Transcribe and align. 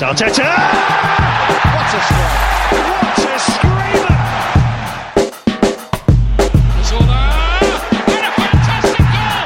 Arteta! 0.00 0.46
What 1.74 1.90
a 1.92 2.00
strike! 2.06 2.38
What 2.70 3.18
a 3.18 3.38
screamer! 3.38 4.16
Zola! 6.84 7.22
And 8.06 8.24
a 8.24 8.30
fantastic 8.30 9.04
goal! 9.12 9.42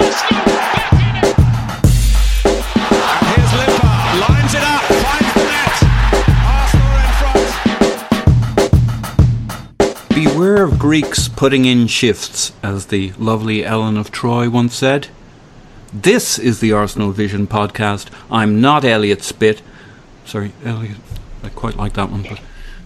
Arsenal 0.00 0.46
back 0.46 0.92
in 0.94 1.14
it! 1.20 1.36
And 2.46 3.26
here's 3.28 3.52
Limpar, 3.52 4.00
lines 4.20 4.54
it 4.54 4.64
up, 4.64 4.82
finds 5.04 5.32
the 5.34 5.44
net. 5.52 5.76
Arsenal 6.48 6.92
in 6.96 7.12
front. 10.08 10.14
Beware 10.14 10.62
of 10.64 10.72
Greeks 10.78 11.28
putting 11.28 11.64
in 11.66 11.86
shifts, 11.86 12.52
as 12.62 12.86
the 12.86 13.12
lovely 13.18 13.62
Ellen 13.62 13.98
of 13.98 14.10
Troy 14.10 14.48
once 14.48 14.74
said. 14.74 15.08
This 15.92 16.38
is 16.38 16.60
the 16.60 16.72
Arsenal 16.72 17.12
Vision 17.12 17.46
podcast. 17.46 18.08
I'm 18.30 18.62
not 18.62 18.86
Elliot 18.86 19.22
Spit. 19.22 19.60
Sorry, 20.24 20.52
Elliot. 20.64 20.96
I 21.42 21.48
quite 21.50 21.76
like 21.76 21.94
that 21.94 22.10
one, 22.10 22.22
but 22.22 22.40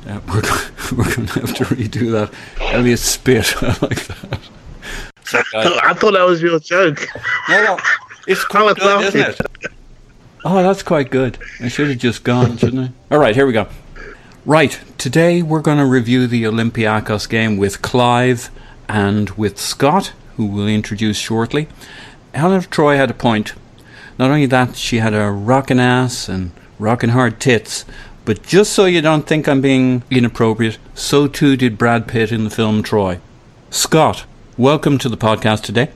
uh, 0.09 0.21
we're, 0.29 0.43
go- 0.43 0.69
we're 0.97 1.15
going 1.15 1.27
to 1.29 1.41
have 1.41 1.55
to 1.57 1.65
redo 1.67 2.11
that. 2.13 2.33
Elliot 2.61 2.99
Spit. 2.99 3.55
I 3.63 3.67
like 3.83 4.07
that. 4.07 4.39
So, 5.25 5.39
uh, 5.55 5.81
I 5.83 5.95
thought 5.95 6.13
that 6.13 6.27
was 6.27 6.41
your 6.41 6.59
joke. 6.61 7.07
no, 7.49 7.65
no, 7.65 7.79
it's 8.27 8.45
quite 8.45 8.63
was 8.65 8.75
good, 8.75 9.05
isn't 9.05 9.21
laughing. 9.21 9.47
it? 9.63 9.73
Oh, 10.45 10.63
that's 10.63 10.83
quite 10.83 11.11
good. 11.11 11.39
I 11.61 11.69
should 11.69 11.89
have 11.89 11.99
just 11.99 12.23
gone, 12.23 12.57
shouldn't 12.57 12.91
I? 13.11 13.15
All 13.15 13.21
right, 13.21 13.35
here 13.35 13.47
we 13.47 13.53
go. 13.53 13.67
Right, 14.45 14.81
today 14.97 15.43
we're 15.43 15.61
going 15.61 15.79
to 15.79 15.85
review 15.87 16.29
the 16.29 16.45
Olympiacos 16.45 17.29
game 17.29 17.57
with 17.57 17.83
Clive 17.83 18.51
and 18.89 19.31
with 19.31 19.59
Scott, 19.59 20.13
who 20.37 20.47
we'll 20.47 20.69
introduce 20.69 21.17
shortly. 21.19 21.67
Helen 22.33 22.57
of 22.57 22.71
Troy 22.71 22.97
had 22.97 23.11
a 23.11 23.15
point. 23.15 23.55
Not 24.21 24.31
only 24.31 24.47
that, 24.47 24.77
she 24.77 24.99
had 24.99 25.15
a 25.15 25.33
rockin' 25.33 25.81
ass 25.81 26.29
and 26.29 26.53
rockin' 26.79 27.11
hard 27.11 27.41
tits, 27.41 27.85
but 28.25 28.43
just 28.43 28.73
so 28.73 28.85
you 28.85 29.01
don't 29.01 29.27
think 29.27 29.49
I'm 29.49 29.61
being 29.61 30.03
inappropriate, 30.11 30.79
so 30.95 31.27
too 31.27 31.57
did 31.57 31.79
Brad 31.79 32.07
Pitt 32.09 32.33
in 32.33 32.45
the 32.45 32.51
film 32.51 32.83
Troy. 32.83 33.21
Scott, 33.71 34.25
welcome 34.57 34.99
to 34.99 35.09
the 35.09 35.17
podcast 35.17 35.63
today. 35.63 35.91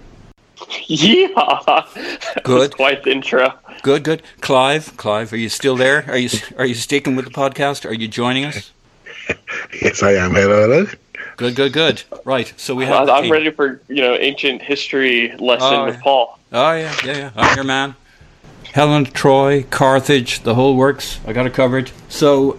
Yeah, 0.86 1.28
that 1.66 2.42
Good. 2.44 2.58
was 2.58 2.74
quite 2.74 3.02
the 3.04 3.10
intro. 3.12 3.52
Good, 3.82 4.04
good. 4.04 4.22
Clive, 4.40 4.96
Clive, 4.96 5.32
are 5.32 5.36
you 5.38 5.48
still 5.48 5.74
there? 5.76 6.04
Are 6.08 6.18
you 6.18 6.28
are 6.58 6.66
you 6.66 6.74
sticking 6.74 7.16
with 7.16 7.24
the 7.24 7.30
podcast? 7.30 7.88
Are 7.88 7.94
you 7.94 8.08
joining 8.08 8.44
us? 8.44 8.70
Yes, 9.80 10.02
I 10.02 10.12
am. 10.14 10.32
Hello, 10.34 10.62
hello. 10.62 10.86
Good, 11.36 11.54
good, 11.54 11.72
good. 11.72 12.02
Right. 12.24 12.52
So 12.56 12.74
we 12.74 12.84
have. 12.86 13.02
I- 13.02 13.04
the 13.06 13.12
I'm 13.12 13.30
ready 13.30 13.50
for 13.50 13.80
you 13.88 14.02
know 14.02 14.14
ancient 14.16 14.60
history 14.60 15.34
lesson 15.38 15.72
Oh, 15.74 15.84
with. 15.86 16.00
Paul. 16.00 16.38
Oh 16.52 16.72
yeah, 16.72 16.94
yeah, 17.04 17.16
yeah. 17.16 17.30
I'm 17.36 17.54
your 17.56 17.64
man. 17.64 17.94
Helen, 18.72 19.04
Troy, 19.04 19.64
Carthage, 19.64 20.40
the 20.40 20.54
whole 20.54 20.76
works. 20.76 21.18
I 21.26 21.32
got 21.32 21.46
it 21.46 21.54
covered. 21.54 21.90
So, 22.08 22.58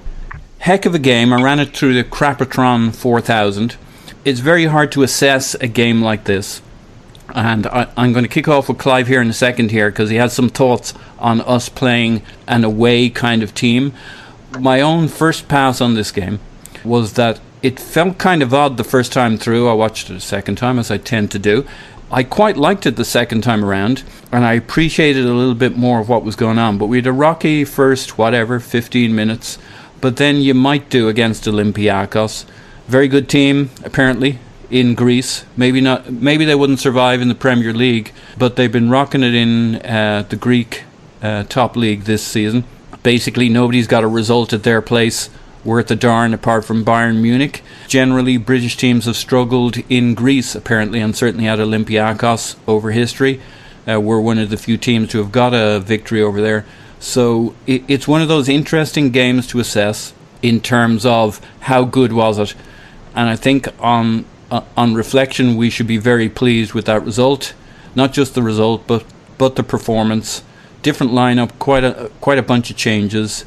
heck 0.59 0.85
of 0.85 0.93
a 0.93 0.99
game. 0.99 1.31
I 1.31 1.41
ran 1.41 1.59
it 1.59 1.75
through 1.75 1.93
the 1.93 2.03
Crapatron 2.03 2.93
4000. 2.93 3.77
It's 4.25 4.39
very 4.41 4.65
hard 4.65 4.91
to 4.91 5.03
assess 5.03 5.55
a 5.55 5.67
game 5.67 6.01
like 6.01 6.25
this. 6.25 6.61
And 7.33 7.65
I, 7.67 7.87
I'm 7.95 8.11
going 8.11 8.25
to 8.25 8.29
kick 8.29 8.49
off 8.49 8.67
with 8.67 8.77
Clive 8.77 9.07
here 9.07 9.21
in 9.21 9.29
a 9.29 9.33
second 9.33 9.71
here 9.71 9.89
because 9.89 10.09
he 10.09 10.17
has 10.17 10.33
some 10.33 10.49
thoughts 10.49 10.93
on 11.17 11.39
us 11.41 11.69
playing 11.69 12.23
an 12.45 12.65
away 12.65 13.09
kind 13.09 13.41
of 13.41 13.55
team. 13.55 13.93
My 14.59 14.81
own 14.81 15.07
first 15.07 15.47
pass 15.47 15.79
on 15.79 15.93
this 15.93 16.11
game 16.11 16.39
was 16.83 17.13
that 17.13 17.39
it 17.61 17.79
felt 17.79 18.17
kind 18.17 18.41
of 18.41 18.53
odd 18.53 18.77
the 18.77 18.83
first 18.83 19.13
time 19.13 19.37
through. 19.37 19.69
I 19.69 19.73
watched 19.73 20.09
it 20.09 20.15
a 20.15 20.19
second 20.19 20.57
time, 20.57 20.77
as 20.77 20.91
I 20.91 20.97
tend 20.97 21.31
to 21.31 21.39
do. 21.39 21.65
I 22.13 22.23
quite 22.23 22.57
liked 22.57 22.85
it 22.85 22.97
the 22.97 23.05
second 23.05 23.41
time 23.41 23.63
around, 23.63 24.03
and 24.33 24.43
I 24.43 24.53
appreciated 24.53 25.25
a 25.25 25.33
little 25.33 25.55
bit 25.55 25.77
more 25.77 26.01
of 26.01 26.09
what 26.09 26.25
was 26.25 26.35
going 26.35 26.59
on. 26.59 26.77
But 26.77 26.87
we 26.87 26.97
had 26.97 27.07
a 27.07 27.13
rocky 27.13 27.63
first, 27.63 28.17
whatever, 28.17 28.59
15 28.59 29.15
minutes. 29.15 29.57
But 30.01 30.17
then 30.17 30.37
you 30.37 30.53
might 30.53 30.89
do 30.89 31.07
against 31.07 31.45
Olympiacos. 31.45 32.45
Very 32.87 33.07
good 33.07 33.29
team, 33.29 33.69
apparently, 33.85 34.39
in 34.69 34.93
Greece. 34.93 35.45
Maybe 35.55 35.79
not. 35.79 36.11
Maybe 36.11 36.43
they 36.43 36.55
wouldn't 36.55 36.79
survive 36.79 37.21
in 37.21 37.29
the 37.29 37.35
Premier 37.35 37.73
League, 37.73 38.11
but 38.37 38.57
they've 38.57 38.71
been 38.71 38.89
rocking 38.89 39.23
it 39.23 39.33
in 39.33 39.77
uh, 39.77 40.25
the 40.27 40.35
Greek 40.35 40.83
uh, 41.21 41.43
top 41.43 41.77
league 41.77 42.01
this 42.01 42.23
season. 42.23 42.65
Basically, 43.03 43.47
nobody's 43.47 43.87
got 43.87 44.03
a 44.03 44.07
result 44.07 44.51
at 44.51 44.63
their 44.63 44.81
place 44.81 45.29
worth 45.63 45.91
a 45.91 45.95
darn 45.95 46.33
apart 46.33 46.65
from 46.65 46.83
Bayern 46.83 47.21
Munich. 47.21 47.61
Generally, 47.87 48.37
British 48.37 48.77
teams 48.77 49.05
have 49.05 49.15
struggled 49.15 49.77
in 49.89 50.13
Greece, 50.13 50.55
apparently, 50.55 50.99
and 50.99 51.15
certainly 51.15 51.47
at 51.47 51.59
Olympiacos 51.59 52.55
over 52.67 52.91
history. 52.91 53.39
Uh, 53.87 53.99
we're 53.99 54.19
one 54.19 54.37
of 54.37 54.49
the 54.49 54.57
few 54.57 54.77
teams 54.77 55.09
to 55.09 55.17
have 55.19 55.31
got 55.31 55.53
a 55.53 55.79
victory 55.79 56.21
over 56.21 56.41
there. 56.41 56.65
So 56.99 57.55
it, 57.65 57.83
it's 57.87 58.07
one 58.07 58.21
of 58.21 58.27
those 58.27 58.47
interesting 58.47 59.09
games 59.09 59.47
to 59.47 59.59
assess 59.59 60.13
in 60.41 60.61
terms 60.61 61.05
of 61.05 61.39
how 61.61 61.83
good 61.83 62.13
was 62.13 62.37
it. 62.37 62.55
And 63.15 63.29
I 63.29 63.35
think 63.35 63.67
on 63.79 64.25
uh, 64.51 64.63
on 64.75 64.93
reflection, 64.93 65.55
we 65.55 65.69
should 65.69 65.87
be 65.87 65.97
very 65.97 66.27
pleased 66.27 66.73
with 66.73 66.85
that 66.85 67.03
result. 67.03 67.53
Not 67.95 68.13
just 68.13 68.35
the 68.35 68.43
result, 68.43 68.85
but 68.85 69.05
but 69.37 69.55
the 69.55 69.63
performance. 69.63 70.43
Different 70.81 71.11
lineup, 71.13 71.57
quite 71.57 71.83
a 71.83 72.11
quite 72.21 72.37
a 72.37 72.43
bunch 72.43 72.69
of 72.69 72.77
changes. 72.77 73.45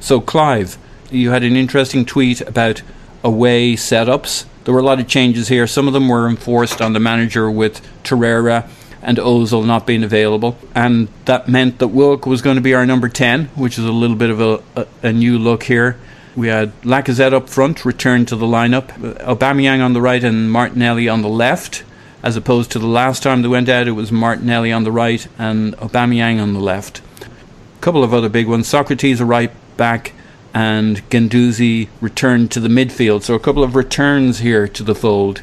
So 0.00 0.20
Clive, 0.20 0.78
you 1.10 1.30
had 1.30 1.42
an 1.42 1.56
interesting 1.56 2.04
tweet 2.04 2.40
about 2.40 2.82
away 3.24 3.74
setups. 3.74 4.44
There 4.64 4.74
were 4.74 4.80
a 4.80 4.84
lot 4.84 5.00
of 5.00 5.08
changes 5.08 5.48
here. 5.48 5.66
Some 5.66 5.86
of 5.86 5.94
them 5.94 6.08
were 6.08 6.28
enforced 6.28 6.82
on 6.82 6.92
the 6.92 7.00
manager 7.00 7.50
with 7.50 7.80
Torreira 8.04 8.68
and 9.00 9.16
Ozil 9.18 9.64
not 9.64 9.86
being 9.86 10.02
available, 10.04 10.58
and 10.74 11.08
that 11.24 11.48
meant 11.48 11.78
that 11.78 11.88
Willock 11.88 12.26
was 12.26 12.42
going 12.42 12.56
to 12.56 12.60
be 12.60 12.74
our 12.74 12.84
number 12.84 13.08
ten, 13.08 13.46
which 13.54 13.78
is 13.78 13.84
a 13.84 13.92
little 13.92 14.16
bit 14.16 14.28
of 14.28 14.40
a, 14.40 14.62
a, 14.76 14.86
a 15.04 15.12
new 15.12 15.38
look 15.38 15.62
here. 15.62 15.96
we 16.38 16.48
had 16.48 16.72
Lacazette 16.82 17.32
up 17.32 17.48
front, 17.48 17.84
returned 17.84 18.28
to 18.28 18.36
the 18.36 18.46
lineup. 18.46 18.90
Uh, 18.92 19.34
Aubameyang 19.34 19.84
on 19.84 19.92
the 19.92 20.00
right 20.00 20.22
and 20.22 20.50
Martinelli 20.50 21.08
on 21.08 21.22
the 21.22 21.28
left, 21.28 21.82
as 22.22 22.36
opposed 22.36 22.70
to 22.72 22.78
the 22.78 22.86
last 22.86 23.22
time 23.22 23.42
they 23.42 23.48
went 23.48 23.68
out, 23.68 23.88
it 23.88 23.92
was 23.92 24.12
Martinelli 24.12 24.72
on 24.72 24.84
the 24.84 24.92
right 24.92 25.26
and 25.38 25.76
Aubameyang 25.76 26.40
on 26.40 26.52
the 26.52 26.60
left. 26.60 27.02
A 27.22 27.80
couple 27.80 28.04
of 28.04 28.14
other 28.14 28.28
big 28.28 28.46
ones. 28.46 28.68
Socrates 28.68 29.20
a 29.20 29.24
right 29.24 29.50
back, 29.76 30.12
and 30.54 31.08
Guendouzi 31.10 31.88
returned 32.00 32.50
to 32.52 32.60
the 32.60 32.68
midfield. 32.68 33.22
So 33.22 33.34
a 33.34 33.40
couple 33.40 33.62
of 33.62 33.74
returns 33.76 34.38
here 34.38 34.66
to 34.68 34.82
the 34.82 34.94
fold. 34.94 35.42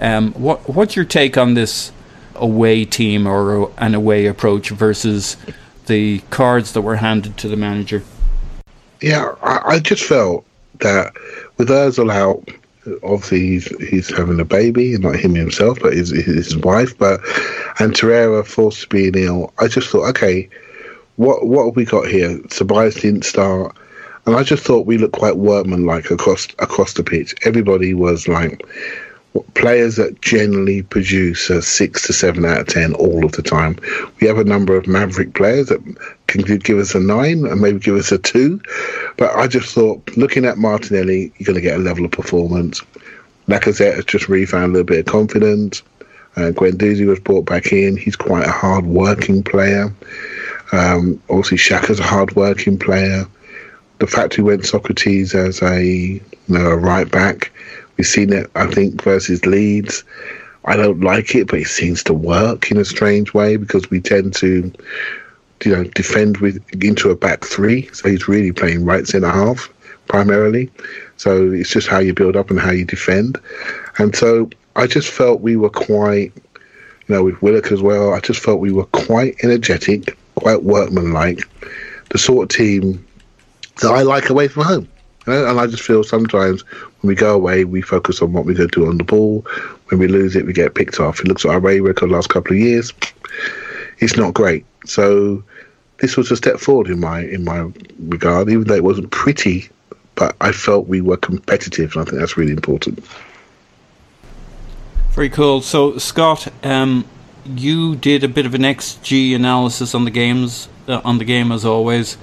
Um, 0.00 0.32
what 0.32 0.68
what's 0.68 0.96
your 0.96 1.04
take 1.04 1.36
on 1.36 1.54
this 1.54 1.92
away 2.34 2.84
team 2.84 3.26
or 3.26 3.70
an 3.78 3.94
away 3.94 4.26
approach 4.26 4.70
versus 4.70 5.36
the 5.86 6.20
cards 6.30 6.72
that 6.72 6.82
were 6.82 6.96
handed 6.96 7.36
to 7.38 7.48
the 7.48 7.56
manager? 7.56 8.02
Yeah, 9.00 9.34
I, 9.42 9.60
I 9.64 9.78
just 9.78 10.04
felt 10.04 10.44
that 10.80 11.12
with 11.56 11.68
Ozil 11.68 12.12
out, 12.12 12.48
obviously 13.02 13.40
he's 13.40 13.88
he's 13.88 14.16
having 14.16 14.40
a 14.40 14.44
baby, 14.44 14.96
not 14.98 15.16
him 15.16 15.34
himself, 15.34 15.78
but 15.80 15.92
his 15.92 16.10
his 16.10 16.56
wife. 16.56 16.96
But 16.98 17.20
and 17.78 17.94
Torreira 17.94 18.46
forced 18.46 18.82
to 18.82 18.88
be 18.88 19.10
ill. 19.24 19.52
I 19.58 19.68
just 19.68 19.88
thought, 19.90 20.08
okay, 20.10 20.48
what 21.16 21.46
what 21.46 21.66
have 21.66 21.76
we 21.76 21.84
got 21.84 22.08
here? 22.08 22.38
Tobias 22.50 22.96
didn't 22.96 23.24
start, 23.24 23.76
and 24.26 24.36
I 24.36 24.42
just 24.42 24.64
thought 24.64 24.86
we 24.86 24.98
looked 24.98 25.14
quite 25.14 25.36
workmanlike 25.36 26.10
across 26.10 26.46
across 26.58 26.94
the 26.94 27.02
pitch. 27.02 27.34
Everybody 27.44 27.94
was 27.94 28.28
like 28.28 28.62
players 29.54 29.96
that 29.96 30.20
generally 30.20 30.82
produce 30.82 31.48
a 31.48 31.62
six 31.62 32.06
to 32.06 32.12
seven 32.12 32.44
out 32.44 32.60
of 32.60 32.66
ten 32.66 32.94
all 32.94 33.24
of 33.24 33.32
the 33.32 33.42
time. 33.42 33.78
We 34.20 34.26
have 34.26 34.38
a 34.38 34.44
number 34.44 34.76
of 34.76 34.86
maverick 34.86 35.34
players 35.34 35.68
that 35.68 35.80
can 36.26 36.42
give 36.42 36.78
us 36.78 36.94
a 36.94 37.00
nine 37.00 37.46
and 37.46 37.60
maybe 37.60 37.78
give 37.78 37.96
us 37.96 38.12
a 38.12 38.18
two. 38.18 38.60
But 39.16 39.34
I 39.34 39.46
just 39.46 39.74
thought, 39.74 40.16
looking 40.16 40.44
at 40.44 40.58
Martinelli, 40.58 41.32
you're 41.38 41.46
going 41.46 41.56
to 41.56 41.60
get 41.60 41.76
a 41.76 41.82
level 41.82 42.04
of 42.04 42.10
performance. 42.10 42.80
Lacazette 43.48 43.96
has 43.96 44.04
just 44.04 44.28
really 44.28 44.46
found 44.46 44.66
a 44.66 44.68
little 44.68 44.84
bit 44.84 45.00
of 45.00 45.06
confidence. 45.06 45.82
Uh, 46.36 46.50
Guendouzi 46.52 47.06
was 47.06 47.20
brought 47.20 47.44
back 47.44 47.72
in. 47.72 47.96
He's 47.96 48.16
quite 48.16 48.46
a 48.46 48.50
hard 48.50 48.86
working 48.86 49.42
player. 49.42 49.92
Um, 50.72 51.20
obviously, 51.28 51.58
Xhaka's 51.58 52.00
a 52.00 52.04
hard 52.04 52.34
working 52.36 52.78
player. 52.78 53.26
The 54.02 54.08
fact 54.08 54.36
we 54.36 54.42
went 54.42 54.66
Socrates 54.66 55.32
as 55.32 55.62
a 55.62 55.84
you 55.84 56.20
know 56.48 56.66
a 56.66 56.76
right 56.76 57.08
back 57.08 57.52
We've 57.96 58.06
seen 58.08 58.32
it, 58.32 58.50
I 58.56 58.66
think, 58.66 59.00
versus 59.00 59.46
Leeds. 59.46 60.02
I 60.64 60.74
don't 60.74 61.02
like 61.02 61.36
it, 61.36 61.46
but 61.46 61.60
it 61.60 61.68
seems 61.68 62.02
to 62.04 62.12
work 62.12 62.68
in 62.72 62.78
a 62.78 62.84
strange 62.84 63.32
way 63.32 63.56
because 63.56 63.90
we 63.90 64.00
tend 64.00 64.34
to, 64.36 64.72
you 65.64 65.70
know, 65.70 65.84
defend 65.84 66.38
with 66.38 66.60
into 66.82 67.10
a 67.10 67.14
back 67.14 67.44
three. 67.44 67.88
So 67.92 68.08
he's 68.08 68.26
really 68.26 68.50
playing 68.50 68.84
right 68.84 69.06
centre 69.06 69.30
half 69.30 69.68
primarily. 70.08 70.68
So 71.16 71.52
it's 71.52 71.70
just 71.70 71.86
how 71.86 72.00
you 72.00 72.12
build 72.12 72.34
up 72.34 72.50
and 72.50 72.58
how 72.58 72.72
you 72.72 72.84
defend. 72.84 73.38
And 73.98 74.16
so 74.16 74.50
I 74.74 74.88
just 74.88 75.08
felt 75.08 75.42
we 75.42 75.54
were 75.54 75.70
quite, 75.70 76.32
you 77.06 77.14
know, 77.14 77.22
with 77.22 77.40
Willock 77.40 77.70
as 77.70 77.82
well. 77.82 78.14
I 78.14 78.18
just 78.18 78.40
felt 78.40 78.58
we 78.58 78.72
were 78.72 78.86
quite 78.86 79.36
energetic, 79.44 80.18
quite 80.34 80.64
workmanlike, 80.64 81.42
the 82.08 82.18
sort 82.18 82.50
of 82.50 82.56
team 82.56 83.06
that 83.80 83.92
I 83.92 84.02
like 84.02 84.28
away 84.30 84.48
from 84.48 84.64
home. 84.64 84.88
And 85.26 85.60
I 85.60 85.66
just 85.66 85.82
feel 85.82 86.02
sometimes 86.02 86.62
when 87.00 87.08
we 87.08 87.14
go 87.14 87.34
away, 87.34 87.64
we 87.64 87.80
focus 87.80 88.20
on 88.22 88.32
what 88.32 88.44
we're 88.44 88.56
going 88.56 88.68
to 88.68 88.80
do 88.80 88.88
on 88.88 88.98
the 88.98 89.04
ball. 89.04 89.46
When 89.86 90.00
we 90.00 90.08
lose 90.08 90.34
it, 90.34 90.46
we 90.46 90.52
get 90.52 90.74
picked 90.74 90.98
off. 90.98 91.20
It 91.20 91.28
looks 91.28 91.44
at 91.44 91.52
our 91.52 91.58
away 91.58 91.80
record 91.80 92.10
the 92.10 92.14
last 92.14 92.28
couple 92.28 92.52
of 92.52 92.58
years. 92.58 92.92
It's 93.98 94.16
not 94.16 94.34
great. 94.34 94.66
So 94.84 95.44
this 95.98 96.16
was 96.16 96.30
a 96.32 96.36
step 96.36 96.58
forward 96.58 96.88
in 96.88 96.98
my 96.98 97.20
in 97.20 97.44
my 97.44 97.70
regard, 98.00 98.50
even 98.50 98.64
though 98.64 98.74
it 98.74 98.84
wasn't 98.84 99.10
pretty. 99.12 99.68
But 100.16 100.36
I 100.40 100.52
felt 100.52 100.88
we 100.88 101.00
were 101.00 101.16
competitive, 101.16 101.92
and 101.92 102.02
I 102.02 102.04
think 102.04 102.18
that's 102.18 102.36
really 102.36 102.52
important. 102.52 103.02
Very 105.12 105.30
cool. 105.30 105.62
So 105.62 105.98
Scott, 105.98 106.48
um, 106.64 107.04
you 107.46 107.94
did 107.94 108.24
a 108.24 108.28
bit 108.28 108.44
of 108.44 108.54
an 108.54 108.62
XG 108.62 109.34
analysis 109.34 109.94
on 109.94 110.04
the 110.04 110.10
games 110.10 110.68
uh, 110.88 111.00
on 111.04 111.18
the 111.18 111.24
game 111.24 111.52
as 111.52 111.64
always. 111.64 112.18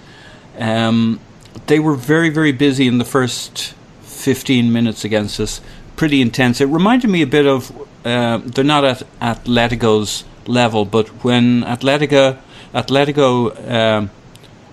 Um, 0.57 1.19
they 1.67 1.79
were 1.79 1.95
very, 1.95 2.29
very 2.29 2.51
busy 2.51 2.87
in 2.87 2.97
the 2.97 3.05
first 3.05 3.73
15 4.01 4.71
minutes 4.71 5.05
against 5.05 5.39
us. 5.39 5.61
Pretty 5.95 6.21
intense. 6.21 6.61
It 6.61 6.65
reminded 6.65 7.09
me 7.09 7.21
a 7.21 7.27
bit 7.27 7.45
of, 7.45 7.71
uh, 8.05 8.39
they're 8.43 8.63
not 8.63 8.85
at 8.85 9.03
Atletico's 9.21 10.23
level, 10.45 10.85
but 10.85 11.07
when 11.23 11.63
Atletica, 11.63 12.39
Atletico, 12.73 13.69
um, 13.69 14.09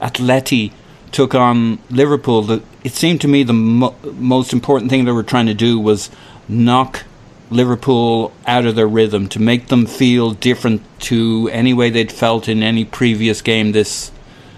Atleti 0.00 0.73
took 1.12 1.34
on 1.34 1.78
Liverpool, 1.90 2.43
the, 2.43 2.62
it 2.84 2.93
seemed 2.93 3.20
to 3.23 3.28
me 3.28 3.43
the 3.43 3.52
mo- 3.52 3.94
most 4.14 4.52
important 4.52 4.90
thing 4.90 5.05
they 5.05 5.12
were 5.12 5.23
trying 5.23 5.46
to 5.46 5.55
do 5.55 5.78
was 5.78 6.11
knock 6.49 7.05
Liverpool 7.50 8.32
out 8.46 8.67
of 8.67 8.75
their 8.75 8.88
rhythm 8.88 9.28
to 9.28 9.40
make 9.40 9.69
them 9.69 9.87
feel 9.87 10.32
different 10.32 10.82
to 11.00 11.49
any 11.52 11.73
way 11.73 11.90
they'd 11.90 12.12
felt 12.12 12.49
in 12.49 12.62
any 12.62 12.84
previous 12.84 13.40
game 13.40 13.73
this 13.73 14.11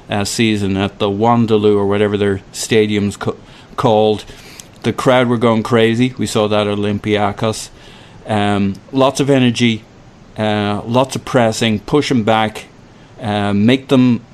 uh, 0.08 0.24
season 0.24 0.76
at 0.76 0.98
the 0.98 1.08
Wandaloo 1.08 1.76
or 1.76 1.86
whatever 1.86 2.16
their 2.16 2.40
stadium's 2.52 3.16
co- 3.16 3.36
called. 3.76 4.24
The 4.82 4.92
crowd 4.92 5.28
were 5.28 5.38
going 5.38 5.62
crazy. 5.62 6.14
We 6.18 6.26
saw 6.26 6.48
that 6.48 6.66
at 6.66 6.78
Olympiacos. 6.78 7.70
Um, 8.26 8.74
lots 8.92 9.20
of 9.20 9.30
energy, 9.30 9.84
uh, 10.36 10.82
lots 10.84 11.16
of 11.16 11.24
pressing, 11.24 11.80
pushing 11.80 12.24
back, 12.24 12.66
uh, 13.20 13.52
make 13.52 13.88
them 13.88 14.24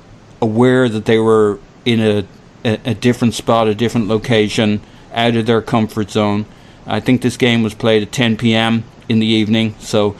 aware 0.41 0.89
that 0.89 1.05
they 1.05 1.17
were 1.17 1.59
in 1.85 1.99
a, 2.01 2.27
a, 2.63 2.79
a 2.85 2.93
different 2.93 3.33
spot, 3.33 3.67
a 3.67 3.75
different 3.75 4.07
location, 4.07 4.81
out 5.13 5.35
of 5.35 5.45
their 5.45 5.61
comfort 5.61 6.11
zone. 6.11 6.45
I 6.85 6.99
think 6.99 7.21
this 7.21 7.37
game 7.37 7.63
was 7.63 7.73
played 7.73 8.03
at 8.03 8.11
10 8.11 8.37
p.m. 8.37 8.83
in 9.09 9.19
the 9.19 9.25
evening. 9.25 9.75
So 9.79 10.15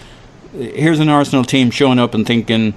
here's 0.54 1.00
an 1.00 1.10
Arsenal 1.10 1.44
team 1.44 1.70
showing 1.70 2.00
up 2.00 2.14
and 2.14 2.26
thinking, 2.26 2.74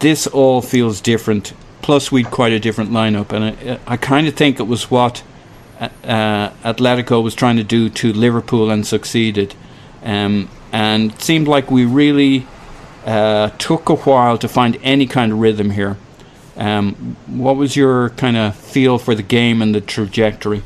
this 0.00 0.26
all 0.26 0.62
feels 0.62 1.00
different 1.00 1.52
plus 1.82 2.12
we'd 2.12 2.30
quite 2.30 2.52
a 2.52 2.60
different 2.60 2.90
lineup, 2.90 3.32
and 3.32 3.44
I, 3.44 3.78
I 3.86 3.96
kind 3.96 4.26
of 4.26 4.34
think 4.34 4.60
it 4.60 4.64
was 4.64 4.90
what 4.90 5.22
uh, 5.80 6.50
Atletico 6.64 7.22
was 7.22 7.34
trying 7.34 7.56
to 7.56 7.64
do 7.64 7.88
to 7.90 8.12
Liverpool 8.12 8.70
and 8.70 8.86
succeeded. 8.86 9.54
Um, 10.02 10.48
and 10.72 11.12
it 11.12 11.22
seemed 11.22 11.48
like 11.48 11.70
we 11.70 11.84
really 11.84 12.46
uh, 13.04 13.50
took 13.58 13.88
a 13.88 13.96
while 13.96 14.38
to 14.38 14.48
find 14.48 14.78
any 14.82 15.06
kind 15.06 15.32
of 15.32 15.38
rhythm 15.38 15.70
here. 15.70 15.96
Um, 16.56 17.16
what 17.26 17.56
was 17.56 17.76
your 17.76 18.10
kind 18.10 18.36
of 18.36 18.56
feel 18.56 18.98
for 18.98 19.14
the 19.14 19.22
game 19.22 19.62
and 19.62 19.74
the 19.74 19.80
trajectory? 19.80 20.62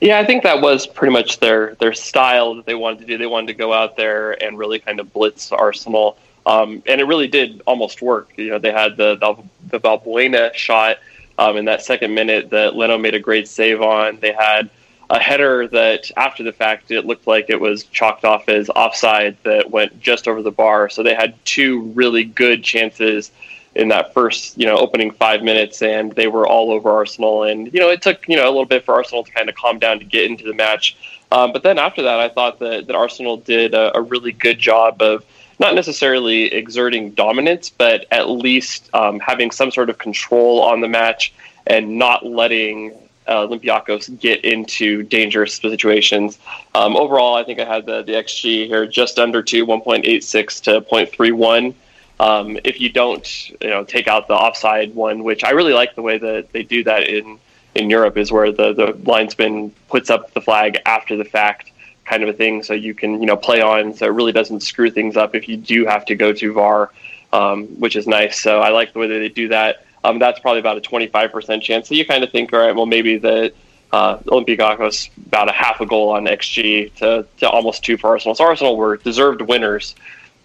Yeah, 0.00 0.18
I 0.18 0.24
think 0.24 0.44
that 0.44 0.60
was 0.60 0.86
pretty 0.86 1.12
much 1.12 1.40
their 1.40 1.74
their 1.76 1.92
style 1.92 2.54
that 2.54 2.66
they 2.66 2.76
wanted 2.76 3.00
to 3.00 3.06
do. 3.06 3.18
They 3.18 3.26
wanted 3.26 3.48
to 3.48 3.54
go 3.54 3.72
out 3.72 3.96
there 3.96 4.40
and 4.42 4.56
really 4.56 4.78
kind 4.78 5.00
of 5.00 5.12
blitz 5.12 5.50
Arsenal. 5.50 6.16
Um, 6.48 6.82
and 6.86 6.98
it 6.98 7.04
really 7.04 7.28
did 7.28 7.62
almost 7.66 8.00
work. 8.00 8.32
You 8.36 8.50
know, 8.50 8.58
they 8.58 8.72
had 8.72 8.96
the 8.96 9.16
the, 9.16 9.34
the 9.68 9.78
Valbuena 9.78 10.54
shot 10.54 10.96
um, 11.36 11.58
in 11.58 11.66
that 11.66 11.82
second 11.82 12.14
minute 12.14 12.50
that 12.50 12.74
Leno 12.74 12.96
made 12.96 13.14
a 13.14 13.20
great 13.20 13.46
save 13.46 13.82
on. 13.82 14.18
They 14.20 14.32
had 14.32 14.70
a 15.10 15.18
header 15.18 15.68
that, 15.68 16.10
after 16.16 16.42
the 16.42 16.52
fact, 16.52 16.90
it 16.90 17.04
looked 17.04 17.26
like 17.26 17.50
it 17.50 17.60
was 17.60 17.84
chalked 17.84 18.24
off 18.24 18.48
as 18.48 18.70
offside 18.70 19.36
that 19.44 19.70
went 19.70 20.00
just 20.00 20.26
over 20.26 20.42
the 20.42 20.50
bar. 20.50 20.88
So 20.88 21.02
they 21.02 21.14
had 21.14 21.34
two 21.44 21.82
really 21.94 22.24
good 22.24 22.64
chances 22.64 23.30
in 23.74 23.88
that 23.88 24.14
first, 24.14 24.56
you 24.58 24.66
know, 24.66 24.76
opening 24.78 25.10
five 25.10 25.42
minutes, 25.42 25.82
and 25.82 26.12
they 26.12 26.28
were 26.28 26.46
all 26.46 26.72
over 26.72 26.90
Arsenal. 26.90 27.42
And 27.42 27.72
you 27.74 27.80
know, 27.80 27.90
it 27.90 28.00
took 28.00 28.26
you 28.26 28.36
know 28.36 28.44
a 28.44 28.50
little 28.50 28.64
bit 28.64 28.86
for 28.86 28.94
Arsenal 28.94 29.22
to 29.22 29.30
kind 29.30 29.50
of 29.50 29.54
calm 29.54 29.78
down 29.78 29.98
to 29.98 30.04
get 30.06 30.24
into 30.24 30.44
the 30.44 30.54
match. 30.54 30.96
Um, 31.30 31.52
but 31.52 31.62
then 31.62 31.78
after 31.78 32.02
that, 32.02 32.20
I 32.20 32.30
thought 32.30 32.58
that, 32.60 32.86
that 32.86 32.96
Arsenal 32.96 33.36
did 33.36 33.74
a, 33.74 33.94
a 33.98 34.00
really 34.00 34.32
good 34.32 34.58
job 34.58 35.02
of 35.02 35.26
not 35.58 35.74
necessarily 35.74 36.44
exerting 36.52 37.10
dominance, 37.12 37.68
but 37.68 38.06
at 38.10 38.28
least 38.28 38.88
um, 38.94 39.18
having 39.18 39.50
some 39.50 39.70
sort 39.70 39.90
of 39.90 39.98
control 39.98 40.62
on 40.62 40.80
the 40.80 40.88
match 40.88 41.32
and 41.66 41.98
not 41.98 42.24
letting 42.24 42.92
uh, 43.26 43.46
Olympiacos 43.46 44.18
get 44.18 44.44
into 44.44 45.02
dangerous 45.02 45.56
situations. 45.56 46.38
Um, 46.74 46.96
overall, 46.96 47.34
I 47.34 47.44
think 47.44 47.60
I 47.60 47.64
had 47.64 47.84
the, 47.86 48.02
the 48.02 48.12
XG 48.12 48.66
here 48.66 48.86
just 48.86 49.18
under 49.18 49.42
two, 49.42 49.66
1.86 49.66 50.62
to 50.62 50.80
0.31. 50.80 51.74
Um, 52.20 52.58
if 52.64 52.80
you 52.80 52.88
don't, 52.88 53.50
you 53.60 53.68
know, 53.68 53.84
take 53.84 54.08
out 54.08 54.26
the 54.26 54.34
offside 54.34 54.94
one, 54.94 55.22
which 55.22 55.44
I 55.44 55.50
really 55.50 55.74
like 55.74 55.94
the 55.94 56.02
way 56.02 56.18
that 56.18 56.52
they 56.52 56.62
do 56.62 56.82
that 56.84 57.08
in 57.08 57.38
in 57.74 57.90
Europe, 57.90 58.16
is 58.16 58.32
where 58.32 58.50
the 58.50 58.72
the 58.72 58.98
linesman 59.08 59.70
puts 59.88 60.10
up 60.10 60.32
the 60.34 60.40
flag 60.40 60.78
after 60.84 61.16
the 61.16 61.24
fact 61.24 61.70
kind 62.08 62.22
of 62.22 62.28
a 62.28 62.32
thing, 62.32 62.62
so 62.62 62.74
you 62.74 62.94
can 62.94 63.20
you 63.20 63.26
know 63.26 63.36
play 63.36 63.60
on, 63.60 63.94
so 63.94 64.06
it 64.06 64.12
really 64.12 64.32
doesn't 64.32 64.60
screw 64.60 64.90
things 64.90 65.16
up 65.16 65.34
if 65.34 65.48
you 65.48 65.56
do 65.56 65.86
have 65.86 66.04
to 66.06 66.14
go 66.14 66.32
to 66.32 66.52
VAR, 66.52 66.90
um, 67.32 67.66
which 67.78 67.96
is 67.96 68.06
nice. 68.06 68.40
So 68.40 68.60
I 68.60 68.70
like 68.70 68.92
the 68.92 68.98
way 68.98 69.06
that 69.08 69.18
they 69.18 69.28
do 69.28 69.48
that. 69.48 69.84
Um, 70.04 70.18
that's 70.18 70.38
probably 70.38 70.60
about 70.60 70.78
a 70.78 70.80
25% 70.80 71.60
chance. 71.60 71.88
So 71.88 71.94
you 71.94 72.06
kind 72.06 72.22
of 72.22 72.30
think, 72.30 72.52
all 72.52 72.60
right, 72.60 72.74
well 72.74 72.86
maybe 72.86 73.18
the 73.18 73.52
uh, 73.92 74.18
Olympiacos 74.18 75.10
about 75.26 75.48
a 75.48 75.52
half 75.52 75.80
a 75.80 75.86
goal 75.86 76.10
on 76.10 76.24
XG 76.24 76.94
to, 76.96 77.26
to 77.38 77.48
almost 77.48 77.84
two 77.84 77.96
for 77.96 78.10
Arsenal. 78.10 78.34
So 78.34 78.44
Arsenal 78.44 78.76
were 78.76 78.96
deserved 78.98 79.42
winners. 79.42 79.94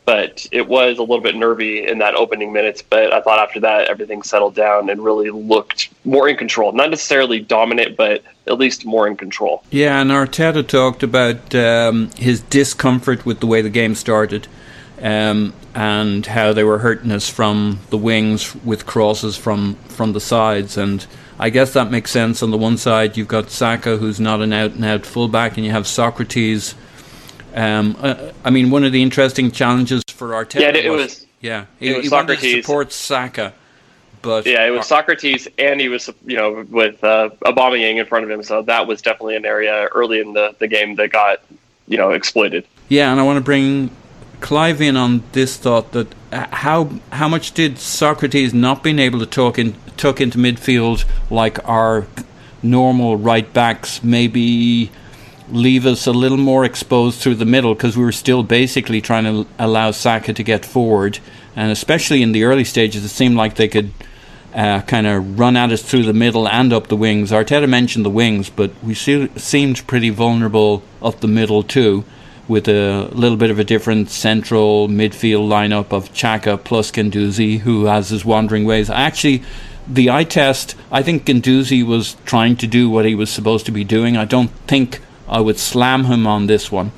But 0.05 0.47
it 0.51 0.67
was 0.67 0.97
a 0.97 1.01
little 1.01 1.21
bit 1.21 1.35
nervy 1.35 1.87
in 1.87 1.99
that 1.99 2.15
opening 2.15 2.51
minutes. 2.51 2.81
But 2.81 3.13
I 3.13 3.21
thought 3.21 3.39
after 3.39 3.59
that, 3.61 3.87
everything 3.87 4.23
settled 4.23 4.55
down 4.55 4.89
and 4.89 5.03
really 5.03 5.29
looked 5.29 5.89
more 6.05 6.27
in 6.27 6.37
control. 6.37 6.71
Not 6.71 6.89
necessarily 6.89 7.39
dominant, 7.39 7.95
but 7.95 8.23
at 8.47 8.57
least 8.57 8.85
more 8.85 9.07
in 9.07 9.15
control. 9.15 9.63
Yeah, 9.71 10.01
and 10.01 10.11
Arteta 10.11 10.67
talked 10.67 11.03
about 11.03 11.55
um, 11.55 12.09
his 12.17 12.41
discomfort 12.41 13.25
with 13.25 13.39
the 13.39 13.47
way 13.47 13.61
the 13.61 13.69
game 13.69 13.95
started. 13.95 14.47
Um, 15.01 15.53
and 15.75 16.25
how 16.25 16.53
they 16.53 16.63
were 16.63 16.77
hurting 16.77 17.11
us 17.11 17.27
from 17.27 17.79
the 17.89 17.97
wings 17.97 18.55
with 18.63 18.85
crosses 18.85 19.35
from, 19.35 19.75
from 19.87 20.13
the 20.13 20.21
sides. 20.21 20.77
And 20.77 21.05
I 21.39 21.49
guess 21.49 21.73
that 21.73 21.91
makes 21.91 22.11
sense. 22.11 22.43
On 22.43 22.51
the 22.51 22.57
one 22.57 22.77
side, 22.77 23.17
you've 23.17 23.27
got 23.27 23.49
Saka, 23.49 23.97
who's 23.97 24.19
not 24.19 24.41
an 24.41 24.53
out 24.53 24.71
and 24.71 24.85
out 24.85 25.05
fullback, 25.05 25.57
and 25.57 25.65
you 25.65 25.71
have 25.71 25.83
Sokratis. 25.83 26.75
Um, 27.53 27.95
uh, 27.99 28.31
I 28.43 28.49
mean, 28.49 28.71
one 28.71 28.83
of 28.83 28.91
the 28.91 29.01
interesting 29.01 29.51
challenges 29.51 30.03
for 30.07 30.29
Arteta 30.29 30.61
yeah, 30.61 30.69
it 30.69 30.89
was, 30.89 31.01
was 31.01 31.27
yeah, 31.39 31.65
it 31.79 31.95
was 31.97 32.05
he 32.05 32.09
wanted 32.09 32.39
to 32.39 32.61
support 32.61 32.91
Saka, 32.91 33.53
but 34.21 34.45
Yeah, 34.45 34.65
it 34.65 34.71
was 34.71 34.87
Socrates, 34.87 35.47
and 35.59 35.79
he 35.79 35.89
was, 35.89 36.09
you 36.25 36.37
know, 36.37 36.65
with 36.69 37.03
uh, 37.03 37.29
Aubameyang 37.45 37.97
in 37.97 38.05
front 38.05 38.25
of 38.25 38.31
him. 38.31 38.41
So 38.41 38.63
that 38.63 38.87
was 38.87 39.01
definitely 39.01 39.35
an 39.35 39.45
area 39.45 39.87
early 39.93 40.19
in 40.19 40.33
the, 40.33 40.55
the 40.59 40.67
game 40.67 40.95
that 40.95 41.11
got, 41.11 41.41
you 41.87 41.97
know, 41.97 42.11
exploited. 42.11 42.65
Yeah, 42.89 43.11
and 43.11 43.19
I 43.19 43.23
want 43.23 43.37
to 43.37 43.43
bring 43.43 43.91
Clive 44.39 44.81
in 44.81 44.97
on 44.97 45.23
this 45.33 45.57
thought 45.57 45.91
that 45.93 46.13
uh, 46.31 46.47
how 46.51 46.89
how 47.11 47.29
much 47.29 47.53
did 47.53 47.77
Socrates 47.77 48.53
not 48.53 48.83
being 48.83 48.99
able 48.99 49.19
to 49.19 49.25
talk 49.25 49.57
in 49.57 49.75
tuck 49.95 50.19
into 50.19 50.37
midfield 50.37 51.05
like 51.29 51.65
our 51.67 52.07
normal 52.61 53.15
right 53.15 53.53
backs 53.53 54.03
maybe 54.03 54.91
leave 55.49 55.85
us 55.85 56.07
a 56.07 56.11
little 56.11 56.37
more 56.37 56.65
exposed 56.65 57.19
through 57.21 57.35
the 57.35 57.45
middle 57.45 57.73
because 57.73 57.97
we 57.97 58.03
were 58.03 58.11
still 58.11 58.43
basically 58.43 59.01
trying 59.01 59.23
to 59.25 59.47
allow 59.59 59.91
Saka 59.91 60.33
to 60.33 60.43
get 60.43 60.65
forward, 60.65 61.19
and 61.55 61.71
especially 61.71 62.21
in 62.21 62.31
the 62.31 62.43
early 62.43 62.63
stages, 62.63 63.03
it 63.03 63.09
seemed 63.09 63.35
like 63.35 63.55
they 63.55 63.67
could. 63.67 63.91
Uh, 64.55 64.81
kind 64.81 65.07
of 65.07 65.39
run 65.39 65.57
at 65.57 65.71
us 65.71 65.81
through 65.81 66.03
the 66.03 66.13
middle 66.13 66.47
and 66.47 66.71
up 66.71 66.85
the 66.85 66.95
wings. 66.95 67.31
Arteta 67.31 67.67
mentioned 67.67 68.05
the 68.05 68.09
wings, 68.11 68.51
but 68.51 68.69
we 68.83 68.93
se- 68.93 69.31
seemed 69.35 69.87
pretty 69.87 70.11
vulnerable 70.11 70.83
up 71.01 71.21
the 71.21 71.27
middle 71.27 71.63
too 71.63 72.05
with 72.47 72.67
a 72.67 73.09
little 73.13 73.37
bit 73.37 73.49
of 73.49 73.59
a 73.59 73.63
different 73.63 74.09
central 74.09 74.87
midfield 74.87 75.47
lineup 75.47 75.91
of 75.91 76.11
Xhaka 76.13 76.61
plus 76.63 76.91
Guendouzi, 76.91 77.59
who 77.59 77.85
has 77.85 78.09
his 78.09 78.25
wandering 78.25 78.65
ways. 78.65 78.89
Actually, 78.89 79.43
the 79.87 80.09
eye 80.09 80.23
test, 80.23 80.75
I 80.91 81.01
think 81.03 81.25
Guendouzi 81.25 81.85
was 81.85 82.15
trying 82.25 82.55
to 82.57 82.67
do 82.67 82.89
what 82.89 83.05
he 83.05 83.15
was 83.15 83.29
supposed 83.29 83.65
to 83.65 83.71
be 83.71 83.83
doing. 83.83 84.17
I 84.17 84.25
don't 84.25 84.51
think 84.67 84.99
I 85.27 85.39
would 85.41 85.57
slam 85.57 86.05
him 86.05 86.27
on 86.27 86.47
this 86.47 86.71
one. 86.71 86.91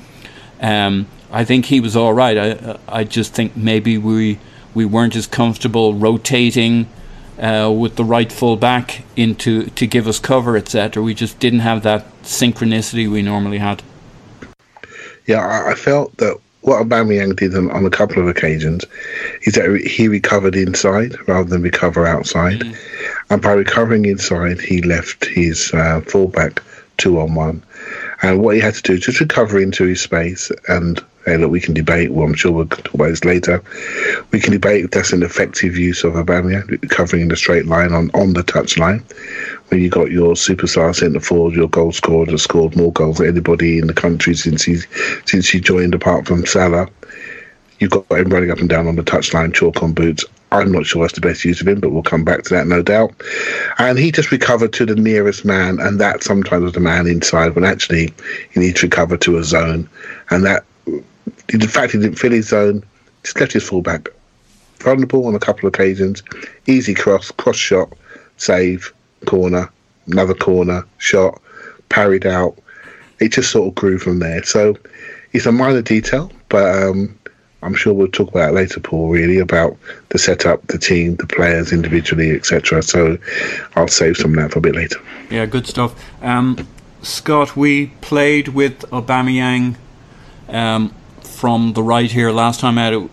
Um, 0.60 1.06
I 1.30 1.44
think 1.44 1.66
he 1.66 1.80
was 1.80 1.96
all 1.96 2.14
right. 2.14 2.36
I, 2.38 2.78
I 2.88 3.04
just 3.04 3.34
think 3.34 3.56
maybe 3.56 3.98
we 3.98 4.38
we 4.74 4.84
weren't 4.84 5.16
as 5.16 5.26
comfortable 5.26 5.94
rotating 5.94 6.86
uh, 7.38 7.74
with 7.76 7.96
the 7.96 8.04
right 8.04 8.30
full 8.30 8.56
back 8.56 9.04
into 9.16 9.66
to 9.70 9.86
give 9.86 10.06
us 10.06 10.18
cover, 10.18 10.56
etc. 10.56 11.02
We 11.02 11.14
just 11.14 11.38
didn't 11.38 11.60
have 11.60 11.82
that 11.82 12.06
synchronicity 12.22 13.10
we 13.10 13.22
normally 13.22 13.58
had. 13.58 13.82
Yeah, 15.26 15.64
I, 15.66 15.74
felt 15.74 16.16
that 16.18 16.38
what 16.60 16.86
Aubameyang 16.86 17.34
did 17.34 17.56
on, 17.56 17.68
on 17.72 17.84
a 17.84 17.90
couple 17.90 18.22
of 18.22 18.28
occasions 18.28 18.84
is 19.42 19.54
that 19.54 19.80
he 19.84 20.06
recovered 20.06 20.54
inside 20.54 21.16
rather 21.26 21.48
than 21.48 21.62
recover 21.62 22.06
outside, 22.06 22.62
and 23.28 23.42
by 23.42 23.52
recovering 23.52 24.04
inside, 24.04 24.60
he 24.60 24.82
left 24.82 25.24
his 25.24 25.72
uh, 25.74 26.00
fullback 26.02 26.62
two 26.96 27.18
on 27.18 27.34
one. 27.34 27.62
And 28.22 28.42
what 28.42 28.54
he 28.54 28.60
had 28.60 28.74
to 28.74 28.82
do 28.82 28.98
just 28.98 29.20
recover 29.20 29.60
into 29.60 29.84
his 29.84 30.00
space. 30.00 30.50
And 30.68 31.02
hey, 31.26 31.36
look, 31.36 31.50
we 31.50 31.60
can 31.60 31.74
debate. 31.74 32.12
Well, 32.12 32.26
I'm 32.26 32.34
sure 32.34 32.52
we'll 32.52 32.66
talk 32.66 32.94
about 32.94 33.08
this 33.08 33.24
later. 33.24 33.62
We 34.30 34.40
can 34.40 34.52
debate 34.52 34.84
if 34.84 34.90
that's 34.92 35.12
an 35.12 35.22
effective 35.22 35.76
use 35.76 36.04
of 36.04 36.14
Aubameyang 36.14 36.88
covering 36.90 37.22
in 37.22 37.32
a 37.32 37.36
straight 37.36 37.66
line 37.66 37.92
on 37.92 38.10
on 38.14 38.32
the 38.32 38.42
touch 38.42 38.78
line. 38.78 39.04
When 39.68 39.82
you 39.82 39.90
got 39.90 40.10
your 40.10 40.34
superstar 40.34 40.94
centre 40.94 41.20
forward, 41.20 41.54
your 41.54 41.68
goal 41.68 41.92
scorer 41.92 42.30
has 42.30 42.42
scored 42.42 42.76
more 42.76 42.92
goals 42.92 43.18
than 43.18 43.28
anybody 43.28 43.78
in 43.78 43.88
the 43.88 43.94
country 43.94 44.34
since 44.34 44.62
he 44.62 44.78
since 45.26 45.48
he 45.48 45.60
joined, 45.60 45.94
apart 45.94 46.26
from 46.26 46.46
Salah. 46.46 46.88
You've 47.78 47.90
got 47.90 48.10
him 48.10 48.30
running 48.30 48.50
up 48.50 48.58
and 48.58 48.68
down 48.68 48.86
on 48.86 48.96
the 48.96 49.02
touchline, 49.02 49.54
chalk 49.54 49.82
on 49.82 49.92
boots. 49.92 50.24
I'm 50.52 50.72
not 50.72 50.86
sure 50.86 51.02
that's 51.02 51.14
the 51.14 51.20
best 51.20 51.44
use 51.44 51.60
of 51.60 51.68
him, 51.68 51.80
but 51.80 51.90
we'll 51.90 52.02
come 52.02 52.24
back 52.24 52.44
to 52.44 52.54
that, 52.54 52.66
no 52.66 52.82
doubt. 52.82 53.12
And 53.78 53.98
he 53.98 54.12
just 54.12 54.30
recovered 54.30 54.72
to 54.74 54.86
the 54.86 54.94
nearest 54.94 55.44
man, 55.44 55.78
and 55.80 56.00
that 56.00 56.22
sometimes 56.22 56.62
was 56.62 56.72
the 56.72 56.80
man 56.80 57.06
inside, 57.06 57.54
when 57.54 57.64
actually 57.64 58.14
he 58.50 58.60
needs 58.60 58.80
to 58.80 58.86
recover 58.86 59.16
to 59.18 59.38
a 59.38 59.44
zone. 59.44 59.88
And 60.30 60.44
that, 60.44 60.64
in 60.86 61.60
fact, 61.60 61.92
he 61.92 61.98
didn't 61.98 62.18
fill 62.18 62.30
his 62.30 62.48
zone, 62.48 62.82
just 63.24 63.38
left 63.40 63.52
his 63.52 63.68
fullback 63.68 64.08
vulnerable 64.78 65.26
on 65.26 65.34
a 65.34 65.40
couple 65.40 65.66
of 65.66 65.74
occasions. 65.74 66.22
Easy 66.66 66.94
cross, 66.94 67.30
cross 67.32 67.56
shot, 67.56 67.92
save, 68.36 68.92
corner, 69.26 69.70
another 70.06 70.34
corner, 70.34 70.86
shot, 70.98 71.40
parried 71.88 72.26
out. 72.26 72.56
It 73.18 73.30
just 73.32 73.50
sort 73.50 73.68
of 73.68 73.74
grew 73.74 73.98
from 73.98 74.18
there. 74.20 74.42
So 74.44 74.76
it's 75.32 75.46
a 75.46 75.52
minor 75.52 75.82
detail, 75.82 76.30
but 76.48 76.82
um, 76.82 77.15
I'm 77.62 77.74
sure 77.74 77.92
we'll 77.94 78.08
talk 78.08 78.28
about 78.28 78.54
later, 78.54 78.80
Paul, 78.80 79.08
really, 79.08 79.38
about 79.38 79.76
the 80.10 80.18
setup, 80.18 80.66
the 80.66 80.78
team, 80.78 81.16
the 81.16 81.26
players 81.26 81.72
individually, 81.72 82.30
etc. 82.32 82.82
So 82.82 83.18
I'll 83.74 83.88
save 83.88 84.16
some 84.16 84.32
of 84.32 84.42
that 84.42 84.52
for 84.52 84.58
a 84.58 84.62
bit 84.62 84.74
later. 84.74 85.00
Yeah, 85.30 85.46
good 85.46 85.66
stuff. 85.66 85.94
Um, 86.22 86.66
Scott, 87.02 87.56
we 87.56 87.88
played 88.00 88.48
with 88.48 88.80
Aubameyang 88.90 89.76
um, 90.48 90.94
from 91.20 91.72
the 91.72 91.82
right 91.82 92.10
here 92.10 92.30
last 92.30 92.60
time 92.60 92.78
out 92.78 93.10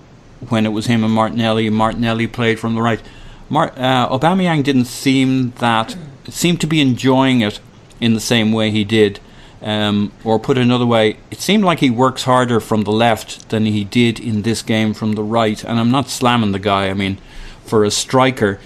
when 0.50 0.66
it 0.66 0.70
was 0.70 0.88
him 0.88 1.04
and 1.04 1.14
Martinelli. 1.14 1.70
Martinelli 1.70 2.28
played 2.28 2.60
from 2.60 2.76
the 2.76 2.82
right. 2.82 3.02
Mar- 3.50 3.74
uh, 3.76 4.10
Aubameyang 4.10 4.64
didn't 4.64 4.86
seem 4.86 5.52
that 5.60 5.96
seemed 6.30 6.62
to 6.62 6.68
be 6.68 6.82
enjoying 6.82 7.42
it 7.42 7.60
in 8.00 8.14
the 8.14 8.20
same 8.20 8.52
way 8.52 8.72
he 8.72 8.84
did. 8.84 9.20
Um, 9.64 10.12
or 10.26 10.40
put 10.40 10.58
another 10.58 10.86
way, 10.86 11.18
it 11.32 11.40
seemed 11.40 11.64
like 11.64 11.80
he 11.80 11.90
works 11.90 12.24
harder 12.24 12.60
from 12.60 12.84
the 12.84 12.92
left 12.92 13.48
than 13.48 13.66
he 13.66 13.86
did 13.86 14.20
in 14.20 14.42
this 14.42 14.62
game 14.62 14.94
from 14.94 15.14
the 15.14 15.24
right. 15.24 15.64
And 15.64 15.80
I'm 15.80 15.90
not 15.90 16.10
slamming 16.10 16.52
the 16.52 16.60
guy. 16.60 16.90
I 16.90 16.94
mean, 16.94 17.18
for 17.64 17.86
a 17.86 17.92
striker, 17.92 18.60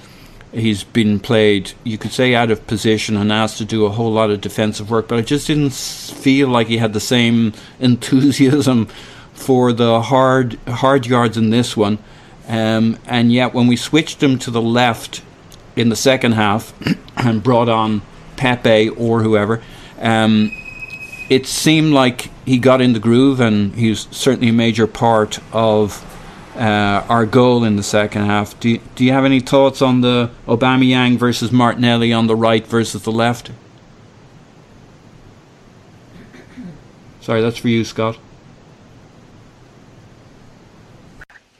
he's 0.51 0.83
been 0.83 1.19
played, 1.19 1.73
you 1.83 1.99
could 1.99 2.11
say, 2.11 2.33
out 2.33 2.49
of 2.49 2.65
position 2.65 3.15
and 3.15 3.31
asked 3.31 3.59
to 3.59 3.65
do 3.65 3.85
a 3.85 3.91
whole 3.91 4.11
lot 4.11 4.31
of 4.31 4.41
defensive 4.41 4.89
work. 4.89 5.07
But 5.07 5.19
I 5.19 5.21
just 5.21 5.45
didn't 5.45 5.73
feel 5.73 6.47
like 6.47 6.65
he 6.65 6.77
had 6.77 6.93
the 6.93 6.99
same 6.99 7.53
enthusiasm 7.79 8.87
for 9.33 9.71
the 9.71 10.01
hard 10.01 10.55
hard 10.67 11.05
yards 11.05 11.37
in 11.37 11.51
this 11.51 11.77
one. 11.77 11.99
Um, 12.47 12.97
and 13.05 13.31
yet, 13.31 13.53
when 13.53 13.67
we 13.67 13.75
switched 13.75 14.23
him 14.23 14.39
to 14.39 14.51
the 14.51 14.61
left 14.61 15.21
in 15.75 15.89
the 15.89 15.95
second 15.95 16.31
half 16.31 16.73
and 17.17 17.43
brought 17.43 17.69
on 17.69 18.01
Pepe 18.35 18.89
or 18.89 19.21
whoever, 19.21 19.61
um, 19.99 20.51
it 21.29 21.45
seemed 21.45 21.93
like 21.93 22.29
he 22.45 22.57
got 22.57 22.81
in 22.81 22.93
the 22.93 22.99
groove, 22.99 23.39
and 23.39 23.75
he's 23.75 24.07
certainly 24.11 24.49
a 24.49 24.53
major 24.53 24.87
part 24.87 25.39
of 25.53 26.03
uh, 26.55 27.05
our 27.09 27.25
goal 27.25 27.63
in 27.63 27.75
the 27.75 27.83
second 27.83 28.25
half. 28.25 28.59
Do 28.59 28.69
you, 28.69 28.81
do 28.95 29.05
you 29.05 29.11
have 29.11 29.25
any 29.25 29.39
thoughts 29.39 29.81
on 29.81 30.01
the 30.01 30.31
Aubameyang 30.47 31.17
versus 31.17 31.51
Martinelli 31.51 32.13
on 32.13 32.27
the 32.27 32.35
right 32.35 32.65
versus 32.65 33.03
the 33.03 33.11
left? 33.11 33.51
Sorry, 37.21 37.41
that's 37.41 37.57
for 37.57 37.67
you, 37.67 37.83
Scott. 37.83 38.17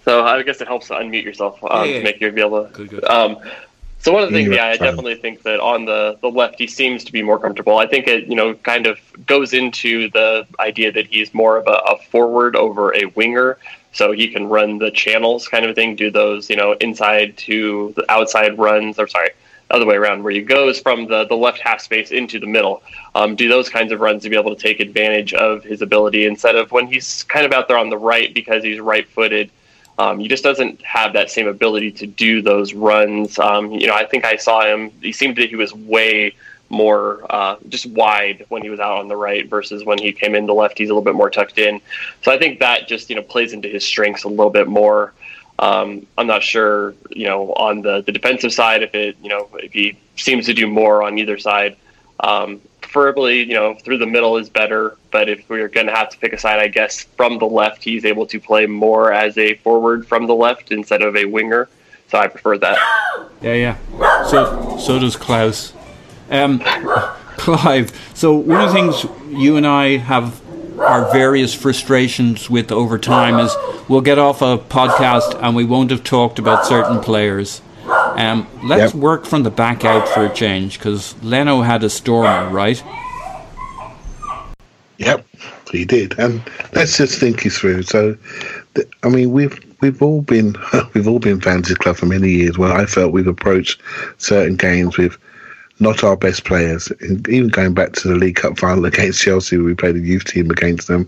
So 0.06 0.24
I 0.24 0.42
guess 0.44 0.62
it 0.62 0.68
helps 0.68 0.88
to 0.88 0.94
unmute 0.94 1.26
yourself 1.26 1.62
um, 1.66 1.70
Yeah, 1.70 1.84
yeah, 1.84 1.98
to 1.98 2.04
make 2.06 2.22
you 2.22 2.32
be 2.32 2.40
able 2.40 2.66
to. 2.66 2.74
Good, 2.74 2.90
good. 2.90 3.04
Um, 3.04 3.38
so 4.00 4.14
one 4.14 4.24
of 4.24 4.32
the 4.32 4.38
things, 4.38 4.56
Yeah, 4.56 4.68
I 4.68 4.78
definitely 4.78 5.16
think 5.16 5.44
that 5.44 5.60
on 5.60 5.86
the 5.86 6.18
the 6.22 6.30
left 6.30 6.56
he 6.60 6.68
seems 6.68 7.04
to 7.06 7.12
be 7.12 7.22
more 7.22 7.40
comfortable. 7.40 7.78
I 7.78 7.88
think 7.88 8.08
it, 8.08 8.28
you 8.28 8.36
know, 8.36 8.54
kind 8.54 8.88
of 8.88 9.00
goes 9.26 9.54
into 9.54 10.10
the 10.12 10.48
idea 10.60 10.92
that 10.92 11.08
he's 11.08 11.34
more 11.34 11.58
of 11.58 11.68
a, 11.68 11.72
a 11.72 11.98
forward 12.10 12.56
over 12.56 12.96
a 12.96 13.06
winger, 13.16 13.58
so 13.92 14.12
he 14.12 14.28
can 14.28 14.48
run 14.48 14.78
the 14.78 14.92
channels 14.92 15.48
kind 15.48 15.66
of 15.66 15.76
thing, 15.76 15.96
do 15.96 16.12
those, 16.12 16.50
you 16.50 16.56
know, 16.56 16.74
inside 16.74 17.38
to 17.38 17.94
the 17.96 18.10
outside 18.12 18.58
runs. 18.58 19.00
Or 19.00 19.08
sorry, 19.08 19.32
other 19.72 19.86
way 19.86 19.96
around, 19.96 20.24
where 20.24 20.34
he 20.34 20.42
goes 20.42 20.80
from 20.80 21.08
the 21.08 21.26
the 21.26 21.36
left 21.36 21.60
half 21.60 21.82
space 21.82 22.12
into 22.12 22.40
the 22.40 22.48
middle. 22.48 22.84
Um, 23.16 23.36
do 23.36 23.50
those 23.50 23.68
kinds 23.68 23.92
of 23.92 24.00
runs 24.00 24.24
to 24.24 24.30
be 24.30 24.38
able 24.38 24.56
to 24.56 24.62
take 24.62 24.80
advantage 24.80 25.34
of 25.34 25.64
his 25.64 25.82
ability 25.82 26.26
instead 26.26 26.56
of 26.56 26.72
when 26.72 26.88
he's 26.88 27.24
kind 27.24 27.46
of 27.46 27.52
out 27.52 27.68
there 27.68 27.78
on 27.78 27.90
the 27.90 27.98
right 27.98 28.34
because 28.34 28.64
he's 28.64 28.80
right 28.80 29.08
footed 29.10 29.50
um, 29.98 30.20
he 30.20 30.28
just 30.28 30.44
doesn't 30.44 30.82
have 30.84 31.14
that 31.14 31.32
same 31.32 31.48
ability 31.48 31.92
to 31.92 32.08
do 32.08 32.42
those 32.42 32.74
runs. 32.74 33.40
Um, 33.40 33.72
you 33.72 33.88
know, 33.88 33.96
I 33.96 34.06
think 34.06 34.26
I 34.26 34.36
saw 34.36 34.66
him. 34.66 34.92
He 35.02 35.12
seemed 35.12 35.38
that 35.38 35.50
he 35.50 35.56
was 35.56 35.74
way 35.74 36.34
more 36.70 37.26
uh, 37.30 37.56
just 37.70 37.86
wide 37.88 38.46
when 38.50 38.62
he 38.62 38.70
was 38.70 38.80
out 38.80 39.00
on 39.00 39.08
the 39.08 39.16
right 39.16 39.50
versus 39.50 39.84
when 39.86 39.98
he 39.98 40.12
came 40.12 40.36
in 40.36 40.46
the 40.46 40.54
left. 40.54 40.78
He's 40.78 40.90
a 40.90 40.94
little 40.94 41.04
bit 41.04 41.16
more 41.16 41.30
tucked 41.30 41.58
in. 41.58 41.82
So 42.22 42.32
I 42.32 42.38
think 42.38 42.60
that 42.60 42.88
just 42.88 43.10
you 43.10 43.16
know 43.16 43.22
plays 43.22 43.54
into 43.54 43.70
his 43.70 43.86
strengths 43.86 44.24
a 44.24 44.30
little 44.30 44.52
bit 44.52 44.68
more. 44.68 45.14
Um, 45.60 46.06
I'm 46.18 46.28
not 46.28 46.44
sure, 46.44 46.94
you 47.10 47.26
know, 47.26 47.54
on 47.54 47.82
the, 47.82 48.02
the 48.02 48.12
defensive 48.12 48.54
side 48.54 48.84
if 48.84 48.94
it, 48.94 49.18
you 49.24 49.30
know, 49.30 49.50
if 49.56 49.74
he 49.74 49.98
seems 50.16 50.46
to 50.46 50.54
do 50.54 50.68
more 50.68 51.02
on 51.02 51.18
either 51.18 51.40
side. 51.40 51.76
Um, 52.20 52.62
preferably, 52.88 53.40
you 53.40 53.54
know, 53.54 53.76
through 53.76 53.98
the 53.98 54.06
middle 54.06 54.38
is 54.38 54.50
better. 54.50 54.98
But 55.12 55.30
if 55.30 55.48
we're 55.50 55.68
going 55.68 55.88
to 55.88 55.96
have 55.96 56.10
to 56.10 56.18
pick 56.18 56.34
a 56.34 56.38
side, 56.38 56.60
I 56.60 56.68
guess 56.68 57.04
from 57.16 57.38
the 57.38 57.46
left, 57.46 57.84
he's 57.84 58.06
able 58.06 58.26
to 58.28 58.40
play 58.40 58.66
more 58.66 59.12
as 59.12 59.38
a 59.38 59.56
forward 59.56 60.08
from 60.08 60.28
the 60.28 60.36
left 60.36 60.72
instead 60.72 61.02
of 61.02 61.16
a 61.16 61.26
winger. 61.26 61.70
So 62.10 62.18
I 62.18 62.28
prefer 62.28 62.58
that. 62.60 62.78
Yeah, 63.40 63.54
yeah. 63.54 64.24
So 64.24 64.80
so 64.80 64.98
does 64.98 65.16
Klaus. 65.16 65.72
Um, 66.32 66.60
Clive. 67.38 67.92
So 68.16 68.34
one 68.34 68.62
of 68.62 68.70
the 68.70 68.74
things 68.74 69.06
you 69.30 69.58
and 69.58 69.68
I 69.68 69.98
have 69.98 70.42
our 70.80 71.12
various 71.12 71.54
frustrations 71.54 72.50
with 72.50 72.72
over 72.72 72.98
time 72.98 73.38
is 73.38 73.56
we'll 73.88 74.02
get 74.02 74.18
off 74.18 74.42
a 74.42 74.58
podcast 74.58 75.40
and 75.40 75.56
we 75.56 75.66
won't 75.66 75.92
have 75.92 76.04
talked 76.04 76.40
about 76.40 76.66
certain 76.66 77.00
players. 77.00 77.62
Um, 78.18 78.48
let's 78.64 78.94
Yep. 78.94 79.02
work 79.02 79.26
from 79.26 79.44
the 79.44 79.52
back 79.52 79.86
out 79.86 80.10
for 80.10 80.26
a 80.26 80.30
change 80.30 80.80
because 80.80 81.14
Leno 81.22 81.62
had 81.62 81.84
a 81.84 81.90
stormer, 81.90 82.50
right? 82.50 82.82
Yep, 84.98 85.26
he 85.72 85.86
did, 85.86 86.18
and 86.18 86.42
let's 86.74 86.98
just 86.98 87.20
think 87.20 87.46
it 87.46 87.52
through. 87.52 87.84
So, 87.84 88.18
th- 88.74 88.88
I 89.04 89.10
mean, 89.10 89.32
we've 89.32 89.60
we've 89.82 90.02
all 90.02 90.22
been 90.22 90.56
we've 90.96 91.08
all 91.08 91.20
been 91.20 91.40
fans 91.40 91.70
of 91.70 91.78
the 91.78 91.84
club 91.84 91.98
for 91.98 92.08
many 92.08 92.30
years. 92.32 92.58
Where 92.58 92.74
I 92.74 92.88
felt 92.88 93.12
we've 93.14 93.28
approached 93.28 93.80
certain 94.18 94.56
games 94.56 94.98
with 94.98 95.16
not 95.80 96.04
our 96.04 96.18
best 96.18 96.44
players, 96.46 96.92
even 97.30 97.50
going 97.50 97.76
back 97.76 97.94
to 97.94 98.08
the 98.08 98.16
League 98.16 98.38
Cup 98.38 98.58
final 98.58 98.86
against 98.92 99.22
Chelsea, 99.22 99.58
we 99.58 99.76
played 99.76 99.96
a 99.96 100.00
youth 100.00 100.26
team 100.26 100.50
against 100.50 100.88
them. 100.88 101.08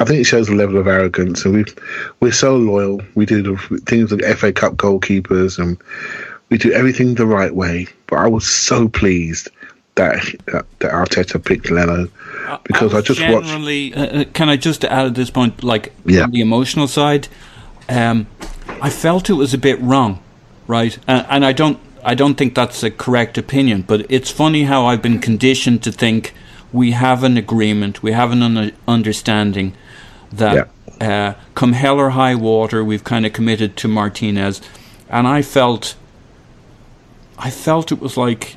I 0.00 0.06
think 0.06 0.20
it 0.20 0.24
shows 0.24 0.48
a 0.48 0.54
level 0.54 0.78
of 0.78 0.86
arrogance, 0.86 1.44
and 1.44 1.52
we 1.54 1.64
we're 2.20 2.32
so 2.32 2.56
loyal. 2.56 3.02
We 3.14 3.26
do 3.26 3.42
the 3.42 3.56
things 3.86 4.10
like 4.10 4.24
FA 4.38 4.50
Cup 4.54 4.76
goalkeepers, 4.76 5.58
and 5.58 5.76
we 6.50 6.58
do 6.58 6.72
everything 6.72 7.14
the 7.14 7.26
right 7.26 7.54
way. 7.54 7.86
But 8.06 8.16
I 8.16 8.26
was 8.28 8.48
so 8.48 8.88
pleased 8.88 9.48
that 9.96 10.16
that, 10.46 10.66
that 10.78 10.92
Arteta 10.92 11.44
picked 11.44 11.70
Leno 11.70 12.08
because 12.64 12.92
I, 12.92 12.96
was 12.96 13.04
just 13.06 13.20
watched. 13.20 13.48
generally. 13.48 13.94
Uh, 13.94 14.20
uh, 14.20 14.24
can 14.32 14.48
I 14.48 14.56
just 14.56 14.84
add 14.84 15.06
at 15.06 15.14
this 15.14 15.30
point, 15.30 15.62
like 15.62 15.92
Yeah. 16.04 16.22
on 16.24 16.30
the 16.30 16.40
emotional 16.40 16.88
side, 16.88 17.28
um, 17.88 18.26
I 18.80 18.90
felt 18.90 19.28
it 19.28 19.34
was 19.34 19.52
a 19.54 19.58
bit 19.58 19.80
wrong, 19.80 20.20
right? 20.66 20.98
And, 21.06 21.26
and 21.28 21.44
I 21.44 21.52
don't, 21.52 21.78
I 22.04 22.14
don't 22.14 22.36
think 22.36 22.54
that's 22.54 22.82
a 22.82 22.90
correct 22.90 23.36
opinion. 23.36 23.82
But 23.82 24.06
it's 24.08 24.30
funny 24.30 24.64
how 24.64 24.86
I've 24.86 25.02
been 25.02 25.18
conditioned 25.20 25.82
to 25.82 25.92
think 25.92 26.32
we 26.72 26.92
have 26.92 27.24
an 27.24 27.36
agreement, 27.36 28.02
we 28.02 28.12
have 28.12 28.30
an 28.30 28.42
un- 28.42 28.72
understanding 28.86 29.74
that 30.32 30.68
uh, 31.00 31.34
come 31.54 31.72
hell 31.72 31.98
or 31.98 32.10
high 32.10 32.34
water, 32.34 32.84
we've 32.84 33.04
kind 33.04 33.24
of 33.26 33.32
committed 33.32 33.76
to 33.78 33.88
Martinez, 33.88 34.60
and 35.08 35.26
I 35.26 35.42
felt, 35.42 35.96
I 37.38 37.50
felt 37.50 37.92
it 37.92 38.00
was 38.00 38.16
like 38.16 38.56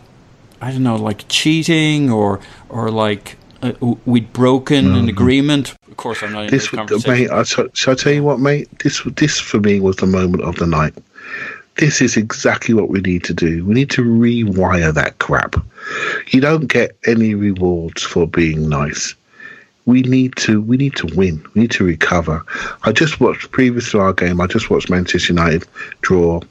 I 0.61 0.71
don't 0.71 0.83
know, 0.83 0.95
like 0.95 1.25
cheating 1.27 2.11
or 2.11 2.39
or 2.69 2.91
like 2.91 3.37
uh, 3.61 3.73
we'd 4.05 4.31
broken 4.33 4.95
an 4.95 5.07
agreement. 5.09 5.75
Of 5.87 5.97
course, 5.97 6.23
I'm 6.23 6.33
not 6.33 6.45
in 6.45 6.51
this, 6.51 6.63
This, 6.63 6.69
conversation. 6.71 7.13
mate. 7.13 7.29
I, 7.29 7.43
shall, 7.43 7.67
shall 7.73 7.93
I 7.93 7.95
tell 7.95 8.13
you 8.13 8.23
what, 8.23 8.39
mate? 8.39 8.67
This, 8.79 9.03
this 9.17 9.39
for 9.39 9.59
me 9.59 9.79
was 9.79 9.97
the 9.97 10.07
moment 10.07 10.43
of 10.43 10.55
the 10.55 10.65
night. 10.65 10.93
This 11.77 12.01
is 12.01 12.17
exactly 12.17 12.73
what 12.73 12.89
we 12.89 13.01
need 13.01 13.23
to 13.25 13.33
do. 13.33 13.63
We 13.65 13.75
need 13.75 13.89
to 13.91 14.01
rewire 14.03 14.93
that 14.93 15.19
crap. 15.19 15.55
You 16.29 16.41
don't 16.41 16.67
get 16.67 16.97
any 17.05 17.35
rewards 17.35 18.01
for 18.03 18.27
being 18.27 18.67
nice. 18.67 19.13
We 19.85 20.01
need 20.03 20.35
to. 20.37 20.61
We 20.61 20.77
need 20.77 20.95
to 20.97 21.07
win. 21.15 21.43
We 21.53 21.61
need 21.61 21.71
to 21.71 21.83
recover. 21.83 22.43
I 22.83 22.91
just 22.91 23.19
watched 23.19 23.51
previous 23.51 23.91
to 23.91 23.99
our 23.99 24.13
game. 24.13 24.41
I 24.41 24.47
just 24.47 24.69
watched 24.69 24.89
Manchester 24.89 25.33
United 25.33 25.65
draw. 26.01 26.41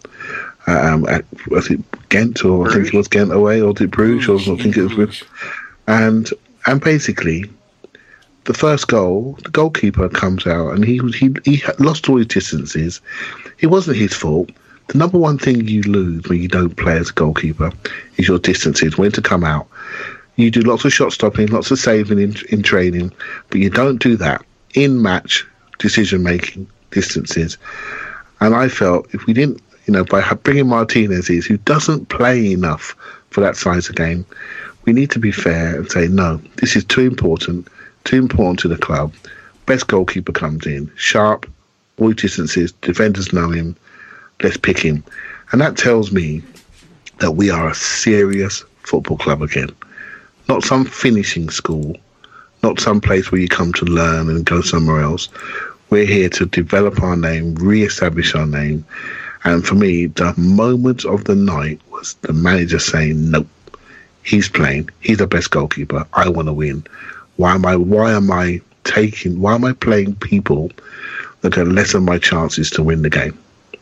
Um, 0.71 1.09
at, 1.09 1.25
was 1.49 1.71
it 1.71 1.81
Ghent 2.09 2.45
or 2.45 2.69
I 2.69 2.75
think 2.75 2.87
it 2.89 2.95
was 2.95 3.09
Ghent 3.09 3.33
away 3.33 3.61
or 3.61 3.71
it 3.71 3.91
Bruges 3.91 4.49
or 4.49 4.55
I 4.55 4.57
think 4.57 4.77
it 4.77 4.83
was 4.83 4.95
Bruges. 4.95 5.25
And 5.89 6.31
and 6.67 6.81
basically, 6.81 7.45
the 8.45 8.55
first 8.55 8.89
goal, 8.89 9.39
the 9.43 9.51
goalkeeper 9.51 10.09
comes 10.09 10.47
out 10.47 10.71
and 10.71 10.85
he 10.85 10.99
he 11.19 11.35
he 11.45 11.63
lost 11.79 12.09
all 12.09 12.19
his 12.19 12.27
distances. 12.27 13.01
It 13.59 13.67
wasn't 13.67 13.97
his 13.97 14.15
fault. 14.15 14.51
The 14.89 14.99
number 14.99 15.19
one 15.19 15.39
thing 15.39 15.69
you 15.69 15.83
lose 15.83 16.29
when 16.29 16.41
you 16.41 16.49
don't 16.49 16.77
play 16.77 16.97
as 16.97 17.11
a 17.11 17.13
goalkeeper 17.13 17.73
is 18.17 18.27
your 18.27 18.41
distances, 18.41 18.99
when 18.99 19.13
to 19.13 19.23
come 19.23 19.45
out. 19.45 19.69
You 20.37 20.51
do 20.51 20.63
lots 20.63 20.85
of 20.85 20.93
shot 20.93 21.13
stopping, 21.13 21.49
lots 21.49 21.71
of 21.71 21.79
saving 21.79 22.19
in, 22.19 22.35
in 22.49 22.63
training, 22.63 23.13
but 23.51 23.61
you 23.61 23.71
don't 23.71 23.99
do 23.99 24.17
that 24.17 24.45
in 24.75 25.01
match 25.03 25.47
decision 25.79 26.23
making 26.23 26.67
distances. 26.91 27.59
And 28.41 28.55
I 28.55 28.69
felt 28.69 29.13
if 29.15 29.27
we 29.27 29.33
didn't, 29.33 29.61
you 29.87 29.93
know, 29.93 30.05
by 30.05 30.23
bringing 30.43 30.69
Martinez 30.69 31.31
in, 31.31 31.43
who 31.43 31.57
doesn't 31.59 32.09
play 32.09 32.53
enough 32.53 32.95
for 33.31 33.41
that 33.41 33.57
size 33.57 33.89
of 33.89 33.97
game, 33.97 34.25
we 34.85 34.93
need 34.93 35.11
to 35.11 35.19
be 35.19 35.33
fair 35.33 35.77
and 35.77 35.91
say, 35.91 36.09
no, 36.09 36.41
this 36.57 36.77
is 36.77 36.85
too 36.85 37.03
important, 37.03 37.69
too 38.05 38.17
important 38.17 38.59
to 38.61 38.69
the 38.69 38.79
club. 38.79 39.13
Best 39.67 39.87
goalkeeper 39.87 40.33
comes 40.33 40.67
in, 40.67 40.91
sharp, 40.97 41.49
all 41.99 42.13
distances, 42.13 42.73
defenders 42.73 43.33
know 43.33 43.51
him, 43.51 43.77
let's 44.43 44.57
pick 44.57 44.79
him. 44.79 45.05
And 45.53 45.61
that 45.61 45.77
tells 45.77 46.13
me 46.13 46.43
that 47.19 47.33
we 47.33 47.51
are 47.51 47.69
a 47.69 47.75
serious 47.75 48.65
football 48.83 49.19
club 49.19 49.43
again. 49.43 49.71
Not 50.49 50.65
some 50.65 50.85
finishing 50.85 51.51
school, 51.51 51.97
not 52.63 52.81
some 52.81 53.01
place 53.01 53.31
where 53.31 53.41
you 53.41 53.49
come 53.49 53.73
to 53.75 53.85
learn 53.85 54.29
and 54.29 54.45
go 54.45 54.61
somewhere 54.61 55.01
else. 55.01 55.29
We're 55.91 56.07
here 56.07 56.29
to 56.31 56.47
develop 56.47 57.03
our 57.03 57.17
name, 57.17 57.55
re 57.57 57.83
establish 57.83 58.35
our 58.35 58.47
name. 58.47 58.85
And 59.45 59.67
for 59.67 59.75
me, 59.75 60.07
the 60.07 60.35
moment 60.37 61.05
of 61.05 61.25
the 61.25 61.35
night 61.35 61.81
was 61.91 62.15
the 62.23 62.33
manager 62.33 62.79
saying, 62.79 63.31
Nope, 63.31 63.49
he's 64.23 64.49
playing. 64.49 64.91
He's 65.01 65.19
the 65.19 65.27
best 65.27 65.51
goalkeeper. 65.51 66.07
I 66.13 66.29
want 66.29 66.49
to 66.49 66.53
win. 66.53 66.85
Why 67.37 67.55
am 67.55 67.65
I 67.65 67.77
why 67.77 68.13
am 68.13 68.31
I 68.31 68.61
taking 68.85 69.41
why 69.41 69.55
am 69.55 69.65
I 69.65 69.73
playing 69.73 70.17
people 70.17 70.71
that 71.41 71.55
can 71.55 71.75
lessen 71.75 72.05
my 72.05 72.19
chances 72.19 72.71
to 72.73 72.83
win 72.83 73.03
the 73.03 73.11
game? 73.11 73.39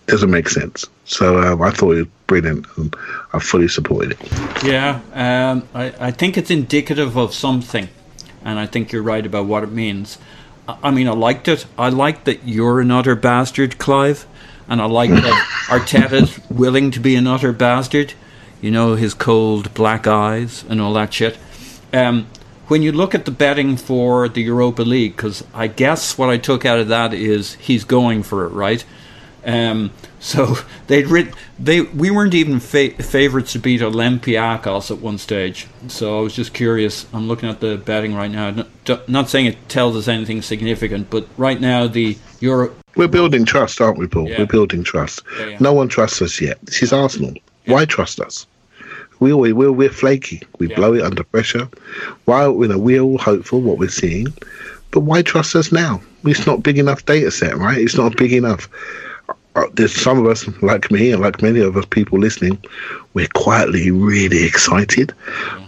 Doesn't 0.07 0.31
make 0.31 0.49
sense. 0.49 0.87
So 1.05 1.43
um, 1.43 1.61
I 1.61 1.71
thought 1.71 1.93
it 1.93 1.99
was 1.99 2.07
brilliant 2.27 2.67
and 2.77 2.95
I 3.33 3.41
fully 3.41 3.69
supported 3.69 4.13
it. 4.13 4.65
Yeah, 4.65 5.01
um, 5.13 5.69
I, 5.75 5.93
I 5.99 6.11
think 6.13 6.39
it's 6.39 6.51
indicative 6.51 7.17
of 7.17 7.35
something, 7.35 7.89
and 8.45 8.59
I 8.59 8.67
think 8.67 8.93
you're 8.93 9.03
right 9.03 9.25
about 9.27 9.47
what 9.47 9.65
it 9.65 9.73
means. 9.73 10.19
I, 10.69 10.91
mean, 10.91 11.09
I 11.09 11.13
liked 11.13 11.49
it. 11.49 11.67
I 11.79 11.89
like 11.89 12.25
that 12.25 12.47
you're 12.47 12.81
an 12.81 12.91
utter 12.91 13.17
bastard, 13.17 13.79
Clive, 13.79 14.27
and 14.69 14.81
I 14.81 14.87
like 14.87 15.11
that 15.11 15.49
Arteta's 15.69 16.39
willing 16.51 16.91
to 16.93 17.01
be 17.01 17.17
an 17.17 17.27
utter 17.27 17.53
bastard. 17.53 18.15
You 18.61 18.71
know, 18.71 18.95
his 18.95 19.15
cold 19.15 19.73
black 19.75 20.07
eyes 20.07 20.65
and 20.69 20.81
all 20.81 20.93
that 20.95 21.15
shit. 21.15 21.39
Um, 21.93 22.27
when 22.67 22.83
you 22.83 22.93
look 22.93 23.15
at 23.15 23.25
the 23.25 23.31
betting 23.31 23.77
for 23.77 24.29
the 24.29 24.43
Europa 24.43 24.83
League, 24.83 25.17
because 25.17 25.43
I 25.55 25.69
guess 25.69 26.19
what 26.19 26.29
I 26.29 26.37
took 26.37 26.65
out 26.67 26.79
of 26.79 26.89
that 26.89 27.15
is 27.15 27.55
he's 27.55 27.85
going 27.85 28.23
for 28.23 28.45
it, 28.45 28.51
right? 28.51 28.85
Um, 29.45 29.93
so 30.21 30.57
they'd 30.87 31.07
writ- 31.07 31.35
they 31.59 31.81
we 31.81 32.11
weren't 32.11 32.35
even 32.35 32.61
fa- 32.61 33.03
favorites 33.03 33.53
to 33.53 33.59
beat 33.59 33.81
Olympiacos 33.81 34.91
at 34.91 34.99
one 34.99 35.19
stage. 35.19 35.67
So 35.89 36.19
I 36.19 36.23
was 36.23 36.35
just 36.35 36.53
curious. 36.53 37.07
I'm 37.13 37.29
looking 37.29 37.49
at 37.49 37.61
the 37.61 37.77
betting 37.77 38.15
right 38.15 38.31
now. 38.31 38.51
Not, 38.87 39.09
not 39.09 39.29
saying 39.29 39.47
it 39.47 39.69
tells 39.69 39.97
us 39.97 40.09
anything 40.09 40.43
significant, 40.43 41.11
but 41.11 41.27
right 41.37 41.61
now 41.61 41.87
the 41.87 42.19
Euro. 42.41 42.75
We're 42.99 43.09
building 43.09 43.45
trust, 43.45 43.81
aren't 43.81 43.97
we, 43.97 44.09
Paul? 44.09 44.29
Yeah. 44.29 44.41
We're 44.41 44.47
building 44.47 44.83
trust. 44.83 45.23
Yeah, 45.39 45.47
yeah. 45.47 45.57
No 45.61 45.73
one 45.73 45.89
trusts 45.89 46.21
us 46.21 46.41
yet. 46.41 46.59
This 46.65 46.83
is 46.83 46.93
Arsenal. 46.93 47.33
Why 47.67 47.85
trust 47.85 48.19
us? 48.19 48.47
We 49.21 49.33
always 49.33 49.55
we're, 49.55 49.73
we're 49.73 49.91
flaky. 49.91 50.43
We 50.59 50.67
blow 50.75 50.95
it 50.95 51.03
under 51.03 51.23
pressure. 51.23 51.69
Why 52.25 52.45
you 52.47 52.69
know 52.69 52.79
we're 52.79 53.01
all 53.01 53.19
hopeful 53.19 53.61
what 53.61 53.79
we're 53.79 53.89
seeing, 53.89 54.29
but 54.91 55.01
why 55.01 55.23
trust 55.23 55.55
us 55.55 55.71
now? 55.71 56.01
It's 56.25 56.47
not 56.47 56.63
big 56.63 56.79
enough 56.79 57.05
data 57.07 57.31
set, 57.31 57.57
right? 57.57 57.79
It's 57.79 57.97
not 57.97 58.17
big 58.17 58.33
enough. 58.33 58.69
Uh, 59.55 59.67
There's 59.75 59.95
some 59.95 60.19
of 60.19 60.27
us, 60.27 60.47
like 60.63 60.91
me 60.91 61.13
and 61.13 61.23
like 61.23 61.41
many 61.43 61.61
of 61.61 61.77
us 61.77 61.85
people 61.87 62.19
listening, 62.19 62.59
we're 63.15 63.29
quietly 63.35 63.91
really 63.91 64.45
excited, 64.45 65.13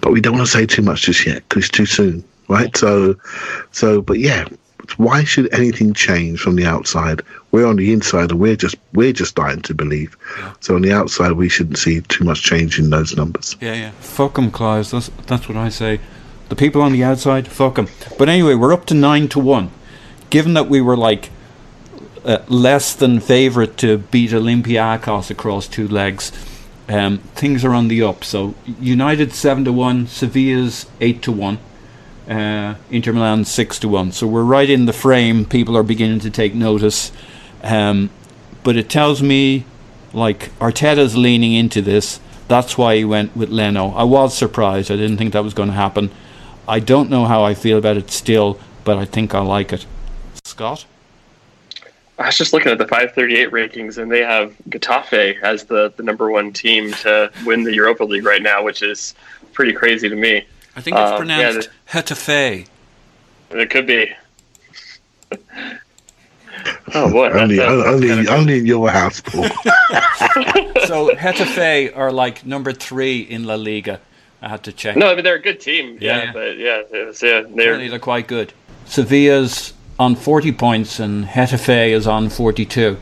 but 0.00 0.12
we 0.12 0.20
don't 0.20 0.34
want 0.34 0.46
to 0.46 0.52
say 0.52 0.66
too 0.66 0.82
much 0.82 1.02
just 1.02 1.26
yet 1.26 1.48
because 1.48 1.64
it's 1.64 1.76
too 1.76 1.86
soon, 1.86 2.24
right? 2.48 2.76
So, 2.76 3.16
so, 3.72 4.00
but 4.02 4.18
yeah, 4.18 4.46
why 4.98 5.24
should 5.24 5.52
anything 5.54 5.94
change 5.94 6.40
from 6.40 6.56
the 6.56 6.66
outside? 6.66 7.22
We're 7.52 7.66
on 7.66 7.76
the 7.76 7.92
inside, 7.92 8.30
and 8.30 8.40
we're 8.40 8.56
just 8.56 8.76
we're 8.92 9.12
just 9.12 9.30
starting 9.30 9.62
to 9.62 9.74
believe. 9.74 10.16
So 10.60 10.74
on 10.74 10.82
the 10.82 10.92
outside, 10.92 11.32
we 11.32 11.48
shouldn't 11.48 11.78
see 11.78 12.00
too 12.02 12.24
much 12.24 12.42
change 12.42 12.78
in 12.78 12.90
those 12.90 13.16
numbers. 13.16 13.56
Yeah, 13.60 13.74
yeah. 13.74 13.90
Fuck 14.00 14.38
'em, 14.38 14.50
Clive. 14.50 14.90
That's 14.90 15.10
that's 15.26 15.48
what 15.48 15.56
I 15.56 15.68
say. 15.68 16.00
The 16.48 16.56
people 16.56 16.82
on 16.82 16.92
the 16.92 17.04
outside, 17.04 17.46
fuck 17.48 17.78
'em. 17.78 17.88
But 18.18 18.28
anyway, 18.28 18.54
we're 18.54 18.72
up 18.72 18.86
to 18.86 18.94
nine 18.94 19.28
to 19.28 19.38
one. 19.38 19.70
Given 20.30 20.54
that 20.54 20.68
we 20.68 20.80
were 20.80 20.96
like 20.96 21.30
uh, 22.24 22.38
less 22.48 22.94
than 22.94 23.20
favourite 23.20 23.76
to 23.78 23.98
beat 23.98 24.30
Olympiacos 24.30 25.30
across 25.30 25.66
two 25.66 25.88
legs, 25.88 26.32
um, 26.88 27.18
things 27.34 27.64
are 27.64 27.72
on 27.72 27.88
the 27.88 28.02
up. 28.02 28.24
So 28.24 28.54
United 28.80 29.32
seven 29.32 29.64
to 29.64 29.72
one, 29.72 30.06
Sevilla's 30.06 30.86
eight 31.00 31.22
to 31.22 31.32
one, 31.32 31.58
uh, 32.30 32.76
Inter 32.90 33.12
Milan 33.12 33.44
six 33.44 33.78
to 33.80 33.88
one. 33.88 34.12
So 34.12 34.26
we're 34.26 34.44
right 34.44 34.70
in 34.70 34.86
the 34.86 34.92
frame. 34.92 35.44
People 35.44 35.76
are 35.76 35.82
beginning 35.82 36.20
to 36.20 36.30
take 36.30 36.54
notice. 36.54 37.10
Um, 37.62 38.10
but 38.62 38.76
it 38.76 38.88
tells 38.88 39.20
me 39.20 39.64
like 40.12 40.56
Arteta's 40.58 41.16
leaning 41.16 41.54
into 41.54 41.82
this. 41.82 42.20
That's 42.48 42.78
why 42.78 42.96
he 42.96 43.04
went 43.04 43.36
with 43.36 43.50
Leno. 43.50 43.90
I 43.90 44.04
was 44.04 44.36
surprised. 44.36 44.90
I 44.90 44.96
didn't 44.96 45.18
think 45.18 45.32
that 45.32 45.44
was 45.44 45.54
going 45.54 45.68
to 45.68 45.74
happen. 45.74 46.10
I 46.68 46.78
don't 46.78 47.10
know 47.10 47.24
how 47.24 47.42
I 47.42 47.54
feel 47.54 47.78
about 47.78 47.96
it 47.96 48.10
still, 48.10 48.58
but 48.84 48.96
I 48.96 49.04
think 49.04 49.34
I 49.34 49.40
like 49.40 49.72
it. 49.72 49.86
Scott? 50.44 50.86
I 52.18 52.26
was 52.26 52.36
just 52.36 52.52
looking 52.52 52.70
at 52.70 52.78
the 52.78 52.86
538 52.86 53.50
rankings, 53.50 53.98
and 53.98 54.10
they 54.12 54.20
have 54.20 54.54
Getafe 54.68 55.40
as 55.42 55.64
the, 55.64 55.92
the 55.96 56.02
number 56.02 56.30
one 56.30 56.52
team 56.52 56.92
to 56.94 57.32
win 57.46 57.64
the 57.64 57.72
Europa 57.72 58.04
League 58.04 58.24
right 58.24 58.42
now, 58.42 58.62
which 58.62 58.82
is 58.82 59.14
pretty 59.52 59.72
crazy 59.72 60.08
to 60.08 60.16
me. 60.16 60.44
I 60.80 60.82
think 60.82 60.96
it's 60.96 61.10
Um, 61.10 61.16
pronounced 61.18 61.68
yeah, 61.92 62.00
Hetafe. 62.00 62.66
It 63.50 63.68
could 63.68 63.86
be. 63.86 64.10
oh 66.94 67.10
boy, 67.12 67.30
Only, 67.32 67.56
that's, 67.56 67.70
uh, 67.70 67.84
only, 67.86 68.08
kinda- 68.08 68.32
only 68.34 68.58
in 68.60 68.64
your 68.66 68.88
house, 68.88 69.20
Paul. 69.20 69.44
so 70.86 71.14
Hetafe 71.14 71.94
are 71.94 72.10
like 72.10 72.46
number 72.46 72.72
three 72.72 73.20
in 73.20 73.44
La 73.44 73.56
Liga. 73.56 74.00
I 74.40 74.48
had 74.48 74.62
to 74.64 74.72
check. 74.72 74.96
No, 74.96 75.10
I 75.10 75.14
mean 75.14 75.22
they're 75.24 75.34
a 75.34 75.42
good 75.42 75.60
team. 75.60 75.98
Yeah, 76.00 76.16
Yeah, 76.16 76.24
yeah. 76.24 76.32
but 76.32 76.56
yeah, 76.56 77.04
was, 77.06 77.22
yeah, 77.22 77.42
they're 77.54 77.90
they're 77.90 77.98
quite 77.98 78.26
good. 78.26 78.54
Sevilla's 78.86 79.74
on 79.98 80.16
40 80.16 80.52
points 80.52 80.98
and 80.98 81.26
Hetafe 81.26 81.90
is 81.90 82.06
on 82.06 82.30
42. 82.30 82.96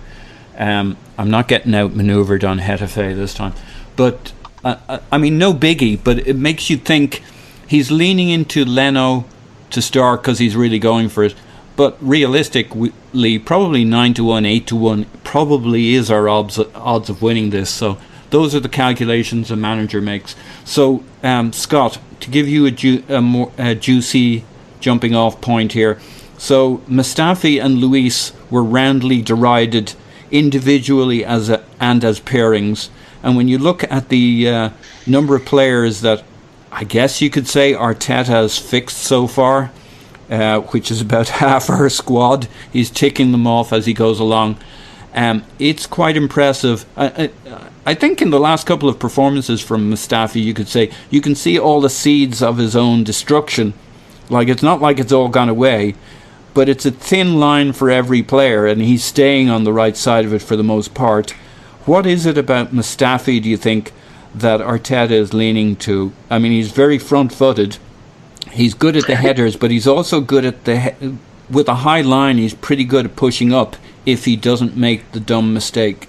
Um, 0.56 0.96
I'm 1.16 1.30
not 1.30 1.46
getting 1.46 1.72
outmaneuvered 1.76 2.42
on 2.42 2.58
Hetafe 2.58 3.14
this 3.14 3.34
time. 3.34 3.52
But, 3.94 4.32
uh, 4.64 4.74
uh, 4.88 4.98
I 5.12 5.18
mean, 5.18 5.38
no 5.38 5.54
biggie, 5.54 6.02
but 6.02 6.26
it 6.26 6.34
makes 6.34 6.68
you 6.70 6.76
think 6.76 7.22
he's 7.68 7.92
leaning 7.92 8.30
into 8.30 8.64
Leno 8.64 9.24
to 9.70 9.80
start 9.80 10.22
because 10.22 10.40
he's 10.40 10.56
really 10.56 10.80
going 10.80 11.08
for 11.08 11.22
it. 11.22 11.34
But 11.76 11.96
realistically, 12.00 13.38
probably 13.38 13.84
9 13.84 14.14
to 14.14 14.24
1, 14.24 14.44
8 14.44 14.66
to 14.66 14.76
1 14.76 15.06
probably 15.22 15.94
is 15.94 16.10
our 16.10 16.28
odds, 16.28 16.58
odds 16.74 17.08
of 17.08 17.22
winning 17.22 17.50
this. 17.50 17.70
So 17.70 17.98
those 18.30 18.54
are 18.54 18.60
the 18.60 18.68
calculations 18.68 19.52
a 19.52 19.56
manager 19.56 20.00
makes. 20.00 20.34
So, 20.64 21.04
um, 21.22 21.52
Scott, 21.52 22.00
to 22.20 22.30
give 22.30 22.48
you 22.48 22.66
a, 22.66 22.72
ju- 22.72 23.04
a 23.08 23.20
more 23.20 23.52
a 23.58 23.76
juicy 23.76 24.44
jumping 24.80 25.14
off 25.14 25.40
point 25.40 25.72
here. 25.72 26.00
So 26.36 26.78
Mustafi 26.88 27.62
and 27.62 27.78
Luiz 27.78 28.32
were 28.50 28.64
roundly 28.64 29.22
derided 29.22 29.94
individually 30.30 31.24
as 31.24 31.48
a, 31.48 31.64
and 31.78 32.04
as 32.04 32.20
pairings. 32.20 32.88
And 33.22 33.36
when 33.36 33.48
you 33.48 33.58
look 33.58 33.84
at 33.90 34.08
the 34.08 34.48
uh, 34.48 34.70
number 35.06 35.36
of 35.36 35.44
players 35.44 36.00
that 36.02 36.24
I 36.70 36.84
guess 36.84 37.20
you 37.20 37.30
could 37.30 37.48
say 37.48 37.72
Arteta 37.72 38.60
fixed 38.60 38.98
so 38.98 39.26
far, 39.26 39.70
uh, 40.30 40.60
which 40.60 40.90
is 40.90 41.00
about 41.00 41.28
half 41.42 41.70
our 41.70 41.88
squad, 41.88 42.48
he's 42.72 42.90
ticking 42.90 43.32
them 43.32 43.46
off 43.46 43.72
as 43.72 43.86
he 43.86 43.94
goes 43.94 44.20
along. 44.20 44.58
Um, 45.14 45.44
it's 45.58 45.86
quite 45.86 46.16
impressive. 46.16 46.84
I, 46.96 47.30
I, 47.46 47.70
I 47.86 47.94
think 47.94 48.20
in 48.20 48.30
the 48.30 48.38
last 48.38 48.66
couple 48.66 48.88
of 48.88 48.98
performances 48.98 49.62
from 49.62 49.90
Mustafi, 49.90 50.42
you 50.42 50.52
could 50.52 50.68
say 50.68 50.90
you 51.10 51.20
can 51.20 51.34
see 51.34 51.58
all 51.58 51.80
the 51.80 51.90
seeds 51.90 52.42
of 52.42 52.58
his 52.58 52.76
own 52.76 53.04
destruction. 53.04 53.72
Like 54.28 54.48
it's 54.48 54.62
not 54.62 54.82
like 54.82 54.98
it's 54.98 55.12
all 55.12 55.28
gone 55.28 55.48
away, 55.48 55.94
but 56.52 56.68
it's 56.68 56.84
a 56.84 56.90
thin 56.90 57.40
line 57.40 57.72
for 57.72 57.90
every 57.90 58.22
player, 58.22 58.66
and 58.66 58.82
he's 58.82 59.02
staying 59.02 59.48
on 59.48 59.64
the 59.64 59.72
right 59.72 59.96
side 59.96 60.26
of 60.26 60.34
it 60.34 60.42
for 60.42 60.56
the 60.56 60.62
most 60.62 60.92
part. 60.92 61.30
What 61.86 62.04
is 62.04 62.26
it 62.26 62.36
about 62.36 62.72
Mustafi, 62.74 63.42
do 63.42 63.48
you 63.48 63.56
think, 63.56 63.92
that 64.34 64.60
Arteta 64.60 65.10
is 65.10 65.32
leaning 65.34 65.76
to? 65.76 66.12
I 66.30 66.38
mean, 66.38 66.52
he's 66.52 66.70
very 66.70 66.98
front 66.98 67.32
footed. 67.32 67.78
He's 68.50 68.74
good 68.74 68.96
at 68.96 69.06
the 69.06 69.16
headers, 69.26 69.56
but 69.56 69.70
he's 69.70 69.86
also 69.86 70.20
good 70.20 70.44
at 70.44 70.64
the. 70.64 70.80
He- 70.80 71.18
with 71.50 71.68
a 71.68 71.76
high 71.76 72.02
line, 72.02 72.38
he's 72.38 72.54
pretty 72.54 72.84
good 72.84 73.06
at 73.06 73.16
pushing 73.16 73.52
up 73.52 73.76
if 74.04 74.24
he 74.24 74.36
doesn't 74.36 74.76
make 74.76 75.12
the 75.12 75.20
dumb 75.20 75.54
mistake. 75.54 76.08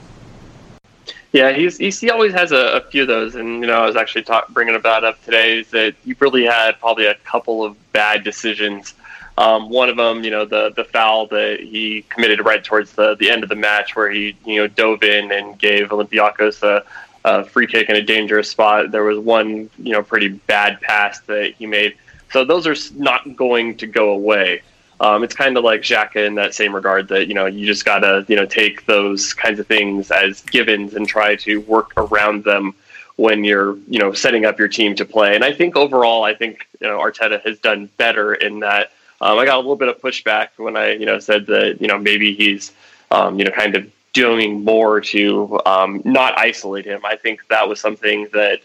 Yeah, 1.32 1.52
he's, 1.52 1.78
he's 1.78 2.00
he 2.00 2.10
always 2.10 2.34
has 2.34 2.52
a, 2.52 2.78
a 2.78 2.82
few 2.82 3.04
of 3.04 3.08
those, 3.08 3.36
and 3.36 3.62
you 3.62 3.68
know 3.68 3.84
I 3.84 3.86
was 3.86 3.96
actually 3.96 4.24
talk, 4.24 4.48
bringing 4.50 4.76
about 4.76 5.04
up 5.04 5.24
today 5.24 5.60
is 5.60 5.70
that 5.70 5.94
he 6.04 6.16
really 6.20 6.44
had 6.44 6.80
probably 6.80 7.06
a 7.06 7.16
couple 7.16 7.64
of 7.64 7.76
bad 7.92 8.24
decisions. 8.24 8.96
Um, 9.38 9.70
one 9.70 9.90
of 9.90 9.96
them, 9.96 10.24
you 10.24 10.32
know, 10.32 10.46
the 10.46 10.74
the 10.76 10.86
foul 10.86 11.28
that 11.28 11.60
he 11.60 12.04
committed 12.10 12.44
right 12.44 12.64
towards 12.64 12.94
the 12.94 13.16
the 13.16 13.30
end 13.30 13.44
of 13.44 13.50
the 13.50 13.56
match, 13.56 13.96
where 13.96 14.10
he 14.10 14.36
you 14.44 14.62
know 14.62 14.68
dove 14.68 15.04
in 15.04 15.32
and 15.32 15.58
gave 15.60 15.90
Olympiacos 15.90 16.64
a, 16.64 16.84
a 17.26 17.44
free 17.44 17.68
kick 17.68 17.90
in 17.90 17.96
a 17.96 18.02
dangerous 18.02 18.50
spot. 18.50 18.92
There 18.92 19.04
was 19.04 19.20
one 19.20 19.70
you 19.78 19.94
know 19.94 20.04
pretty 20.04 20.30
bad 20.30 20.82
pass 20.82 21.20
that 21.22 21.54
he 21.54 21.66
made. 21.66 21.96
So 22.32 22.46
those 22.46 22.68
are 22.68 22.76
not 22.96 23.36
going 23.36 23.78
to 23.78 23.88
go 23.88 24.12
away. 24.12 24.62
Um, 25.02 25.24
it's 25.24 25.34
kind 25.34 25.58
of 25.58 25.64
like 25.64 25.82
Xhaka 25.82 26.28
in 26.28 26.36
that 26.36 26.54
same 26.54 26.76
regard 26.76 27.08
that 27.08 27.28
you 27.28 27.34
know 27.34 27.46
you 27.46 27.66
just 27.66 27.86
gotta 27.86 28.26
you 28.28 28.36
know 28.36 28.46
take 28.46 28.86
those 28.86 29.34
kinds 29.34 29.60
of 29.60 29.68
things 29.68 30.12
as 30.12 30.42
givens 30.42 30.94
and 30.94 31.08
try 31.08 31.36
to 31.38 31.62
work 31.62 31.94
around 31.98 32.44
them 32.44 32.74
when 33.16 33.44
you're 33.44 33.78
you 33.90 34.00
know 34.00 34.14
setting 34.14 34.46
up 34.46 34.60
your 34.60 34.68
team 34.68 34.96
to 34.96 35.06
play. 35.06 35.36
And 35.36 35.44
I 35.44 35.54
think 35.54 35.76
overall, 35.76 36.24
I 36.24 36.34
think 36.34 36.68
you 36.82 36.88
know 36.88 37.00
Arteta 37.00 37.42
has 37.46 37.60
done 37.60 37.90
better 37.98 38.34
in 38.34 38.60
that. 38.60 38.92
Um, 39.22 39.38
I 39.38 39.46
got 39.46 39.56
a 39.56 39.60
little 39.60 39.76
bit 39.76 39.90
of 39.90 40.02
pushback 40.02 40.50
when 40.58 40.76
I 40.76 40.94
you 40.94 41.06
know 41.06 41.20
said 41.20 41.48
that 41.48 41.82
you 41.82 41.88
know 41.88 41.98
maybe 41.98 42.34
he's 42.34 42.72
um, 43.12 43.40
you 43.40 43.46
know 43.46 43.52
kind 43.52 43.76
of 43.76 43.90
doing 44.14 44.64
more 44.64 45.02
to 45.02 45.60
um, 45.66 46.02
not 46.06 46.38
isolate 46.38 46.86
him. 46.86 47.02
I 47.06 47.16
think 47.16 47.48
that 47.50 47.68
was 47.68 47.80
something 47.80 48.28
that 48.34 48.62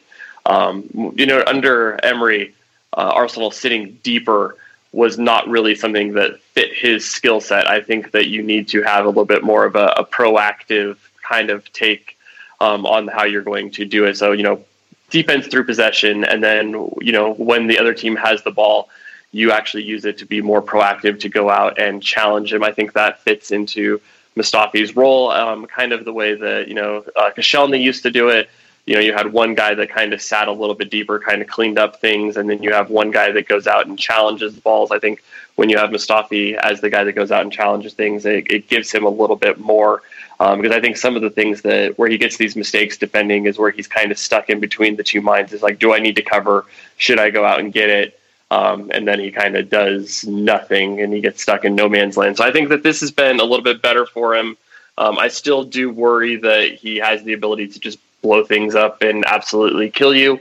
um, 0.46 0.88
you 1.16 1.26
know 1.26 1.42
under 1.46 1.98
Emery, 2.04 2.54
uh, 2.96 3.12
Arsenal 3.14 3.50
sitting 3.50 3.98
deeper 4.02 4.57
was 4.92 5.18
not 5.18 5.48
really 5.48 5.74
something 5.74 6.12
that 6.12 6.40
fit 6.40 6.72
his 6.72 7.04
skill 7.04 7.40
set. 7.40 7.68
I 7.68 7.80
think 7.80 8.12
that 8.12 8.28
you 8.28 8.42
need 8.42 8.68
to 8.68 8.83
have 8.83 9.04
a 9.04 9.09
little 9.09 9.24
bit 9.24 9.42
more 9.42 9.64
of 9.64 9.74
a, 9.74 9.87
a 9.96 10.04
proactive 10.04 10.96
kind 11.22 11.50
of 11.50 11.70
take 11.72 12.16
um, 12.61 12.87
on 12.87 13.09
how 13.09 13.24
you're 13.24 13.42
going 13.42 13.72
to 13.72 13.85
do 13.85 14.04
it. 14.04 14.16
So, 14.16 14.30
you 14.30 14.44
know, 14.44 14.64
defense 15.11 15.48
through 15.48 15.64
possession, 15.64 16.24
and 16.24 16.42
then, 16.42 16.70
you 17.00 17.11
know, 17.11 17.35
when 17.35 17.66
the 17.66 17.78
other 17.78 17.92
team 17.92 18.14
has 18.16 18.42
the 18.44 18.52
ball, 18.52 18.88
you 19.33 19.50
actually 19.50 19.83
use 19.83 20.04
it 20.04 20.18
to 20.18 20.26
be 20.26 20.40
more 20.40 20.62
proactive 20.62 21.18
to 21.20 21.28
go 21.28 21.50
out 21.50 21.78
and 21.78 22.00
challenge 22.00 22.52
him. 22.52 22.62
I 22.62 22.70
think 22.70 22.92
that 22.92 23.20
fits 23.20 23.50
into 23.50 24.00
Mustafi's 24.37 24.97
role, 24.97 25.31
um, 25.31 25.66
kind 25.66 25.92
of 25.92 26.05
the 26.05 26.12
way 26.12 26.35
that, 26.35 26.68
you 26.68 26.75
know, 26.75 27.05
uh, 27.16 27.31
Koscielny 27.37 27.81
used 27.81 28.03
to 28.03 28.11
do 28.11 28.29
it 28.29 28.49
you 28.87 28.94
know, 28.94 29.01
you 29.01 29.14
had 29.14 29.33
one 29.33 29.55
guy 29.55 29.75
that 29.75 29.88
kind 29.88 30.12
of 30.12 30.20
sat 30.20 30.49
a 30.49 30.53
little 30.53 30.75
bit 30.75 30.90
deeper, 30.90 31.18
kind 31.18 31.40
of 31.40 31.49
cleaned 31.49 31.79
up 31.79 32.01
things, 32.01 32.37
and 32.37 32.49
then 32.51 32.62
you 32.62 32.73
have 32.73 32.90
one 32.90 33.11
guy 33.11 33.33
that 33.33 33.49
goes 33.49 33.66
out 33.66 33.87
and 33.87 33.99
challenges 33.99 34.55
the 34.55 34.61
balls. 34.61 34.90
I 34.90 34.99
think 34.99 35.23
when 35.55 35.70
you 35.70 35.79
have 35.79 35.90
Mustafi 35.90 36.55
as 36.55 36.81
the 36.81 36.90
guy 36.90 37.05
that 37.05 37.12
goes 37.12 37.33
out 37.33 37.42
and 37.42 37.53
challenges 37.53 37.94
things, 37.94 38.27
it, 38.27 38.51
it 38.51 38.68
gives 38.68 38.92
him 38.92 39.05
a 39.05 39.09
little 39.09 39.37
bit 39.37 39.59
more. 39.59 40.03
Um, 40.38 40.61
because 40.61 40.77
I 40.77 40.81
think 40.81 40.97
some 40.97 41.16
of 41.16 41.23
the 41.23 41.31
things 41.31 41.62
that 41.62 41.97
where 41.97 42.09
he 42.09 42.18
gets 42.18 42.37
these 42.37 42.57
mistakes 42.57 42.99
defending 42.99 43.47
is 43.47 43.57
where 43.57 43.70
he's 43.70 43.87
kind 43.87 44.11
of 44.11 44.18
stuck 44.18 44.51
in 44.51 44.61
between 44.61 44.97
the 44.97 45.05
two 45.05 45.23
minds. 45.23 45.53
Is 45.53 45.62
like, 45.62 45.79
do 45.79 45.94
I 45.94 46.01
need 46.01 46.16
to 46.16 46.23
cover? 46.23 46.66
Should 46.99 47.20
I 47.20 47.31
go 47.31 47.44
out 47.44 47.61
and 47.61 47.73
get 47.73 47.88
it? 47.88 48.20
Um, 48.50 48.90
and 48.94 49.09
then 49.09 49.18
he 49.18 49.30
kind 49.30 49.57
of 49.57 49.68
does 49.68 50.24
nothing, 50.24 51.00
and 51.00 51.12
he 51.12 51.20
gets 51.20 51.42
stuck 51.42 51.64
in 51.64 51.74
no 51.74 51.88
man's 51.88 52.16
land. 52.16 52.37
So 52.37 52.44
I 52.44 52.52
think 52.52 52.68
that 52.68 52.83
this 52.83 53.00
has 53.00 53.11
been 53.11 53.40
a 53.40 53.44
little 53.44 53.64
bit 53.64 53.83
better 53.83 54.07
for 54.07 54.35
him. 54.37 54.57
Um, 54.96 55.18
I 55.18 55.28
still 55.28 55.64
do 55.64 55.90
worry 55.90 56.37
that 56.37 56.74
he 56.74 56.96
has 56.96 57.24
the 57.24 57.33
ability 57.33 57.68
to 57.68 57.80
just 57.80 57.98
blow 58.22 58.44
things 58.44 58.74
up 58.74 59.02
and 59.02 59.24
absolutely 59.26 59.90
kill 59.90 60.14
you. 60.14 60.40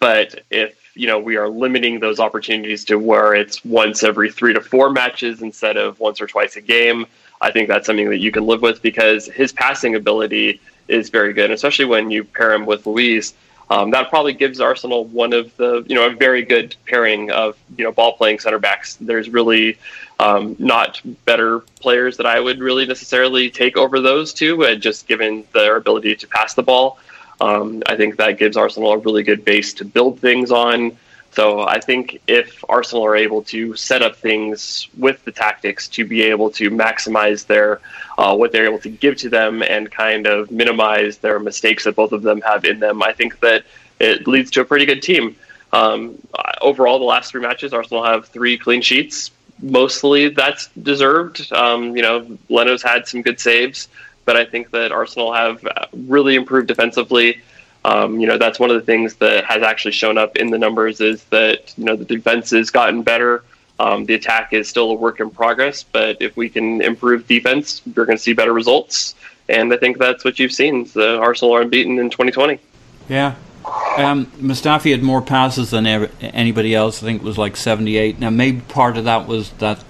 But 0.00 0.42
if 0.50 0.76
you 0.94 1.06
know 1.06 1.18
we 1.18 1.36
are 1.36 1.48
limiting 1.48 2.00
those 2.00 2.20
opportunities 2.20 2.84
to 2.86 2.96
where 2.96 3.34
it's 3.34 3.64
once 3.64 4.02
every 4.02 4.30
three 4.30 4.52
to 4.54 4.60
four 4.60 4.90
matches 4.90 5.42
instead 5.42 5.76
of 5.76 6.00
once 6.00 6.20
or 6.20 6.26
twice 6.26 6.56
a 6.56 6.60
game, 6.60 7.06
I 7.40 7.50
think 7.50 7.68
that's 7.68 7.86
something 7.86 8.10
that 8.10 8.18
you 8.18 8.32
can 8.32 8.46
live 8.46 8.62
with 8.62 8.82
because 8.82 9.26
his 9.26 9.52
passing 9.52 9.94
ability 9.94 10.60
is 10.88 11.10
very 11.10 11.32
good, 11.32 11.50
especially 11.50 11.84
when 11.84 12.10
you 12.10 12.24
pair 12.24 12.52
him 12.52 12.66
with 12.66 12.86
Luiz. 12.86 13.34
Um, 13.70 13.90
that 13.92 14.10
probably 14.10 14.34
gives 14.34 14.60
Arsenal 14.60 15.04
one 15.06 15.32
of 15.32 15.56
the, 15.56 15.84
you 15.86 15.94
know, 15.94 16.06
a 16.06 16.10
very 16.14 16.42
good 16.42 16.76
pairing 16.86 17.30
of, 17.30 17.56
you 17.76 17.84
know, 17.84 17.92
ball 17.92 18.12
playing 18.16 18.38
center 18.38 18.58
backs. 18.58 18.96
There's 18.96 19.30
really 19.30 19.78
um, 20.18 20.56
not 20.58 21.00
better 21.24 21.60
players 21.80 22.18
that 22.18 22.26
I 22.26 22.38
would 22.38 22.60
really 22.60 22.86
necessarily 22.86 23.50
take 23.50 23.76
over 23.76 24.00
those 24.00 24.34
two, 24.34 24.64
uh, 24.64 24.74
just 24.74 25.06
given 25.06 25.44
their 25.54 25.76
ability 25.76 26.16
to 26.16 26.26
pass 26.28 26.54
the 26.54 26.62
ball. 26.62 26.98
Um, 27.40 27.82
I 27.86 27.96
think 27.96 28.16
that 28.16 28.38
gives 28.38 28.56
Arsenal 28.56 28.92
a 28.92 28.98
really 28.98 29.22
good 29.22 29.44
base 29.44 29.74
to 29.74 29.84
build 29.84 30.20
things 30.20 30.50
on. 30.50 30.96
So 31.32 31.62
I 31.62 31.80
think 31.80 32.20
if 32.26 32.62
Arsenal 32.68 33.06
are 33.06 33.16
able 33.16 33.42
to 33.44 33.74
set 33.74 34.02
up 34.02 34.16
things 34.16 34.88
with 34.98 35.24
the 35.24 35.32
tactics 35.32 35.88
to 35.88 36.04
be 36.04 36.22
able 36.22 36.50
to 36.50 36.70
maximize 36.70 37.46
their 37.46 37.80
uh, 38.18 38.36
what 38.36 38.52
they're 38.52 38.66
able 38.66 38.78
to 38.80 38.90
give 38.90 39.16
to 39.16 39.30
them 39.30 39.62
and 39.62 39.90
kind 39.90 40.26
of 40.26 40.50
minimize 40.50 41.18
their 41.18 41.38
mistakes 41.38 41.84
that 41.84 41.96
both 41.96 42.12
of 42.12 42.22
them 42.22 42.42
have 42.42 42.66
in 42.66 42.80
them, 42.80 43.02
I 43.02 43.12
think 43.12 43.40
that 43.40 43.64
it 43.98 44.26
leads 44.26 44.50
to 44.52 44.60
a 44.60 44.64
pretty 44.64 44.84
good 44.84 45.02
team. 45.02 45.36
Um, 45.72 46.18
overall, 46.60 46.98
the 46.98 47.06
last 47.06 47.30
three 47.30 47.40
matches, 47.40 47.72
Arsenal 47.72 48.04
have 48.04 48.26
three 48.26 48.58
clean 48.58 48.82
sheets. 48.82 49.30
Mostly 49.62 50.28
that's 50.28 50.68
deserved. 50.82 51.50
Um, 51.52 51.96
you 51.96 52.02
know, 52.02 52.38
Leno's 52.50 52.82
had 52.82 53.08
some 53.08 53.22
good 53.22 53.40
saves, 53.40 53.88
but 54.26 54.36
I 54.36 54.44
think 54.44 54.70
that 54.72 54.92
Arsenal 54.92 55.32
have 55.32 55.66
really 55.92 56.34
improved 56.34 56.68
defensively. 56.68 57.40
Um, 57.84 58.20
you 58.20 58.26
know, 58.26 58.38
that's 58.38 58.60
one 58.60 58.70
of 58.70 58.76
the 58.76 58.82
things 58.82 59.16
that 59.16 59.44
has 59.44 59.62
actually 59.62 59.92
shown 59.92 60.16
up 60.16 60.36
in 60.36 60.50
the 60.50 60.58
numbers 60.58 61.00
is 61.00 61.24
that, 61.24 61.76
you 61.76 61.84
know, 61.84 61.96
the 61.96 62.04
defense 62.04 62.50
has 62.50 62.70
gotten 62.70 63.02
better. 63.02 63.44
Um, 63.80 64.04
the 64.04 64.14
attack 64.14 64.52
is 64.52 64.68
still 64.68 64.90
a 64.92 64.94
work 64.94 65.18
in 65.18 65.30
progress, 65.30 65.82
but 65.82 66.16
if 66.20 66.36
we 66.36 66.48
can 66.48 66.80
improve 66.80 67.26
defense, 67.26 67.82
we're 67.96 68.04
going 68.04 68.18
to 68.18 68.22
see 68.22 68.32
better 68.32 68.52
results. 68.52 69.16
And 69.48 69.72
I 69.72 69.76
think 69.76 69.98
that's 69.98 70.24
what 70.24 70.38
you've 70.38 70.52
seen. 70.52 70.84
The 70.94 71.18
Arsenal 71.18 71.56
are 71.56 71.62
unbeaten 71.62 71.98
in 71.98 72.08
2020. 72.08 72.60
Yeah, 73.08 73.34
Um, 73.96 74.26
Mustafi 74.40 74.92
had 74.92 75.02
more 75.02 75.20
passes 75.20 75.70
than 75.70 75.86
ever, 75.86 76.10
anybody 76.20 76.74
else. 76.74 77.02
I 77.02 77.06
think 77.06 77.22
it 77.22 77.24
was 77.24 77.38
like 77.38 77.56
78. 77.56 78.20
Now, 78.20 78.30
maybe 78.30 78.60
part 78.60 78.96
of 78.96 79.04
that 79.04 79.26
was 79.26 79.50
that 79.58 79.82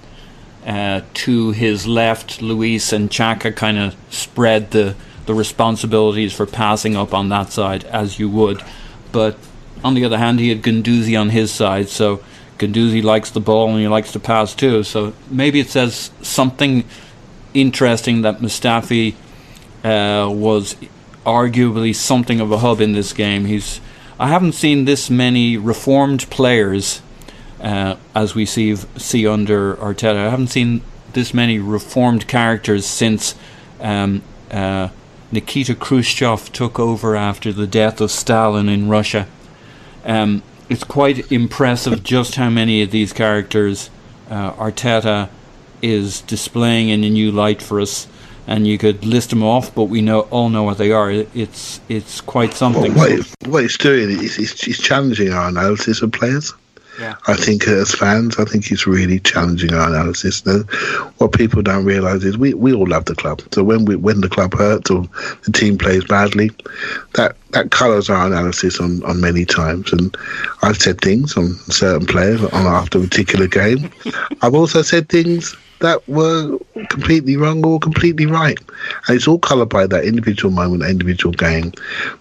uh, 0.65 1.01
to 1.13 1.51
his 1.51 1.85
left, 1.85 2.41
Luiz 2.41 2.91
and 2.91 3.09
Xhaka 3.09 3.55
kind 3.55 3.77
of 3.77 3.95
spread 4.09 4.71
the, 4.71 4.95
the 5.25 5.33
responsibilities 5.33 6.33
for 6.33 6.45
passing 6.45 6.95
up 6.95 7.13
on 7.13 7.29
that 7.29 7.51
side, 7.51 7.83
as 7.85 8.19
you 8.19 8.29
would. 8.29 8.63
But 9.11 9.37
on 9.83 9.93
the 9.93 10.05
other 10.05 10.17
hand, 10.17 10.39
he 10.39 10.49
had 10.49 10.61
Guendouzi 10.61 11.19
on 11.19 11.29
his 11.29 11.51
side, 11.51 11.89
so 11.89 12.23
Guendouzi 12.57 13.03
likes 13.03 13.29
the 13.31 13.39
ball 13.39 13.69
and 13.69 13.79
he 13.79 13.87
likes 13.87 14.11
to 14.13 14.19
pass 14.19 14.53
too. 14.55 14.83
So 14.83 15.13
maybe 15.29 15.59
it 15.59 15.69
says 15.69 16.11
something 16.21 16.85
interesting 17.53 18.21
that 18.21 18.39
Mustafi 18.39 19.13
uh, 19.83 20.29
was 20.29 20.75
arguably 21.25 21.95
something 21.95 22.39
of 22.39 22.51
a 22.51 22.59
hub 22.59 22.81
in 22.81 22.93
this 22.93 23.13
game. 23.13 23.45
He's 23.45 23.79
I 24.19 24.27
haven't 24.27 24.53
seen 24.53 24.85
this 24.85 25.09
many 25.09 25.57
reformed 25.57 26.29
players 26.29 27.01
uh, 27.59 27.95
as 28.13 28.35
we 28.35 28.45
see 28.45 28.75
see 28.75 29.27
under 29.27 29.75
Arteta. 29.75 30.27
I 30.27 30.29
haven't 30.29 30.47
seen 30.47 30.81
this 31.13 31.33
many 31.33 31.59
reformed 31.59 32.27
characters 32.27 32.85
since 32.85 33.35
um, 33.79 34.21
uh, 34.51 34.89
Nikita 35.33 35.73
Khrushchev 35.73 36.51
took 36.51 36.79
over 36.79 37.15
after 37.15 37.51
the 37.51 37.65
death 37.65 37.99
of 37.99 38.11
Stalin 38.11 38.69
in 38.69 38.87
Russia. 38.87 39.27
Um, 40.05 40.43
it's 40.69 40.83
quite 40.83 41.31
impressive 41.31 42.03
just 42.03 42.35
how 42.35 42.51
many 42.51 42.83
of 42.83 42.91
these 42.91 43.13
characters 43.13 43.89
uh, 44.29 44.53
Arteta 44.53 45.29
is 45.81 46.21
displaying 46.21 46.89
in 46.89 47.03
a 47.03 47.09
new 47.09 47.31
light 47.31 47.63
for 47.63 47.81
us 47.81 48.07
and 48.45 48.67
you 48.67 48.77
could 48.77 49.05
list 49.05 49.31
them 49.31 49.41
off, 49.41 49.73
but 49.73 49.85
we 49.85 50.01
know 50.01 50.21
all 50.21 50.49
know 50.49 50.63
what 50.63 50.77
they 50.77 50.91
are. 50.91 51.09
It's 51.09 51.79
it's 51.89 52.21
quite 52.21 52.53
something. 52.53 52.93
Well, 52.93 53.09
what, 53.09 53.11
it, 53.11 53.47
what 53.47 53.63
it's 53.63 53.77
doing 53.77 54.09
is 54.09 54.37
it's, 54.37 54.67
it's 54.67 54.81
challenging 54.81 55.31
our 55.31 55.47
analysis 55.47 56.01
of 56.01 56.11
players. 56.11 56.53
Yeah. 56.99 57.15
I 57.27 57.35
think 57.35 57.67
as 57.67 57.93
fans, 57.93 58.37
I 58.37 58.45
think 58.45 58.71
it's 58.71 58.85
really 58.85 59.19
challenging 59.19 59.73
our 59.73 59.87
analysis. 59.89 60.43
What 61.17 61.33
people 61.33 61.61
don't 61.61 61.85
realise 61.85 62.23
is 62.23 62.37
we, 62.37 62.53
we 62.53 62.73
all 62.73 62.87
love 62.87 63.05
the 63.05 63.15
club. 63.15 63.41
So 63.51 63.63
when 63.63 63.85
we 63.85 63.95
when 63.95 64.21
the 64.21 64.29
club 64.29 64.53
hurts 64.53 64.91
or 64.91 65.07
the 65.43 65.51
team 65.51 65.77
plays 65.77 66.03
badly, 66.05 66.51
that 67.13 67.35
that 67.51 67.71
colours 67.71 68.09
our 68.09 68.27
analysis 68.27 68.79
on, 68.79 69.03
on 69.05 69.21
many 69.21 69.45
times. 69.45 69.91
And 69.91 70.15
I've 70.61 70.77
said 70.77 71.01
things 71.01 71.35
on 71.37 71.53
certain 71.69 72.05
players 72.05 72.43
on 72.43 72.67
after 72.67 72.99
a 72.99 73.01
particular 73.01 73.47
game. 73.47 73.89
I've 74.41 74.55
also 74.55 74.81
said 74.81 75.09
things 75.09 75.55
that 75.79 76.07
were 76.07 76.57
completely 76.89 77.35
wrong 77.37 77.65
or 77.65 77.79
completely 77.79 78.25
right. 78.25 78.57
And 79.07 79.15
it's 79.15 79.27
all 79.27 79.39
coloured 79.39 79.69
by 79.69 79.85
that 79.87 80.05
individual 80.05 80.53
moment, 80.53 80.83
individual 80.83 81.33
game. 81.33 81.73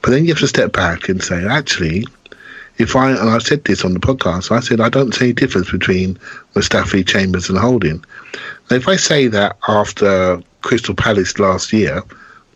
But 0.02 0.11
then 0.11 0.24
you 0.24 0.30
have 0.30 0.40
to 0.40 0.48
step 0.48 0.72
back 0.72 1.08
and 1.08 1.22
say, 1.22 1.46
actually, 1.46 2.04
if 2.78 2.96
I, 2.96 3.11
and 3.11 3.30
I 3.30 3.38
said 3.38 3.64
this 3.64 3.85
on 3.85 3.94
the 3.94 4.00
podcast, 4.00 4.50
I 4.50 4.61
said, 4.61 4.80
I 4.80 4.88
don't 4.88 5.14
see 5.14 5.30
a 5.30 5.35
difference 5.35 5.70
between 5.70 6.18
Mustafi, 6.54 7.06
Chambers, 7.06 7.48
and 7.48 7.58
Holding. 7.58 8.04
Now, 8.70 8.76
if 8.76 8.88
I 8.88 8.96
say 8.96 9.28
that 9.28 9.56
after 9.68 10.42
Crystal 10.62 10.94
Palace 10.94 11.38
last 11.38 11.72
year, 11.72 12.02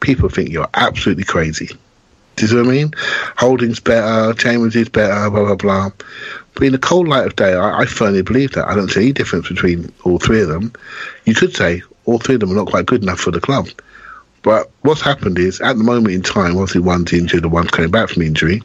people 0.00 0.28
think 0.28 0.50
you're 0.50 0.68
absolutely 0.74 1.24
crazy. 1.24 1.70
Do 2.36 2.46
you 2.46 2.54
know 2.54 2.64
what 2.64 2.68
I 2.68 2.72
mean? 2.72 2.92
Holding's 3.36 3.80
better, 3.80 4.34
Chambers 4.34 4.76
is 4.76 4.88
better, 4.88 5.30
blah, 5.30 5.44
blah, 5.44 5.54
blah. 5.54 5.90
But 6.54 6.62
in 6.62 6.72
the 6.72 6.78
cold 6.78 7.08
light 7.08 7.26
of 7.26 7.36
day, 7.36 7.54
I, 7.54 7.80
I 7.80 7.84
firmly 7.86 8.22
believe 8.22 8.52
that. 8.52 8.68
I 8.68 8.74
don't 8.74 8.90
see 8.90 9.00
any 9.02 9.12
difference 9.12 9.48
between 9.48 9.92
all 10.04 10.18
three 10.18 10.42
of 10.42 10.48
them. 10.48 10.72
You 11.24 11.34
could 11.34 11.54
say 11.54 11.82
all 12.04 12.18
three 12.18 12.34
of 12.34 12.40
them 12.40 12.52
are 12.52 12.56
not 12.56 12.68
quite 12.68 12.86
good 12.86 13.02
enough 13.02 13.20
for 13.20 13.30
the 13.30 13.40
club. 13.40 13.68
But 14.42 14.70
what's 14.82 15.00
happened 15.00 15.38
is, 15.38 15.60
at 15.60 15.76
the 15.76 15.82
moment 15.82 16.14
in 16.14 16.22
time, 16.22 16.52
obviously 16.52 16.80
one's 16.80 17.12
injured 17.12 17.42
and 17.42 17.52
one's 17.52 17.70
coming 17.72 17.90
back 17.90 18.10
from 18.10 18.22
injury. 18.22 18.62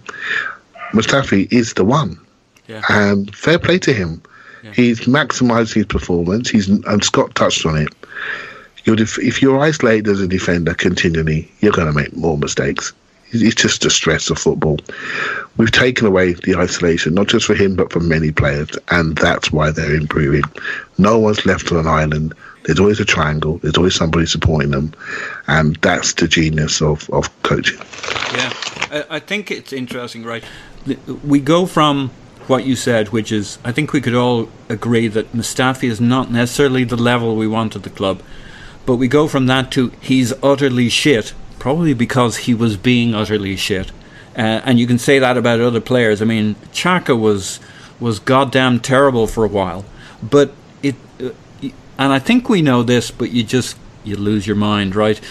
Mustafi 0.92 1.52
is 1.52 1.74
the 1.74 1.86
one, 1.86 2.20
Yeah. 2.68 2.82
and 2.90 3.34
fair 3.36 3.60
play 3.60 3.80
to 3.80 3.94
him. 3.94 4.22
Yeah. 4.64 4.72
He's 4.74 5.02
maximised 5.02 5.74
his 5.74 5.86
performance. 5.86 6.50
He's 6.50 6.68
and 6.70 7.04
Scott 7.04 7.34
touched 7.36 7.66
on 7.66 7.78
it. 7.78 7.90
You're 8.86 8.96
def- 8.96 9.20
if 9.20 9.42
you're 9.42 9.60
isolated 9.60 10.08
as 10.08 10.20
a 10.22 10.28
defender 10.28 10.74
continually, 10.74 11.52
you're 11.62 11.72
going 11.72 11.88
to 11.88 11.94
make 11.94 12.16
more 12.16 12.38
mistakes. 12.38 12.94
It's 13.34 13.56
just 13.56 13.82
the 13.82 13.90
stress 13.90 14.30
of 14.30 14.38
football. 14.38 14.78
We've 15.58 15.72
taken 15.72 16.06
away 16.06 16.34
the 16.34 16.56
isolation, 16.58 17.14
not 17.14 17.28
just 17.28 17.46
for 17.46 17.56
him, 17.56 17.76
but 17.76 17.92
for 17.92 18.02
many 18.02 18.32
players, 18.32 18.70
and 18.90 19.16
that's 19.18 19.52
why 19.52 19.72
they're 19.72 19.96
improving. 19.96 20.44
No 20.98 21.18
one's 21.18 21.46
left 21.46 21.72
on 21.72 21.78
an 21.78 21.88
island. 21.88 22.34
There's 22.66 22.80
always 22.80 23.00
a 23.00 23.06
triangle. 23.06 23.58
There's 23.60 23.78
always 23.78 23.96
somebody 23.96 24.26
supporting 24.26 24.72
them, 24.72 24.94
and 25.48 25.78
that's 25.78 26.14
the 26.14 26.28
genius 26.28 26.82
of, 26.82 27.10
of 27.12 27.30
coaching. 27.44 27.80
Yeah, 28.34 28.54
I, 28.92 29.06
I 29.12 29.20
think 29.20 29.50
it's 29.50 29.72
interesting, 29.72 30.24
right? 30.26 30.44
We 31.24 31.40
go 31.40 31.66
from 31.66 32.12
what 32.48 32.66
you 32.66 32.76
said, 32.76 33.10
which 33.10 33.32
is 33.32 33.60
I 33.64 33.72
think 33.72 33.94
we 33.94 34.02
could 34.02 34.16
all 34.16 34.50
agree 34.70 35.08
that 35.08 35.32
Mustafi 35.34 35.90
is 35.90 36.02
not 36.02 36.32
necessarily 36.32 36.84
the 36.84 36.98
level 36.98 37.36
we 37.36 37.48
want 37.48 37.76
at 37.76 37.84
the 37.84 37.90
club, 37.90 38.22
but 38.86 38.96
we 38.96 39.08
go 39.08 39.28
from 39.28 39.48
that 39.48 39.72
to 39.72 39.92
he's 40.02 40.34
utterly 40.44 40.90
shit, 40.90 41.34
probably 41.60 41.94
because 41.94 42.38
he 42.38 42.54
was 42.54 42.78
being 42.78 43.14
utterly 43.14 43.56
shit. 43.56 43.92
Uh, 44.38 44.62
and 44.66 44.80
you 44.80 44.88
can 44.88 44.98
say 44.98 45.20
that 45.20 45.38
about 45.38 45.60
other 45.60 45.82
players. 45.82 46.22
I 46.22 46.26
mean, 46.26 46.56
Xhaka 46.74 47.20
was 47.20 47.60
was 48.00 48.20
goddamn 48.20 48.80
terrible 48.80 49.28
for 49.28 49.46
a 49.46 49.50
while, 49.50 49.86
but 50.22 50.54
it. 50.82 50.96
Uh, 51.20 51.30
and 51.98 52.12
I 52.12 52.18
think 52.18 52.50
we 52.50 52.64
know 52.64 52.82
this, 52.82 53.12
but 53.12 53.32
you 53.32 53.44
just 53.44 53.78
you 54.04 54.16
lose 54.16 54.48
your 54.48 54.56
mind, 54.56 54.96
right? 54.96 55.22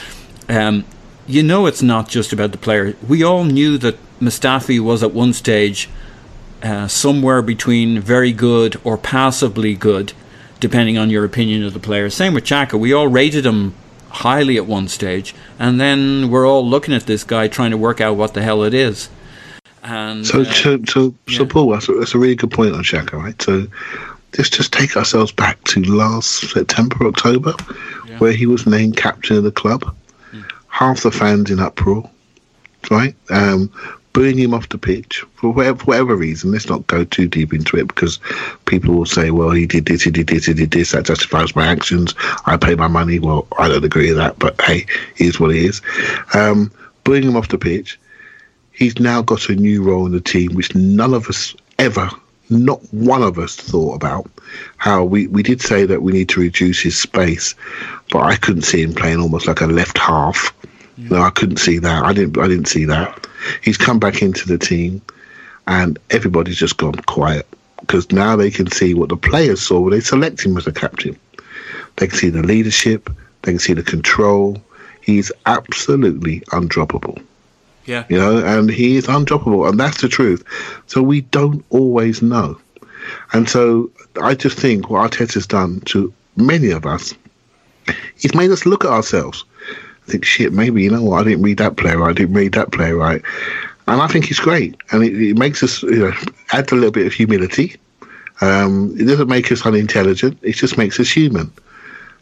Um, 0.48 0.84
you 1.26 1.42
know 1.42 1.66
it's 1.66 1.82
not 1.82 2.08
just 2.08 2.32
about 2.32 2.52
the 2.52 2.58
player. 2.58 2.96
We 3.06 3.22
all 3.22 3.44
knew 3.44 3.78
that 3.78 3.96
Mustafi 4.20 4.80
was 4.80 5.02
at 5.02 5.12
one 5.12 5.33
stage 5.33 5.88
uh, 6.62 6.87
somewhere 6.88 7.42
between 7.42 8.00
very 8.00 8.33
good 8.33 8.80
or 8.85 8.98
passably 8.98 9.74
good, 9.74 10.12
depending 10.61 10.98
on 10.98 11.11
your 11.11 11.24
opinion 11.24 11.64
of 11.64 11.72
the 11.72 11.80
player. 11.80 12.11
Same 12.11 12.35
with 12.35 12.44
Xhaka. 12.44 12.78
We 12.78 12.92
all 12.92 13.09
rated 13.09 13.46
him 13.46 13.74
highly 14.11 14.56
at 14.56 14.66
one 14.66 14.88
stage, 14.88 15.35
and 15.59 15.80
then 15.80 16.30
we're 16.30 16.46
all 16.46 16.66
looking 16.66 16.94
at 16.94 17.06
this 17.06 17.24
guy 17.24 17.48
trying 17.48 17.70
to 17.70 17.76
work 17.76 18.00
out 18.00 18.16
what 18.16 18.35
the 18.35 18.42
hell 18.42 18.62
it 18.62 18.74
is. 18.74 19.09
And 19.83 20.26
So, 20.26 20.42
uh, 20.42 20.44
so, 20.44 20.78
so, 20.85 21.14
so 21.28 21.42
yeah. 21.42 21.48
Paul, 21.48 21.70
that's 21.70 21.88
a, 21.88 21.92
that's 21.94 22.14
a 22.14 22.18
really 22.18 22.35
good 22.35 22.50
point 22.50 22.74
on 22.74 22.83
Xhaka, 22.83 23.12
right? 23.12 23.40
So, 23.40 23.66
let's 24.37 24.50
just 24.50 24.72
take 24.72 24.96
ourselves 24.96 25.33
back 25.33 25.62
to 25.64 25.83
last 25.83 26.50
September, 26.50 27.06
October, 27.06 27.54
where 28.18 28.33
he 28.33 28.46
was 28.46 28.66
named 28.66 28.96
captain 28.96 29.37
of 29.37 29.44
the 29.44 29.52
club. 29.52 29.83
Hmm. 30.30 30.42
Half 30.68 31.02
the 31.02 31.11
fans 31.11 31.50
in 31.50 31.59
uproar, 31.59 32.09
right? 32.90 33.14
Um, 33.30 33.72
booing 34.12 34.38
him 34.38 34.55
off 34.55 34.68
the 34.68 34.79
pitch 34.79 35.25
for 35.35 35.53
whatever, 35.53 35.79
for 35.79 35.85
whatever 35.87 36.16
reason. 36.16 36.53
Let's 36.53 36.68
not 36.68 36.87
go 36.87 37.05
too 37.05 37.29
deep 37.29 37.53
into 37.53 37.77
it 37.77 37.88
because 37.88 38.18
people 38.66 38.94
will 38.94 39.07
say, 39.07 39.31
well, 39.31 39.51
he 39.51 39.66
did 39.66 39.87
this, 39.87 40.03
he 40.03 40.11
did 40.11 40.27
this, 40.27 40.46
he 40.46 40.55
did 40.55 40.70
this. 40.70 40.92
That 40.92 41.07
justifies 41.07 41.55
my 41.55 41.66
actions. 41.66 42.14
I 42.46 42.57
pay 42.57 42.75
my 42.75 42.88
money. 42.88 43.18
Well, 43.18 43.46
I 43.59 43.68
don't 43.68 43.85
agree 43.85 44.09
with 44.09 44.18
that, 44.18 44.38
but 44.38 44.61
hey, 44.61 44.87
here's 45.14 45.38
what 45.38 45.51
it 45.51 45.59
is. 45.59 45.81
Um, 46.35 46.73
booing 47.05 47.23
him 47.23 47.37
off 47.37 47.49
the 47.49 47.59
pitch 47.59 47.99
he's 48.81 48.99
now 48.99 49.23
got 49.23 49.49
a 49.49 49.55
new 49.55 49.83
role 49.83 50.07
in 50.07 50.12
the 50.12 50.20
team, 50.20 50.55
which 50.55 50.75
none 50.75 51.14
of 51.14 51.29
us 51.29 51.55
ever, 51.79 52.09
not 52.49 52.81
one 52.92 53.23
of 53.23 53.38
us 53.38 53.55
thought 53.55 53.94
about. 53.94 54.29
How 54.79 55.05
we, 55.05 55.29
we 55.29 55.44
did 55.44 55.61
say 55.61 55.85
that 55.85 56.03
we 56.03 56.12
need 56.12 56.31
to 56.31 56.40
reduce 56.40 56.81
his 56.81 56.99
space, 56.99 57.55
but 58.11 58.23
I 58.23 58.37
couldn't 58.37 58.62
see 58.62 58.83
him 58.83 58.94
playing 58.94 59.20
almost 59.20 59.46
like 59.46 59.61
a 59.61 59.66
left 59.66 59.99
half. 59.99 60.53
No, 60.96 61.22
I 61.22 61.31
couldn't 61.31 61.59
see 61.59 61.79
that. 61.79 62.05
I 62.05 62.12
didn't. 62.12 62.38
I 62.38 62.48
didn't 62.48 62.68
see 62.68 62.85
that. 62.87 63.26
He's 63.62 63.79
come 63.79 63.98
back 63.98 64.22
into 64.22 64.46
the 64.46 64.59
team, 64.59 65.00
and 65.66 65.98
everybody's 66.11 66.59
just 66.59 66.76
gone 66.76 66.94
quiet 67.07 67.46
because 67.81 68.11
now 68.12 68.37
they 68.37 68.50
can 68.50 68.70
see 68.70 68.94
what 68.94 69.09
the 69.09 69.16
players 69.16 69.62
saw 69.62 69.81
when 69.81 69.92
they 69.92 70.00
select 70.00 70.44
him 70.44 70.57
as 70.57 70.66
a 70.66 70.72
captain. 70.72 71.18
They 71.96 72.07
can 72.07 72.18
see 72.18 72.31
the 72.31 72.42
leadership. 72.42 73.11
They 73.42 73.53
can 73.53 73.59
see 73.59 73.72
the 73.72 73.83
control. 73.83 74.62
He's 75.00 75.33
absolutely 75.46 76.40
undroppable 76.53 77.22
yeah, 77.90 78.05
you 78.09 78.18
know, 78.18 78.38
and 78.44 78.70
he 78.70 78.96
is 78.96 79.07
undroppable, 79.07 79.68
and 79.68 79.79
that's 79.79 80.00
the 80.00 80.09
truth. 80.09 80.44
So 80.87 81.03
we 81.03 81.22
don't 81.22 81.64
always 81.70 82.22
know, 82.22 82.59
and 83.33 83.48
so 83.48 83.90
I 84.22 84.35
just 84.35 84.59
think 84.59 84.90
what 84.90 85.11
Arteta's 85.11 85.46
done 85.46 85.81
to 85.87 86.12
many 86.37 86.70
of 86.70 86.87
us, 86.87 87.14
he's 88.16 88.35
made 88.35 88.50
us 88.50 88.66
look 88.66 88.85
at 88.85 88.90
ourselves, 88.92 89.44
think, 90.11 90.25
shit, 90.25 90.53
maybe 90.53 90.83
you 90.83 90.90
know 90.90 91.03
what, 91.03 91.20
I 91.20 91.25
didn't 91.25 91.42
read 91.42 91.59
that 91.59 91.77
player 91.77 91.99
right, 91.99 92.11
I 92.11 92.12
didn't 92.12 92.35
read 92.35 92.53
that 92.53 92.73
player 92.73 92.96
right, 92.96 93.23
and 93.87 94.03
I 94.03 94.07
think 94.07 94.27
he's 94.27 94.40
great, 94.40 94.77
and 94.92 95.03
it, 95.03 95.20
it 95.20 95.38
makes 95.38 95.62
us, 95.62 95.83
you 95.83 95.99
know, 95.99 96.12
add 96.53 96.70
a 96.73 96.75
little 96.75 96.90
bit 96.90 97.07
of 97.07 97.12
humility. 97.12 97.77
Um, 98.40 98.94
it 98.99 99.05
doesn't 99.05 99.29
make 99.29 99.51
us 99.53 99.66
unintelligent; 99.66 100.38
it 100.42 100.53
just 100.53 100.79
makes 100.79 100.99
us 100.99 101.11
human, 101.11 101.53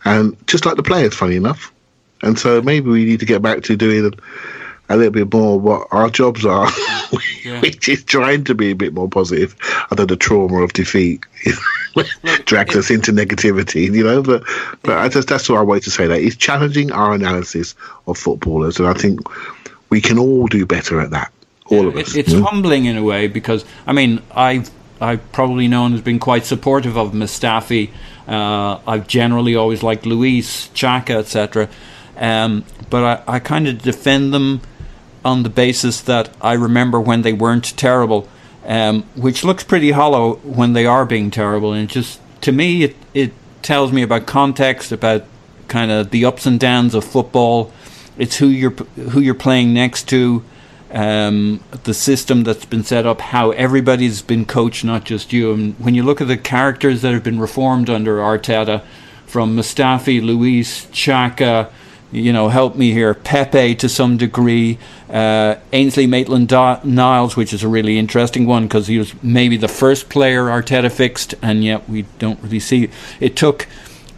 and 0.04 0.36
just 0.46 0.66
like 0.66 0.76
the 0.76 0.82
players, 0.82 1.14
funny 1.14 1.36
enough. 1.36 1.72
And 2.22 2.38
so 2.38 2.60
maybe 2.60 2.90
we 2.90 3.04
need 3.04 3.20
to 3.20 3.26
get 3.26 3.42
back 3.42 3.62
to 3.64 3.76
doing 3.76 4.12
a 4.90 4.96
little 4.96 5.12
bit 5.12 5.32
more 5.32 5.58
what 5.60 5.86
our 5.90 6.08
jobs 6.10 6.44
are, 6.46 6.68
Yeah. 7.44 7.60
which 7.60 7.88
is 7.88 8.04
trying 8.04 8.44
to 8.44 8.54
be 8.54 8.70
a 8.70 8.74
bit 8.74 8.94
more 8.94 9.08
positive. 9.08 9.54
Although 9.90 10.06
the 10.06 10.16
trauma 10.16 10.62
of 10.62 10.72
defeat 10.72 11.24
drags 12.44 12.76
us 12.76 12.90
into 12.90 13.12
negativity, 13.12 13.92
you 13.92 14.04
know. 14.04 14.22
But 14.22 14.42
but 14.82 14.98
I 14.98 15.08
just 15.08 15.28
that's 15.28 15.48
what 15.48 15.58
I 15.58 15.62
wanted 15.62 15.84
to 15.84 15.90
say. 15.90 16.06
That 16.06 16.20
it's 16.20 16.36
challenging 16.36 16.92
our 16.92 17.12
analysis 17.14 17.74
of 18.06 18.18
footballers, 18.18 18.78
and 18.78 18.88
I 18.88 18.94
think 18.94 19.20
we 19.90 20.00
can 20.00 20.18
all 20.18 20.46
do 20.46 20.64
better 20.66 21.00
at 21.00 21.10
that. 21.10 21.32
all 21.70 21.86
of 21.86 21.96
us. 21.96 22.14
it's 22.14 22.32
humbling 22.32 22.86
in 22.86 22.96
a 22.96 23.02
way 23.02 23.26
because 23.28 23.64
I 23.86 23.92
mean 23.92 24.22
I've 24.34 24.70
I've 25.00 25.32
probably 25.32 25.68
known 25.68 25.92
has 25.92 26.00
been 26.00 26.18
quite 26.18 26.44
supportive 26.44 26.96
of 26.96 27.12
Mustafi. 27.12 27.90
Uh, 28.26 28.78
I've 28.86 29.06
generally 29.06 29.54
always 29.54 29.82
liked 29.82 30.04
Luiz, 30.06 30.68
Xhaka, 30.74 31.18
etc. 31.20 31.68
Um, 32.16 32.64
but 32.90 33.22
I, 33.28 33.36
I 33.36 33.38
kind 33.38 33.68
of 33.68 33.80
defend 33.80 34.34
them 34.34 34.60
on 35.28 35.42
the 35.42 35.48
basis 35.48 36.00
that 36.02 36.30
I 36.40 36.54
remember 36.54 37.00
when 37.00 37.22
they 37.22 37.32
weren't 37.32 37.76
terrible, 37.76 38.28
um, 38.66 39.02
which 39.14 39.44
looks 39.44 39.64
pretty 39.64 39.92
hollow 39.92 40.36
when 40.58 40.72
they 40.72 40.86
are 40.86 41.06
being 41.06 41.30
terrible. 41.30 41.72
And 41.72 41.88
just 41.88 42.20
to 42.40 42.52
me, 42.52 42.82
it 42.82 42.96
it 43.14 43.32
tells 43.62 43.92
me 43.92 44.02
about 44.02 44.26
context, 44.26 44.92
about 44.92 45.24
kind 45.68 45.90
of 45.90 46.10
the 46.10 46.24
ups 46.24 46.46
and 46.46 46.58
downs 46.58 46.94
of 46.94 47.04
football. 47.04 47.70
It's 48.16 48.36
who 48.36 48.48
you're 48.48 48.76
who 49.12 49.20
you're 49.20 49.34
playing 49.34 49.74
next 49.74 50.08
to, 50.08 50.42
um, 50.90 51.60
the 51.84 51.94
system 51.94 52.44
that's 52.44 52.64
been 52.64 52.84
set 52.84 53.06
up, 53.06 53.20
how 53.20 53.50
everybody's 53.52 54.22
been 54.22 54.44
coached, 54.44 54.84
not 54.84 55.04
just 55.04 55.32
you. 55.32 55.52
And 55.52 55.74
when 55.78 55.94
you 55.94 56.02
look 56.02 56.20
at 56.20 56.28
the 56.28 56.36
characters 56.36 57.02
that 57.02 57.12
have 57.12 57.22
been 57.22 57.38
reformed 57.38 57.88
under 57.90 58.18
Arteta, 58.18 58.82
from 59.28 59.54
Mustafi, 59.54 60.22
Luiz, 60.22 60.86
Xhaka, 60.90 61.70
you 62.10 62.32
know, 62.32 62.48
help 62.48 62.74
me 62.74 62.92
here, 62.92 63.12
Pepe 63.12 63.74
to 63.76 63.88
some 63.88 64.16
degree, 64.16 64.78
uh, 65.10 65.56
Ainsley 65.72 66.06
Maitland-Niles, 66.06 67.36
which 67.36 67.52
is 67.52 67.62
a 67.62 67.68
really 67.68 67.98
interesting 67.98 68.46
one 68.46 68.64
because 68.64 68.86
he 68.86 68.98
was 68.98 69.14
maybe 69.22 69.56
the 69.56 69.68
first 69.68 70.08
player 70.08 70.44
Arteta 70.44 70.90
fixed, 70.90 71.34
and 71.42 71.62
yet 71.62 71.88
we 71.88 72.02
don't 72.18 72.40
really 72.42 72.60
see 72.60 72.88
it. 73.20 73.36
Took 73.36 73.66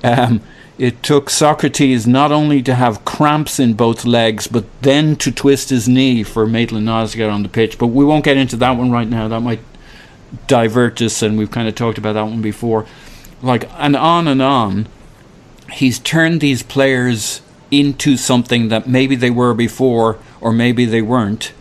um, 0.05 0.41
it 0.79 1.03
took 1.03 1.29
Sokratis 1.29 2.07
not 2.07 2.33
only 2.33 2.63
to 2.63 2.75
have 2.75 3.05
cramps 3.05 3.61
in 3.61 3.75
both 3.75 4.07
legs, 4.07 4.47
but 4.47 4.65
then 4.81 5.15
to 5.17 5.31
twist 5.31 5.69
his 5.69 5.87
knee 5.87 6.23
for 6.23 6.47
Maitland 6.47 6.87
Niles 6.87 7.13
to 7.13 7.19
get 7.19 7.29
on 7.29 7.43
the 7.43 7.51
pitch. 7.51 7.77
But 7.77 7.89
we 7.89 8.05
won't 8.05 8.25
get 8.25 8.39
into 8.39 8.57
that 8.57 8.79
one 8.79 8.91
right 8.91 9.09
now. 9.09 9.29
That 9.29 9.41
might 9.41 9.61
divert 10.47 11.03
us, 11.03 11.23
and 11.23 11.37
we've 11.37 11.51
kind 11.51 11.69
of 11.69 11.75
talked 11.75 11.99
about 11.99 12.15
that 12.15 12.23
one 12.23 12.41
before. 12.41 12.87
Like, 13.43 13.69
and 13.75 13.97
on 13.97 14.27
and 14.27 14.41
on. 14.41 14.89
He's 15.71 15.99
turned 15.99 16.41
these 16.41 16.63
players 16.63 17.43
into 17.71 18.17
something 18.17 18.69
that 18.69 18.89
maybe 18.89 19.17
they 19.17 19.31
were 19.31 19.55
before, 19.55 20.19
or 20.41 20.53
maybe 20.53 20.85
they 20.85 21.03
weren't. 21.03 21.53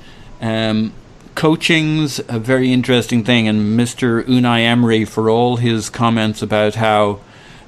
Um, 0.41 0.93
coaching's 1.35 2.19
a 2.27 2.39
very 2.39 2.73
interesting 2.73 3.23
thing, 3.23 3.47
and 3.47 3.79
Mr. 3.79 4.23
Unai 4.23 4.61
Emery, 4.61 5.05
for 5.05 5.29
all 5.29 5.57
his 5.57 5.89
comments 5.89 6.41
about 6.41 6.75
how 6.75 7.19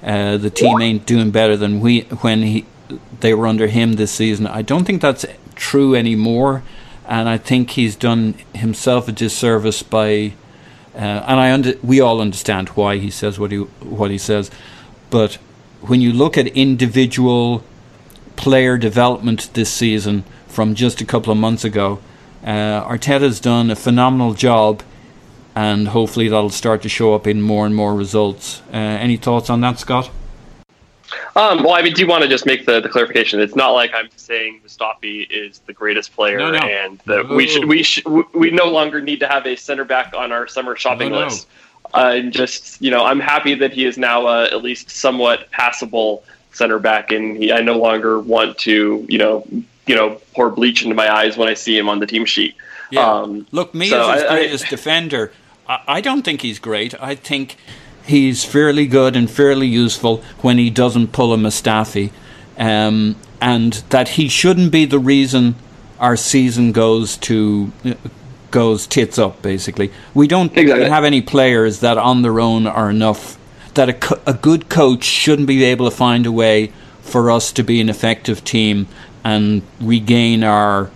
uh, 0.03 0.37
the 0.37 0.49
team 0.49 0.81
ain't 0.81 1.05
doing 1.05 1.31
better 1.31 1.55
than 1.55 1.79
we 1.79 2.01
when 2.21 2.41
he 2.41 2.65
they 3.21 3.33
were 3.33 3.47
under 3.47 3.67
him 3.67 3.93
this 3.93 4.11
season. 4.11 4.47
I 4.47 4.61
don't 4.61 4.83
think 4.83 5.01
that's 5.01 5.25
true 5.55 5.95
anymore, 5.95 6.63
and 7.07 7.29
I 7.29 7.37
think 7.37 7.71
he's 7.71 7.95
done 7.95 8.35
himself 8.53 9.07
a 9.07 9.11
disservice 9.11 9.83
by. 9.83 10.33
Uh, 10.93 11.23
and 11.25 11.39
I 11.39 11.53
under, 11.53 11.75
we 11.81 12.01
all 12.01 12.19
understand 12.19 12.67
why 12.69 12.97
he 12.97 13.09
says 13.09 13.39
what 13.39 13.51
he 13.51 13.59
what 13.59 14.11
he 14.11 14.17
says, 14.17 14.51
but 15.09 15.35
when 15.79 16.01
you 16.01 16.11
look 16.11 16.37
at 16.37 16.47
individual 16.47 17.63
player 18.41 18.75
development 18.77 19.49
this 19.53 19.71
season 19.71 20.23
from 20.47 20.73
just 20.75 20.99
a 20.99 21.05
couple 21.05 21.31
of 21.31 21.37
months 21.37 21.63
ago, 21.63 21.99
uh, 22.43 22.83
Arteta's 22.83 23.39
done 23.39 23.69
a 23.69 23.75
phenomenal 23.75 24.33
job 24.33 24.81
and 25.55 25.89
hopefully 25.89 26.27
that'll 26.27 26.49
start 26.49 26.81
to 26.81 26.89
show 26.89 27.13
up 27.13 27.27
in 27.27 27.41
more 27.41 27.65
and 27.67 27.75
more 27.75 27.93
results. 27.93 28.61
Uh, 28.73 28.77
any 28.77 29.15
thoughts 29.15 29.49
on 29.49 29.61
that, 29.61 29.77
Scott? 29.77 30.09
Um, 31.35 31.61
well, 31.63 31.73
I 31.73 31.81
mean, 31.81 31.93
do 31.93 32.01
you 32.01 32.07
want 32.07 32.23
to 32.23 32.29
just 32.29 32.45
make 32.45 32.65
the, 32.65 32.79
the 32.81 32.89
clarification? 32.89 33.39
It's 33.41 33.55
not 33.55 33.71
like 33.71 33.91
I'm 33.93 34.09
saying 34.15 34.61
Mustafi 34.65 35.27
is 35.29 35.59
the 35.59 35.73
greatest 35.73 36.13
player 36.15 36.39
No, 36.39 36.51
no. 36.51 36.57
and 36.57 36.99
we 37.35 37.47
should 37.47 37.65
we 37.65 37.83
should 37.83 38.05
we 38.33 38.49
no 38.49 38.65
longer 38.65 39.01
need 39.01 39.19
to 39.19 39.27
have 39.27 39.45
a 39.45 39.55
center 39.55 39.83
back 39.85 40.13
on 40.15 40.31
our 40.31 40.47
summer 40.47 40.75
shopping 40.75 41.11
No, 41.11 41.19
list. 41.25 41.47
I'm 41.93 42.31
just 42.31 42.81
you 42.81 42.89
know 42.91 43.03
I'm 43.05 43.19
happy 43.19 43.53
that 43.55 43.73
he 43.73 43.85
is 43.85 43.97
now 43.97 44.25
uh, 44.25 44.47
at 44.51 44.63
least 44.63 44.89
somewhat 44.89 45.51
passable 45.51 46.23
center 46.51 46.79
back, 46.79 47.11
and 47.11 47.37
he, 47.37 47.51
I 47.51 47.61
no 47.61 47.77
longer 47.77 48.19
want 48.19 48.57
to 48.59 49.05
you 49.07 49.17
know 49.17 49.45
you 49.87 49.95
know 49.95 50.21
pour 50.33 50.49
bleach 50.49 50.83
into 50.83 50.95
my 50.95 51.11
eyes 51.13 51.37
when 51.37 51.47
I 51.47 51.53
see 51.53 51.77
him 51.77 51.89
on 51.89 51.99
the 51.99 52.07
team 52.07 52.25
sheet. 52.25 52.55
Um, 52.97 53.47
Look, 53.51 53.73
me 53.73 53.87
so 53.87 54.09
as 54.09 54.21
his 54.51 54.63
I- 54.63 54.65
I- 54.67 54.69
defender, 54.69 55.31
I, 55.67 55.79
I 55.87 56.01
don't 56.01 56.23
think 56.23 56.41
he's 56.41 56.59
great. 56.59 56.93
I 57.01 57.15
think 57.15 57.55
he's 58.05 58.43
fairly 58.43 58.85
good 58.87 59.15
and 59.15 59.29
fairly 59.29 59.67
useful 59.67 60.17
when 60.41 60.57
he 60.57 60.69
doesn't 60.69 61.13
pull 61.13 61.33
a 61.33 61.37
Mustafi, 61.37 62.11
um, 62.57 63.15
and 63.39 63.73
that 63.89 64.09
he 64.09 64.27
shouldn't 64.27 64.71
be 64.71 64.85
the 64.85 64.99
reason 64.99 65.55
our 65.99 66.17
season 66.17 66.71
goes 66.73 67.15
to 67.17 67.71
goes 68.51 68.85
tits 68.87 69.17
up. 69.17 69.41
Basically, 69.41 69.91
we 70.13 70.27
don't 70.27 70.55
Exactly. 70.57 70.89
have 70.89 71.05
any 71.05 71.21
players 71.21 71.79
that 71.79 71.97
on 71.97 72.21
their 72.23 72.39
own 72.41 72.67
are 72.67 72.89
enough. 72.89 73.37
That 73.75 73.89
a, 73.89 73.93
co- 73.93 74.19
a 74.25 74.33
good 74.33 74.69
coach 74.69 75.03
shouldn't 75.03 75.47
be 75.47 75.63
able 75.63 75.89
to 75.89 75.95
find 75.95 76.25
a 76.25 76.31
way 76.31 76.73
for 77.01 77.31
us 77.31 77.51
to 77.53 77.63
be 77.63 77.79
an 77.81 77.89
effective 77.89 78.43
team 78.43 78.87
and 79.23 79.61
regain 79.79 80.43
our 80.43 80.91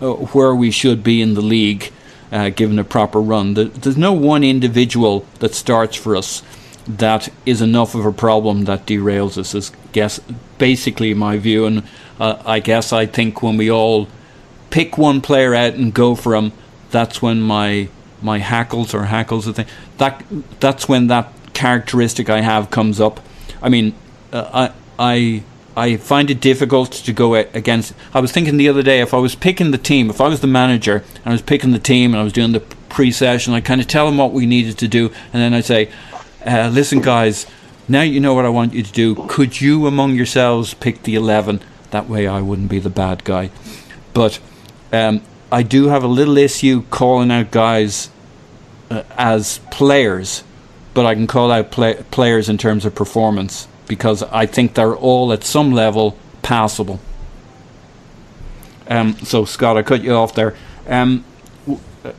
uh, 0.00 0.12
where 0.32 0.54
we 0.54 0.70
should 0.70 1.02
be 1.02 1.20
in 1.20 1.34
the 1.34 1.40
league, 1.42 1.92
uh, 2.32 2.48
given 2.50 2.78
a 2.78 2.84
proper 2.84 3.20
run. 3.20 3.54
There- 3.54 3.64
There's 3.64 3.96
no 3.96 4.12
one 4.12 4.44
individual 4.44 5.26
that 5.40 5.54
starts 5.54 5.96
for 5.96 6.14
us 6.16 6.42
that 6.86 7.28
is 7.44 7.60
enough 7.60 7.94
of 7.94 8.06
a 8.06 8.12
problem 8.12 8.64
that 8.64 8.86
derails 8.86 9.36
us. 9.36 9.54
Is 9.54 9.72
guess 9.92 10.20
basically 10.58 11.12
my 11.14 11.36
view, 11.36 11.66
and 11.66 11.82
uh, 12.18 12.42
I 12.46 12.60
guess 12.60 12.92
I 12.92 13.06
think 13.06 13.42
when 13.42 13.56
we 13.56 13.70
all 13.70 14.08
pick 14.70 14.96
one 14.96 15.20
player 15.20 15.54
out 15.54 15.74
and 15.74 15.92
go 15.92 16.14
for 16.14 16.34
him, 16.34 16.52
that's 16.90 17.20
when 17.20 17.40
my 17.40 17.88
my 18.22 18.38
hackles 18.38 18.92
or 18.94 19.04
hackles 19.04 19.46
the 19.46 19.52
thing 19.54 19.66
that 19.98 20.22
that's 20.60 20.86
when 20.88 21.06
that 21.08 21.32
characteristic 21.60 22.30
I 22.30 22.40
have 22.40 22.70
comes 22.70 23.00
up. 23.00 23.20
I 23.60 23.68
mean, 23.68 23.94
uh, 24.32 24.70
I 24.98 25.12
I 25.12 25.42
I 25.76 25.96
find 25.98 26.30
it 26.30 26.40
difficult 26.40 26.90
to 27.06 27.12
go 27.12 27.34
against. 27.34 27.92
I 28.14 28.20
was 28.20 28.32
thinking 28.32 28.56
the 28.56 28.68
other 28.68 28.82
day 28.82 29.00
if 29.00 29.12
I 29.12 29.18
was 29.18 29.34
picking 29.34 29.70
the 29.70 29.82
team, 29.90 30.08
if 30.08 30.20
I 30.20 30.28
was 30.28 30.40
the 30.40 30.46
manager 30.46 31.04
and 31.16 31.26
I 31.26 31.32
was 31.32 31.42
picking 31.42 31.72
the 31.72 31.78
team 31.78 32.12
and 32.12 32.20
I 32.20 32.24
was 32.24 32.32
doing 32.32 32.52
the 32.52 32.64
pre-session, 32.88 33.52
I 33.52 33.60
kind 33.60 33.80
of 33.80 33.86
tell 33.86 34.06
them 34.06 34.16
what 34.16 34.32
we 34.32 34.46
needed 34.46 34.78
to 34.78 34.88
do, 34.88 35.04
and 35.32 35.42
then 35.42 35.52
I 35.52 35.60
say, 35.60 35.90
uh, 36.46 36.70
"Listen, 36.72 37.00
guys." 37.00 37.46
Now 37.88 38.02
you 38.02 38.20
know 38.20 38.34
what 38.34 38.44
I 38.44 38.50
want 38.50 38.72
you 38.72 38.84
to 38.84 38.92
do. 38.92 39.16
Could 39.26 39.60
you, 39.60 39.86
among 39.86 40.14
yourselves, 40.14 40.74
pick 40.74 41.02
the 41.02 41.16
eleven? 41.16 41.60
That 41.90 42.08
way, 42.08 42.28
I 42.28 42.40
wouldn't 42.40 42.70
be 42.70 42.78
the 42.78 42.96
bad 43.04 43.24
guy. 43.24 43.50
But 44.14 44.38
um, 44.92 45.22
I 45.50 45.62
do 45.64 45.88
have 45.88 46.04
a 46.04 46.12
little 46.20 46.38
issue 46.38 46.84
calling 46.90 47.32
out 47.32 47.50
guys 47.50 48.10
uh, 48.90 49.02
as 49.18 49.58
players, 49.70 50.44
but 50.94 51.06
I 51.06 51.14
can 51.14 51.26
call 51.26 51.50
out 51.50 51.70
play- 51.70 52.02
players 52.10 52.48
in 52.48 52.58
terms 52.58 52.84
of 52.84 52.94
performance 52.94 53.68
because 53.86 54.22
I 54.24 54.46
think 54.46 54.74
they're 54.74 54.96
all 54.96 55.32
at 55.32 55.44
some 55.44 55.72
level 55.72 56.16
passable. 56.42 57.00
Um, 58.88 59.16
so, 59.22 59.44
Scott, 59.44 59.76
I 59.76 59.82
cut 59.82 60.02
you 60.02 60.12
off 60.14 60.34
there. 60.34 60.54
Um, 60.88 61.24
w- 61.66 61.80
uh, 62.04 62.12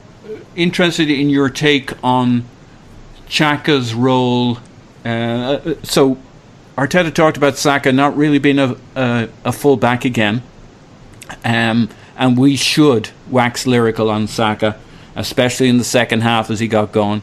interested 0.55 1.09
in 1.09 1.29
your 1.29 1.49
take 1.49 1.91
on 2.03 2.45
Xhaka's 3.27 3.93
role. 3.93 4.57
Uh, 5.03 5.07
uh, 5.09 5.73
so, 5.83 6.17
Arteta 6.77 7.13
talked 7.13 7.35
about 7.37 7.57
Saka 7.57 7.91
not 7.91 8.15
really 8.15 8.39
being 8.39 8.59
a, 8.59 8.77
a, 8.95 9.29
a 9.45 9.51
full 9.51 9.75
back 9.75 10.05
again. 10.05 10.41
Um, 11.43 11.89
and 12.17 12.37
we 12.37 12.55
should 12.55 13.09
wax 13.29 13.65
lyrical 13.65 14.09
on 14.09 14.27
Saka, 14.27 14.77
especially 15.15 15.69
in 15.69 15.77
the 15.77 15.83
second 15.83 16.21
half 16.21 16.49
as 16.49 16.59
he 16.59 16.67
got 16.67 16.91
going, 16.91 17.21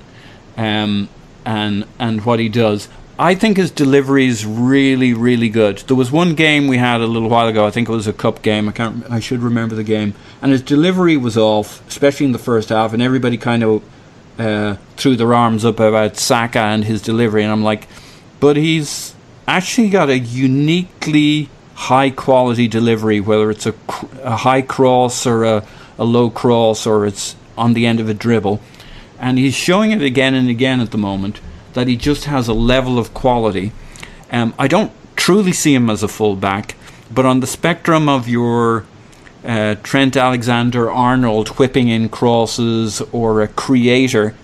um, 0.57 1.09
and 1.49 1.87
and 1.99 2.25
what 2.27 2.39
he 2.39 2.49
does. 2.49 2.89
I 3.19 3.35
think 3.35 3.57
his 3.57 3.73
delivery 3.73 4.27
is 4.27 4.47
really, 4.47 5.13
really 5.13 5.49
good. 5.49 5.79
There 5.79 5.97
was 5.97 6.13
one 6.13 6.35
game 6.35 6.69
we 6.69 6.77
had 6.77 7.01
a 7.01 7.07
little 7.07 7.29
while 7.29 7.49
ago. 7.49 7.67
I 7.67 7.71
think 7.71 7.89
it 7.89 7.93
was 7.93 8.07
a 8.07 8.13
cup 8.13 8.43
game. 8.43 8.69
I 8.69 8.73
can't. 8.73 9.11
I 9.11 9.19
should 9.19 9.41
remember 9.41 9.75
the 9.75 9.83
game. 9.83 10.15
And 10.41 10.53
his 10.53 10.63
delivery 10.63 11.17
was 11.17 11.37
off, 11.37 11.87
especially 11.89 12.27
in 12.27 12.33
the 12.33 12.39
first 12.39 12.69
half. 12.69 12.93
And 12.93 13.03
everybody 13.03 13.39
kind 13.39 13.65
of 13.65 13.83
uh, 14.39 14.77
threw 14.97 15.17
their 15.17 15.35
arms 15.35 15.65
up 15.65 15.81
about 15.81 16.17
Saka 16.17 16.61
and 16.61 16.85
his 16.85 17.03
delivery. 17.03 17.43
And 17.43 17.51
I'm 17.51 17.65
like, 17.65 17.89
but 18.39 18.57
he's 18.57 19.17
actually 19.49 19.89
got 19.89 20.11
a 20.11 20.19
uniquely 20.19 21.49
high 21.75 22.11
quality 22.11 22.69
delivery, 22.69 23.21
whether 23.21 23.51
it's 23.51 23.67
a, 23.67 23.75
a 24.23 24.37
high 24.37 24.63
cross 24.63 25.27
or 25.27 25.45
a, 25.45 25.67
a 25.99 26.05
low 26.05 26.31
cross 26.31 26.87
or 26.87 27.07
it's 27.07 27.35
on 27.57 27.73
the 27.73 27.87
end 27.87 27.99
of 27.99 28.09
a 28.09 28.15
dribble. 28.15 28.61
And 29.19 29.39
he's 29.39 29.55
showing 29.55 29.91
it 29.91 30.03
again 30.03 30.35
and 30.35 30.49
again 30.49 30.81
at 30.81 30.91
the 30.91 30.99
moment 30.99 31.41
that 31.75 31.89
he 31.89 31.97
just 31.97 32.25
has 32.25 32.49
a 32.49 32.55
level 32.55 32.99
of 32.99 33.15
quality. 33.15 33.73
Um, 34.31 34.55
I 34.59 34.69
don't 34.69 34.93
truly 35.17 35.53
see 35.53 35.75
him 35.75 35.91
as 35.91 36.03
a 36.03 36.09
fullback, 36.09 36.77
but 37.11 37.27
on 37.27 37.41
the 37.41 37.47
spectrum 37.47 38.09
of 38.09 38.29
your 38.29 38.85
uh, 39.45 39.77
Trent 39.83 40.17
Alexander 40.17 40.91
Arnold 40.91 41.49
whipping 41.51 41.89
in 41.89 42.09
crosses 42.09 43.01
or 43.13 43.43
a 43.43 43.49
creator 43.49 44.35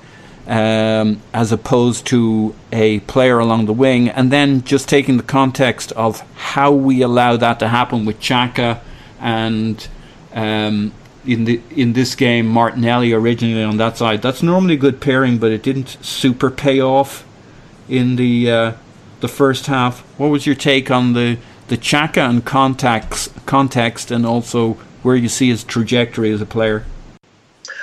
um, 0.47 1.23
as 1.33 1.53
opposed 1.53 2.07
to 2.07 2.55
a 2.71 3.01
player 3.01 3.39
along 3.39 3.67
the 3.67 3.73
wing, 3.73 4.09
and 4.09 4.31
then 4.31 4.63
just 4.63 4.89
taking 4.89 5.17
the 5.17 5.23
context 5.23 5.93
of 5.93 6.21
how 6.37 6.73
we 6.73 7.03
allow 7.03 7.37
that 7.37 7.59
to 7.61 7.69
happen 7.69 8.05
with 8.05 8.21
Xhaka 8.21 8.81
and 9.21 9.89
um, 10.35 10.93
in 11.27 11.45
the 11.45 11.61
in 11.71 11.93
this 11.93 12.15
game 12.15 12.47
Martinelli 12.47 13.13
originally 13.13 13.63
on 13.63 13.77
that 13.79 13.97
side. 13.97 14.23
That's 14.23 14.43
normally 14.43 14.75
a 14.75 14.79
good 14.79 15.01
pairing, 15.01 15.39
but 15.39 15.53
it 15.53 15.63
didn't 15.63 15.99
super 16.03 16.51
pay 16.51 16.81
off 16.81 17.27
in 17.89 18.17
the 18.17 18.51
uh, 18.51 18.73
the 19.21 19.29
first 19.29 19.67
half. 19.67 20.01
What 20.19 20.29
was 20.29 20.47
your 20.47 20.55
take 20.55 20.91
on 20.91 21.13
the 21.13 21.39
the 21.69 21.77
Xhaka 21.77 22.29
and 22.29 22.45
context 22.45 23.33
context, 23.47 24.11
and 24.11 24.27
also 24.27 24.75
where 25.03 25.17
you 25.17 25.29
see 25.29 25.49
his 25.49 25.65
trajectory 25.65 26.31
as 26.31 26.41
a 26.41 26.47
player? 26.47 26.85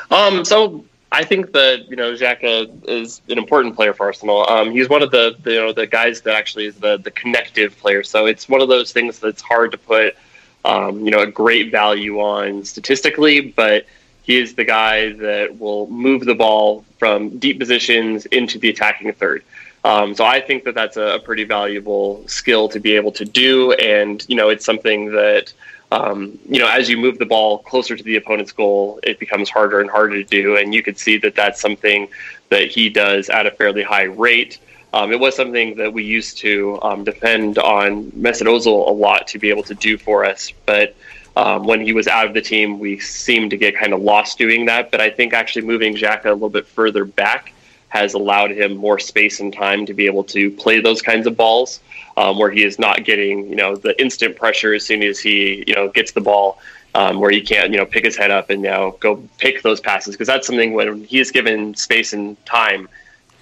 Um, 0.09 0.43
so 0.43 0.83
I 1.11 1.23
think 1.23 1.53
that 1.53 1.89
you 1.89 1.95
know 1.95 2.13
Xhaka 2.13 2.87
is 2.87 3.21
an 3.27 3.37
important 3.37 3.75
player 3.75 3.93
for 3.93 4.05
Arsenal. 4.05 4.47
Um, 4.49 4.71
he's 4.71 4.89
one 4.89 5.01
of 5.01 5.11
the, 5.11 5.35
the, 5.43 5.51
you 5.51 5.59
know 5.59 5.73
the 5.73 5.87
guys 5.87 6.21
that 6.21 6.35
actually 6.35 6.67
is 6.67 6.75
the 6.75 6.97
the 6.97 7.11
connective 7.11 7.77
player. 7.79 8.03
So 8.03 8.25
it's 8.25 8.47
one 8.47 8.61
of 8.61 8.69
those 8.69 8.91
things 8.91 9.19
that's 9.19 9.41
hard 9.41 9.71
to 9.71 9.77
put 9.77 10.15
um, 10.65 11.03
you 11.05 11.11
know 11.11 11.19
a 11.19 11.27
great 11.27 11.71
value 11.71 12.19
on 12.19 12.63
statistically, 12.65 13.41
but 13.41 13.85
he 14.23 14.37
is 14.37 14.53
the 14.55 14.63
guy 14.63 15.13
that 15.13 15.59
will 15.59 15.87
move 15.87 16.25
the 16.25 16.35
ball 16.35 16.85
from 16.99 17.37
deep 17.39 17.59
positions 17.59 18.25
into 18.27 18.59
the 18.59 18.69
attacking 18.69 19.11
third. 19.13 19.43
Um, 19.83 20.13
so 20.13 20.23
I 20.23 20.39
think 20.39 20.63
that 20.65 20.75
that's 20.75 20.97
a, 20.97 21.19
pretty 21.23 21.43
valuable 21.43 22.23
skill 22.27 22.69
to 22.69 22.79
be 22.79 22.95
able 22.95 23.11
to 23.13 23.25
do, 23.25 23.73
and 23.73 24.23
you 24.29 24.35
know 24.35 24.49
it's 24.49 24.65
something 24.65 25.11
that 25.11 25.51
um, 25.91 26.37
you 26.47 26.59
know 26.59 26.67
as 26.67 26.87
you 26.89 26.97
move 26.97 27.17
the 27.17 27.25
ball 27.25 27.59
closer 27.59 27.97
to 27.97 28.03
the 28.03 28.15
opponent's 28.15 28.51
goal, 28.51 28.99
it 29.03 29.19
becomes 29.19 29.49
harder 29.49 29.79
and 29.81 29.89
harder 29.89 30.23
to 30.23 30.23
do, 30.23 30.55
and 30.55 30.75
you 30.75 30.83
could 30.83 30.99
see 30.99 31.17
that 31.17 31.35
that's 31.35 31.59
something 31.59 32.07
that 32.49 32.67
he 32.67 32.89
does 32.89 33.29
at 33.29 33.47
a 33.47 33.51
fairly 33.51 33.81
high 33.81 34.03
rate. 34.03 34.59
Um, 34.93 35.11
it 35.11 35.19
was 35.19 35.35
something 35.35 35.75
that 35.77 35.93
we 35.93 36.03
used 36.03 36.37
to 36.39 36.79
um, 36.81 37.03
depend 37.03 37.57
on 37.57 38.11
Mesut 38.11 38.65
a 38.65 38.69
lot 38.91 39.27
to 39.27 39.39
be 39.39 39.49
able 39.49 39.63
to 39.63 39.75
do 39.75 39.97
for 39.97 40.25
us, 40.25 40.51
but. 40.65 40.95
Um, 41.33 41.63
when 41.63 41.79
he 41.79 41.93
was 41.93 42.09
out 42.09 42.27
of 42.27 42.33
the 42.33 42.41
team, 42.41 42.77
we 42.77 42.99
seemed 42.99 43.51
to 43.51 43.57
get 43.57 43.77
kind 43.77 43.93
of 43.93 44.01
lost 44.01 44.37
doing 44.37 44.65
that. 44.65 44.91
But 44.91 44.99
I 44.99 45.09
think 45.09 45.33
actually 45.33 45.61
moving 45.61 45.95
Xhaka 45.95 46.25
a 46.25 46.33
little 46.33 46.49
bit 46.49 46.67
further 46.67 47.05
back 47.05 47.53
has 47.91 48.13
allowed 48.13 48.51
him 48.51 48.77
more 48.77 48.97
space 48.97 49.41
and 49.41 49.53
time 49.53 49.85
to 49.85 49.93
be 49.93 50.05
able 50.05 50.23
to 50.23 50.49
play 50.51 50.79
those 50.79 51.01
kinds 51.01 51.27
of 51.27 51.35
balls, 51.35 51.81
um, 52.15 52.39
where 52.39 52.49
he 52.49 52.63
is 52.63 52.79
not 52.79 53.03
getting 53.03 53.49
you 53.49 53.55
know 53.55 53.75
the 53.75 53.99
instant 54.01 54.35
pressure 54.37 54.73
as 54.73 54.85
soon 54.85 55.03
as 55.03 55.19
he 55.19 55.63
you 55.67 55.75
know 55.75 55.89
gets 55.89 56.13
the 56.13 56.21
ball, 56.21 56.57
um, 56.95 57.19
where 57.19 57.31
he 57.31 57.41
can't 57.41 57.71
you 57.71 57.77
know 57.77 57.85
pick 57.85 58.05
his 58.05 58.15
head 58.15 58.31
up 58.31 58.49
and 58.49 58.61
now 58.61 58.91
go 59.01 59.21
pick 59.39 59.61
those 59.61 59.81
passes 59.81 60.15
because 60.15 60.27
that's 60.27 60.47
something 60.47 60.73
when 60.73 61.03
he 61.03 61.19
is 61.19 61.31
given 61.31 61.75
space 61.75 62.13
and 62.13 62.43
time. 62.45 62.87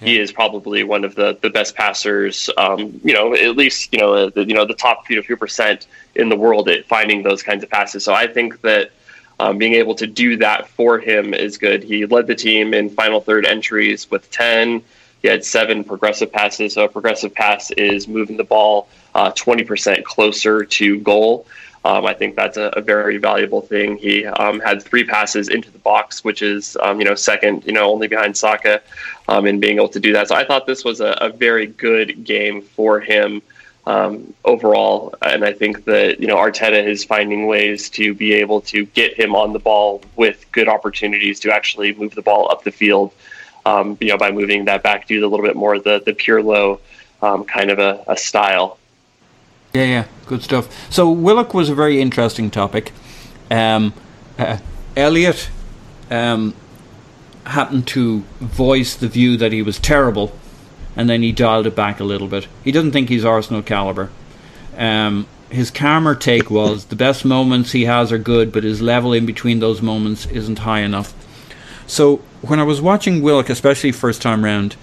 He 0.00 0.18
is 0.18 0.32
probably 0.32 0.82
one 0.82 1.04
of 1.04 1.14
the, 1.14 1.38
the 1.40 1.50
best 1.50 1.74
passers, 1.74 2.48
um, 2.56 3.00
you 3.04 3.12
know, 3.12 3.34
at 3.34 3.56
least 3.56 3.92
you 3.92 4.00
know 4.00 4.30
the, 4.30 4.44
you 4.44 4.54
know 4.54 4.64
the 4.64 4.74
top 4.74 5.06
few, 5.06 5.22
few 5.22 5.36
percent 5.36 5.86
in 6.14 6.28
the 6.28 6.36
world 6.36 6.68
at 6.68 6.86
finding 6.86 7.22
those 7.22 7.42
kinds 7.42 7.62
of 7.62 7.70
passes. 7.70 8.04
So 8.04 8.14
I 8.14 8.26
think 8.26 8.62
that 8.62 8.92
um, 9.40 9.58
being 9.58 9.74
able 9.74 9.94
to 9.96 10.06
do 10.06 10.36
that 10.38 10.68
for 10.68 10.98
him 10.98 11.32
is 11.32 11.56
good. 11.56 11.82
He 11.82 12.04
led 12.06 12.26
the 12.26 12.34
team 12.34 12.74
in 12.74 12.90
final 12.90 13.20
third 13.20 13.46
entries 13.46 14.10
with 14.10 14.30
10. 14.30 14.82
He 15.22 15.28
had 15.28 15.44
seven 15.44 15.84
progressive 15.84 16.30
passes. 16.32 16.74
So 16.74 16.84
a 16.84 16.88
progressive 16.88 17.34
pass 17.34 17.70
is 17.70 18.06
moving 18.08 18.36
the 18.36 18.44
ball 18.44 18.88
uh, 19.14 19.32
20% 19.32 20.04
closer 20.04 20.64
to 20.64 20.98
goal. 21.00 21.46
Um, 21.84 22.04
I 22.04 22.12
think 22.12 22.36
that's 22.36 22.58
a, 22.58 22.70
a, 22.76 22.82
very 22.82 23.16
valuable 23.16 23.62
thing. 23.62 23.96
He 23.96 24.26
um, 24.26 24.60
had 24.60 24.82
three 24.82 25.04
passes 25.04 25.48
into 25.48 25.70
the 25.70 25.78
box, 25.78 26.22
which 26.22 26.42
is 26.42 26.76
um, 26.82 26.98
you 26.98 27.06
know 27.06 27.14
second, 27.14 27.64
you 27.64 27.72
know 27.72 27.90
only 27.90 28.06
behind 28.06 28.36
Saka, 28.36 28.82
um, 29.28 29.46
in 29.46 29.60
being 29.60 29.76
able 29.76 29.88
to 29.88 30.00
do 30.00 30.12
that. 30.12 30.28
So 30.28 30.34
I 30.34 30.44
thought 30.44 30.66
this 30.66 30.84
was 30.84 31.00
a, 31.00 31.16
a 31.20 31.30
very 31.30 31.66
good 31.66 32.22
game 32.22 32.60
for 32.60 33.00
him 33.00 33.40
um, 33.86 34.34
overall. 34.44 35.14
And 35.22 35.44
I 35.44 35.52
think 35.52 35.84
that 35.86 36.20
you 36.20 36.26
know 36.26 36.36
Arteta 36.36 36.84
is 36.84 37.04
finding 37.04 37.46
ways 37.46 37.88
to 37.90 38.14
be 38.14 38.34
able 38.34 38.60
to 38.62 38.84
get 38.86 39.18
him 39.18 39.34
on 39.34 39.52
the 39.52 39.58
ball 39.58 40.02
with 40.16 40.44
good 40.52 40.68
opportunities 40.68 41.40
to 41.40 41.54
actually 41.54 41.94
move 41.94 42.14
the 42.14 42.22
ball 42.22 42.50
up 42.50 42.62
the 42.62 42.72
field. 42.72 43.12
Um, 43.66 43.98
you 44.00 44.08
know, 44.08 44.18
by 44.18 44.32
moving 44.32 44.64
that 44.66 44.82
back 44.82 45.06
to 45.08 45.18
a 45.18 45.28
little 45.28 45.44
bit 45.44 45.56
more 45.56 45.78
the 45.78 46.02
the 46.04 46.12
Pirlo 46.12 46.80
um, 47.22 47.44
kind 47.44 47.70
of 47.70 47.78
a, 47.78 48.02
a, 48.06 48.16
style. 48.16 48.78
Yeah, 49.72 49.84
yeah, 49.84 50.04
good 50.26 50.42
stuff. 50.42 50.90
So 50.90 51.10
Willock 51.10 51.54
was 51.54 51.68
a 51.68 51.74
very 51.74 52.00
interesting 52.00 52.50
topic. 52.50 52.92
Um, 53.50 53.94
uh, 54.38 54.58
Elliot 54.96 55.50
um, 56.10 56.54
happened 57.46 57.86
to 57.88 58.20
voice 58.40 58.94
the 58.94 59.08
view 59.08 59.36
that 59.36 59.52
he 59.52 59.62
was 59.62 59.78
terrible 59.78 60.32
and 60.96 61.08
then 61.08 61.22
he 61.22 61.32
dialed 61.32 61.66
it 61.66 61.76
back 61.76 62.00
a 62.00 62.04
little 62.04 62.28
bit. 62.28 62.48
He 62.64 62.72
doesn't 62.72 62.92
think 62.92 63.08
he's 63.08 63.24
Arsenal 63.24 63.62
caliber. 63.62 64.10
Um, 64.76 65.26
his 65.50 65.70
calmer 65.70 66.14
take 66.14 66.50
was 66.50 66.86
the 66.86 66.96
best 66.96 67.24
moments 67.24 67.72
he 67.72 67.84
has 67.84 68.12
are 68.12 68.18
good, 68.18 68.52
but 68.52 68.64
his 68.64 68.80
level 68.80 69.12
in 69.12 69.26
between 69.26 69.60
those 69.60 69.82
moments 69.82 70.26
isn't 70.26 70.60
high 70.60 70.80
enough. 70.80 71.14
So 71.86 72.18
when 72.42 72.60
I 72.60 72.64
was 72.64 72.80
watching 72.80 73.22
Willock, 73.22 73.50
especially 73.50 73.92
first 73.92 74.22
time 74.22 74.44
round, 74.44 74.76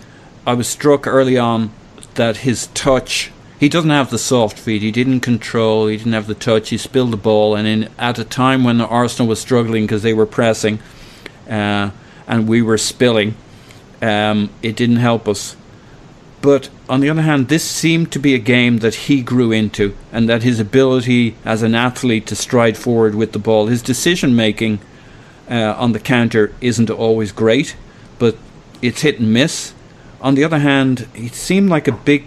I 0.45 0.53
was 0.53 0.67
struck 0.67 1.07
early 1.07 1.37
on 1.37 1.71
that 2.15 2.37
his 2.37 2.67
touch. 2.67 3.31
He 3.59 3.69
doesn't 3.69 3.89
have 3.89 4.11
the 4.11 4.19
soft 4.19 4.59
feet. 4.59 4.83
He 4.83 4.91
didn't 4.91 5.21
control. 5.21 5.87
He 5.87 5.97
didn't 5.97 6.13
have 6.13 6.27
the 6.27 6.35
touch. 6.35 6.69
He 6.69 6.77
spilled 6.77 7.11
the 7.11 7.17
ball, 7.17 7.55
and 7.55 7.67
in 7.67 7.89
at 7.97 8.19
a 8.19 8.23
time 8.23 8.63
when 8.63 8.79
Arsenal 8.81 9.27
was 9.27 9.39
struggling 9.39 9.85
because 9.85 10.03
they 10.03 10.13
were 10.13 10.27
pressing, 10.27 10.79
uh, 11.49 11.89
and 12.27 12.47
we 12.47 12.61
were 12.61 12.77
spilling, 12.77 13.35
um, 14.01 14.51
it 14.61 14.75
didn't 14.75 14.97
help 14.97 15.27
us. 15.27 15.55
But 16.41 16.69
on 16.87 16.99
the 16.99 17.09
other 17.09 17.23
hand, 17.23 17.47
this 17.47 17.63
seemed 17.63 18.11
to 18.11 18.19
be 18.19 18.35
a 18.35 18.39
game 18.39 18.77
that 18.77 18.93
he 18.93 19.23
grew 19.23 19.51
into, 19.51 19.95
and 20.11 20.29
that 20.29 20.43
his 20.43 20.59
ability 20.59 21.35
as 21.43 21.63
an 21.63 21.73
athlete 21.73 22.27
to 22.27 22.35
stride 22.35 22.77
forward 22.77 23.15
with 23.15 23.31
the 23.31 23.39
ball, 23.39 23.65
his 23.65 23.81
decision 23.81 24.35
making 24.35 24.79
uh, 25.49 25.73
on 25.77 25.93
the 25.93 25.99
counter 25.99 26.53
isn't 26.61 26.91
always 26.91 27.31
great, 27.31 27.75
but 28.19 28.37
it's 28.83 29.01
hit 29.01 29.19
and 29.19 29.33
miss. 29.33 29.73
On 30.21 30.35
the 30.35 30.43
other 30.43 30.59
hand, 30.59 31.07
it 31.15 31.33
seemed 31.33 31.69
like 31.69 31.87
a 31.87 31.91
big 31.91 32.25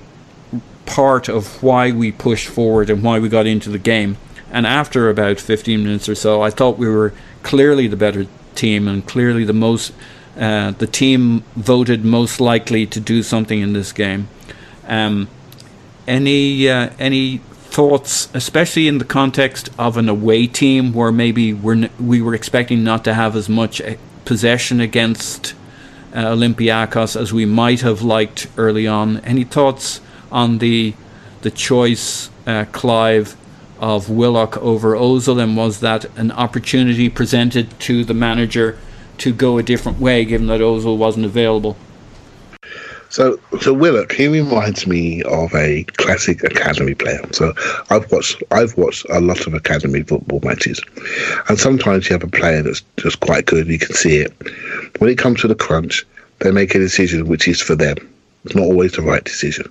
part 0.91 1.29
of 1.29 1.63
why 1.63 1.93
we 1.93 2.11
pushed 2.11 2.49
forward 2.49 2.91
and 2.91 3.03
why 3.03 3.19
we 3.21 3.29
got 3.29 3.47
into 3.47 3.71
the 3.71 3.79
game. 3.79 4.17
And 4.51 4.67
after 4.67 5.09
about 5.09 5.39
15 5.39 5.85
minutes 5.85 6.09
or 6.09 6.17
so, 6.17 6.43
I 6.43 6.51
thought 6.51 6.79
we 6.79 6.89
were 6.89 7.15
clearly 7.45 7.87
the 7.87 7.97
better 7.97 8.27
team 8.57 8.89
and 8.89 9.07
clearly 9.07 9.45
the 9.45 9.53
most 9.53 9.93
uh, 10.37 10.73
the 10.73 10.87
team 10.87 11.45
voted 11.55 12.05
most 12.05 12.41
likely 12.41 12.87
to 12.87 13.01
do 13.01 13.23
something 13.23 13.61
in 13.61 13.73
this 13.73 13.93
game. 13.93 14.29
Um, 14.87 15.29
any 16.09 16.69
uh, 16.69 16.91
any 16.99 17.39
thoughts, 17.39 18.29
especially 18.35 18.89
in 18.89 18.99
the 18.99 19.05
context 19.05 19.69
of 19.79 19.97
an 19.97 20.09
away 20.09 20.49
team 20.49 20.93
where 20.93 21.13
maybe 21.13 21.53
we're 21.53 21.89
we 22.01 22.21
were 22.21 22.35
expecting 22.35 22.83
not 22.83 23.05
to 23.05 23.15
have 23.15 23.37
as 23.37 23.49
much 23.49 23.81
uh, 23.81 23.95
possession 24.25 24.81
against 24.81 25.55
uh, 26.15 26.25
Olympiacos 26.25 27.21
as 27.21 27.33
we 27.33 27.45
might 27.45 27.83
have 27.83 28.03
liked 28.03 28.49
early 28.57 28.87
on. 28.89 29.19
Any 29.19 29.45
thoughts 29.45 30.01
on 30.31 30.59
the 30.59 30.95
the 31.43 31.51
choice, 31.51 32.29
uh, 32.47 32.67
Clive, 32.73 33.37
of 33.79 34.11
Willock 34.11 34.59
over 34.59 34.95
Ozil, 34.95 35.43
and 35.43 35.57
was 35.57 35.81
that 35.81 36.05
an 36.19 36.31
opportunity 36.33 37.09
presented 37.09 37.79
to 37.81 38.05
the 38.05 38.13
manager? 38.13 38.77
to 39.21 39.33
go 39.35 39.59
a 39.59 39.63
different 39.63 40.01
way, 40.01 40.25
given 40.25 40.47
that 40.49 40.61
Ozil 40.61 40.97
wasn't 40.97 41.27
available. 41.27 41.77
So, 43.11 43.39
so 43.61 43.75
Willock, 43.75 44.13
he 44.13 44.29
reminds 44.29 44.87
me 44.87 45.23
of 45.25 45.55
a 45.55 45.85
classic 45.99 46.43
academy 46.43 46.95
player. 46.95 47.21
So, 47.33 47.53
I've 47.91 48.11
watched, 48.11 48.43
I've 48.51 48.77
watched 48.77 49.05
a 49.11 49.21
lot 49.21 49.47
of 49.47 49.55
academy 49.55 50.03
football 50.03 50.41
matches, 50.43 50.81
and 51.49 51.59
sometimes 51.59 52.09
you 52.09 52.15
have 52.15 52.23
a 52.23 52.29
player 52.29 52.63
that's 52.63 52.83
just 52.97 53.21
quite 53.21 53.47
good. 53.47 53.67
You 53.67 53.79
can 53.79 53.95
see 53.95 54.19
it. 54.19 54.33
When 55.01 55.11
it 55.11 55.19
comes 55.19 55.41
to 55.41 55.49
the 55.49 55.55
crunch, 55.55 56.07
they 56.39 56.51
make 56.51 56.75
a 56.75 56.79
decision 56.79 57.27
which 57.27 57.47
is 57.47 57.61
for 57.61 57.75
them. 57.75 57.97
It's 58.45 58.55
not 58.55 58.65
always 58.65 58.93
the 58.93 59.03
right 59.03 59.23
decision. 59.23 59.71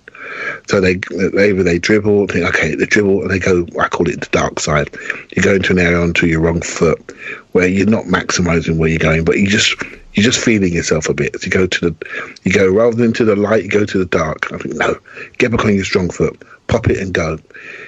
So 0.68 0.80
they 0.80 1.00
either 1.12 1.64
they 1.64 1.80
dribble, 1.80 2.28
think 2.28 2.46
okay, 2.50 2.76
they 2.76 2.86
dribble, 2.86 3.24
and 3.24 3.32
they 3.32 3.40
go. 3.40 3.66
I 3.80 3.88
call 3.88 4.08
it 4.08 4.22
the 4.22 4.30
dark 4.32 4.60
side. 4.60 4.90
You 5.36 5.42
go 5.42 5.56
into 5.56 5.74
an 5.74 5.80
area 5.80 6.00
onto 6.00 6.28
your 6.28 6.42
wrong 6.42 6.62
foot, 6.62 7.14
where 7.54 7.68
you're 7.68 7.88
not 7.88 8.06
maximising 8.06 8.78
where 8.78 8.90
you're 8.90 9.00
going, 9.00 9.26
but 9.26 9.38
you 9.38 9.48
just 9.48 9.82
you're 10.14 10.24
just 10.24 10.44
feeling 10.44 10.74
yourself 10.74 11.10
a 11.10 11.14
bit. 11.14 11.40
So 11.40 11.46
you 11.46 11.52
go 11.52 11.66
to 11.66 11.90
the, 11.90 12.36
you 12.44 12.54
go 12.54 12.70
rather 12.70 12.96
than 12.96 13.14
to 13.14 13.26
the 13.26 13.36
light, 13.36 13.64
you 13.64 13.70
go 13.70 13.86
to 13.86 13.98
the 13.98 14.06
dark. 14.06 14.52
I 14.52 14.58
think 14.60 14.76
no, 14.76 14.98
get 15.40 15.52
back 15.52 15.66
on 15.66 15.74
your 15.74 15.86
strong 15.86 16.12
foot, 16.12 16.40
pop 16.68 16.90
it 16.90 16.98
and 17.00 17.14
go. 17.14 17.40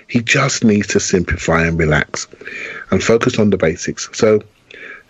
He 0.08 0.22
just 0.22 0.64
needs 0.64 0.88
to 0.88 1.00
simplify 1.00 1.66
and 1.66 1.78
relax, 1.78 2.28
and 2.90 3.04
focus 3.04 3.38
on 3.38 3.52
the 3.52 3.58
basics. 3.58 4.10
So 4.14 4.42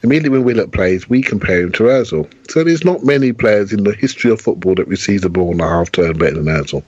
Immediately 0.04 0.30
when 0.30 0.44
Willock 0.44 0.72
plays, 0.72 1.08
we 1.08 1.22
compare 1.22 1.62
him 1.62 1.72
to 1.74 1.84
Ozil. 1.84 2.28
So 2.50 2.64
there's 2.64 2.84
not 2.84 3.04
many 3.04 3.34
players 3.34 3.72
in 3.72 3.84
the 3.84 3.94
history 3.94 4.32
of 4.32 4.42
football 4.42 4.74
that 4.76 4.88
receives 4.88 5.22
the 5.22 5.30
ball 5.30 5.52
in 5.52 5.62
a 5.62 5.70
half 5.70 5.92
turn 5.92 6.18
better 6.18 6.42
than 6.42 6.46
Ozil. 6.46 6.84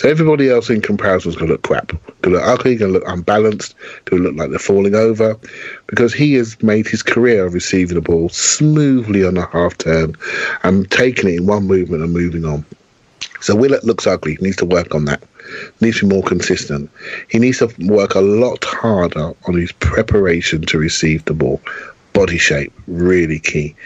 So 0.00 0.08
everybody 0.08 0.50
else 0.50 0.68
in 0.68 0.80
comparison 0.80 1.30
is 1.30 1.36
going 1.36 1.46
to 1.46 1.54
look 1.54 1.62
crap. 1.62 1.88
Going 2.22 2.34
to 2.34 2.40
look 2.40 2.42
ugly, 2.42 2.74
going 2.74 2.92
to 2.92 2.98
look 2.98 3.08
unbalanced, 3.08 3.76
going 4.06 4.22
to 4.22 4.28
look 4.28 4.36
like 4.36 4.50
they're 4.50 4.58
falling 4.58 4.96
over. 4.96 5.36
Because 5.86 6.12
he 6.12 6.34
has 6.34 6.60
made 6.60 6.88
his 6.88 7.04
career 7.04 7.46
of 7.46 7.54
receiving 7.54 7.94
the 7.94 8.00
ball 8.00 8.28
smoothly 8.30 9.24
on 9.24 9.36
a 9.36 9.46
half 9.46 9.78
turn 9.78 10.16
and 10.64 10.90
taking 10.90 11.28
it 11.28 11.36
in 11.36 11.46
one 11.46 11.66
movement 11.66 12.02
and 12.02 12.12
moving 12.12 12.44
on. 12.44 12.64
So 13.40 13.54
Willock 13.54 13.84
looks 13.84 14.08
ugly. 14.08 14.34
He 14.34 14.42
needs 14.42 14.56
to 14.56 14.64
work 14.64 14.92
on 14.92 15.04
that. 15.04 15.22
He 15.78 15.86
needs 15.86 16.00
to 16.00 16.08
be 16.08 16.14
more 16.16 16.24
consistent. 16.24 16.90
He 17.28 17.38
needs 17.38 17.58
to 17.58 17.72
work 17.86 18.16
a 18.16 18.20
lot 18.20 18.64
harder 18.64 19.34
on 19.46 19.54
his 19.54 19.70
preparation 19.70 20.62
to 20.62 20.78
receive 20.78 21.24
the 21.26 21.34
ball 21.34 21.60
body 22.16 22.38
shape, 22.38 22.72
really 22.86 23.38
key. 23.38 23.76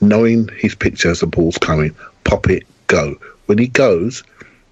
Knowing 0.00 0.48
his 0.58 0.74
picture 0.74 1.08
as 1.08 1.20
the 1.20 1.26
ball's 1.26 1.56
coming, 1.58 1.94
pop 2.24 2.50
it, 2.50 2.64
go. 2.88 3.14
When 3.46 3.58
he 3.58 3.68
goes, 3.68 4.24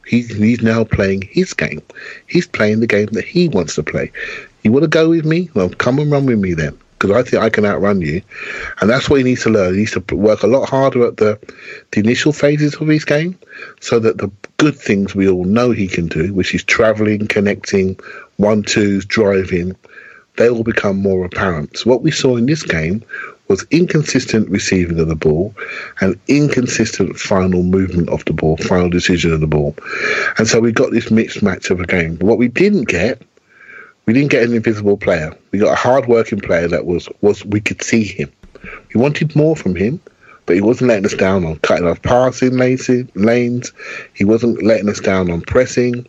he, 0.04 0.22
he's 0.22 0.62
now 0.62 0.82
playing 0.82 1.22
his 1.30 1.54
game. 1.54 1.80
He's 2.26 2.48
playing 2.48 2.80
the 2.80 2.88
game 2.88 3.06
that 3.12 3.24
he 3.24 3.48
wants 3.48 3.76
to 3.76 3.84
play. 3.84 4.10
You 4.64 4.72
want 4.72 4.82
to 4.82 4.88
go 4.88 5.10
with 5.10 5.24
me? 5.24 5.48
Well, 5.54 5.70
come 5.70 6.00
and 6.00 6.10
run 6.10 6.26
with 6.26 6.40
me 6.40 6.54
then, 6.54 6.76
because 6.98 7.12
I 7.12 7.22
think 7.22 7.40
I 7.40 7.50
can 7.50 7.64
outrun 7.64 8.00
you. 8.00 8.20
And 8.80 8.90
that's 8.90 9.08
what 9.08 9.18
he 9.18 9.22
needs 9.22 9.44
to 9.44 9.50
learn. 9.50 9.74
He 9.74 9.80
needs 9.80 9.92
to 9.92 10.16
work 10.16 10.42
a 10.42 10.48
lot 10.48 10.68
harder 10.68 11.06
at 11.06 11.18
the, 11.18 11.38
the 11.92 12.00
initial 12.00 12.32
phases 12.32 12.74
of 12.74 12.88
his 12.88 13.04
game, 13.04 13.38
so 13.80 14.00
that 14.00 14.18
the 14.18 14.30
good 14.56 14.76
things 14.76 15.14
we 15.14 15.28
all 15.28 15.44
know 15.44 15.70
he 15.70 15.86
can 15.86 16.08
do, 16.08 16.34
which 16.34 16.52
is 16.52 16.64
traveling, 16.64 17.28
connecting, 17.28 17.96
one 18.38 18.64
twos, 18.64 19.04
driving, 19.04 19.76
they 20.36 20.50
will 20.50 20.64
become 20.64 20.96
more 20.96 21.24
apparent. 21.24 21.78
So 21.78 21.90
what 21.90 22.02
we 22.02 22.10
saw 22.10 22.36
in 22.36 22.46
this 22.46 22.62
game 22.62 23.02
was 23.48 23.66
inconsistent 23.70 24.48
receiving 24.48 24.98
of 24.98 25.08
the 25.08 25.14
ball 25.14 25.54
and 26.00 26.18
inconsistent 26.28 27.18
final 27.18 27.62
movement 27.62 28.08
of 28.08 28.24
the 28.24 28.32
ball, 28.32 28.56
final 28.56 28.88
decision 28.88 29.32
of 29.32 29.40
the 29.40 29.46
ball. 29.46 29.76
And 30.38 30.48
so 30.48 30.60
we 30.60 30.72
got 30.72 30.92
this 30.92 31.10
mixed 31.10 31.42
match 31.42 31.70
of 31.70 31.80
a 31.80 31.86
game. 31.86 32.18
What 32.18 32.38
we 32.38 32.48
didn't 32.48 32.88
get, 32.88 33.22
we 34.06 34.12
didn't 34.12 34.30
get 34.30 34.44
an 34.44 34.54
invisible 34.54 34.96
player. 34.96 35.36
We 35.50 35.58
got 35.58 35.72
a 35.72 35.76
hard 35.76 36.06
working 36.06 36.40
player 36.40 36.68
that 36.68 36.86
was 36.86 37.08
was 37.20 37.44
we 37.44 37.60
could 37.60 37.82
see 37.82 38.04
him. 38.04 38.32
We 38.94 39.00
wanted 39.00 39.36
more 39.36 39.56
from 39.56 39.76
him, 39.76 40.00
but 40.46 40.56
he 40.56 40.62
wasn't 40.62 40.88
letting 40.88 41.06
us 41.06 41.14
down 41.14 41.44
on 41.44 41.56
cutting 41.56 41.86
off 41.86 42.02
passing 42.02 42.56
lanes. 42.56 43.72
He 44.14 44.24
wasn't 44.24 44.62
letting 44.62 44.88
us 44.88 45.00
down 45.00 45.30
on 45.30 45.42
pressing. 45.42 46.06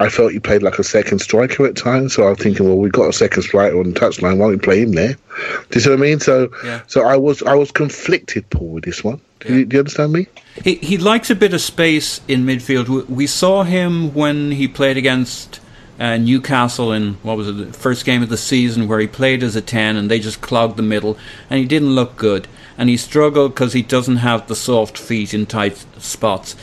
I 0.00 0.08
felt 0.08 0.32
he 0.32 0.40
played 0.40 0.62
like 0.62 0.78
a 0.78 0.84
second 0.84 1.20
striker 1.20 1.64
at 1.66 1.76
times. 1.76 2.14
So 2.14 2.26
I 2.26 2.30
was 2.30 2.38
thinking, 2.38 2.66
well, 2.66 2.76
we've 2.76 2.92
got 2.92 3.08
a 3.08 3.12
second 3.12 3.42
striker 3.42 3.78
on 3.78 3.92
the 3.92 3.98
touchline. 4.00 4.38
Why 4.38 4.46
don't 4.46 4.50
we 4.50 4.58
play 4.58 4.82
him 4.82 4.92
there? 4.92 5.14
Do 5.14 5.74
you 5.74 5.80
see 5.80 5.90
what 5.90 5.98
I 5.98 6.02
mean? 6.02 6.20
So, 6.20 6.50
yeah. 6.64 6.82
so 6.88 7.04
I 7.04 7.16
was 7.16 7.42
I 7.44 7.54
was 7.54 7.70
conflicted, 7.70 8.48
Paul, 8.50 8.68
with 8.68 8.84
this 8.84 9.04
one. 9.04 9.20
Do, 9.40 9.52
yeah. 9.52 9.58
you, 9.58 9.64
do 9.66 9.76
you 9.76 9.80
understand 9.80 10.12
me? 10.12 10.26
He 10.62 10.76
he 10.76 10.98
likes 10.98 11.30
a 11.30 11.36
bit 11.36 11.54
of 11.54 11.60
space 11.60 12.20
in 12.26 12.44
midfield. 12.44 13.08
We 13.08 13.26
saw 13.26 13.62
him 13.62 14.12
when 14.14 14.52
he 14.52 14.68
played 14.68 14.96
against. 14.96 15.60
Uh, 15.96 16.16
Newcastle 16.16 16.90
in 16.90 17.14
what 17.22 17.36
was 17.36 17.48
it 17.48 17.52
the 17.52 17.72
first 17.72 18.04
game 18.04 18.20
of 18.20 18.28
the 18.28 18.36
season 18.36 18.88
where 18.88 18.98
he 18.98 19.06
played 19.06 19.44
as 19.44 19.54
a 19.54 19.60
10 19.60 19.94
and 19.94 20.10
they 20.10 20.18
just 20.18 20.40
clogged 20.40 20.76
the 20.76 20.82
middle 20.82 21.16
and 21.48 21.60
he 21.60 21.64
didn't 21.64 21.94
look 21.94 22.16
good 22.16 22.48
and 22.76 22.88
he 22.88 22.96
struggled 22.96 23.54
because 23.54 23.74
he 23.74 23.82
doesn't 23.82 24.16
have 24.16 24.48
the 24.48 24.56
soft 24.56 24.98
feet 24.98 25.32
in 25.32 25.46
tight 25.46 25.86
spots 25.98 26.56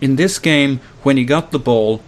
in 0.00 0.14
this 0.14 0.38
game 0.38 0.78
when 1.02 1.16
he 1.16 1.24
got 1.24 1.50
the 1.50 1.58
ball 1.58 2.00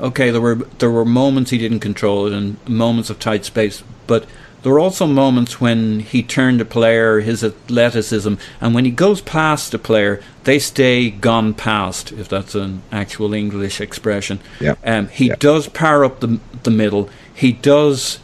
okay, 0.00 0.30
there 0.30 0.40
were 0.40 0.54
there 0.54 0.90
were 0.90 1.04
moments 1.04 1.50
he 1.50 1.58
didn't 1.58 1.80
control 1.80 2.26
it 2.26 2.32
and 2.32 2.56
moments 2.68 3.10
of 3.10 3.18
tight 3.18 3.44
space, 3.44 3.82
but 4.06 4.26
there 4.62 4.72
were 4.72 4.80
also 4.80 5.06
moments 5.06 5.60
when 5.60 6.00
he 6.00 6.22
turned 6.22 6.60
a 6.60 6.64
player, 6.64 7.20
his 7.20 7.44
athleticism, 7.44 8.34
and 8.60 8.74
when 8.74 8.84
he 8.84 8.90
goes 8.90 9.20
past 9.20 9.72
a 9.72 9.78
player, 9.78 10.20
they 10.44 10.58
stay 10.58 11.10
gone 11.10 11.54
past, 11.54 12.10
if 12.12 12.28
that's 12.28 12.54
an 12.54 12.82
actual 12.90 13.34
English 13.34 13.80
expression. 13.80 14.40
Yeah. 14.60 14.74
Um, 14.84 15.08
he 15.08 15.28
yeah. 15.28 15.36
does 15.38 15.68
power 15.68 16.04
up 16.04 16.20
the 16.20 16.40
the 16.64 16.70
middle. 16.70 17.08
He 17.32 17.52
does, 17.52 18.18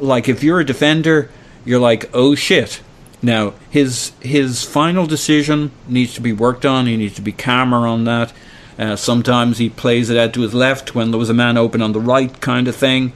like 0.00 0.28
if 0.28 0.42
you're 0.42 0.60
a 0.60 0.64
defender, 0.64 1.30
you're 1.64 1.80
like, 1.80 2.08
oh 2.14 2.34
shit. 2.34 2.80
Now 3.22 3.54
his 3.70 4.12
his 4.20 4.62
final 4.62 5.06
decision 5.06 5.72
needs 5.88 6.14
to 6.14 6.20
be 6.20 6.32
worked 6.32 6.64
on. 6.64 6.86
He 6.86 6.96
needs 6.96 7.14
to 7.16 7.22
be 7.22 7.32
calmer 7.32 7.86
on 7.86 8.04
that. 8.04 8.32
Uh, 8.78 8.96
sometimes 8.96 9.58
he 9.58 9.70
plays 9.70 10.10
it 10.10 10.18
out 10.18 10.32
to 10.34 10.42
his 10.42 10.54
left 10.54 10.94
when 10.94 11.10
there 11.10 11.18
was 11.18 11.30
a 11.30 11.34
man 11.34 11.56
open 11.56 11.80
on 11.80 11.92
the 11.92 12.00
right, 12.00 12.40
kind 12.40 12.68
of 12.68 12.76
thing. 12.76 13.12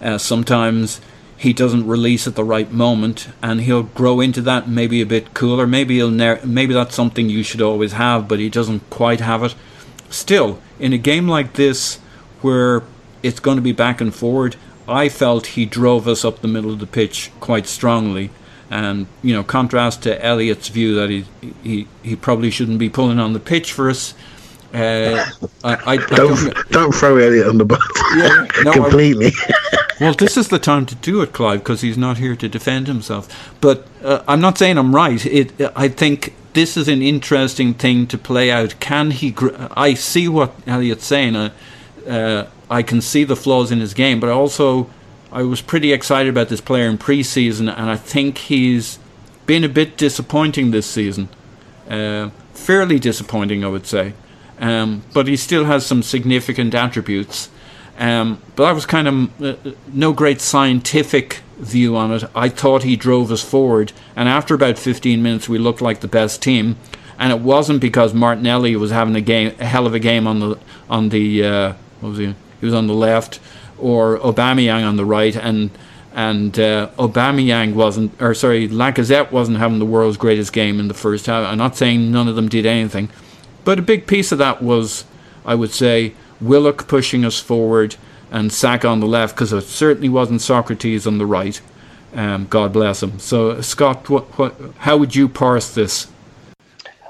Uh, 0.00 0.18
sometimes 0.18 1.00
he 1.36 1.52
doesn't 1.52 1.86
release 1.86 2.26
at 2.26 2.34
the 2.34 2.44
right 2.44 2.70
moment, 2.72 3.28
and 3.42 3.60
he'll 3.60 3.82
grow 3.82 4.20
into 4.20 4.40
that. 4.42 4.68
Maybe 4.68 5.00
a 5.00 5.06
bit 5.06 5.34
cooler. 5.34 5.66
Maybe 5.66 5.96
he'll 5.96 6.10
ne- 6.10 6.40
maybe 6.44 6.74
that's 6.74 6.94
something 6.94 7.28
you 7.28 7.42
should 7.42 7.62
always 7.62 7.92
have, 7.92 8.26
but 8.26 8.38
he 8.38 8.48
doesn't 8.48 8.88
quite 8.90 9.20
have 9.20 9.42
it. 9.42 9.54
Still, 10.10 10.58
in 10.78 10.92
a 10.92 10.98
game 10.98 11.28
like 11.28 11.54
this, 11.54 11.96
where 12.40 12.82
it's 13.22 13.40
going 13.40 13.56
to 13.56 13.62
be 13.62 13.72
back 13.72 14.00
and 14.00 14.14
forward, 14.14 14.56
I 14.86 15.08
felt 15.08 15.48
he 15.48 15.66
drove 15.66 16.06
us 16.06 16.24
up 16.24 16.40
the 16.40 16.48
middle 16.48 16.72
of 16.72 16.78
the 16.78 16.86
pitch 16.86 17.30
quite 17.40 17.66
strongly. 17.66 18.30
And 18.70 19.06
you 19.22 19.34
know, 19.34 19.44
contrast 19.44 20.02
to 20.02 20.24
Elliot's 20.24 20.68
view 20.68 20.94
that 20.94 21.10
he 21.10 21.24
he 21.62 21.88
he 22.02 22.16
probably 22.16 22.50
shouldn't 22.50 22.78
be 22.78 22.88
pulling 22.88 23.18
on 23.18 23.32
the 23.32 23.40
pitch 23.40 23.72
for 23.72 23.90
us. 23.90 24.14
Uh, 24.74 25.24
I, 25.62 25.92
I, 25.92 25.96
don't, 25.96 26.34
don't, 26.34 26.70
don't 26.70 26.94
throw 26.94 27.16
Elliot 27.16 27.46
on 27.46 27.58
the 27.58 27.64
bus. 27.64 27.80
Yeah, 28.16 28.46
no, 28.64 28.72
completely. 28.72 29.30
Well, 30.00 30.14
this 30.14 30.36
is 30.36 30.48
the 30.48 30.58
time 30.58 30.84
to 30.86 30.96
do 30.96 31.22
it, 31.22 31.32
Clive, 31.32 31.60
because 31.60 31.80
he's 31.82 31.96
not 31.96 32.18
here 32.18 32.34
to 32.34 32.48
defend 32.48 32.88
himself. 32.88 33.54
But 33.60 33.86
uh, 34.02 34.24
I'm 34.26 34.40
not 34.40 34.58
saying 34.58 34.76
I'm 34.76 34.94
right. 34.94 35.24
It, 35.24 35.52
I 35.76 35.88
think 35.88 36.34
this 36.54 36.76
is 36.76 36.88
an 36.88 37.02
interesting 37.02 37.74
thing 37.74 38.08
to 38.08 38.18
play 38.18 38.50
out. 38.50 38.74
Can 38.80 39.12
he? 39.12 39.30
Gr- 39.30 39.54
I 39.76 39.94
see 39.94 40.26
what 40.26 40.52
Elliot's 40.66 41.06
saying. 41.06 41.36
Uh, 41.36 41.52
uh, 42.08 42.46
I 42.68 42.82
can 42.82 43.00
see 43.00 43.24
the 43.24 43.36
flaws 43.36 43.70
in 43.70 43.78
his 43.78 43.94
game, 43.94 44.18
but 44.18 44.30
also 44.30 44.90
I 45.30 45.42
was 45.42 45.60
pretty 45.60 45.92
excited 45.92 46.28
about 46.28 46.48
this 46.48 46.60
player 46.60 46.88
in 46.88 46.98
preseason, 46.98 47.72
and 47.72 47.90
I 47.90 47.96
think 47.96 48.38
he's 48.38 48.98
been 49.46 49.64
a 49.64 49.68
bit 49.68 49.96
disappointing 49.96 50.70
this 50.70 50.86
season. 50.86 51.28
Uh, 51.88 52.30
fairly 52.54 52.98
disappointing, 52.98 53.64
I 53.64 53.68
would 53.68 53.86
say. 53.86 54.14
Um, 54.58 55.02
but 55.12 55.26
he 55.26 55.36
still 55.36 55.64
has 55.64 55.84
some 55.84 56.02
significant 56.02 56.74
attributes. 56.74 57.48
Um, 57.98 58.40
but 58.56 58.64
I 58.64 58.72
was 58.72 58.86
kind 58.86 59.08
of 59.08 59.42
uh, 59.42 59.72
no 59.92 60.12
great 60.12 60.40
scientific 60.40 61.40
view 61.58 61.96
on 61.96 62.12
it. 62.12 62.24
I 62.34 62.48
thought 62.48 62.82
he 62.82 62.96
drove 62.96 63.30
us 63.30 63.42
forward, 63.42 63.92
and 64.16 64.28
after 64.28 64.54
about 64.54 64.78
15 64.78 65.22
minutes, 65.22 65.48
we 65.48 65.58
looked 65.58 65.80
like 65.80 66.00
the 66.00 66.08
best 66.08 66.42
team. 66.42 66.76
And 67.16 67.32
it 67.32 67.40
wasn't 67.40 67.80
because 67.80 68.12
Martinelli 68.12 68.74
was 68.74 68.90
having 68.90 69.14
a 69.14 69.20
game, 69.20 69.54
a 69.60 69.64
hell 69.64 69.86
of 69.86 69.94
a 69.94 70.00
game 70.00 70.26
on 70.26 70.40
the 70.40 70.58
on 70.90 71.10
the 71.10 71.44
uh, 71.44 71.72
what 72.00 72.10
was 72.10 72.18
he? 72.18 72.34
He 72.60 72.66
was 72.66 72.74
on 72.74 72.88
the 72.88 72.94
left, 72.94 73.38
or 73.78 74.18
Aubameyang 74.18 74.84
on 74.84 74.96
the 74.96 75.04
right, 75.04 75.36
and 75.36 75.70
and 76.12 76.58
uh, 76.58 76.90
Aubameyang 76.96 77.74
wasn't, 77.74 78.20
or 78.22 78.34
sorry, 78.34 78.68
Lacazette 78.68 79.32
wasn't 79.32 79.58
having 79.58 79.80
the 79.80 79.86
world's 79.86 80.16
greatest 80.16 80.52
game 80.52 80.78
in 80.78 80.88
the 80.88 80.94
first 80.94 81.26
half. 81.26 81.46
I'm 81.46 81.58
not 81.58 81.76
saying 81.76 82.10
none 82.10 82.28
of 82.28 82.36
them 82.36 82.48
did 82.48 82.66
anything, 82.66 83.10
but 83.64 83.78
a 83.78 83.82
big 83.82 84.06
piece 84.06 84.32
of 84.32 84.38
that 84.38 84.62
was, 84.62 85.04
I 85.44 85.54
would 85.54 85.72
say, 85.72 86.14
Willock 86.40 86.88
pushing 86.88 87.24
us 87.24 87.40
forward 87.40 87.96
and 88.30 88.52
Saka 88.52 88.88
on 88.88 89.00
the 89.00 89.06
left, 89.06 89.36
because 89.36 89.52
it 89.52 89.62
certainly 89.62 90.08
wasn't 90.08 90.40
Sokratis 90.40 91.06
on 91.06 91.18
the 91.18 91.26
right. 91.26 91.60
Um, 92.14 92.46
God 92.46 92.72
bless 92.72 93.02
him. 93.02 93.18
So, 93.18 93.60
Scott, 93.60 94.08
what, 94.08 94.24
what, 94.38 94.54
how 94.78 94.96
would 94.96 95.14
you 95.14 95.28
parse 95.28 95.74
this? 95.74 96.08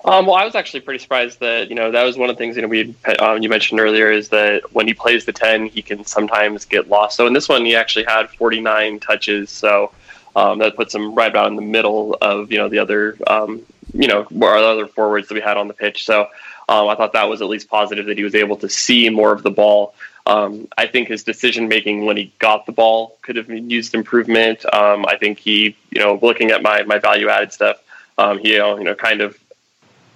Um, 0.05 0.27
well, 0.27 0.35
I 0.35 0.45
was 0.45 0.55
actually 0.55 0.81
pretty 0.81 0.99
surprised 0.99 1.41
that 1.41 1.71
you 1.71 1.75
know 1.75 1.91
that 1.91 2.05
was 2.05 2.19
one 2.19 2.29
of 2.29 2.37
the 2.37 2.39
things 2.39 2.57
you 2.57 2.63
know 2.63 2.69
we 2.69 2.95
um, 3.21 3.43
you 3.43 3.49
mentioned 3.49 3.81
earlier 3.81 4.11
is 4.11 4.29
that 4.29 4.63
when 4.75 4.87
he 4.87 4.93
plays 4.93 5.25
the 5.25 5.33
ten, 5.33 5.65
he 5.67 5.81
can 5.81 6.05
sometimes 6.05 6.67
get 6.67 6.89
lost. 6.89 7.17
So 7.17 7.27
in 7.27 7.33
this 7.33 7.49
one, 7.49 7.65
he 7.65 7.75
actually 7.75 8.05
had 8.05 8.29
49 8.29 9.01
touches, 9.01 9.49
so 9.49 9.93
um, 10.37 10.59
that 10.59 10.77
puts 10.77 10.95
him 10.95 11.15
right 11.15 11.31
about 11.31 11.49
in 11.49 11.57
the 11.57 11.63
middle 11.63 12.17
of 12.21 12.51
you 12.51 12.59
know 12.59 12.69
the 12.69 12.79
other 12.79 13.17
um, 13.27 13.63
you 13.93 14.09
know 14.09 14.27
our 14.43 14.57
other 14.57 14.87
forwards 14.87 15.29
that 15.29 15.35
we 15.35 15.41
had 15.41 15.57
on 15.57 15.69
the 15.69 15.75
pitch. 15.75 16.05
So 16.05 16.29
um, 16.69 16.89
I 16.89 16.95
thought 16.95 17.13
that 17.13 17.29
was 17.29 17.43
at 17.43 17.49
least 17.49 17.69
positive 17.69 18.07
that 18.07 18.17
he 18.17 18.25
was 18.25 18.35
able 18.35 18.57
to 18.59 18.69
see 18.69 19.09
more 19.11 19.33
of 19.33 19.43
the 19.43 19.51
ball. 19.51 19.95
Um, 20.27 20.69
I 20.79 20.87
think 20.87 21.09
his 21.09 21.23
decision 21.23 21.69
making 21.69 22.07
when 22.07 22.17
he 22.17 22.33
got 22.39 22.65
the 22.65 22.73
ball 22.73 23.19
could 23.21 23.37
have 23.37 23.51
used 23.51 23.95
improvement. 23.95 24.65
Um, 24.73 25.05
I 25.07 25.17
think 25.19 25.39
he, 25.39 25.77
you 25.91 26.01
know, 26.01 26.19
looking 26.21 26.51
at 26.51 26.63
my 26.63 26.83
my 26.85 26.99
value 26.99 27.29
added 27.29 27.53
stuff, 27.53 27.83
um, 28.17 28.39
he, 28.39 28.53
you 28.53 28.59
know, 28.59 28.79
you 28.79 28.85
know, 28.85 28.95
kind 28.95 29.21
of, 29.21 29.39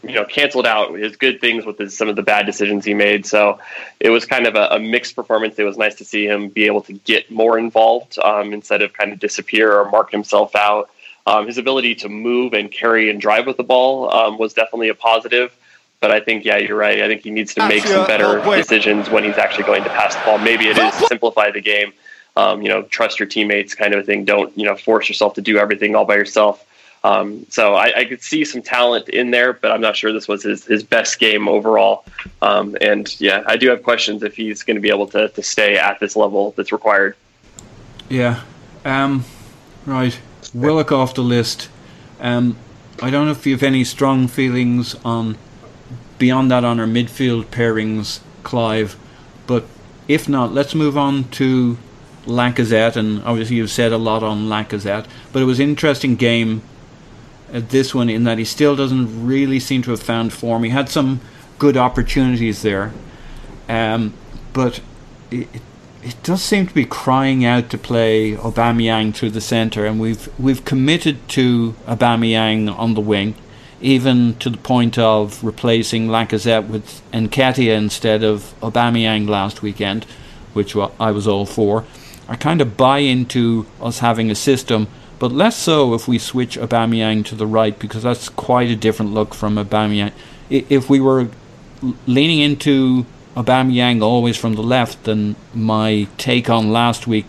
you 0.03 0.15
know, 0.15 0.25
canceled 0.25 0.67
out 0.67 0.95
his 0.95 1.17
good 1.17 1.41
things 1.41 1.65
with 1.65 1.79
his, 1.79 1.97
some 1.97 2.09
of 2.09 2.17
the 2.17 2.23
bad 2.23 2.47
decisions 2.47 2.85
he 2.85 2.95
made. 2.95 3.27
So 3.27 3.59
it 3.99 4.11
was 4.11 4.25
kind 4.25 4.47
of 4.47 4.55
a, 4.55 4.69
a 4.77 4.79
mixed 4.79 5.17
performance. 5.17 5.59
It 5.59 5.65
was 5.65 5.77
nice 5.77 5.97
to 5.97 6.05
see 6.05 6.27
him 6.27 6.49
be 6.49 6.67
able 6.67 6.83
to 6.83 6.93
get 6.93 7.31
more 7.31 7.59
involved 7.59 8.19
um, 8.19 8.53
instead 8.53 8.83
of 8.83 8.93
kind 8.93 9.13
of 9.13 9.19
disappear 9.19 9.73
or 9.73 9.91
mark 9.91 10.11
himself 10.11 10.55
out. 10.55 10.91
Um, 11.27 11.47
his 11.47 11.59
ability 11.59 11.97
to 11.97 12.09
move 12.09 12.55
and 12.55 12.71
carry 12.71 13.11
and 13.11 13.21
drive 13.21 13.47
with 13.47 13.57
the 13.57 13.65
ball 13.65 14.11
um, 14.15 14.39
was 14.39 14.55
definitely 14.55 14.89
a 14.89 14.95
positive. 14.95 15.55
But 16.01 16.13
I 16.13 16.21
think, 16.21 16.45
yeah, 16.45 16.59
you're 16.59 16.77
right. 16.77 17.03
I 17.03 17.09
think 17.09 17.23
he 17.23 17.31
needs 17.31 17.55
to 17.55 17.69
make 17.69 17.85
some 17.85 18.07
better 18.07 18.41
decisions 18.57 19.11
when 19.11 19.25
he's 19.25 19.37
actually 19.37 19.65
going 19.65 19.83
to 19.83 19.91
pass 19.91 20.15
the 20.15 20.23
ball. 20.25 20.39
Maybe 20.39 20.69
it 20.69 20.79
is 20.79 20.95
simplify 21.09 21.51
the 21.51 21.61
game. 21.61 21.93
Um, 22.37 22.63
you 22.63 22.69
know, 22.69 22.83
trust 22.83 23.19
your 23.19 23.27
teammates, 23.27 23.75
kind 23.75 23.93
of 23.93 24.01
a 24.01 24.03
thing. 24.05 24.25
Don't 24.25 24.57
you 24.57 24.65
know 24.65 24.77
force 24.77 25.09
yourself 25.09 25.35
to 25.35 25.43
do 25.43 25.59
everything 25.59 25.97
all 25.97 26.05
by 26.05 26.15
yourself. 26.15 26.65
Um, 27.05 27.47
so 27.49 27.75
I, 27.75 27.93
I, 28.01 28.05
could 28.05 28.23
see 28.23 28.45
some 28.45 28.61
talent 28.61 29.09
in 29.09 29.31
there, 29.31 29.53
but 29.53 29.71
I'm 29.71 29.81
not 29.81 29.97
sure 29.97 30.13
this 30.13 30.27
was 30.27 30.43
his, 30.43 30.65
his 30.65 30.83
best 30.83 31.21
game 31.21 31.49
overall. 31.49 32.05
Um, 32.43 32.77
and 32.81 33.19
yeah, 33.21 33.45
I 33.47 33.57
do 33.57 33.69
have 33.69 33.85
questions 33.85 34.25
if 34.25 34.35
he's 34.35 34.65
going 34.65 34.75
to 34.75 34.81
be 34.81 34.89
able 34.89 35.07
to, 35.09 35.29
to 35.29 35.43
stay 35.43 35.79
at 35.79 36.01
this 36.01 36.17
level 36.17 36.55
that's 36.57 36.73
required. 36.73 37.15
Yeah. 38.09 38.43
Um, 38.85 39.25
right. 39.87 40.19
Willock 40.53 40.91
off 40.91 41.15
the 41.15 41.23
list. 41.23 41.69
Um, 42.21 42.57
I 43.01 43.11
don't 43.11 43.27
know 43.27 43.33
if 43.33 43.47
you 43.47 43.53
have 43.53 43.63
any 43.63 43.85
strong 43.85 44.27
feelings 44.27 44.97
on 45.05 45.39
beyond 46.19 46.51
that 46.51 46.65
on 46.65 46.81
our 46.81 46.87
midfield 46.87 47.45
pairings, 47.47 48.21
Clive. 48.43 48.97
But 49.47 49.65
if 50.09 50.29
not, 50.29 50.53
let's 50.53 50.75
move 50.75 50.99
on 50.99 51.25
to 51.31 51.79
Lacazette. 52.27 52.97
And 52.97 53.23
obviously, 53.23 53.57
you've 53.57 53.71
said 53.71 53.93
a 53.93 53.99
lot 53.99 54.25
on 54.25 54.49
Lacazette. 54.49 55.07
But 55.33 55.43
it 55.43 55.45
was 55.45 55.61
an 55.61 55.69
interesting 55.69 56.17
game 56.17 56.63
at 57.53 57.71
this 57.71 57.95
one 57.95 58.09
in 58.09 58.25
that 58.25 58.39
he 58.39 58.45
still 58.45 58.77
doesn't 58.77 59.27
really 59.27 59.61
seem 59.61 59.83
to 59.83 59.91
have 59.91 60.03
found 60.03 60.33
form. 60.33 60.65
He 60.65 60.71
had 60.71 60.89
some 60.89 61.21
good 61.59 61.77
opportunities 61.77 62.63
there, 62.63 62.93
um, 63.69 64.15
but 64.53 64.81
it, 65.31 65.49
it 66.03 66.23
does 66.23 66.43
seem 66.43 66.67
to 66.67 66.75
be 66.75 66.85
crying 66.85 67.45
out 67.45 67.71
to 67.71 67.79
play 67.79 68.35
Aubameyang 68.35 69.15
through 69.15 69.31
the 69.31 69.41
centre, 69.41 69.87
and 69.87 70.01
we've 70.01 70.29
we've 70.39 70.65
committed 70.65 71.29
to 71.31 71.75
Aubameyang 71.87 72.77
on 72.79 72.95
the 72.95 73.01
wing, 73.01 73.35
even 73.81 74.35
to 74.37 74.51
the 74.51 74.59
point 74.59 74.99
of 74.99 75.43
replacing 75.43 76.09
Lacazette 76.09 76.69
with 76.69 77.03
Nketiah 77.13 77.77
instead 77.77 78.23
of 78.23 78.55
Aubameyang 78.61 79.29
last 79.29 79.63
weekend, 79.63 80.05
which 80.53 80.77
I 80.77 81.11
was 81.11 81.27
all 81.27 81.47
for. 81.47 81.85
I 82.29 82.37
kind 82.37 82.61
of 82.61 82.77
buy 82.77 82.99
into 82.99 83.67
us 83.81 84.01
having 84.01 84.31
a 84.31 84.35
system, 84.35 84.87
but 85.19 85.33
less 85.33 85.57
so 85.57 85.95
if 85.95 86.07
we 86.07 86.19
switch 86.19 86.57
Aubameyang 86.59 87.25
to 87.27 87.35
the 87.35 87.47
right 87.47 87.79
because 87.79 88.03
that's 88.03 88.29
quite 88.29 88.71
a 88.71 88.77
different 88.77 89.13
look 89.13 89.35
from 89.35 89.57
Aubameyang. 89.57 90.13
If 90.49 90.89
we 90.89 91.01
were 91.01 91.29
leaning 92.07 92.41
into 92.41 93.07
Aubameyang 93.37 94.03
always 94.03 94.37
from 94.37 94.55
the 94.55 94.63
left, 94.63 95.05
then 95.05 95.37
my 95.55 96.09
take 96.19 96.49
on 96.49 96.73
last 96.73 97.07
week, 97.07 97.27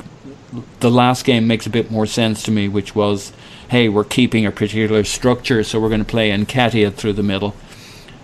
the 0.80 0.90
last 0.90 1.26
game 1.26 1.48
makes 1.48 1.66
a 1.68 1.70
bit 1.70 1.92
more 1.92 2.06
sense 2.06 2.42
to 2.44 2.52
me, 2.52 2.68
which 2.68 2.96
was, 2.96 3.32
hey, 3.70 3.90
we're 3.90 4.04
keeping 4.04 4.46
a 4.46 4.52
particular 4.52 5.04
structure, 5.04 5.64
so 5.64 5.80
we're 5.80 5.90
going 5.90 6.00
to 6.00 6.06
play 6.06 6.32
Nketiah 6.32 6.94
through 6.94 7.14
the 7.14 7.24
middle. 7.24 7.56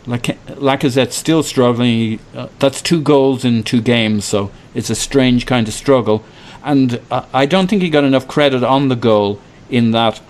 Lacazette's 0.07 1.16
still 1.16 1.43
struggling. 1.43 2.20
Uh, 2.36 2.47
that's 2.59 2.82
two 2.82 3.01
goals 3.01 3.43
in 3.43 3.63
two 3.63 3.82
games, 3.82 4.26
so 4.26 4.51
it's 4.74 4.89
a 4.89 4.95
strange 4.95 5.45
kind 5.45 5.68
of 5.68 5.74
struggle. 5.74 6.24
And 6.63 6.99
uh, 7.11 7.26
I 7.34 7.45
don't 7.45 7.68
think 7.68 7.82
he 7.82 7.89
got 7.89 8.03
enough 8.03 8.28
credit 8.28 8.63
on 8.63 8.88
the 8.88 8.95
goal 8.95 9.39
in 9.70 9.91
that 9.91 10.22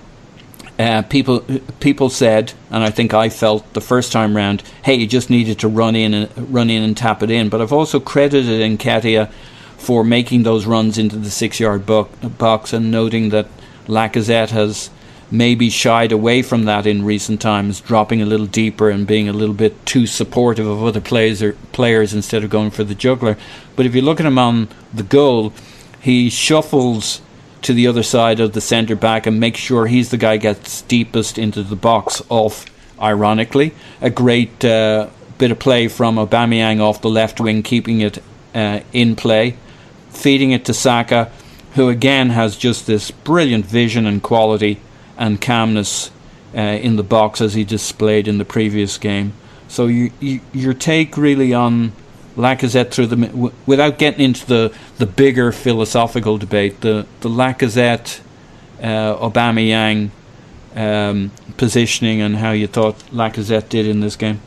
uh, 0.78 1.02
people 1.04 1.46
people 1.80 2.10
said, 2.10 2.54
and 2.70 2.84
I 2.84 2.90
think 2.90 3.14
I 3.14 3.30
felt 3.30 3.74
the 3.74 3.82
first 3.82 4.12
time 4.12 4.36
round, 4.36 4.62
hey, 4.84 4.96
you 4.96 5.08
just 5.08 5.30
needed 5.30 5.60
to 5.60 5.68
run 5.68 5.96
in 5.96 6.14
and 6.14 6.54
run 6.54 6.70
in 6.70 6.84
and 6.84 6.98
tap 6.98 7.24
it 7.24 7.32
in. 7.32 7.50
But 7.50 7.62
I've 7.62 7.74
also 7.74 8.00
credited 8.00 8.60
Nketiah 8.62 9.32
for 9.78 10.04
making 10.04 10.44
those 10.44 10.66
runs 10.66 10.98
into 10.98 11.16
the 11.18 11.30
six-yard 11.30 11.86
box 11.86 12.74
and 12.74 12.92
noting 12.92 13.30
that 13.30 13.48
Lacazette 13.88 14.50
has 14.50 14.90
maybe 15.32 15.70
shied 15.70 16.12
away 16.12 16.42
from 16.42 16.66
that 16.66 16.86
in 16.86 17.06
recent 17.06 17.42
times, 17.42 17.82
dropping 17.82 18.22
a 18.22 18.26
little 18.26 18.46
deeper 18.46 18.90
and 18.90 19.08
being 19.08 19.30
a 19.30 19.34
little 19.34 19.56
bit 19.56 19.86
too 19.86 20.08
supportive 20.08 20.68
of 20.68 20.84
other 20.84 21.02
players 21.02 21.44
players 21.72 22.14
instead 22.14 22.44
of 22.44 22.50
going 22.50 22.72
for 22.72 22.84
the 22.84 22.96
juggler. 22.96 23.38
But 23.76 23.86
if 23.86 23.96
you 23.96 24.02
look 24.02 24.20
at 24.20 24.26
him 24.26 24.40
on 24.40 24.68
the 24.94 25.04
goal, 25.04 25.54
he 26.02 26.30
shuffles 26.30 27.22
to 27.66 27.74
the 27.74 27.88
other 27.88 28.04
side 28.04 28.40
of 28.40 28.54
the 28.54 28.62
centre 28.62 28.96
back 28.96 29.26
and 29.26 29.40
make 29.40 29.58
sure 29.58 29.88
he's 29.88 30.10
the 30.10 30.18
guy 30.18 30.38
gets 30.38 30.84
deepest 30.84 31.38
into 31.38 31.64
the 31.64 31.76
box 31.76 32.22
off 32.30 32.66
ironically. 33.02 33.74
A 34.02 34.10
great 34.10 34.64
uh, 34.64 35.10
bit 35.38 35.52
of 35.52 35.60
play 35.60 35.88
from 35.88 36.16
Aubameyang 36.16 36.80
off 36.80 37.02
the 37.02 37.10
left 37.10 37.40
wing 37.40 37.64
keeping 37.64 38.02
it 38.02 38.22
uh, 38.54 38.82
in 38.94 39.16
play. 39.16 39.58
Feeding 40.12 40.52
it 40.52 40.64
to 40.66 40.74
Saka 40.74 41.32
who 41.76 41.90
again 41.90 42.30
has 42.30 42.56
just 42.56 42.88
this 42.88 43.12
brilliant 43.12 43.66
vision 43.66 44.06
and 44.06 44.24
quality 44.24 44.80
and 45.18 45.42
calmness 45.42 46.10
uh, 46.56 46.60
in 46.60 46.96
the 46.96 47.04
box 47.04 47.42
as 47.42 47.54
he 47.54 47.66
displayed 47.66 48.28
in 48.28 48.38
the 48.38 48.46
previous 48.46 48.98
game. 48.98 49.34
So 49.68 49.88
you, 49.88 50.12
you, 50.22 50.40
your 50.54 50.74
take 50.74 51.18
really 51.18 51.54
on 51.54 51.92
Lacazette 52.36 52.92
through 52.92 53.08
the 53.08 53.16
w- 53.16 53.54
without 53.66 53.98
getting 53.98 54.22
into 54.22 54.46
the, 54.46 54.74
the 54.98 55.06
bigger 55.06 55.52
philosophical 55.52 56.38
debate, 56.38 56.82
the 56.82 57.06
the 57.22 57.30
Lacazette, 57.30 58.20
uh, 58.82 59.30
Aubameyang 59.30 60.10
um, 60.76 61.32
positioning 61.58 62.22
and 62.22 62.38
how 62.38 62.52
you 62.52 62.68
thought 62.68 62.98
Lacazette 63.12 63.70
did 63.70 63.88
in 63.88 64.02
this 64.02 64.16
game. 64.16 64.42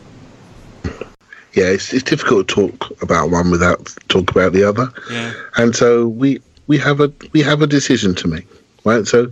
Yeah, 1.55 1.64
it's, 1.64 1.93
it's 1.93 2.05
difficult 2.05 2.47
to 2.49 2.68
talk 2.68 3.03
about 3.03 3.30
one 3.30 3.51
without 3.51 3.93
talk 4.09 4.30
about 4.30 4.53
the 4.53 4.64
other. 4.64 4.93
Yeah. 5.11 5.32
And 5.57 5.74
so 5.74 6.07
we 6.07 6.41
we 6.66 6.78
have 6.78 7.01
a 7.01 7.12
we 7.32 7.43
have 7.43 7.62
a 7.62 7.66
decision 7.66 8.14
to 8.16 8.28
make, 8.28 8.47
right? 8.84 9.07
So 9.07 9.30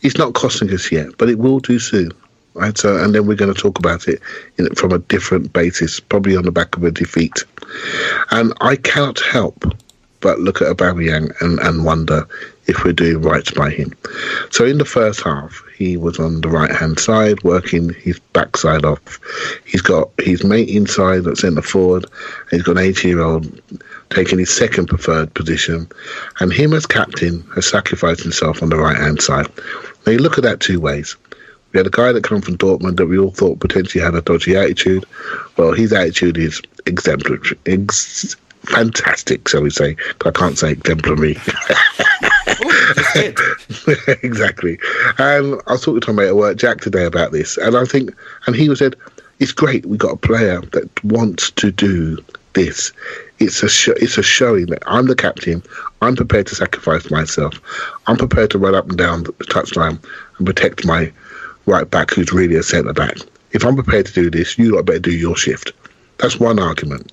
it's 0.00 0.16
not 0.16 0.32
costing 0.32 0.72
us 0.72 0.90
yet, 0.90 1.18
but 1.18 1.28
it 1.28 1.38
will 1.38 1.60
do 1.60 1.78
soon 1.78 2.12
right? 2.54 2.76
So, 2.76 3.02
and 3.02 3.14
then 3.14 3.26
we're 3.26 3.36
going 3.36 3.52
to 3.52 3.60
talk 3.60 3.78
about 3.78 4.08
it 4.08 4.20
in, 4.56 4.74
from 4.74 4.92
a 4.92 4.98
different 4.98 5.52
basis, 5.52 6.00
probably 6.00 6.36
on 6.36 6.44
the 6.44 6.52
back 6.52 6.76
of 6.76 6.84
a 6.84 6.90
defeat. 6.90 7.44
And 8.30 8.52
I 8.60 8.76
cannot 8.76 9.20
help 9.20 9.64
but 10.20 10.40
look 10.40 10.60
at 10.60 10.76
Aubameyang 10.76 11.32
and, 11.40 11.58
and 11.60 11.84
wonder 11.84 12.26
if 12.66 12.84
we're 12.84 12.92
doing 12.92 13.22
right 13.22 13.54
by 13.54 13.70
him. 13.70 13.92
So 14.50 14.64
in 14.64 14.78
the 14.78 14.84
first 14.84 15.22
half, 15.22 15.62
he 15.76 15.96
was 15.96 16.18
on 16.18 16.40
the 16.40 16.48
right 16.48 16.70
hand 16.70 16.98
side, 16.98 17.42
working 17.42 17.94
his 17.94 18.18
backside 18.32 18.84
off. 18.84 19.20
He's 19.64 19.80
got 19.80 20.10
his 20.18 20.44
mate 20.44 20.68
inside 20.68 21.26
at 21.26 21.38
centre 21.38 21.62
forward. 21.62 22.06
He's 22.50 22.62
got 22.62 22.78
an 22.78 22.84
80 22.84 23.08
year 23.08 23.20
old 23.20 23.60
taking 24.10 24.38
his 24.38 24.54
second 24.54 24.86
preferred 24.86 25.32
position, 25.34 25.88
and 26.40 26.52
him 26.52 26.72
as 26.72 26.86
captain 26.86 27.42
has 27.54 27.66
sacrificed 27.66 28.22
himself 28.22 28.62
on 28.62 28.70
the 28.70 28.76
right 28.76 28.96
hand 28.96 29.22
side. 29.22 29.46
Now 30.06 30.12
you 30.12 30.18
look 30.18 30.38
at 30.38 30.44
that 30.44 30.60
two 30.60 30.80
ways. 30.80 31.16
We 31.72 31.78
had 31.78 31.86
a 31.86 31.90
guy 31.90 32.12
that 32.12 32.26
came 32.26 32.40
from 32.40 32.56
Dortmund 32.56 32.96
that 32.96 33.06
we 33.06 33.18
all 33.18 33.30
thought 33.30 33.60
potentially 33.60 34.02
had 34.02 34.14
a 34.14 34.22
dodgy 34.22 34.56
attitude. 34.56 35.04
Well, 35.56 35.72
his 35.72 35.92
attitude 35.92 36.38
is 36.38 36.62
exemplary, 36.86 37.40
ex- 37.66 38.36
fantastic, 38.62 39.46
shall 39.48 39.62
we 39.62 39.70
say? 39.70 39.96
But 40.18 40.36
I 40.36 40.38
can't 40.38 40.58
say 40.58 40.72
exemplary. 40.72 41.32
exactly. 44.22 44.78
And 45.18 45.60
I 45.66 45.72
was 45.72 45.84
talking 45.84 46.00
to 46.00 46.12
my 46.12 46.22
mate 46.22 46.28
at 46.28 46.36
work, 46.36 46.56
Jack, 46.56 46.80
today 46.80 47.04
about 47.04 47.32
this, 47.32 47.56
and 47.58 47.76
I 47.76 47.84
think, 47.84 48.14
and 48.46 48.56
he 48.56 48.74
said, 48.74 48.96
"It's 49.38 49.52
great. 49.52 49.86
We 49.86 49.98
got 49.98 50.12
a 50.12 50.16
player 50.16 50.60
that 50.72 51.04
wants 51.04 51.50
to 51.52 51.70
do 51.70 52.18
this. 52.54 52.92
It's 53.38 53.62
a 53.62 53.68
sh- 53.68 53.88
it's 53.96 54.18
a 54.18 54.22
showing 54.22 54.66
that 54.66 54.82
I'm 54.86 55.06
the 55.06 55.14
captain. 55.14 55.62
I'm 56.02 56.16
prepared 56.16 56.46
to 56.48 56.54
sacrifice 56.54 57.10
myself. 57.10 57.60
I'm 58.06 58.16
prepared 58.16 58.50
to 58.52 58.58
run 58.58 58.74
up 58.74 58.88
and 58.88 58.98
down 58.98 59.24
the 59.24 59.32
touchline 59.32 60.02
and 60.38 60.46
protect 60.46 60.86
my." 60.86 61.12
Right 61.68 61.88
back 61.88 62.10
who's 62.10 62.32
really 62.32 62.56
a 62.56 62.62
centre 62.62 62.92
back. 62.92 63.18
If 63.52 63.64
I'm 63.64 63.76
prepared 63.76 64.06
to 64.06 64.12
do 64.12 64.30
this, 64.30 64.58
you 64.58 64.74
lot 64.74 64.86
better 64.86 64.98
do 64.98 65.12
your 65.12 65.36
shift. 65.36 65.72
That's 66.18 66.40
one 66.40 66.58
argument. 66.58 67.12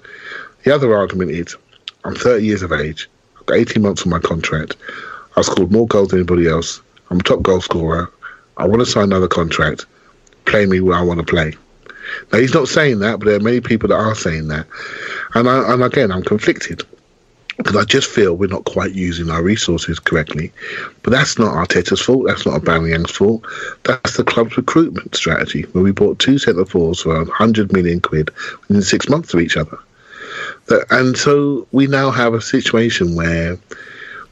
The 0.63 0.73
other 0.73 0.95
argument 0.95 1.31
is 1.31 1.55
I'm 2.03 2.15
30 2.15 2.45
years 2.45 2.61
of 2.61 2.71
age. 2.71 3.09
I've 3.39 3.45
got 3.45 3.57
18 3.57 3.83
months 3.83 4.03
on 4.03 4.09
my 4.09 4.19
contract. 4.19 4.75
I've 5.37 5.45
scored 5.45 5.71
more 5.71 5.87
goals 5.87 6.09
than 6.09 6.19
anybody 6.19 6.47
else. 6.47 6.81
I'm 7.09 7.19
a 7.19 7.23
top 7.23 7.41
goal 7.41 7.61
scorer. 7.61 8.11
I 8.57 8.67
want 8.67 8.79
to 8.79 8.85
sign 8.85 9.05
another 9.05 9.27
contract. 9.27 9.85
Play 10.45 10.65
me 10.65 10.79
where 10.79 10.97
I 10.97 11.01
want 11.01 11.19
to 11.19 11.25
play. 11.25 11.53
Now 12.31 12.39
he's 12.39 12.53
not 12.53 12.67
saying 12.67 12.99
that, 12.99 13.19
but 13.19 13.25
there 13.25 13.35
are 13.35 13.41
many 13.41 13.61
people 13.61 13.89
that 13.89 13.95
are 13.95 14.15
saying 14.15 14.47
that, 14.49 14.67
and 15.33 15.49
I, 15.49 15.73
and 15.73 15.83
again 15.83 16.11
I'm 16.11 16.23
conflicted 16.23 16.83
because 17.57 17.75
I 17.75 17.83
just 17.85 18.09
feel 18.09 18.35
we're 18.35 18.47
not 18.47 18.65
quite 18.65 18.93
using 18.93 19.29
our 19.29 19.41
resources 19.41 19.99
correctly. 19.99 20.51
But 21.03 21.11
that's 21.11 21.39
not 21.39 21.55
Arteta's 21.55 22.01
fault. 22.01 22.27
That's 22.27 22.45
not 22.45 22.61
Aubameyang's 22.61 23.11
fault. 23.11 23.45
That's 23.83 24.17
the 24.17 24.23
club's 24.23 24.57
recruitment 24.57 25.15
strategy, 25.15 25.63
where 25.71 25.83
we 25.83 25.91
bought 25.91 26.19
two 26.19 26.37
centre 26.37 26.65
forwards 26.65 27.01
for 27.01 27.15
100 27.15 27.71
million 27.71 28.01
quid 28.01 28.29
within 28.67 28.81
six 28.81 29.07
months 29.07 29.33
of 29.33 29.39
each 29.39 29.57
other. 29.57 29.79
And 30.89 31.17
so 31.17 31.67
we 31.71 31.87
now 31.87 32.11
have 32.11 32.33
a 32.33 32.41
situation 32.41 33.15
where 33.15 33.57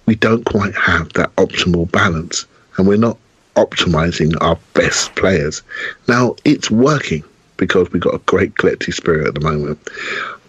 we 0.05 0.15
don't 0.15 0.43
quite 0.45 0.75
have 0.75 1.13
that 1.13 1.33
optimal 1.37 1.89
balance, 1.91 2.45
and 2.77 2.87
we're 2.87 2.97
not 2.97 3.17
optimizing 3.55 4.35
our 4.41 4.57
best 4.73 5.15
players. 5.15 5.61
Now 6.07 6.35
it's 6.43 6.69
working 6.71 7.23
because 7.57 7.91
we've 7.91 8.01
got 8.01 8.15
a 8.15 8.19
great 8.19 8.57
collective 8.57 8.95
spirit 8.95 9.27
at 9.27 9.35
the 9.35 9.41
moment 9.41 9.79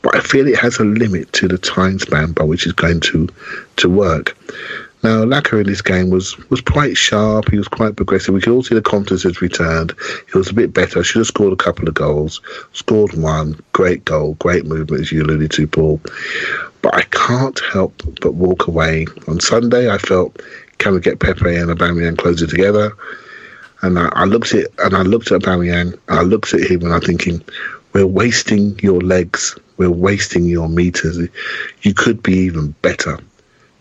but 0.05 0.15
I 0.15 0.21
feel 0.21 0.47
it 0.47 0.59
has 0.59 0.79
a 0.79 0.85
limit 0.85 1.33
to 1.33 1.49
the 1.49 1.57
time 1.57 1.99
span 1.99 2.33
by 2.33 2.45
which 2.45 2.67
it's 2.67 2.75
going 2.75 3.01
to 3.01 3.27
to 3.77 3.89
work. 3.89 4.37
Now, 5.03 5.25
Laca 5.25 5.61
in 5.61 5.67
this 5.67 5.83
game 5.83 6.11
was 6.11 6.39
was 6.51 6.61
quite 6.61 6.97
sharp. 6.97 7.51
He 7.51 7.59
was 7.59 7.69
quite 7.69 7.97
progressive. 7.97 8.35
We 8.35 8.41
could 8.41 8.53
all 8.53 8.63
see 8.63 8.75
the 8.75 8.83
confidence 8.83 9.23
has 9.25 9.41
returned. 9.41 9.95
He 10.31 10.39
was 10.39 10.51
a 10.51 10.55
bit 10.55 10.75
better. 10.75 11.03
Should 11.03 11.21
have 11.21 11.27
scored 11.27 11.55
a 11.55 11.57
couple 11.57 11.89
of 11.89 11.95
goals. 11.95 12.41
Scored 12.75 13.15
one. 13.15 13.59
Great 13.73 14.05
goal. 14.05 14.35
Great 14.35 14.67
movement, 14.67 15.01
as 15.01 15.11
you 15.11 15.23
alluded 15.23 15.51
to, 15.53 15.67
Paul. 15.67 16.01
But 16.83 16.95
I 16.95 17.03
can't 17.11 17.61
help 17.73 17.95
but 18.21 18.35
walk 18.35 18.67
away. 18.67 19.07
On 19.27 19.41
Sunday, 19.41 19.91
I 19.91 19.97
felt, 19.97 20.41
can 20.79 20.93
we 20.93 21.01
get 21.01 21.19
Pepe 21.19 21.57
and 21.57 21.71
Aubameyang 21.71 22.19
closer 22.19 22.47
together? 22.47 22.93
And 23.81 23.99
I, 23.99 24.11
I 24.13 24.25
looked 24.25 24.53
at 24.53 24.67
and 24.79 24.95
I 24.95 25.03
looked 25.03 25.33
at 25.33 25.41
Aubameyang 25.41 25.99
and 26.09 26.19
I 26.19 26.23
looked 26.23 26.53
at 26.53 26.61
him 26.61 26.83
and 26.83 26.93
I'm 26.93 27.01
thinking, 27.01 27.43
we're 27.95 28.07
wasting 28.07 28.79
your 28.81 29.01
legs. 29.01 29.57
We're 29.77 29.91
wasting 29.91 30.47
your 30.47 30.69
meters. 30.69 31.19
You 31.83 31.95
could 31.95 32.23
be 32.23 32.35
even 32.35 32.73
better. 32.83 33.19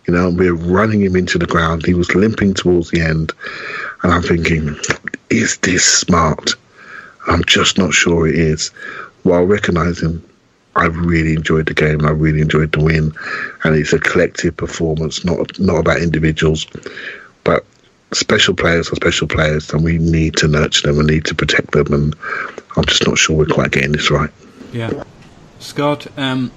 You 0.07 0.13
know, 0.13 0.29
we're 0.29 0.55
running 0.55 1.01
him 1.01 1.15
into 1.15 1.37
the 1.37 1.45
ground. 1.45 1.85
He 1.85 1.93
was 1.93 2.13
limping 2.13 2.55
towards 2.55 2.91
the 2.91 3.01
end. 3.01 3.31
And 4.01 4.13
I'm 4.13 4.21
thinking, 4.21 4.75
is 5.29 5.57
this 5.57 5.85
smart? 5.85 6.51
I'm 7.27 7.43
just 7.45 7.77
not 7.77 7.93
sure 7.93 8.27
it 8.27 8.35
is. 8.35 8.69
While 9.23 9.45
recognizing 9.45 10.21
I 10.75 10.85
really 10.85 11.33
enjoyed 11.33 11.67
the 11.67 11.73
game. 11.73 12.05
I 12.05 12.09
really 12.09 12.41
enjoyed 12.41 12.71
the 12.71 12.83
win, 12.83 13.13
and 13.63 13.75
it's 13.75 13.93
a 13.93 13.99
collective 13.99 14.57
performance, 14.57 15.23
not 15.23 15.59
not 15.59 15.77
about 15.77 16.01
individuals. 16.01 16.65
But 17.43 17.65
special 18.13 18.55
players 18.55 18.91
are 18.91 18.95
special 18.95 19.27
players, 19.27 19.71
and 19.71 19.83
we 19.83 19.99
need 19.99 20.35
to 20.37 20.47
nurture 20.47 20.87
them 20.87 20.99
and 20.99 21.07
need 21.07 21.25
to 21.25 21.35
protect 21.35 21.71
them. 21.71 21.93
And 21.93 22.15
I'm 22.75 22.85
just 22.85 23.05
not 23.05 23.17
sure 23.17 23.37
we're 23.37 23.45
quite 23.45 23.71
getting 23.71 23.91
this 23.91 24.09
right. 24.09 24.31
Yeah, 24.71 25.03
Scott. 25.63 26.07
Um, 26.17 26.51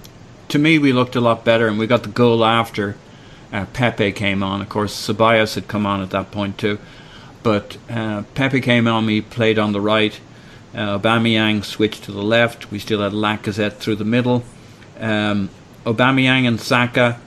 to 0.49 0.59
me, 0.59 0.79
we 0.79 0.93
looked 0.93 1.17
a 1.17 1.21
lot 1.21 1.45
better, 1.45 1.69
and 1.69 1.79
we 1.79 1.87
got 1.87 2.03
the 2.03 2.09
goal 2.09 2.45
after 2.45 2.97
uh, 3.53 3.67
Pepe 3.73 4.13
came 4.13 4.43
on. 4.43 4.61
Of 4.61 4.69
course, 4.69 4.95
Ceballos 4.95 5.55
had 5.55 5.69
come 5.69 5.87
on 5.87 6.03
at 6.03 6.11
that 6.11 6.31
point 6.31 6.59
too, 6.59 6.79
but 7.43 7.79
uh, 7.89 8.23
Pepe 8.35 8.61
came 8.61 8.87
on. 8.87 9.09
He 9.09 9.21
played 9.21 9.59
on 9.59 9.73
the 9.73 9.81
right. 9.81 10.19
Uh, 10.75 10.99
Aubameyang 10.99 11.65
switched 11.65 12.05
to 12.05 12.13
the 12.13 12.23
left. 12.23 12.71
We 12.71 12.79
still 12.79 13.01
had 13.01 13.13
Lacazette 13.13 13.79
through 13.79 13.97
the 13.97 14.05
middle. 14.05 14.45
Um, 15.01 15.49
Aubameyang 15.85 16.47
and 16.47 16.61
Saka. 16.61 17.19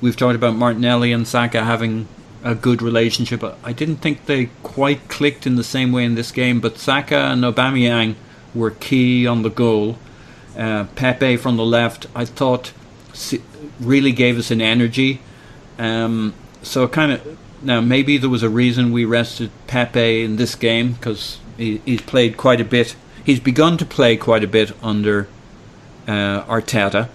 We've 0.00 0.16
talked 0.16 0.34
about 0.34 0.56
Martinelli 0.56 1.12
and 1.12 1.26
Saka 1.26 1.64
having 1.64 2.08
a 2.42 2.54
good 2.54 2.82
relationship. 2.82 3.42
I 3.64 3.72
didn't 3.72 3.96
think 3.96 4.26
they 4.26 4.46
quite 4.62 5.08
clicked 5.08 5.46
in 5.46 5.56
the 5.56 5.64
same 5.64 5.92
way 5.92 6.04
in 6.04 6.14
this 6.14 6.32
game, 6.32 6.60
but 6.60 6.78
Saka 6.78 7.16
and 7.16 7.42
Aubameyang 7.44 8.14
were 8.54 8.70
key 8.70 9.26
on 9.26 9.42
the 9.42 9.50
goal. 9.50 9.98
Uh, 10.56 10.84
Pepe 10.94 11.36
from 11.36 11.56
the 11.56 11.64
left, 11.64 12.06
I 12.14 12.24
thought, 12.24 12.72
really 13.80 14.12
gave 14.12 14.38
us 14.38 14.50
an 14.50 14.60
energy. 14.60 15.20
Um, 15.78 16.34
so 16.62 16.88
kind 16.88 17.12
of 17.12 17.38
now 17.62 17.80
maybe 17.80 18.18
there 18.18 18.30
was 18.30 18.42
a 18.42 18.48
reason 18.48 18.92
we 18.92 19.04
rested 19.04 19.50
Pepe 19.66 20.24
in 20.24 20.36
this 20.36 20.54
game 20.54 20.92
because 20.92 21.38
he, 21.56 21.78
he's 21.84 22.02
played 22.02 22.36
quite 22.36 22.60
a 22.60 22.64
bit. 22.64 22.96
He's 23.24 23.40
begun 23.40 23.76
to 23.78 23.84
play 23.84 24.16
quite 24.16 24.44
a 24.44 24.48
bit 24.48 24.72
under 24.82 25.28
uh, 26.06 26.44
Arteta. 26.44 27.08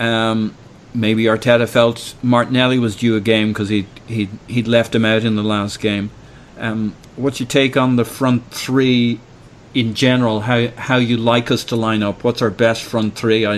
Um, 0.00 0.56
maybe 0.94 1.24
Arteta 1.24 1.68
felt 1.68 2.14
Martinelli 2.22 2.78
was 2.78 2.96
due 2.96 3.16
a 3.16 3.20
game 3.20 3.48
because 3.48 3.68
he 3.68 3.86
he 4.06 4.28
he'd 4.46 4.68
left 4.68 4.94
him 4.94 5.04
out 5.04 5.24
in 5.24 5.36
the 5.36 5.42
last 5.42 5.80
game. 5.80 6.10
Um, 6.58 6.94
what's 7.16 7.40
your 7.40 7.48
take 7.48 7.76
on 7.76 7.96
the 7.96 8.04
front 8.04 8.50
three 8.50 9.20
in 9.74 9.94
general? 9.94 10.40
How 10.40 10.68
how 10.76 10.96
you 10.96 11.16
like 11.16 11.50
us 11.50 11.64
to 11.64 11.76
line 11.76 12.02
up? 12.02 12.24
What's 12.24 12.40
our 12.40 12.50
best 12.50 12.82
front 12.82 13.16
three? 13.16 13.44
I, 13.44 13.56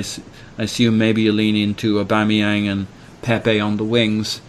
I 0.58 0.62
assume 0.62 0.98
maybe 0.98 1.22
you 1.22 1.32
lean 1.32 1.56
into 1.56 2.02
Aubameyang 2.02 2.70
and 2.70 2.86
Pepe 3.22 3.60
on 3.60 3.76
the 3.76 3.84
wings, 3.84 4.40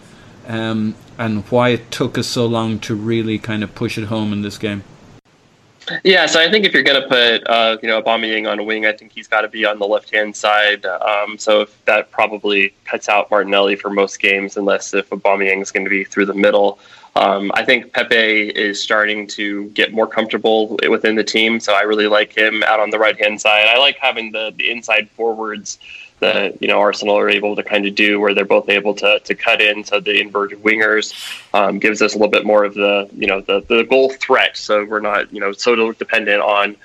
um, 0.46 0.94
and 1.18 1.44
why 1.50 1.70
it 1.70 1.90
took 1.90 2.16
us 2.16 2.26
so 2.26 2.46
long 2.46 2.78
to 2.80 2.94
really 2.94 3.38
kind 3.38 3.62
of 3.62 3.74
push 3.74 3.98
it 3.98 4.04
home 4.04 4.32
in 4.32 4.42
this 4.42 4.58
game. 4.58 4.84
Yeah, 6.04 6.26
so 6.26 6.40
I 6.40 6.50
think 6.50 6.66
if 6.66 6.74
you're 6.74 6.82
going 6.82 7.00
to 7.00 7.08
put, 7.08 7.48
uh, 7.48 7.78
you 7.80 7.88
know, 7.88 8.02
Aubameyang 8.02 8.50
on 8.50 8.58
a 8.58 8.62
wing, 8.62 8.84
I 8.84 8.92
think 8.92 9.12
he's 9.12 9.26
got 9.26 9.40
to 9.40 9.48
be 9.48 9.64
on 9.64 9.78
the 9.78 9.86
left 9.86 10.10
hand 10.10 10.36
side. 10.36 10.84
Um, 10.84 11.38
so 11.38 11.66
that 11.86 12.10
probably 12.10 12.74
cuts 12.84 13.08
out 13.08 13.30
Martinelli 13.30 13.74
for 13.74 13.88
most 13.88 14.20
games, 14.20 14.56
unless 14.56 14.92
if 14.92 15.08
Aubameyang 15.10 15.62
is 15.62 15.70
going 15.70 15.84
to 15.84 15.90
be 15.90 16.04
through 16.04 16.26
the 16.26 16.34
middle. 16.34 16.78
Um, 17.16 17.50
I 17.54 17.64
think 17.64 17.92
Pepe 17.92 18.48
is 18.50 18.80
starting 18.80 19.26
to 19.28 19.68
get 19.70 19.92
more 19.92 20.06
comfortable 20.06 20.78
within 20.88 21.16
the 21.16 21.24
team, 21.24 21.58
so 21.58 21.74
I 21.74 21.82
really 21.82 22.06
like 22.06 22.32
him 22.32 22.62
out 22.62 22.80
on 22.80 22.90
the 22.90 22.98
right 22.98 23.18
hand 23.18 23.40
side. 23.40 23.66
I 23.66 23.78
like 23.78 23.98
having 23.98 24.30
the, 24.30 24.52
the 24.56 24.70
inside 24.70 25.10
forwards 25.10 25.78
that 26.20 26.60
you 26.60 26.68
know 26.68 26.80
Arsenal 26.80 27.16
are 27.16 27.28
able 27.28 27.54
to 27.56 27.62
kind 27.62 27.86
of 27.86 27.94
do, 27.94 28.20
where 28.20 28.34
they're 28.34 28.44
both 28.44 28.68
able 28.68 28.94
to 28.94 29.20
to 29.20 29.34
cut 29.34 29.60
in. 29.60 29.84
So 29.84 30.00
the 30.00 30.20
inverted 30.20 30.62
wingers 30.62 31.14
um, 31.54 31.78
gives 31.78 32.02
us 32.02 32.14
a 32.14 32.18
little 32.18 32.30
bit 32.30 32.44
more 32.44 32.64
of 32.64 32.74
the 32.74 33.08
you 33.16 33.26
know 33.26 33.40
the 33.40 33.60
the 33.68 33.84
goal 33.84 34.10
threat. 34.10 34.56
So 34.56 34.84
we're 34.84 35.00
not 35.00 35.32
you 35.32 35.40
know 35.40 35.52
so 35.52 35.92
dependent 35.92 36.40
on 36.40 36.76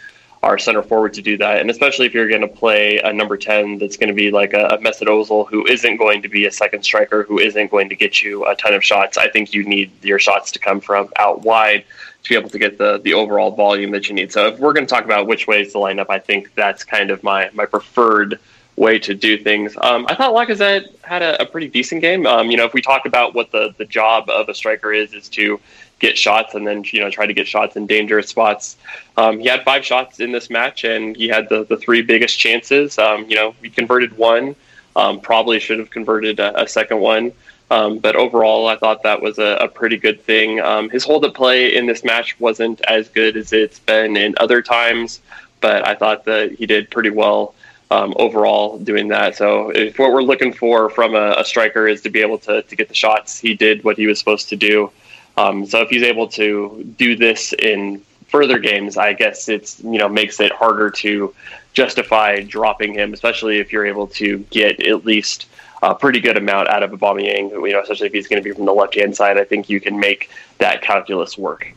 our 0.44 0.60
center 0.60 0.84
forward 0.84 1.14
to 1.14 1.22
do 1.22 1.38
that, 1.38 1.62
and 1.62 1.70
especially 1.72 2.06
if 2.06 2.14
you're 2.14 2.28
going 2.28 2.41
to 2.41 2.48
play 2.48 3.00
a 3.00 3.12
number 3.14 3.38
ten 3.38 3.78
that's 3.80 3.98
going 3.98 4.10
to 4.10 4.14
be 4.14 4.30
like 4.30 4.54
a, 4.54 4.66
a 4.66 4.78
Mesut 4.78 5.08
Ozil, 5.08 5.48
who 5.48 5.66
isn't 5.66 5.98
going 5.98 6.22
to 6.22 6.30
be 6.30 6.46
a 6.46 6.52
second 6.52 6.84
striker, 6.84 7.24
who 7.24 7.39
isn't 7.39 7.72
going 7.72 7.89
to 7.89 7.96
get 7.96 8.22
you 8.22 8.46
a 8.46 8.56
ton 8.56 8.74
of 8.74 8.84
shots. 8.84 9.18
I 9.18 9.30
think 9.30 9.54
you 9.54 9.64
need 9.64 9.89
your 10.04 10.20
shots 10.20 10.52
to 10.52 10.60
come 10.60 10.82
from 10.82 11.10
out 11.18 11.44
wide 11.44 11.86
to 12.24 12.30
be 12.30 12.36
able 12.36 12.50
to 12.50 12.60
get 12.60 12.78
the 12.78 13.00
the 13.00 13.14
overall 13.14 13.52
volume 13.52 13.91
that 13.91 14.08
you 14.10 14.16
need. 14.16 14.32
So 14.32 14.48
if 14.48 14.60
we're 14.60 14.74
going 14.74 14.86
to 14.86 14.94
talk 14.94 15.06
about 15.06 15.28
which 15.28 15.48
ways 15.48 15.72
to 15.72 15.80
line 15.80 16.00
up, 16.00 16.10
I 16.10 16.20
think 16.20 16.54
that's 16.56 16.84
kind 16.84 17.10
of 17.10 17.24
my 17.24 17.50
my 17.54 17.66
preferred 17.66 18.39
way 18.76 18.98
to 18.98 19.14
do 19.14 19.38
things. 19.38 19.78
Um, 19.80 20.06
I 20.10 20.16
thought 20.16 20.34
Lacazette 20.34 20.86
had 21.04 21.22
a, 21.22 21.44
a 21.44 21.46
pretty 21.46 21.68
decent 21.68 22.02
game. 22.02 22.26
Um, 22.26 22.50
you 22.50 22.58
know, 22.58 22.66
if 22.66 22.74
we 22.74 22.82
talk 22.82 23.06
about 23.06 23.36
what 23.36 23.52
the, 23.52 23.74
the 23.78 23.86
job 23.86 24.30
of 24.30 24.50
a 24.50 24.54
striker 24.56 24.91
is, 24.91 25.14
is 25.14 25.30
to 25.30 25.60
get 26.04 26.18
shots 26.18 26.54
and 26.54 26.68
then 26.68 26.84
you 26.91 26.99
know 26.99 27.10
try 27.10 27.26
to 27.26 27.34
get 27.34 27.47
shots 27.47 27.76
in 27.76 27.88
dangerous 27.88 28.28
spots. 28.28 28.78
Um, 29.18 29.39
he 29.39 29.47
had 29.47 29.64
five 29.64 29.86
shots 29.86 30.20
in 30.20 30.32
this 30.32 30.49
match, 30.49 30.84
and 30.84 31.16
he 31.16 31.28
had 31.30 31.49
the 31.49 31.64
the 31.64 31.78
three 31.78 32.01
biggest 32.01 32.38
chances. 32.38 32.99
Um, 32.99 33.26
you 33.30 33.36
know, 33.36 33.56
he 33.62 33.70
converted 33.70 34.18
one. 34.18 34.56
Um, 34.95 35.20
probably 35.20 35.60
should 35.60 35.80
have 35.80 35.89
converted 35.89 36.39
a, 36.39 36.64
a 36.64 36.68
second 36.68 36.99
one. 36.99 37.32
Um, 37.72 37.97
but 37.97 38.16
overall, 38.16 38.68
I 38.68 38.76
thought 38.76 39.01
that 39.04 39.20
was 39.22 39.39
a, 39.39 39.58
a 39.62 39.68
pretty 39.68 39.97
good 39.97 40.22
thing. 40.22 40.49
his 40.91 41.04
hold 41.04 41.26
up 41.26 41.34
play 41.34 41.76
in 41.76 41.88
this 41.88 42.04
match 42.04 42.39
wasn't 42.39 42.82
as 42.82 43.10
good 43.10 43.36
as 43.36 43.51
it's 43.54 43.80
been 43.80 44.16
in 44.16 44.36
other 44.38 44.62
times, 44.62 45.22
but 45.62 45.88
I 45.88 45.95
thought 45.95 46.26
that 46.26 46.51
he 46.51 46.68
did 46.68 46.91
pretty 46.91 47.10
well 47.10 47.56
um, 47.93 48.14
overall 48.18 48.78
doing 48.80 49.08
that. 49.10 49.36
So 49.36 49.70
if 49.70 49.99
what 49.99 50.12
we're 50.12 50.24
looking 50.24 50.51
for 50.51 50.89
from 50.89 51.16
a, 51.16 51.36
a, 51.38 51.45
striker 51.45 51.88
is 51.88 52.01
to 52.01 52.10
be 52.10 52.22
able 52.22 52.39
to, 52.39 52.62
to 52.64 52.76
get 52.76 52.89
the 52.89 52.95
shots, 52.95 53.39
he 53.39 53.54
did 53.54 53.84
what 53.84 53.97
he 53.97 54.08
was 54.08 54.18
supposed 54.20 54.49
to 54.49 54.56
do. 54.56 54.91
Um, 55.38 55.66
so 55.66 55.82
if 55.82 55.90
he's 55.90 56.04
able 56.04 56.28
to 56.30 56.94
do 56.98 57.16
this 57.16 57.54
in 57.54 58.02
further 58.28 58.60
games, 58.60 58.98
I 58.98 59.14
guess 59.14 59.50
it's 59.50 59.80
you 59.82 59.98
know 59.98 60.10
makes 60.10 60.40
it 60.40 60.52
harder 60.52 60.90
to 60.90 61.34
justify 61.74 62.42
dropping 62.42 62.94
him, 62.94 63.14
especially 63.14 63.60
if 63.60 63.72
you're 63.72 63.86
able 63.86 64.08
to 64.08 64.40
get 64.52 64.86
at 64.86 65.06
least 65.06 65.48
a 65.82 65.96
pretty 65.96 66.20
good 66.20 66.38
amount 66.38 66.70
out 66.70 66.84
of 66.84 66.92
Aubameyang. 66.92 67.52
You 67.52 67.74
know, 67.74 67.82
especially 67.82 68.08
if 68.08 68.14
he's 68.14 68.28
going 68.28 68.42
to 68.42 68.48
be 68.48 68.54
from 68.54 68.66
the 68.66 68.74
left 68.74 68.96
hand 68.96 69.16
side, 69.16 69.38
I 69.38 69.44
think 69.44 69.70
you 69.70 69.80
can 69.80 70.00
make 70.00 70.30
that 70.60 70.82
calculus 70.82 71.38
work. 71.38 71.74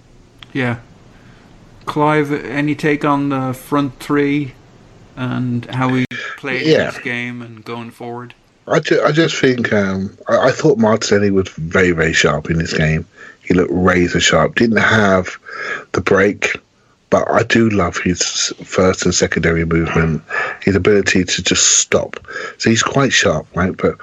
Yeah, 0.53 0.79
Clive, 1.87 2.33
any 2.33 2.75
take 2.75 3.05
on 3.05 3.29
the 3.31 3.55
front 3.55 3.99
three 4.01 4.53
and 5.17 5.65
how 5.67 5.89
we 5.89 6.05
played 6.37 6.67
yeah. 6.67 6.91
this 6.91 6.99
game 6.99 7.41
and 7.41 7.65
going 7.65 7.91
forward? 7.91 8.35
I, 8.67 8.81
ju- 8.81 9.03
I 9.03 9.13
just 9.13 9.37
think 9.37 9.73
um, 9.73 10.17
I-, 10.29 10.49
I 10.49 10.51
thought 10.51 10.79
Martinelli 10.79 11.31
was 11.31 11.49
very 11.51 11.93
very 11.93 12.13
sharp 12.13 12.51
in 12.51 12.59
this 12.59 12.77
game. 12.77 13.07
He 13.47 13.55
looked 13.55 13.71
razor 13.73 14.21
sharp. 14.21 14.57
Didn't 14.57 14.79
have 14.79 15.39
the 15.93 16.01
break, 16.01 16.57
but 17.11 17.31
I 17.31 17.45
do 17.45 17.71
love 17.71 17.97
his 17.97 18.53
first 18.65 19.05
and 19.05 19.15
secondary 19.15 19.65
movement. 19.65 20.23
His 20.63 20.75
ability 20.75 21.25
to 21.25 21.43
just 21.43 21.79
stop. 21.79 22.19
So 22.59 22.71
he's 22.71 22.83
quite 22.83 23.13
sharp, 23.13 23.47
right? 23.55 23.77
But 23.77 23.97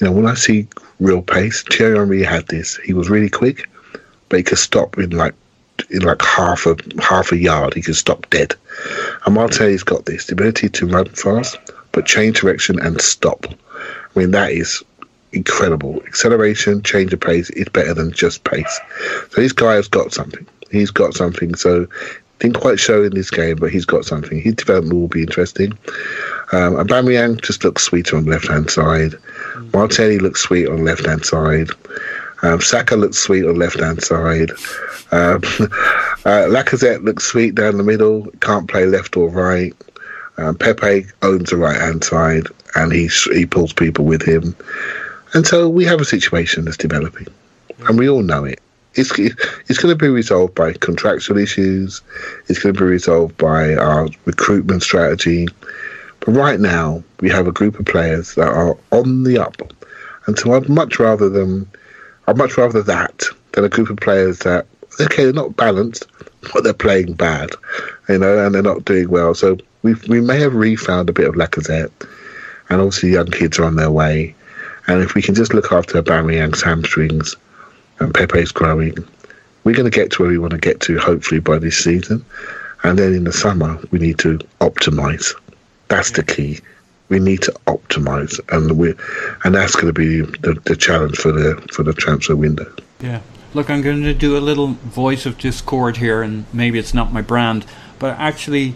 you 0.00 0.06
know 0.06 0.12
when 0.12 0.26
I 0.26 0.34
see 0.34 0.66
real 0.98 1.22
pace, 1.22 1.62
Thierry 1.62 1.96
Henry 1.96 2.22
had 2.22 2.48
this. 2.48 2.76
He 2.78 2.92
was 2.92 3.08
really 3.08 3.30
quick, 3.30 3.68
but 4.28 4.38
he 4.38 4.42
could 4.42 4.58
stop 4.58 4.98
in 4.98 5.10
like 5.10 5.34
in 5.90 6.02
like 6.02 6.22
half 6.22 6.66
a 6.66 6.76
half 7.00 7.32
a 7.32 7.36
yard. 7.36 7.74
He 7.74 7.82
could 7.82 7.96
stop 7.96 8.28
dead. 8.30 8.54
And 9.24 9.34
Martinelli's 9.34 9.84
got 9.84 10.06
this 10.06 10.26
the 10.26 10.32
ability 10.32 10.68
to 10.70 10.86
run 10.86 11.06
fast, 11.10 11.58
but 11.92 12.06
change 12.06 12.40
direction 12.40 12.80
and 12.80 13.00
stop. 13.00 13.46
I 13.46 14.18
mean, 14.18 14.32
that 14.32 14.52
is 14.52 14.82
incredible. 15.34 16.02
Acceleration, 16.06 16.82
change 16.82 17.12
of 17.12 17.20
pace 17.20 17.50
is 17.50 17.68
better 17.68 17.94
than 17.94 18.12
just 18.12 18.44
pace. 18.44 18.80
So 19.30 19.40
this 19.40 19.52
guy 19.52 19.74
has 19.74 19.88
got 19.88 20.12
something. 20.12 20.46
He's 20.70 20.90
got 20.90 21.14
something. 21.14 21.54
So 21.54 21.86
didn't 22.38 22.60
quite 22.60 22.80
show 22.80 23.02
in 23.02 23.14
this 23.14 23.30
game, 23.30 23.56
but 23.56 23.70
he's 23.70 23.84
got 23.84 24.04
something. 24.04 24.40
His 24.40 24.54
development 24.54 24.94
will 24.94 25.08
be 25.08 25.22
interesting. 25.22 25.72
Um, 26.52 26.74
Aubameyang 26.74 27.40
just 27.42 27.64
looks 27.64 27.84
sweeter 27.84 28.16
on 28.16 28.24
the 28.24 28.30
left 28.30 28.48
hand 28.48 28.70
side. 28.70 29.14
Martinelli 29.72 30.18
looks 30.18 30.42
sweet 30.42 30.68
on 30.68 30.78
the 30.78 30.82
left 30.82 31.06
hand 31.06 31.24
side. 31.24 31.70
Um, 32.42 32.60
Saka 32.60 32.96
looks 32.96 33.18
sweet 33.18 33.44
on 33.44 33.54
the 33.54 33.60
left 33.60 33.80
hand 33.80 34.02
side. 34.02 34.50
Um, 35.12 35.36
uh, 36.26 36.46
Lacazette 36.50 37.04
looks 37.04 37.24
sweet 37.24 37.54
down 37.54 37.78
the 37.78 37.82
middle, 37.82 38.26
can't 38.40 38.68
play 38.68 38.84
left 38.84 39.16
or 39.16 39.28
right. 39.28 39.74
Um, 40.36 40.56
Pepe 40.56 41.06
owns 41.22 41.50
the 41.50 41.56
right 41.56 41.80
hand 41.80 42.04
side 42.04 42.48
and 42.74 42.92
he, 42.92 43.08
he 43.32 43.46
pulls 43.46 43.72
people 43.72 44.04
with 44.04 44.22
him. 44.22 44.56
And 45.34 45.46
so 45.46 45.68
we 45.68 45.84
have 45.84 46.00
a 46.00 46.04
situation 46.04 46.64
that's 46.64 46.76
developing, 46.76 47.26
and 47.88 47.98
we 47.98 48.08
all 48.08 48.22
know 48.22 48.44
it. 48.44 48.60
It's, 48.94 49.12
it's 49.18 49.78
going 49.78 49.92
to 49.92 49.96
be 49.96 50.08
resolved 50.08 50.54
by 50.54 50.72
contractual 50.74 51.38
issues, 51.38 52.00
it's 52.48 52.60
going 52.60 52.74
to 52.74 52.80
be 52.80 52.86
resolved 52.86 53.36
by 53.36 53.74
our 53.74 54.08
recruitment 54.24 54.82
strategy. 54.82 55.48
But 56.20 56.32
right 56.32 56.60
now, 56.60 57.02
we 57.20 57.28
have 57.30 57.48
a 57.48 57.52
group 57.52 57.78
of 57.78 57.86
players 57.86 58.36
that 58.36 58.48
are 58.48 58.76
on 58.92 59.24
the 59.24 59.38
up. 59.38 59.56
And 60.26 60.38
so 60.38 60.54
I'd 60.54 60.68
much 60.68 60.98
rather 60.98 61.28
them, 61.28 61.68
I'd 62.28 62.38
much 62.38 62.56
rather 62.56 62.82
that 62.82 63.24
than 63.52 63.64
a 63.64 63.68
group 63.68 63.90
of 63.90 63.96
players 63.96 64.38
that 64.40 64.66
okay, 65.00 65.24
they're 65.24 65.32
not 65.32 65.56
balanced, 65.56 66.06
but 66.52 66.64
they're 66.64 66.72
playing 66.72 67.14
bad, 67.14 67.50
you 68.08 68.18
know, 68.18 68.44
and 68.44 68.54
they're 68.54 68.62
not 68.62 68.84
doing 68.84 69.08
well. 69.08 69.34
So 69.34 69.58
we 69.82 69.94
we 70.08 70.20
may 70.20 70.38
have 70.40 70.54
refound 70.54 71.08
a 71.08 71.12
bit 71.12 71.28
of 71.28 71.34
Lacazette, 71.34 71.90
and 72.68 72.80
obviously 72.80 73.10
young 73.10 73.30
kids 73.30 73.58
are 73.58 73.64
on 73.64 73.76
their 73.76 73.90
way. 73.90 74.34
And 74.86 75.02
if 75.02 75.14
we 75.14 75.22
can 75.22 75.34
just 75.34 75.54
look 75.54 75.72
after 75.72 76.02
Aubameyang's 76.02 76.62
hamstrings 76.62 77.34
and 78.00 78.12
Pepe's 78.12 78.52
growing, 78.52 78.94
we're 79.64 79.74
going 79.74 79.90
to 79.90 79.96
get 79.96 80.10
to 80.12 80.22
where 80.22 80.30
we 80.30 80.38
want 80.38 80.52
to 80.52 80.58
get 80.58 80.80
to, 80.80 80.98
hopefully 80.98 81.40
by 81.40 81.58
this 81.58 81.76
season. 81.76 82.24
And 82.82 82.98
then 82.98 83.14
in 83.14 83.24
the 83.24 83.32
summer, 83.32 83.78
we 83.90 83.98
need 83.98 84.18
to 84.18 84.38
optimize. 84.60 85.34
That's 85.88 86.10
the 86.10 86.22
key. 86.22 86.60
We 87.08 87.18
need 87.18 87.42
to 87.42 87.52
optimize, 87.66 88.40
and 88.54 88.78
we, 88.78 88.94
and 89.44 89.54
that's 89.54 89.74
going 89.74 89.92
to 89.92 89.92
be 89.92 90.20
the, 90.40 90.60
the 90.64 90.74
challenge 90.74 91.16
for 91.16 91.32
the 91.32 91.56
for 91.72 91.82
the 91.82 91.92
transfer 91.92 92.34
window. 92.34 92.70
Yeah. 93.00 93.20
look, 93.52 93.68
I'm 93.70 93.82
going 93.82 94.02
to 94.02 94.14
do 94.14 94.36
a 94.36 94.40
little 94.40 94.68
voice 94.68 95.26
of 95.26 95.38
discord 95.38 95.98
here, 95.98 96.22
and 96.22 96.46
maybe 96.52 96.78
it's 96.78 96.94
not 96.94 97.12
my 97.12 97.20
brand, 97.20 97.66
but 97.98 98.18
I 98.18 98.24
actually 98.28 98.74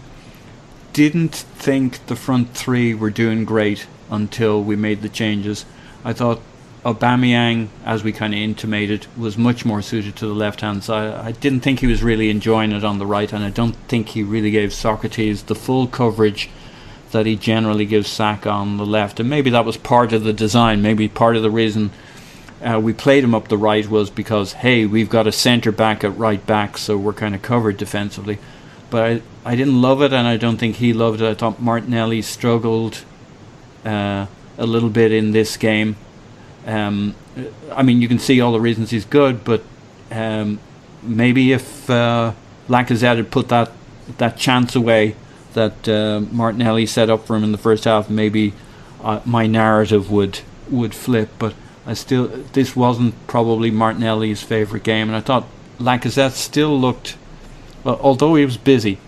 didn't 0.93 1.35
think 1.35 2.05
the 2.05 2.15
front 2.15 2.53
three 2.55 2.93
were 2.93 3.09
doing 3.09 3.45
great 3.45 3.87
until 4.09 4.63
we 4.63 4.75
made 4.75 5.01
the 5.01 5.09
changes. 5.09 5.65
I 6.03 6.13
thought 6.13 6.39
Aubameyang, 6.83 7.67
as 7.83 8.03
we 8.03 8.13
kind 8.13 8.33
of 8.33 8.39
intimated, 8.39 9.07
was 9.17 9.37
much 9.37 9.65
more 9.65 9.81
suited 9.81 10.15
to 10.17 10.27
the 10.27 10.33
left 10.33 10.61
hand 10.61 10.83
side. 10.83 11.13
I 11.13 11.33
didn't 11.33 11.59
think 11.59 11.79
he 11.79 11.87
was 11.87 12.01
really 12.01 12.29
enjoying 12.29 12.71
it 12.71 12.85
on 12.85 12.99
the 12.99 13.05
right, 13.05 13.31
and 13.33 13.43
I 13.43 13.49
don't 13.49 13.75
think 13.87 14.09
he 14.09 14.23
really 14.23 14.51
gave 14.51 14.69
Sokratis 14.69 15.45
the 15.45 15.55
full 15.55 15.87
coverage 15.87 16.49
that 17.11 17.25
he 17.25 17.35
generally 17.35 17.85
gives 17.85 18.07
Saka 18.07 18.49
on 18.49 18.77
the 18.77 18.85
left. 18.85 19.19
And 19.19 19.29
maybe 19.29 19.49
that 19.49 19.65
was 19.65 19.77
part 19.77 20.13
of 20.13 20.23
the 20.23 20.31
design. 20.33 20.81
Maybe 20.81 21.07
part 21.07 21.35
of 21.35 21.41
the 21.41 21.51
reason 21.51 21.91
uh, 22.61 22.79
we 22.81 22.93
played 22.93 23.23
him 23.23 23.33
up 23.33 23.47
the 23.47 23.57
right 23.57 23.87
was 23.87 24.09
because 24.09 24.53
hey, 24.53 24.85
we've 24.85 25.09
got 25.09 25.27
a 25.27 25.31
centre 25.31 25.71
back 25.71 26.03
at 26.03 26.17
right 26.17 26.45
back, 26.45 26.77
so 26.77 26.97
we're 26.97 27.13
kind 27.13 27.35
of 27.35 27.41
covered 27.41 27.77
defensively. 27.77 28.37
But 28.89 29.03
I, 29.03 29.21
I 29.45 29.55
didn't 29.55 29.81
love 29.81 30.01
it, 30.01 30.13
and 30.13 30.27
I 30.27 30.37
don't 30.37 30.57
think 30.57 30.77
he 30.77 30.93
loved 30.93 31.21
it. 31.21 31.29
I 31.29 31.33
thought 31.33 31.61
Martinelli 31.61 32.21
struggled 32.21 33.03
uh, 33.85 34.27
a 34.59 34.65
little 34.65 34.89
bit 34.89 35.11
in 35.11 35.31
this 35.31 35.57
game. 35.57 35.95
Um, 36.67 37.15
I 37.71 37.81
mean, 37.81 38.01
you 38.01 38.07
can 38.07 38.19
see 38.19 38.41
all 38.41 38.51
the 38.51 38.59
reasons 38.59 38.91
he's 38.91 39.05
good, 39.05 39.43
but 39.43 39.63
um, 40.11 40.59
maybe 41.01 41.51
if 41.51 41.89
uh, 41.89 42.33
Lacazette 42.67 43.17
had 43.17 43.31
put 43.31 43.49
that 43.49 43.71
that 44.17 44.37
chance 44.37 44.75
away 44.75 45.15
that 45.53 45.87
uh, 45.87 46.19
Martinelli 46.31 46.85
set 46.85 47.09
up 47.09 47.25
for 47.25 47.35
him 47.35 47.43
in 47.43 47.51
the 47.51 47.57
first 47.57 47.85
half, 47.85 48.09
maybe 48.09 48.53
uh, 49.03 49.21
my 49.25 49.47
narrative 49.47 50.11
would 50.11 50.41
would 50.69 50.93
flip. 50.93 51.29
But 51.39 51.55
I 51.85 51.93
still, 51.93 52.27
this 52.53 52.75
wasn't 52.75 53.15
probably 53.27 53.71
Martinelli's 53.71 54.43
favourite 54.43 54.83
game, 54.83 55.07
and 55.07 55.15
I 55.15 55.21
thought 55.21 55.47
Lacazette 55.79 56.31
still 56.31 56.79
looked, 56.79 57.17
uh, 57.85 57.95
although 58.01 58.35
he 58.35 58.45
was 58.45 58.57
busy, 58.57 58.99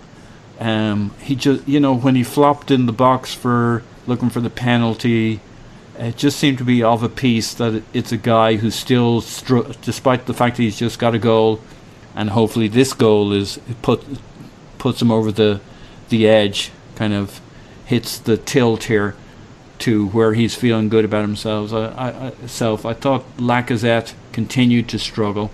um, 0.59 1.13
he 1.19 1.35
just, 1.35 1.67
you 1.67 1.79
know, 1.79 1.95
when 1.95 2.15
he 2.15 2.23
flopped 2.23 2.71
in 2.71 2.85
the 2.85 2.93
box 2.93 3.33
for 3.33 3.83
looking 4.11 4.29
for 4.29 4.41
the 4.41 4.49
penalty, 4.49 5.39
it 5.97 6.17
just 6.17 6.37
seemed 6.37 6.57
to 6.57 6.65
be 6.65 6.83
of 6.83 7.01
a 7.01 7.09
piece 7.09 7.53
that 7.53 7.81
it's 7.93 8.11
a 8.11 8.17
guy 8.17 8.57
who's 8.57 8.75
still, 8.75 9.21
str- 9.21 9.71
despite 9.81 10.25
the 10.25 10.33
fact 10.33 10.57
that 10.57 10.63
he's 10.63 10.77
just 10.77 10.99
got 10.99 11.15
a 11.15 11.19
goal, 11.19 11.61
and 12.13 12.29
hopefully 12.31 12.67
this 12.67 12.91
goal 12.93 13.31
is 13.31 13.57
put 13.81 14.03
puts 14.77 15.01
him 15.01 15.11
over 15.11 15.31
the 15.31 15.61
the 16.09 16.27
edge, 16.27 16.71
kind 16.95 17.13
of 17.13 17.39
hits 17.85 18.19
the 18.19 18.35
tilt 18.35 18.83
here 18.85 19.15
to 19.79 20.07
where 20.09 20.33
he's 20.33 20.55
feeling 20.55 20.89
good 20.89 21.05
about 21.05 21.21
himself. 21.21 21.71
I, 21.71 22.33
I, 22.43 22.47
self. 22.47 22.85
I 22.85 22.93
thought 22.93 23.23
Lacazette 23.37 24.13
continued 24.33 24.89
to 24.89 24.99
struggle, 24.99 25.51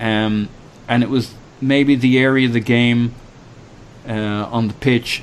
um, 0.00 0.48
and 0.88 1.02
it 1.02 1.10
was 1.10 1.34
maybe 1.60 1.94
the 1.96 2.18
area 2.18 2.46
of 2.46 2.54
the 2.54 2.60
game 2.60 3.14
uh, 4.08 4.48
on 4.50 4.68
the 4.68 4.74
pitch 4.74 5.22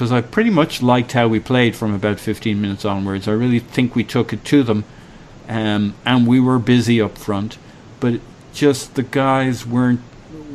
because 0.00 0.12
I 0.12 0.22
pretty 0.22 0.48
much 0.48 0.80
liked 0.80 1.12
how 1.12 1.28
we 1.28 1.40
played 1.40 1.76
from 1.76 1.92
about 1.92 2.18
15 2.18 2.58
minutes 2.58 2.86
onwards. 2.86 3.28
I 3.28 3.32
really 3.32 3.58
think 3.58 3.94
we 3.94 4.02
took 4.02 4.32
it 4.32 4.46
to 4.46 4.62
them, 4.62 4.84
um, 5.46 5.92
and 6.06 6.26
we 6.26 6.40
were 6.40 6.58
busy 6.58 7.02
up 7.02 7.18
front, 7.18 7.58
but 8.00 8.18
just 8.54 8.94
the 8.94 9.02
guys 9.02 9.66
weren't 9.66 10.00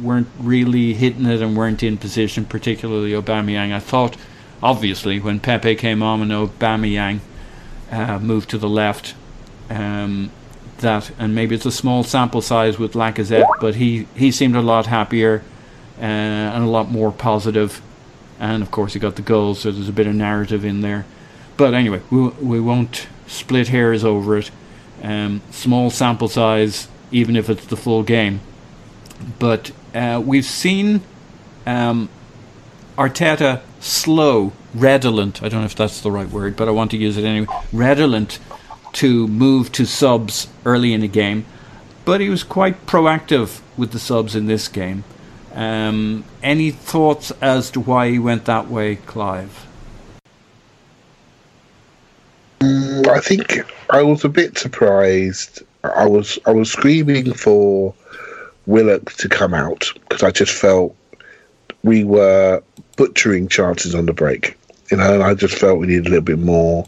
weren't 0.02 0.30
really 0.39 0.96
hitting 0.96 1.28
it 1.28 1.43
and 1.43 1.56
weren't 1.56 1.84
in 1.84 1.96
position, 2.00 2.46
particularly 2.46 3.12
Aubameyang. 3.12 3.72
I 3.72 3.80
thought, 3.80 4.18
obviously, 4.64 5.20
when 5.20 5.39
Pepe 5.39 5.76
came 5.76 6.02
on 6.02 6.24
and 6.24 6.32
Aubameyang 6.32 7.20
uh, 7.91 8.18
moved 8.18 8.50
to 8.50 8.58
the 8.58 8.68
left, 8.68 9.14
um, 9.70 10.32
that 10.80 11.12
and 11.20 11.36
maybe 11.36 11.54
it's 11.54 11.68
a 11.68 11.72
small 11.72 12.04
sample 12.04 12.41
size 12.41 12.80
with 12.80 12.93
Lacazette, 12.93 13.46
but 13.62 13.76
he 13.76 14.08
he 14.16 14.32
seemed 14.32 14.56
a 14.56 14.62
lot 14.64 14.88
happier 14.88 15.43
uh, 16.00 16.02
and 16.02 16.64
a 16.64 16.68
lot 16.68 16.89
more 16.89 17.12
positive, 17.12 17.80
and 18.40 18.62
of 18.62 18.72
course 18.72 18.94
he 18.94 19.00
got 19.00 19.16
the 19.16 19.22
goal, 19.22 19.56
so 19.56 19.72
there's 19.72 19.90
a 19.90 19.94
bit 19.94 20.08
of 20.08 20.16
narrative 20.16 20.66
in 20.66 20.82
there. 20.82 21.06
But 21.58 21.74
anyway, 21.74 22.02
we 22.10 22.28
we 22.28 22.60
won't 22.60 23.08
split 23.28 23.70
hairs 23.70 24.04
over 24.04 24.38
it. 24.38 24.52
Um, 25.02 25.42
small 25.52 25.90
sample 25.90 26.28
size, 26.28 26.88
even 27.12 27.36
if 27.36 27.50
it's 27.50 27.66
the 27.66 27.78
full 27.78 28.04
game. 28.04 28.42
But 29.40 29.72
uh, 29.94 30.22
we've 30.24 30.46
seen 30.46 31.02
um, 31.66 32.10
Arteta 32.98 33.62
slow, 33.80 34.54
redolent. 34.74 35.44
I 35.44 35.50
don't 35.50 35.62
know 35.62 35.66
if 35.66 35.76
that's 35.76 36.02
the 36.02 36.12
right 36.12 36.30
word, 36.30 36.56
but 36.56 36.68
I 36.68 36.72
want 36.72 36.92
to 36.92 36.98
use 36.98 37.18
it 37.18 37.24
anyway. 37.24 37.48
Redolent 37.72 38.40
to 38.94 39.28
move 39.28 39.72
to 39.74 39.86
subs 39.86 40.48
early 40.66 40.94
in 40.94 41.02
the 41.02 41.08
game, 41.08 41.46
but 42.06 42.22
he 42.22 42.30
was 42.30 42.44
quite 42.44 42.86
proactive 42.86 43.62
with 43.78 43.92
the 43.92 44.00
subs 44.00 44.36
in 44.36 44.46
this 44.46 44.68
game. 44.68 45.04
Um, 45.56 46.26
any 46.43 46.72
thoughts 46.72 47.32
as 47.41 47.72
to 47.72 47.80
why 47.80 48.10
he 48.10 48.20
went 48.20 48.45
that 48.45 48.70
way, 48.70 48.97
Clive? 48.97 49.66
Mm, 52.60 53.08
I 53.08 53.20
think 53.20 53.62
I 53.89 54.03
was 54.03 54.26
a 54.26 54.30
bit 54.30 54.58
surprised. 54.58 55.64
I 55.84 56.06
was 56.06 56.38
I 56.45 56.51
was 56.51 56.72
screaming 56.72 57.34
for 57.34 57.93
Willock 58.66 59.14
to 59.14 59.30
come 59.30 59.53
out 59.53 59.91
because 60.01 60.24
I 60.24 60.32
just 60.32 60.51
felt 60.51 60.95
we 61.84 62.03
were 62.03 62.62
butchering 62.97 63.47
chances 63.47 63.95
on 63.95 64.08
the 64.08 64.14
break. 64.14 64.58
You 64.91 64.97
know, 64.97 65.14
and 65.14 65.24
I 65.24 65.34
just 65.36 65.58
felt 65.58 65.80
we 65.80 65.88
needed 65.88 66.08
a 66.08 66.10
little 66.10 66.24
bit 66.24 66.39
more 66.39 66.86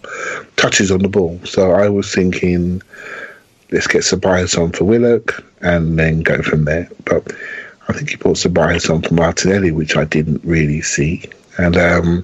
touches 0.58 0.92
on 0.92 1.00
the 1.00 1.08
ball. 1.08 1.40
So 1.46 1.72
I 1.72 1.90
was 1.90 2.14
thinking, 2.14 2.82
let's 3.72 3.88
get 3.88 4.04
Ceballos 4.04 4.62
on 4.62 4.72
for 4.72 4.84
Willock 4.84 5.44
and 5.62 5.98
then 5.98 6.22
go 6.22 6.42
from 6.42 6.66
there. 6.66 6.90
But 7.06 7.32
I 7.88 7.94
think 7.94 8.10
he 8.10 8.18
brought 8.18 8.38
Ceballos 8.38 8.94
on 8.94 9.02
for 9.02 9.14
Martinelli, 9.14 9.72
which 9.72 9.96
I 9.96 10.04
didn't 10.04 10.44
really 10.44 10.82
see. 10.82 11.24
And 11.58 11.76
um, 11.76 12.24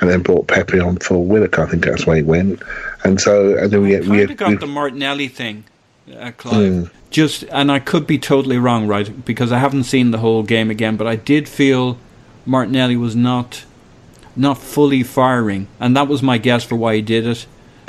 and 0.00 0.08
then 0.08 0.22
brought 0.22 0.48
Pepe 0.48 0.80
on 0.80 0.96
for 0.96 1.22
Willock. 1.22 1.58
I 1.58 1.66
think 1.66 1.84
that's 1.84 2.06
where 2.06 2.16
he 2.16 2.22
went. 2.22 2.62
And 3.04 3.20
so 3.20 3.54
and 3.58 3.70
then 3.70 3.82
we, 3.82 3.98
we, 4.00 4.06
kind 4.06 4.30
of 4.30 4.36
got 4.38 4.48
we 4.48 4.56
the 4.56 4.66
Martinelli 4.66 5.28
thing, 5.28 5.64
uh, 6.16 6.32
Clive. 6.38 6.90
Just 7.10 7.42
and 7.50 7.70
I 7.70 7.78
could 7.78 8.06
be 8.06 8.18
totally 8.18 8.56
wrong, 8.56 8.86
right? 8.86 9.22
Because 9.24 9.52
I 9.52 9.58
haven't 9.58 9.84
seen 9.84 10.12
the 10.12 10.18
whole 10.18 10.42
game 10.42 10.70
again, 10.70 10.96
but 10.96 11.06
I 11.06 11.16
did 11.16 11.46
feel 11.46 11.98
Martinelli 12.46 12.96
was 12.96 13.14
not 13.14 13.66
not 14.34 14.56
fully 14.56 15.02
firing, 15.02 15.68
and 15.78 15.94
that 15.94 16.08
was 16.08 16.22
my 16.22 16.38
guess 16.38 16.64
for 16.64 16.76
why 16.76 16.94
he 16.94 17.02
did 17.02 17.26
it. 17.26 17.46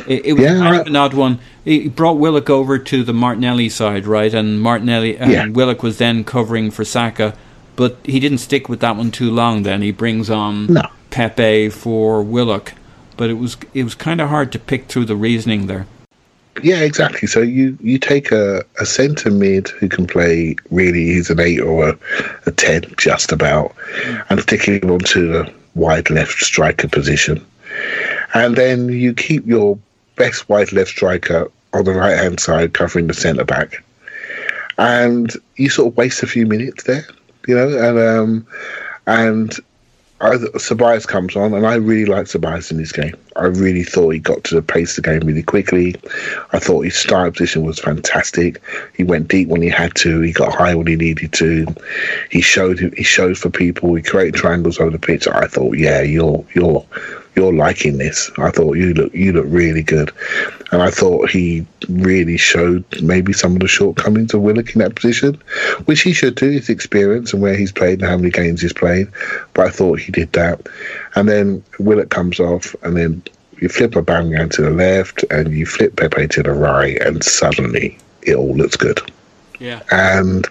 It, 0.08 0.26
it 0.26 0.34
was 0.34 0.44
Yeah, 0.44 0.58
kind 0.58 0.82
of 0.82 0.88
an 0.88 0.96
odd 0.96 1.14
one. 1.14 1.40
He 1.66 1.88
brought 1.90 2.18
Willock 2.18 2.50
over 2.50 2.78
to 2.80 3.04
the 3.04 3.14
Martinelli 3.14 3.70
side, 3.70 4.06
right? 4.06 4.34
And 4.34 4.62
Martinelli 4.62 5.18
and 5.18 5.32
Yeah. 5.32 5.48
Willock 5.50 5.84
was 5.84 5.98
then 5.98 6.24
covering 6.24 6.72
for 6.72 6.84
Saka, 6.86 7.36
but 7.76 7.98
he 8.04 8.20
didn't 8.20 8.40
stick 8.40 8.70
with 8.70 8.80
that 8.82 8.96
one 8.96 9.12
too 9.12 9.32
long. 9.32 9.64
Then 9.64 9.82
he 9.82 9.92
brings 9.92 10.30
on 10.30 10.68
No. 10.68 10.84
Pepe 11.10 11.70
for 11.70 12.22
Willock, 12.24 12.74
but 13.18 13.30
it 13.30 13.34
was 13.36 13.58
it 13.74 13.84
was 13.84 13.96
kind 13.96 14.22
of 14.22 14.30
hard 14.30 14.52
to 14.54 14.60
pick 14.60 14.88
through 14.88 15.06
the 15.06 15.16
reasoning 15.16 15.68
there. 15.68 15.86
Yeah, 16.62 16.82
exactly. 16.82 17.28
So 17.30 17.40
you, 17.42 17.78
you 17.82 17.98
take 17.98 18.30
a, 18.32 18.64
a 18.80 18.86
centre 18.86 19.32
mid 19.32 19.70
who 19.70 19.88
can 19.88 20.06
play 20.06 20.58
really, 20.70 21.06
he's 21.06 21.30
an 21.30 21.40
8 21.40 21.62
or 21.62 21.90
a, 21.90 21.98
a 22.46 22.52
10, 22.52 22.94
just 22.98 23.32
about, 23.32 23.74
and 24.30 24.42
stick 24.42 24.64
him 24.64 24.92
onto 24.92 25.38
a 25.38 25.50
wide 25.76 26.10
left 26.10 26.40
striker 26.40 26.90
position. 26.90 27.44
And 28.34 28.58
then 28.58 28.90
you 28.90 29.14
keep 29.14 29.48
your 29.48 29.80
best 30.22 30.48
wide 30.50 30.72
left 30.72 30.92
striker 30.92 31.50
on 31.74 31.84
the 31.84 31.94
right 31.94 32.16
hand 32.16 32.40
side 32.40 32.76
covering 32.76 33.08
the 33.08 33.14
centre 33.14 33.44
back. 33.44 33.84
And 34.78 35.34
you 35.56 35.68
sort 35.68 35.88
of 35.88 35.98
waste 35.98 36.22
a 36.22 36.28
few 36.28 36.46
minutes 36.46 36.84
there, 36.84 37.08
you 37.48 37.56
know, 37.56 37.70
and 37.70 37.98
um, 37.98 38.48
and 39.08 39.60
I, 40.22 40.36
Ceballos 40.36 41.08
comes 41.08 41.36
on, 41.36 41.56
and 41.56 41.66
I 41.66 41.74
really 41.76 42.06
like 42.06 42.28
Ceballos 42.28 42.70
in 42.70 42.78
this 42.78 42.92
game. 42.92 43.16
I 43.36 43.46
really 43.46 43.84
thought 43.84 44.12
he 44.12 44.20
got 44.20 44.44
to 44.46 44.56
the 44.56 44.62
pace 44.62 44.96
of 44.96 45.04
the 45.04 45.10
game 45.10 45.28
really 45.28 45.42
quickly. 45.42 45.96
I 46.54 46.60
thought 46.60 46.82
his 46.82 46.96
start 46.96 47.34
position 47.34 47.64
was 47.64 47.80
fantastic. 47.80 48.62
He 48.96 49.04
went 49.04 49.28
deep 49.28 49.48
when 49.48 49.64
he 49.64 49.70
had 49.70 49.96
to. 49.96 50.22
He 50.22 50.34
got 50.34 50.54
high 50.54 50.76
when 50.76 50.86
he 50.86 50.96
needed 50.96 51.34
to. 51.34 51.66
He 52.30 52.42
showed 52.42 52.78
he 52.96 53.04
showed 53.04 53.40
for 53.40 53.50
people. 53.50 53.96
He 53.96 54.04
created 54.04 54.36
triangles 54.36 54.80
over 54.80 54.92
the 54.92 55.00
pitch. 55.00 55.28
I 55.28 55.48
thought, 55.48 55.78
yeah, 55.78 56.02
you're 56.02 56.46
you're 56.54 56.86
you're 57.36 57.54
liking 57.54 57.98
this. 57.98 58.30
I 58.38 58.52
thought 58.52 58.78
you 58.78 58.94
look 58.94 59.14
you 59.14 59.32
look 59.34 59.46
really 59.48 59.84
good, 59.84 60.12
and 60.72 60.82
I 60.82 60.90
thought 60.90 61.30
he 61.30 61.66
really 61.90 62.38
showed 62.38 62.84
maybe 63.02 63.34
some 63.34 63.54
of 63.54 63.60
the 63.60 63.68
shortcomings 63.68 64.34
of 64.34 64.42
Willock 64.42 64.74
in 64.74 64.80
that 64.80 64.96
position, 64.96 65.42
which 65.86 66.02
he 66.02 66.14
should 66.14 66.36
do. 66.36 66.50
His 66.50 66.70
experience 66.70 67.34
and 67.34 67.42
where 67.42 67.56
he's 67.56 67.72
played 67.72 68.02
and 68.02 68.10
how 68.10 68.18
many 68.18 68.30
games 68.30 68.62
he's 68.62 68.74
played, 68.74 69.08
but 69.54 69.68
I 69.68 69.70
thought 69.70 70.00
he 70.00 70.12
did 70.12 70.32
that. 70.34 70.68
And 71.16 71.30
then 71.30 71.64
Willock 71.80 72.10
comes 72.10 72.40
off, 72.40 72.76
and 72.84 72.98
then 72.98 73.24
you 73.60 73.70
flip 73.70 73.96
a 73.96 74.02
Aubameyang 74.02 74.52
to 74.52 74.64
the 74.64 74.72
left, 74.72 75.24
and 75.32 75.54
you 75.54 75.66
flip 75.66 75.96
Pepe 75.96 76.28
to 76.28 76.44
the 76.44 76.52
right, 76.52 77.02
and 77.02 77.24
suddenly 77.24 77.98
it 78.24 78.36
all 78.36 78.56
looks 78.56 78.76
good 78.76 79.02
Yeah. 79.62 79.84
and 79.92 80.48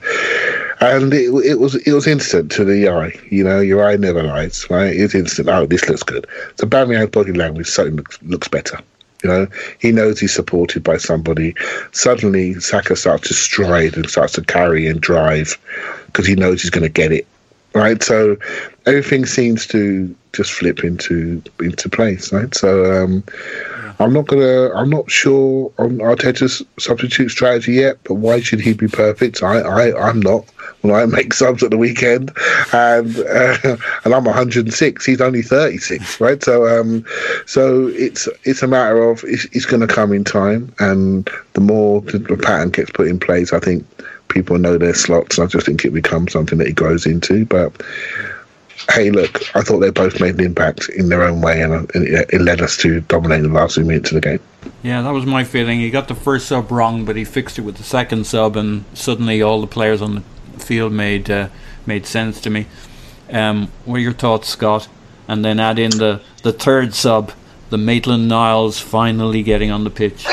and 0.81 1.13
it, 1.13 1.35
it 1.45 1.59
was 1.59 1.75
it 1.75 1.93
was 1.93 2.07
instant 2.07 2.53
to 2.53 2.65
the 2.65 2.89
eye. 2.89 3.13
You 3.29 3.43
know, 3.43 3.59
your 3.61 3.85
eye 3.85 3.97
never 3.97 4.23
lies, 4.23 4.71
right? 4.71 4.95
It's 4.95 5.15
instant. 5.15 5.49
Oh, 5.49 5.67
this 5.67 5.89
looks 5.89 6.05
good. 6.05 6.27
So 6.57 6.67
Bamiyang's 6.67 7.11
body 7.11 7.33
language 7.33 7.67
certainly 7.67 7.99
looks, 7.99 8.23
looks 8.23 8.49
better. 8.49 8.79
You 9.25 9.29
know, 9.29 9.47
he 9.81 9.91
knows 9.91 10.21
he's 10.21 10.33
supported 10.33 10.85
by 10.85 10.97
somebody. 10.97 11.55
Suddenly, 11.93 12.55
Saka 12.61 12.95
starts 12.95 13.29
to 13.29 13.35
stride 13.35 13.97
and 13.97 14.09
starts 14.09 14.35
to 14.35 14.43
carry 14.43 14.87
and 14.87 15.01
drive 15.01 15.59
because 16.07 16.27
he 16.27 16.37
knows 16.37 16.63
he's 16.63 16.71
going 16.71 16.85
to 16.85 16.89
get 16.89 17.13
it. 17.13 17.27
Right, 17.73 18.03
so 18.03 18.37
everything 18.87 19.27
seems 19.27 19.67
to 19.69 20.15
just 20.33 20.53
flip 20.53 20.83
into 20.83 21.43
into 21.61 21.89
place. 21.89 22.33
Right, 22.33 22.53
so 22.55 23.03
um, 23.05 23.25
I'm 24.01 24.13
not 24.13 24.27
gonna. 24.27 24.73
I'm 24.75 24.89
not 24.89 25.11
sure 25.11 25.71
on 25.79 25.99
Arteta's 25.99 26.63
substitute 26.79 27.29
strategy 27.29 27.75
yet. 27.75 27.99
But 28.05 28.15
why 28.15 28.41
should 28.41 28.61
he 28.61 28.73
be 28.73 28.89
perfect? 28.89 29.43
I, 29.43 29.61
I 29.61 30.09
I'm 30.09 30.21
not. 30.21 30.47
When 30.81 30.95
I 30.95 31.05
make 31.05 31.35
subs 31.35 31.63
at 31.63 31.71
the 31.71 31.77
weekend, 31.77 32.33
and 32.73 33.19
uh, 33.19 33.57
and 34.05 34.15
I'm 34.15 34.25
106. 34.25 35.05
He's 35.05 35.21
only 35.21 35.43
36. 35.43 36.21
Right. 36.21 36.43
So 36.43 36.81
um, 36.81 37.05
so 37.45 37.89
it's 37.89 38.29
it's 38.45 38.63
a 38.63 38.67
matter 38.67 39.03
of 39.03 39.23
it's, 39.25 39.45
it's 39.53 39.67
going 39.67 39.87
to 39.87 39.95
come 39.95 40.13
in 40.13 40.25
time, 40.25 40.75
and 40.79 41.29
the 41.53 41.61
more 41.61 42.01
the, 42.01 42.19
the 42.19 42.39
pattern 42.39 42.71
gets 42.71 42.91
put 42.91 43.09
in 43.09 43.21
place, 43.21 43.53
I 43.53 43.61
think 43.61 43.87
people 44.31 44.59
know 44.59 44.79
their 44.79 44.95
slots. 44.95 45.39
I 45.39 45.47
just 45.47 45.67
think 45.67 45.85
it 45.85 45.93
becomes 45.93 46.33
something 46.33 46.59
that 46.59 46.67
he 46.67 46.73
grows 46.73 47.07
into. 47.07 47.45
But 47.45 47.83
hey, 48.91 49.11
look, 49.11 49.43
I 49.55 49.63
thought 49.63 49.81
they 49.81 49.91
both 49.91 50.21
made 50.21 50.37
an 50.37 50.45
impact 50.45 50.89
in 50.89 51.09
their 51.09 51.23
own 51.23 51.41
way, 51.41 51.61
and 51.63 51.91
it, 51.95 52.31
it 52.33 52.41
led 52.41 52.61
us 52.61 52.77
to 52.79 53.01
dominate 53.03 53.43
the 53.43 53.49
last 53.49 53.75
few 53.75 53.85
minutes 53.85 54.11
of 54.11 54.15
the 54.15 54.21
game. 54.21 54.41
Yeah, 54.83 55.03
that 55.03 55.11
was 55.11 55.27
my 55.27 55.45
feeling. 55.45 55.81
He 55.81 55.91
got 55.91 56.09
the 56.09 56.15
first 56.15 56.49
sub 56.49 56.71
wrong, 56.71 57.05
but 57.05 57.17
he 57.17 57.25
fixed 57.25 57.59
it 57.59 57.63
with 57.63 57.77
the 57.77 57.83
second 57.83 58.27
sub, 58.27 58.57
and 58.57 58.85
suddenly 58.95 59.43
all 59.43 59.61
the 59.61 59.67
players 59.67 60.01
on 60.01 60.15
the 60.17 60.23
field 60.59 60.93
made 60.93 61.31
uh, 61.31 61.49
made 61.87 62.07
sense 62.07 62.41
to 62.43 62.51
me. 62.51 62.67
Um, 63.31 63.71
what 63.85 63.97
are 63.97 64.01
your 64.01 64.13
thoughts, 64.13 64.49
Scott? 64.49 64.89
And 65.29 65.45
then 65.45 65.61
add 65.61 65.79
in 65.79 65.93
the, 65.93 66.21
the 66.43 66.53
third 66.53 66.95
sub, 66.95 67.33
the 67.71 67.79
Maitland 67.79 68.29
Niles 68.29 68.81
finally 68.81 69.43
getting 69.43 69.71
on 69.71 69.85
the 69.85 69.91
pitch. 69.91 70.27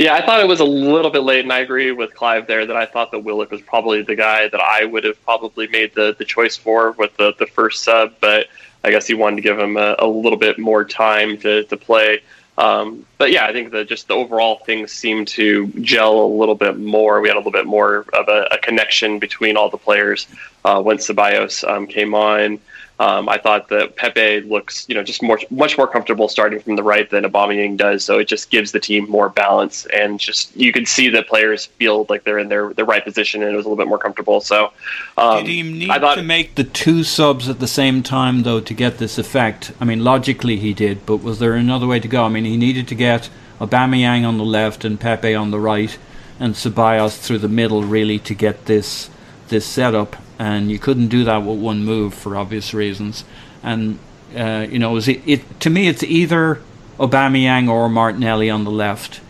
Yeah, 0.00 0.14
I 0.14 0.24
thought 0.24 0.40
it 0.40 0.48
was 0.48 0.60
a 0.60 0.64
little 0.64 1.10
bit 1.10 1.24
late, 1.24 1.40
and 1.40 1.52
I 1.52 1.58
agree 1.58 1.92
with 1.92 2.14
Clive 2.14 2.46
there 2.46 2.64
that 2.64 2.74
I 2.74 2.86
thought 2.86 3.10
that 3.10 3.18
Willock 3.18 3.50
was 3.50 3.60
probably 3.60 4.00
the 4.00 4.14
guy 4.14 4.48
that 4.48 4.58
I 4.58 4.86
would 4.86 5.04
have 5.04 5.22
probably 5.26 5.68
made 5.68 5.94
the, 5.94 6.16
the 6.18 6.24
choice 6.24 6.56
for 6.56 6.92
with 6.92 7.14
the, 7.18 7.34
the 7.38 7.44
first 7.44 7.84
sub, 7.84 8.14
but 8.18 8.46
I 8.82 8.92
guess 8.92 9.06
he 9.06 9.12
wanted 9.12 9.36
to 9.36 9.42
give 9.42 9.58
him 9.58 9.76
a, 9.76 9.96
a 9.98 10.06
little 10.06 10.38
bit 10.38 10.58
more 10.58 10.86
time 10.86 11.36
to, 11.40 11.64
to 11.64 11.76
play. 11.76 12.22
Um, 12.56 13.04
but 13.18 13.30
yeah, 13.30 13.44
I 13.44 13.52
think 13.52 13.72
that 13.72 13.88
just 13.88 14.08
the 14.08 14.14
overall 14.14 14.62
things 14.64 14.90
seemed 14.90 15.28
to 15.28 15.66
gel 15.82 16.24
a 16.24 16.32
little 16.34 16.54
bit 16.54 16.78
more. 16.78 17.20
We 17.20 17.28
had 17.28 17.36
a 17.36 17.40
little 17.40 17.52
bit 17.52 17.66
more 17.66 18.06
of 18.14 18.26
a, 18.26 18.48
a 18.52 18.56
connection 18.58 19.18
between 19.18 19.58
all 19.58 19.68
the 19.68 19.76
players 19.76 20.26
uh, 20.64 20.80
when 20.80 20.96
Ceballos 20.96 21.62
um, 21.68 21.86
came 21.86 22.14
on. 22.14 22.58
Um, 23.00 23.30
I 23.30 23.38
thought 23.38 23.70
that 23.70 23.96
Pepe 23.96 24.42
looks, 24.42 24.84
you 24.86 24.94
know, 24.94 25.02
just 25.02 25.22
more 25.22 25.40
much 25.48 25.78
more 25.78 25.88
comfortable 25.88 26.28
starting 26.28 26.60
from 26.60 26.76
the 26.76 26.82
right 26.82 27.08
than 27.08 27.24
Aubameyang 27.24 27.78
does. 27.78 28.04
So 28.04 28.18
it 28.18 28.28
just 28.28 28.50
gives 28.50 28.72
the 28.72 28.78
team 28.78 29.08
more 29.08 29.30
balance, 29.30 29.86
and 29.86 30.20
just 30.20 30.54
you 30.54 30.70
can 30.70 30.84
see 30.84 31.08
that 31.08 31.26
players 31.26 31.64
feel 31.64 32.04
like 32.10 32.24
they're 32.24 32.38
in 32.38 32.50
their 32.50 32.74
their 32.74 32.84
right 32.84 33.02
position, 33.02 33.42
and 33.42 33.54
it 33.54 33.56
was 33.56 33.64
a 33.64 33.70
little 33.70 33.82
bit 33.82 33.88
more 33.88 33.96
comfortable. 33.96 34.42
So 34.42 34.74
um, 35.16 35.38
did 35.38 35.50
he 35.50 35.62
need 35.62 35.88
thought, 35.88 36.16
to 36.16 36.22
make 36.22 36.56
the 36.56 36.64
two 36.64 37.02
subs 37.02 37.48
at 37.48 37.58
the 37.58 37.66
same 37.66 38.02
time 38.02 38.42
though 38.42 38.60
to 38.60 38.74
get 38.74 38.98
this 38.98 39.16
effect? 39.16 39.72
I 39.80 39.86
mean, 39.86 40.04
logically 40.04 40.58
he 40.58 40.74
did, 40.74 41.06
but 41.06 41.22
was 41.22 41.38
there 41.38 41.54
another 41.54 41.86
way 41.86 42.00
to 42.00 42.08
go? 42.08 42.24
I 42.24 42.28
mean, 42.28 42.44
he 42.44 42.58
needed 42.58 42.86
to 42.88 42.94
get 42.94 43.30
Aubameyang 43.60 44.28
on 44.28 44.36
the 44.36 44.44
left 44.44 44.84
and 44.84 45.00
Pepe 45.00 45.34
on 45.34 45.52
the 45.52 45.58
right, 45.58 45.96
and 46.38 46.54
Ceballos 46.54 47.18
through 47.18 47.38
the 47.38 47.48
middle 47.48 47.82
really 47.82 48.18
to 48.18 48.34
get 48.34 48.66
this 48.66 49.08
this 49.48 49.64
setup 49.64 50.16
and 50.40 50.70
you 50.70 50.78
couldn't 50.78 51.08
do 51.08 51.22
that 51.24 51.42
with 51.44 51.58
one 51.58 51.84
move 51.84 52.14
for 52.14 52.34
obvious 52.34 52.72
reasons. 52.72 53.24
And 53.62 53.98
uh, 54.34 54.66
you 54.70 54.78
know, 54.78 54.96
it, 54.96 55.08
it, 55.26 55.60
to 55.60 55.68
me, 55.68 55.86
it's 55.86 56.02
either 56.02 56.62
Aubameyang 56.98 57.68
or 57.68 57.90
Martinelli 57.90 58.48
on 58.48 58.64
the 58.64 58.70
left, 58.70 59.20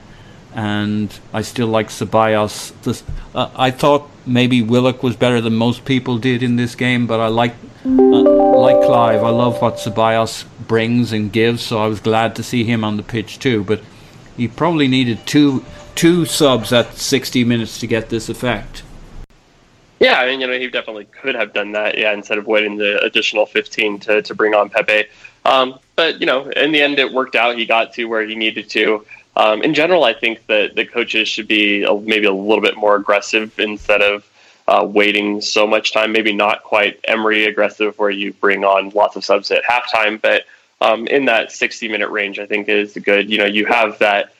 and 0.55 1.19
I 1.33 1.43
still 1.43 1.67
like 1.67 1.89
Ceballos. 1.89 2.73
This, 2.83 3.03
uh, 3.35 3.51
I 3.57 3.73
thought 3.73 4.09
maybe 4.25 4.63
Willock 4.63 5.03
was 5.03 5.17
better 5.17 5.41
than 5.41 5.57
most 5.57 5.85
people 5.85 6.17
did 6.17 6.45
in 6.45 6.55
this 6.55 6.77
game, 6.77 7.09
but 7.09 7.19
I 7.19 7.27
like 7.27 7.57
uh, 7.85 7.89
like 7.89 8.81
Clive. 8.83 9.25
I 9.25 9.31
love 9.31 9.61
what 9.61 9.79
Ceballos 9.79 10.45
brings 10.69 11.11
and 11.11 11.33
gives, 11.33 11.63
so 11.63 11.79
I 11.79 11.89
was 11.89 11.99
glad 11.99 12.37
to 12.37 12.45
see 12.45 12.63
him 12.63 12.85
on 12.85 12.97
the 12.97 13.03
pitch 13.03 13.41
too. 13.41 13.65
But 13.65 13.83
he 14.37 14.47
probably 14.47 14.87
needed 14.87 15.27
two 15.27 15.65
two 15.97 16.25
subs 16.25 16.73
at 16.73 16.95
60 16.95 17.43
minutes 17.43 17.81
to 17.81 17.89
get 17.89 18.11
this 18.11 18.29
effect. 18.29 18.85
Yeah, 20.01 20.19
I 20.19 20.27
mean, 20.27 20.41
you 20.41 20.47
know, 20.47 20.59
he 20.59 20.69
definitely 20.69 21.05
could 21.05 21.35
have 21.35 21.53
done 21.53 21.73
that. 21.73 21.99
Yeah, 21.99 22.13
instead 22.13 22.39
of 22.39 22.47
waiting 22.47 22.77
the 22.77 23.03
additional 23.03 23.45
15 23.45 24.01
to, 24.01 24.23
to 24.23 24.35
bring 24.35 24.55
on 24.55 24.71
Pepe. 24.71 25.05
Um, 25.45 25.79
but 25.95 26.21
you 26.21 26.27
know, 26.27 26.49
in 26.49 26.73
the 26.73 26.81
end, 26.81 26.99
it 26.99 27.13
worked 27.13 27.37
out. 27.37 27.57
He 27.57 27.67
got 27.67 27.93
to 27.95 28.07
where 28.07 28.27
he 28.27 28.35
needed 28.35 28.71
to. 28.71 29.05
Um, 29.37 29.63
in 29.63 29.75
general, 29.75 30.05
I 30.05 30.15
think 30.15 30.47
that 30.47 30.75
the 30.75 30.87
coaches 30.87 31.29
should 31.29 31.47
be 31.47 31.85
a, 31.85 31.95
maybe 31.95 32.27
a 32.27 32.33
little 32.33 32.63
bit 32.63 32.77
more 32.77 32.97
aggressive 32.97 33.59
instead 33.59 34.01
of 34.01 34.27
uh, 34.67 34.85
waiting 34.85 35.41
so 35.41 35.67
much 35.67 35.93
time. 35.93 36.13
Maybe 36.13 36.33
not 36.33 36.63
quite 36.63 36.99
Emery 37.05 37.45
aggressive, 37.45 37.99
where 37.99 38.11
you 38.11 38.33
bring 38.33 38.65
on 38.65 38.91
lots 38.91 39.17
of 39.17 39.25
subs 39.25 39.51
at 39.51 39.65
halftime, 39.65 40.21
but 40.21 40.45
um, 40.81 41.07
in 41.09 41.27
that 41.27 41.53
60 41.53 41.89
minute 41.89 42.09
range, 42.09 42.39
I 42.39 42.47
think 42.47 42.69
is 42.69 42.95
good. 42.95 43.31
You 43.31 43.39
know, 43.39 43.45
you 43.45 43.67
have 43.67 43.99
that 43.99 44.33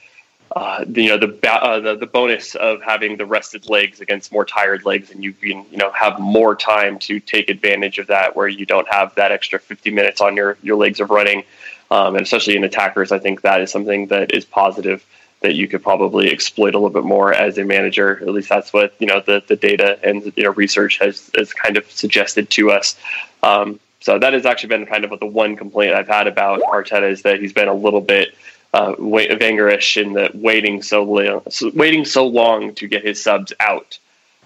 uh, 0.57 0.85
you 0.93 1.09
know 1.09 1.19
the, 1.19 1.39
uh, 1.49 1.79
the, 1.81 1.97
the 1.97 2.07
bonus 2.07 2.55
of 2.57 2.83
having 2.83 3.17
the 3.17 3.25
rested 3.25 3.69
legs 3.69 4.01
against 4.01 4.33
more 4.33 4.45
tired 4.45 4.85
legs, 4.85 5.11
and 5.11 5.23
you 5.23 5.33
can 5.33 5.65
you 5.71 5.77
know 5.77 5.91
have 5.93 6.19
more 6.19 6.57
time 6.57 6.99
to 6.99 7.21
take 7.21 7.49
advantage 7.49 7.99
of 7.99 8.09
that, 8.09 8.35
where 8.35 8.49
you 8.49 8.67
don't 8.67 8.89
have 8.89 9.15
that 9.15 9.31
extra 9.31 9.59
50 9.61 9.91
minutes 9.91 10.21
on 10.21 10.37
your 10.37 10.57
your 10.63 10.77
legs 10.77 10.99
of 10.99 11.11
running, 11.11 11.45
um, 11.91 12.17
and 12.17 12.25
especially 12.25 12.57
in 12.57 12.65
attackers, 12.65 13.13
I 13.13 13.19
think 13.19 13.43
that 13.43 13.61
is 13.61 13.71
something 13.71 14.09
that 14.09 14.35
is 14.35 14.45
positive 14.45 15.05
that 15.41 15.55
you 15.55 15.67
could 15.69 15.83
probably 15.83 16.31
exploit 16.31 16.75
a 16.75 16.79
little 16.79 16.91
bit 16.91 17.05
more 17.05 17.33
as 17.33 17.57
a 17.57 17.65
manager. 17.65 18.19
At 18.21 18.29
least 18.29 18.49
that's 18.49 18.73
what 18.73 18.95
you 18.99 19.07
know 19.07 19.21
the 19.21 19.43
the 19.47 19.57
data 19.57 20.01
and 20.03 20.33
you 20.37 20.43
know 20.43 20.51
research 20.51 20.99
has 20.99 21.31
has 21.37 21.53
kind 21.53 21.77
of 21.77 21.89
suggested 21.91 22.51
to 22.51 22.73
us. 22.73 22.97
Um, 23.43 23.79
so 24.01 24.19
that 24.19 24.33
has 24.33 24.47
actually 24.47 24.71
been 24.71 24.87
kind 24.87 25.05
of 25.05 25.21
the 25.21 25.27
one 25.27 25.57
complaint 25.57 25.95
I've 25.95 26.09
had 26.09 26.27
about 26.27 26.61
Arteta 26.63 27.11
is 27.11 27.23
that 27.23 27.39
he's 27.39 27.53
been 27.53 27.69
a 27.69 27.75
little 27.75 28.01
bit 28.01 28.35
uh, 28.73 28.95
Wengerish 28.95 30.01
in 30.01 30.13
the 30.13 30.31
waiting 30.35 30.83
so 30.83 31.03
long, 31.03 31.43
waiting 31.75 32.05
so 32.05 32.27
long 32.27 32.75
to 32.75 32.87
get 32.87 33.05
his 33.05 33.23
subs 33.23 33.53
out. 33.61 33.99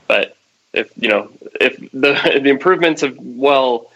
But 0.07 0.37
if 0.73 0.91
you 0.97 1.09
know 1.09 1.31
if 1.61 1.77
the 1.93 2.41
the 2.43 2.49
improvements 2.49 3.03
have 3.03 3.17
well 3.19 3.91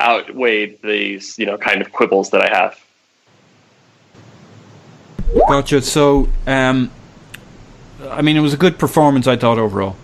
outweighed 0.00 0.78
these 0.82 1.38
you 1.38 1.46
know 1.46 1.58
kind 1.58 1.80
of 1.80 1.92
quibbles 1.92 2.30
that 2.30 2.42
I 2.42 2.54
have. 2.54 2.84
Gotcha. 5.46 5.82
So, 5.82 6.28
um, 6.46 6.90
I 8.08 8.22
mean, 8.22 8.36
it 8.36 8.40
was 8.40 8.54
a 8.54 8.56
good 8.56 8.78
performance. 8.78 9.26
I 9.26 9.36
thought 9.36 9.58
overall. 9.58 9.96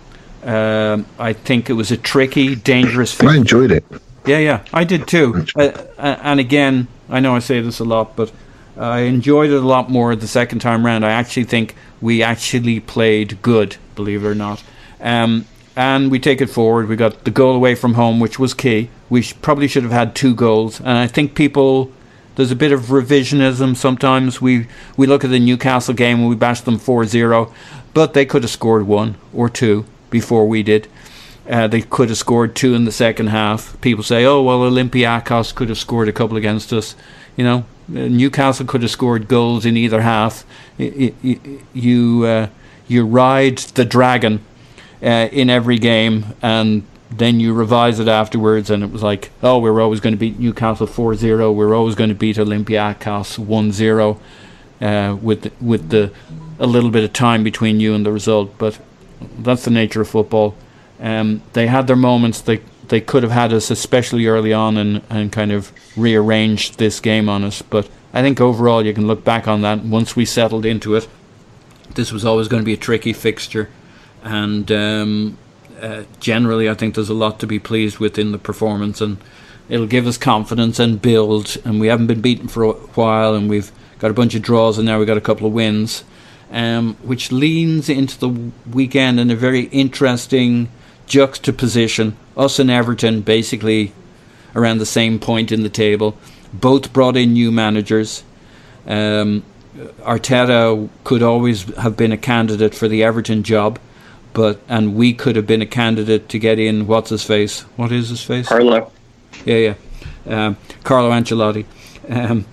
Um, 0.43 1.07
I 1.17 1.33
think 1.33 1.69
it 1.71 1.73
was 1.73 1.91
a 1.91 1.97
tricky, 1.97 2.55
dangerous. 2.55 3.19
I 3.21 3.35
enjoyed 3.35 3.71
it. 3.71 3.83
Yeah, 4.27 4.37
yeah, 4.37 4.63
I 4.71 4.83
did 4.83 5.07
too. 5.07 5.45
Uh, 5.55 5.71
and 5.97 6.39
again, 6.39 6.87
I 7.09 7.19
know 7.19 7.35
I 7.35 7.39
say 7.39 7.61
this 7.61 7.79
a 7.79 7.83
lot, 7.83 8.15
but 8.15 8.31
I 8.77 9.01
enjoyed 9.01 9.51
it 9.51 9.63
a 9.63 9.67
lot 9.67 9.89
more 9.89 10.15
the 10.15 10.27
second 10.27 10.59
time 10.59 10.85
round. 10.85 11.05
I 11.05 11.11
actually 11.11 11.45
think 11.45 11.75
we 12.01 12.21
actually 12.21 12.79
played 12.79 13.41
good, 13.41 13.77
believe 13.95 14.23
it 14.23 14.27
or 14.27 14.35
not. 14.35 14.63
Um, 14.99 15.45
and 15.75 16.09
we 16.11 16.19
take 16.19 16.41
it 16.41 16.47
forward. 16.47 16.87
We 16.87 16.95
got 16.95 17.23
the 17.23 17.31
goal 17.31 17.55
away 17.55 17.75
from 17.75 17.93
home, 17.95 18.19
which 18.19 18.39
was 18.39 18.53
key. 18.53 18.89
We 19.09 19.21
sh- 19.21 19.35
probably 19.41 19.67
should 19.67 19.83
have 19.83 19.91
had 19.91 20.15
two 20.15 20.33
goals. 20.33 20.79
And 20.79 20.89
I 20.89 21.07
think 21.07 21.35
people, 21.35 21.91
there's 22.35 22.51
a 22.51 22.55
bit 22.55 22.71
of 22.71 22.83
revisionism 22.83 23.75
sometimes. 23.75 24.41
We, 24.41 24.67
we 24.97 25.07
look 25.07 25.23
at 25.23 25.29
the 25.29 25.39
Newcastle 25.39 25.93
game 25.93 26.19
and 26.19 26.29
we 26.29 26.35
bash 26.35 26.61
them 26.61 26.77
4 26.77 27.05
0, 27.05 27.53
but 27.93 28.13
they 28.13 28.25
could 28.25 28.43
have 28.43 28.51
scored 28.51 28.87
one 28.87 29.15
or 29.33 29.49
two 29.49 29.85
before 30.09 30.47
we 30.47 30.63
did. 30.63 30.87
Uh, 31.49 31.67
they 31.67 31.81
could 31.81 32.09
have 32.09 32.17
scored 32.17 32.55
two 32.55 32.73
in 32.73 32.85
the 32.85 32.91
second 32.91 33.27
half. 33.27 33.79
People 33.81 34.03
say, 34.03 34.25
oh, 34.25 34.41
well, 34.41 34.61
Olympiacos 34.61 35.53
could 35.53 35.69
have 35.69 35.77
scored 35.77 36.09
a 36.09 36.13
couple 36.13 36.37
against 36.37 36.73
us. 36.73 36.95
You 37.37 37.43
know, 37.43 37.65
Newcastle 37.87 38.65
could 38.65 38.81
have 38.81 38.91
scored 38.91 39.27
goals 39.27 39.65
in 39.65 39.77
either 39.77 40.01
half. 40.01 40.45
You 40.77 42.25
uh, 42.25 42.47
you 42.87 43.05
ride 43.05 43.57
the 43.57 43.85
dragon 43.85 44.43
uh, 45.03 45.29
in 45.31 45.49
every 45.49 45.77
game, 45.77 46.25
and 46.41 46.83
then 47.11 47.39
you 47.39 47.53
revise 47.53 47.99
it 47.99 48.07
afterwards, 48.07 48.69
and 48.69 48.83
it 48.83 48.91
was 48.91 49.03
like, 49.03 49.31
oh, 49.43 49.59
we 49.59 49.69
are 49.69 49.81
always 49.81 49.99
going 49.99 50.13
to 50.13 50.19
beat 50.19 50.39
Newcastle 50.39 50.87
4-0. 50.87 51.53
We 51.53 51.65
are 51.65 51.73
always 51.73 51.95
going 51.95 52.09
to 52.09 52.15
beat 52.15 52.37
Olympiacos 52.37 53.37
1-0 53.37 54.19
uh, 54.81 55.15
with 55.15 55.51
with 55.61 55.89
the 55.89 56.11
a 56.57 56.65
little 56.65 56.89
bit 56.89 57.03
of 57.03 57.13
time 57.13 57.43
between 57.43 57.79
you 57.79 57.93
and 57.93 58.05
the 58.05 58.11
result. 58.11 58.57
But 58.57 58.79
that's 59.37 59.65
the 59.65 59.71
nature 59.71 60.01
of 60.01 60.09
football. 60.09 60.55
Um, 60.99 61.41
they 61.53 61.67
had 61.67 61.87
their 61.87 61.95
moments. 61.95 62.41
They 62.41 62.61
they 62.89 63.01
could 63.01 63.23
have 63.23 63.31
had 63.31 63.53
us 63.53 63.71
especially 63.71 64.27
early 64.27 64.53
on 64.53 64.77
and, 64.77 65.01
and 65.09 65.31
kind 65.31 65.51
of 65.51 65.71
rearranged 65.97 66.77
this 66.77 66.99
game 66.99 67.29
on 67.29 67.43
us. 67.43 67.61
But 67.61 67.89
I 68.13 68.21
think 68.21 68.39
overall 68.39 68.85
you 68.85 68.93
can 68.93 69.07
look 69.07 69.23
back 69.23 69.47
on 69.47 69.61
that 69.61 69.83
once 69.83 70.15
we 70.15 70.25
settled 70.25 70.65
into 70.65 70.95
it. 70.95 71.07
This 71.95 72.11
was 72.11 72.25
always 72.25 72.47
going 72.47 72.61
to 72.61 72.65
be 72.65 72.73
a 72.73 72.77
tricky 72.77 73.13
fixture, 73.13 73.69
and 74.21 74.69
um, 74.71 75.37
uh, 75.79 76.03
generally 76.19 76.69
I 76.69 76.73
think 76.73 76.95
there's 76.95 77.09
a 77.09 77.13
lot 77.13 77.39
to 77.39 77.47
be 77.47 77.59
pleased 77.59 77.99
with 77.99 78.19
in 78.19 78.31
the 78.31 78.37
performance, 78.37 78.99
and 78.99 79.17
it'll 79.69 79.87
give 79.87 80.05
us 80.07 80.17
confidence 80.17 80.77
and 80.77 81.01
build. 81.01 81.57
And 81.63 81.79
we 81.79 81.87
haven't 81.87 82.07
been 82.07 82.21
beaten 82.21 82.47
for 82.47 82.63
a 82.63 82.73
while, 82.73 83.33
and 83.33 83.49
we've 83.49 83.71
got 83.99 84.11
a 84.11 84.13
bunch 84.13 84.35
of 84.35 84.41
draws, 84.41 84.77
and 84.77 84.85
now 84.85 84.97
we've 84.97 85.07
got 85.07 85.17
a 85.17 85.21
couple 85.21 85.47
of 85.47 85.53
wins, 85.53 86.03
um, 86.51 86.95
which 87.01 87.31
leans 87.31 87.87
into 87.87 88.19
the 88.19 88.51
weekend 88.69 89.19
in 89.19 89.31
a 89.31 89.35
very 89.35 89.63
interesting 89.65 90.69
juxtaposition. 91.07 92.17
Us 92.37 92.59
and 92.59 92.69
Everton 92.69 93.21
basically 93.21 93.93
around 94.55 94.77
the 94.77 94.85
same 94.85 95.19
point 95.19 95.51
in 95.51 95.63
the 95.63 95.69
table. 95.69 96.17
Both 96.53 96.93
brought 96.93 97.17
in 97.17 97.33
new 97.33 97.51
managers. 97.51 98.23
Um, 98.87 99.43
Arteta 100.01 100.89
could 101.03 101.21
always 101.21 101.63
have 101.75 101.97
been 101.97 102.11
a 102.11 102.17
candidate 102.17 102.73
for 102.73 102.87
the 102.87 103.03
Everton 103.03 103.43
job, 103.43 103.77
but 104.33 104.59
and 104.69 104.95
we 104.95 105.13
could 105.13 105.35
have 105.35 105.45
been 105.45 105.61
a 105.61 105.65
candidate 105.65 106.29
to 106.29 106.39
get 106.39 106.59
in. 106.59 106.87
What's 106.87 107.09
his 107.09 107.23
face? 107.23 107.61
What 107.75 107.91
is 107.91 108.09
his 108.09 108.23
face? 108.23 108.47
Carlo. 108.47 108.91
Yeah, 109.43 109.75
yeah. 110.25 110.45
Um, 110.47 110.57
Carlo 110.83 111.11
Ancelotti. 111.11 111.65
Um, 112.09 112.45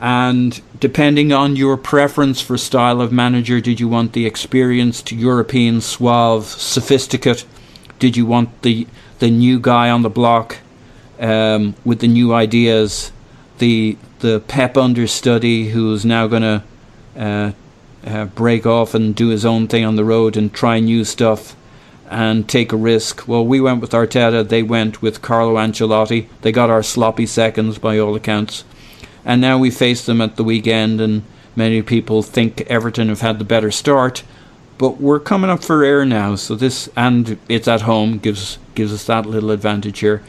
and 0.00 0.60
depending 0.78 1.32
on 1.32 1.56
your 1.56 1.76
preference 1.76 2.40
for 2.40 2.58
style 2.58 3.00
of 3.00 3.12
manager, 3.12 3.60
did 3.60 3.80
you 3.80 3.88
want 3.88 4.12
the 4.12 4.26
experienced 4.26 5.12
European 5.12 5.80
suave 5.80 6.44
sophisticate? 6.44 7.46
Did 7.98 8.16
you 8.16 8.26
want 8.26 8.62
the 8.62 8.86
the 9.18 9.30
new 9.30 9.58
guy 9.58 9.90
on 9.90 10.02
the 10.02 10.10
block 10.10 10.58
um, 11.18 11.74
with 11.84 12.00
the 12.00 12.08
new 12.08 12.32
ideas? 12.34 13.12
The 13.58 13.96
the 14.20 14.40
Pep 14.48 14.76
understudy 14.76 15.70
who's 15.70 16.04
now 16.04 16.26
going 16.26 16.42
to 16.42 16.62
uh, 17.16 17.52
uh, 18.04 18.24
break 18.26 18.66
off 18.66 18.94
and 18.94 19.14
do 19.14 19.28
his 19.28 19.44
own 19.44 19.68
thing 19.68 19.84
on 19.84 19.96
the 19.96 20.04
road 20.04 20.36
and 20.36 20.52
try 20.52 20.80
new 20.80 21.04
stuff 21.04 21.56
and 22.08 22.48
take 22.48 22.72
a 22.72 22.76
risk. 22.76 23.26
Well, 23.26 23.44
we 23.44 23.60
went 23.60 23.80
with 23.80 23.90
Arteta, 23.90 24.48
they 24.48 24.62
went 24.62 25.02
with 25.02 25.22
Carlo 25.22 25.56
Ancelotti. 25.56 26.28
They 26.42 26.52
got 26.52 26.70
our 26.70 26.82
sloppy 26.82 27.26
seconds 27.26 27.78
by 27.78 27.98
all 27.98 28.14
accounts. 28.14 28.64
And 29.24 29.40
now 29.40 29.58
we 29.58 29.70
face 29.70 30.06
them 30.06 30.20
at 30.20 30.36
the 30.36 30.44
weekend, 30.44 31.00
and 31.00 31.24
many 31.56 31.82
people 31.82 32.22
think 32.22 32.60
Everton 32.62 33.08
have 33.08 33.22
had 33.22 33.38
the 33.38 33.44
better 33.44 33.72
start. 33.72 34.22
But 34.78 35.00
we're 35.00 35.20
coming 35.20 35.50
up 35.50 35.64
for 35.64 35.82
air 35.82 36.04
now, 36.04 36.34
so 36.34 36.54
this 36.54 36.88
and 36.96 37.38
it's 37.48 37.68
at 37.68 37.82
home 37.82 38.18
gives 38.18 38.58
gives 38.74 38.92
us 38.92 39.04
that 39.06 39.26
little 39.26 39.50
advantage 39.50 40.00
here. 40.00 40.22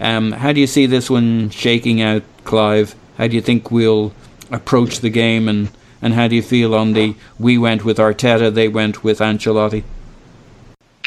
Um, 0.00 0.32
how 0.32 0.52
do 0.52 0.60
you 0.60 0.66
see 0.68 0.86
this 0.86 1.10
one 1.10 1.50
shaking 1.50 2.00
out, 2.00 2.22
Clive? 2.44 2.94
How 3.16 3.26
do 3.26 3.34
you 3.34 3.42
think 3.42 3.70
we'll 3.70 4.12
approach 4.50 5.00
the 5.00 5.10
game, 5.10 5.48
and, 5.48 5.70
and 6.00 6.14
how 6.14 6.28
do 6.28 6.36
you 6.36 6.42
feel 6.42 6.74
on 6.74 6.92
the 6.92 7.16
we 7.38 7.58
went 7.58 7.84
with 7.84 7.98
Arteta, 7.98 8.54
they 8.54 8.68
went 8.68 9.02
with 9.02 9.18
Ancelotti? 9.18 9.82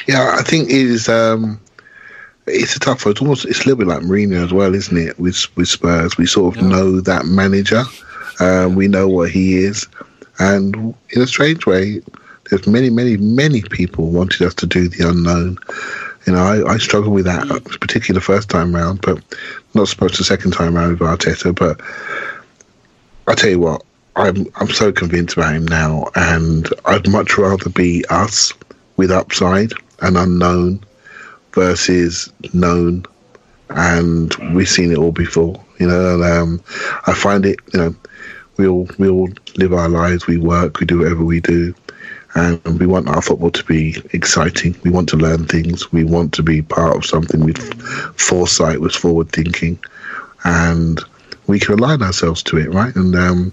Yeah, 0.08 0.36
I 0.38 0.42
think 0.42 0.70
it 0.70 0.76
is. 0.76 1.08
Um, 1.08 1.60
it's 2.48 2.76
a 2.76 2.80
tough 2.80 3.06
one. 3.06 3.12
It's 3.12 3.22
almost 3.22 3.46
it's 3.46 3.60
a 3.62 3.70
little 3.70 3.78
bit 3.78 3.88
like 3.88 4.02
Mourinho 4.02 4.44
as 4.44 4.52
well, 4.52 4.76
isn't 4.76 4.98
it? 4.98 5.18
With 5.18 5.46
with 5.56 5.70
Spurs, 5.70 6.18
we 6.18 6.26
sort 6.26 6.58
of 6.58 6.64
know 6.64 7.00
that 7.00 7.26
manager. 7.26 7.84
Um, 8.40 8.76
we 8.76 8.88
know 8.88 9.08
what 9.08 9.32
he 9.32 9.58
is, 9.58 9.88
and 10.40 10.96
in 11.12 11.22
a 11.22 11.28
strange 11.28 11.66
way, 11.66 12.02
there's 12.52 12.68
many, 12.68 12.90
many, 12.90 13.16
many 13.16 13.62
people 13.62 14.12
wanted 14.12 14.42
us 14.42 14.54
to 14.56 14.68
do 14.68 14.90
the 14.90 15.08
unknown. 15.08 15.58
You 16.28 16.34
know, 16.34 16.44
I, 16.44 16.74
I 16.74 16.78
struggled 16.78 17.14
with 17.14 17.24
that, 17.26 17.48
particularly 17.80 18.20
the 18.20 18.26
first 18.26 18.50
time 18.50 18.76
round, 18.76 19.02
but 19.02 19.24
not 19.74 19.88
supposed 19.88 20.20
the 20.20 20.26
second 20.26 20.52
time 20.52 20.76
round 20.76 21.00
with 21.00 21.10
Arteta. 21.10 21.56
But 21.56 21.80
I 23.28 23.36
tell 23.36 23.50
you 23.50 23.60
what, 23.60 23.84
I'm 24.18 24.46
I'm 24.58 24.68
so 24.68 24.92
convinced 24.92 25.38
about 25.38 25.56
him 25.56 25.66
now, 25.66 26.08
and 26.16 26.68
I'd 26.86 27.10
much 27.10 27.38
rather 27.38 27.70
be 27.70 28.04
us 28.10 28.52
with 28.98 29.12
upside 29.12 29.72
and 30.02 30.18
unknown 30.18 30.84
versus 31.54 32.32
known, 32.54 33.06
and 33.70 34.36
we've 34.54 34.70
seen 34.70 34.92
it 34.92 34.98
all 34.98 35.14
before. 35.14 35.64
You 35.80 35.88
know, 35.88 36.16
and 36.16 36.24
um, 36.24 36.64
I 37.08 37.14
find 37.14 37.46
it. 37.46 37.60
You 37.74 37.80
know, 37.80 37.96
we 38.58 38.68
all 38.68 38.90
we 38.98 39.08
all 39.08 39.30
live 39.56 39.72
our 39.72 39.88
lives, 39.88 40.28
we 40.28 40.38
work, 40.38 40.82
we 40.82 40.86
do 40.86 41.00
whatever 41.00 41.24
we 41.24 41.40
do, 41.40 41.74
and 42.36 42.80
we 42.80 42.86
want 42.86 43.10
our 43.10 43.22
football 43.22 43.52
to 43.52 43.64
be 43.66 44.02
exciting. 44.14 44.76
We 44.84 44.92
want 44.92 45.10
to 45.10 45.18
learn 45.18 45.46
things. 45.48 45.92
We 45.92 46.04
want 46.04 46.34
to 46.34 46.44
be 46.44 46.62
part 46.62 46.96
of 46.96 47.06
something 47.06 47.44
with 47.44 47.60
foresight, 48.20 48.80
with 48.80 48.94
forward 48.94 49.32
thinking, 49.32 49.80
and 50.44 51.02
we 51.48 51.60
can 51.60 51.74
align 51.74 52.02
ourselves 52.02 52.42
to 52.44 52.58
it, 52.58 52.74
right? 52.74 52.96
And 52.96 53.16
um, 53.16 53.52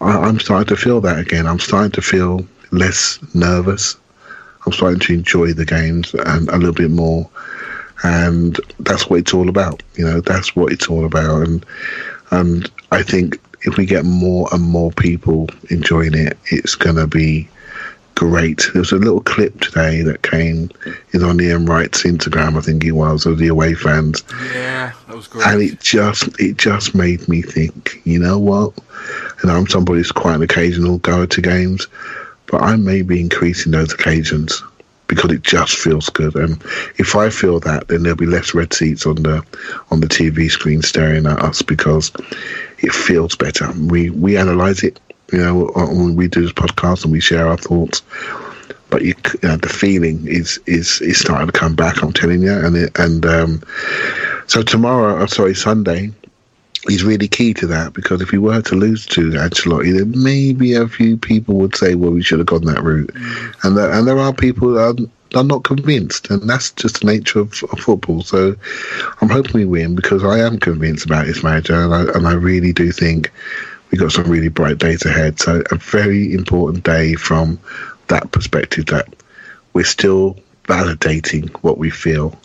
I, 0.00 0.18
I'm 0.18 0.40
starting 0.40 0.74
to 0.74 0.76
feel 0.76 1.00
that 1.02 1.18
again. 1.18 1.46
I'm 1.46 1.60
starting 1.60 1.92
to 1.92 2.02
feel 2.02 2.46
less 2.72 3.18
nervous. 3.34 3.96
I'm 4.66 4.72
starting 4.72 5.00
to 5.00 5.14
enjoy 5.14 5.52
the 5.52 5.64
games 5.64 6.12
and 6.14 6.48
a 6.48 6.56
little 6.56 6.74
bit 6.74 6.90
more, 6.90 7.30
and 8.02 8.58
that's 8.80 9.08
what 9.08 9.20
it's 9.20 9.34
all 9.34 9.48
about. 9.48 9.82
You 9.94 10.04
know, 10.04 10.20
that's 10.20 10.56
what 10.56 10.72
it's 10.72 10.88
all 10.88 11.04
about, 11.04 11.46
and 11.46 11.64
and 12.32 12.70
I 12.90 13.02
think 13.02 13.40
if 13.62 13.76
we 13.76 13.86
get 13.86 14.04
more 14.04 14.48
and 14.52 14.62
more 14.62 14.90
people 14.92 15.48
enjoying 15.70 16.14
it, 16.14 16.36
it's 16.46 16.74
going 16.74 16.96
to 16.96 17.06
be 17.06 17.48
great. 18.20 18.68
There 18.74 18.80
was 18.82 18.92
a 18.92 18.96
little 18.96 19.22
clip 19.22 19.58
today 19.60 20.02
that 20.02 20.22
came 20.22 20.70
is 21.12 21.22
on 21.22 21.40
Ian 21.40 21.64
Wright's 21.64 22.02
Instagram, 22.02 22.58
I 22.58 22.60
think 22.60 22.82
he 22.82 22.92
was, 22.92 23.24
of 23.24 23.38
the 23.38 23.48
away 23.48 23.72
fans, 23.72 24.22
Yeah, 24.54 24.92
that 25.06 25.16
was 25.16 25.26
great. 25.26 25.46
and 25.46 25.62
it 25.62 25.80
just 25.80 26.28
it 26.38 26.58
just 26.58 26.94
made 26.94 27.26
me 27.28 27.40
think. 27.40 27.98
You 28.04 28.18
know 28.18 28.38
what? 28.38 28.74
And 29.40 29.50
I'm 29.50 29.66
somebody 29.66 30.00
who's 30.00 30.12
quite 30.12 30.34
an 30.34 30.42
occasional 30.42 30.98
goer 30.98 31.26
to 31.28 31.40
games, 31.40 31.86
but 32.46 32.60
I 32.62 32.76
may 32.76 33.00
be 33.00 33.20
increasing 33.20 33.72
those 33.72 33.94
occasions 33.94 34.62
because 35.06 35.32
it 35.32 35.42
just 35.42 35.76
feels 35.78 36.10
good. 36.10 36.36
And 36.36 36.62
if 36.98 37.16
I 37.16 37.30
feel 37.30 37.58
that, 37.60 37.88
then 37.88 38.02
there'll 38.02 38.16
be 38.18 38.26
less 38.26 38.52
red 38.54 38.74
seats 38.74 39.06
on 39.06 39.16
the 39.16 39.42
on 39.90 40.00
the 40.00 40.08
TV 40.08 40.50
screen 40.50 40.82
staring 40.82 41.24
at 41.26 41.40
us 41.40 41.62
because 41.62 42.12
it 42.80 42.92
feels 42.92 43.34
better. 43.34 43.72
We 43.72 44.10
we 44.10 44.36
analyze 44.36 44.82
it, 44.84 45.00
you 45.32 45.38
know, 45.38 45.70
when 45.74 46.16
we 46.16 46.28
do 46.28 46.42
this 46.42 46.52
podcast 46.52 47.04
and 47.04 47.12
we 47.12 47.20
share 47.20 47.48
our 47.48 47.56
thoughts. 47.56 48.02
But 48.90 49.02
you, 49.02 49.14
you 49.42 49.48
know, 49.48 49.56
the 49.56 49.68
feeling 49.68 50.26
is 50.26 50.58
is 50.66 51.00
is 51.00 51.20
starting 51.20 51.46
to 51.46 51.52
come 51.52 51.76
back. 51.76 52.02
I'm 52.02 52.12
telling 52.12 52.42
you, 52.42 52.52
and 52.52 52.76
it, 52.76 52.98
and 52.98 53.24
um, 53.24 53.62
so 54.48 54.62
tomorrow, 54.62 55.22
uh, 55.22 55.28
sorry, 55.28 55.54
Sunday, 55.54 56.10
is 56.88 57.04
really 57.04 57.28
key 57.28 57.54
to 57.54 57.66
that 57.68 57.92
because 57.92 58.20
if 58.20 58.32
we 58.32 58.38
were 58.38 58.62
to 58.62 58.74
lose 58.74 59.06
to 59.06 59.30
Ancelotti, 59.30 59.96
then 59.96 60.12
maybe 60.20 60.74
a 60.74 60.88
few 60.88 61.16
people 61.16 61.56
would 61.56 61.76
say, 61.76 61.94
"Well, 61.94 62.10
we 62.10 62.22
should 62.22 62.40
have 62.40 62.46
gone 62.46 62.64
that 62.64 62.82
route," 62.82 63.14
and 63.62 63.76
there, 63.76 63.92
and 63.92 64.08
there 64.08 64.18
are 64.18 64.32
people 64.32 64.72
that 64.72 64.98
are, 65.34 65.38
are 65.38 65.44
not 65.44 65.62
convinced, 65.62 66.28
and 66.30 66.48
that's 66.50 66.72
just 66.72 67.00
the 67.00 67.06
nature 67.06 67.38
of, 67.38 67.62
of 67.70 67.78
football. 67.78 68.22
So 68.22 68.56
I'm 69.20 69.28
hoping 69.28 69.54
we 69.54 69.66
win 69.66 69.94
because 69.94 70.24
I 70.24 70.40
am 70.40 70.58
convinced 70.58 71.04
about 71.04 71.26
this 71.26 71.44
manager, 71.44 71.74
and 71.74 71.94
I, 71.94 72.12
and 72.12 72.26
I 72.26 72.32
really 72.32 72.72
do 72.72 72.90
think 72.90 73.30
we 73.90 73.98
got 73.98 74.12
some 74.12 74.30
really 74.30 74.48
bright 74.48 74.78
days 74.78 75.04
ahead. 75.04 75.40
So 75.40 75.62
a 75.70 75.76
very 75.76 76.32
important 76.32 76.84
day 76.84 77.14
from 77.14 77.58
that 78.08 78.30
perspective 78.32 78.86
that 78.86 79.08
we're 79.72 79.84
still 79.84 80.36
validating 80.64 81.50
what 81.62 81.78
we 81.78 81.90
feel, 81.90 82.38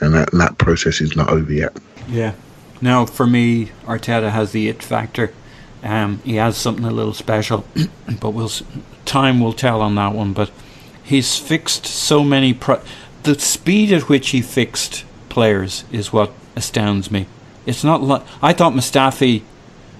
and 0.00 0.14
that, 0.14 0.32
and 0.32 0.40
that 0.40 0.58
process 0.58 1.00
is 1.00 1.16
not 1.16 1.30
over 1.30 1.52
yet. 1.52 1.76
Yeah. 2.08 2.34
Now, 2.80 3.06
for 3.06 3.26
me, 3.26 3.66
Arteta 3.84 4.30
has 4.30 4.52
the 4.52 4.68
it 4.68 4.82
factor. 4.82 5.32
Um, 5.82 6.20
he 6.24 6.36
has 6.36 6.56
something 6.56 6.84
a 6.84 6.90
little 6.90 7.14
special, 7.14 7.66
but 8.20 8.30
we'll 8.30 8.50
time 9.04 9.40
will 9.40 9.52
tell 9.52 9.80
on 9.80 9.94
that 9.94 10.14
one. 10.14 10.32
But 10.32 10.50
he's 11.02 11.38
fixed 11.38 11.86
so 11.86 12.24
many. 12.24 12.52
Pro- 12.52 12.82
the 13.22 13.38
speed 13.38 13.92
at 13.92 14.08
which 14.08 14.30
he 14.30 14.42
fixed 14.42 15.04
players 15.28 15.84
is 15.92 16.12
what 16.12 16.32
astounds 16.54 17.10
me. 17.10 17.26
It's 17.66 17.84
not 17.84 18.02
like 18.02 18.22
I 18.42 18.52
thought 18.52 18.72
Mustafi. 18.72 19.42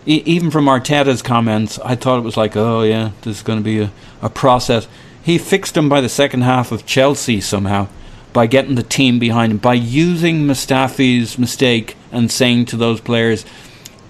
E- 0.06 0.22
even 0.24 0.50
from 0.50 0.66
Arteta's 0.66 1.22
comments, 1.22 1.78
I 1.80 1.94
thought 1.96 2.18
it 2.18 2.24
was 2.24 2.36
like, 2.36 2.56
oh 2.56 2.82
yeah, 2.82 3.10
this 3.22 3.38
is 3.38 3.42
going 3.42 3.58
to 3.58 3.64
be 3.64 3.80
a, 3.80 3.90
a 4.22 4.30
process. 4.30 4.86
He 5.22 5.38
fixed 5.38 5.76
him 5.76 5.88
by 5.88 6.00
the 6.00 6.08
second 6.08 6.42
half 6.42 6.70
of 6.70 6.86
Chelsea 6.86 7.40
somehow 7.40 7.88
by 8.36 8.46
getting 8.46 8.74
the 8.74 8.82
team 8.82 9.18
behind 9.18 9.50
him, 9.50 9.56
by 9.56 9.72
using 9.72 10.46
Mustafi's 10.46 11.38
mistake 11.38 11.96
and 12.12 12.30
saying 12.30 12.66
to 12.66 12.76
those 12.76 13.00
players, 13.00 13.46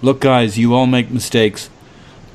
look, 0.01 0.19
guys, 0.19 0.57
you 0.57 0.75
all 0.75 0.85
make 0.85 1.09
mistakes, 1.09 1.69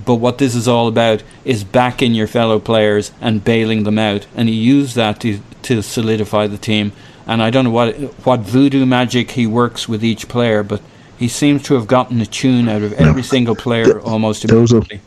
but 0.03 0.15
what 0.15 0.39
this 0.39 0.55
is 0.55 0.67
all 0.67 0.89
about 0.89 1.23
is 1.45 1.65
backing 1.65 2.15
your 2.15 2.27
fellow 2.27 2.59
players 2.59 3.13
and 3.21 3.45
bailing 3.45 3.83
them 3.83 3.99
out. 3.99 4.27
And 4.35 4.49
he 4.49 4.55
used 4.55 4.97
that 4.97 5.21
to, 5.21 5.41
to 5.65 5.83
solidify 5.83 6.47
the 6.47 6.57
team. 6.57 6.93
And 7.27 7.43
I 7.43 7.51
don't 7.51 7.65
know 7.65 7.71
what 7.71 7.95
what 8.25 8.41
voodoo 8.41 8.87
magic 8.87 9.33
he 9.33 9.47
works 9.47 9.87
with 9.87 10.03
each 10.03 10.29
player, 10.29 10.63
but 10.63 10.81
he 11.23 11.29
seems 11.29 11.63
to 11.65 11.75
have 11.75 11.87
gotten 11.87 12.21
a 12.21 12.27
tune 12.27 12.69
out 12.69 12.83
of 12.83 12.93
every 12.95 13.23
single 13.23 13.55
player 13.55 14.01
almost 14.01 14.45
a- 14.45 14.49
immediately. 14.49 15.01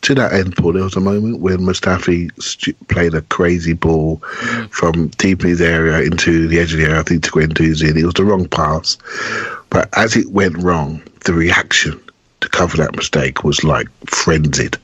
to 0.00 0.14
that 0.14 0.32
end, 0.32 0.56
Paul, 0.56 0.72
there 0.72 0.82
was 0.82 0.96
a 0.96 1.00
moment 1.00 1.40
when 1.40 1.58
Mustafi 1.58 2.30
stu- 2.42 2.74
played 2.88 3.14
a 3.14 3.22
crazy 3.22 3.74
ball 3.74 4.18
mm. 4.18 4.70
from 4.70 5.08
deep 5.08 5.42
in 5.42 5.50
his 5.50 5.60
area 5.60 6.00
into 6.00 6.48
the 6.48 6.58
edge 6.58 6.72
of 6.72 6.78
the 6.78 6.86
area, 6.86 7.00
I 7.00 7.02
think, 7.02 7.22
to 7.24 7.30
Guendouzi, 7.30 7.88
and 7.88 7.98
it 7.98 8.04
was 8.04 8.14
the 8.14 8.24
wrong 8.24 8.48
pass. 8.48 8.96
But 9.70 9.88
as 9.96 10.16
it 10.16 10.30
went 10.30 10.56
wrong, 10.56 11.02
the 11.24 11.34
reaction 11.34 12.00
to 12.40 12.48
cover 12.48 12.76
that 12.78 12.96
mistake 12.96 13.44
was 13.44 13.62
like 13.62 13.88
frenzied. 14.06 14.76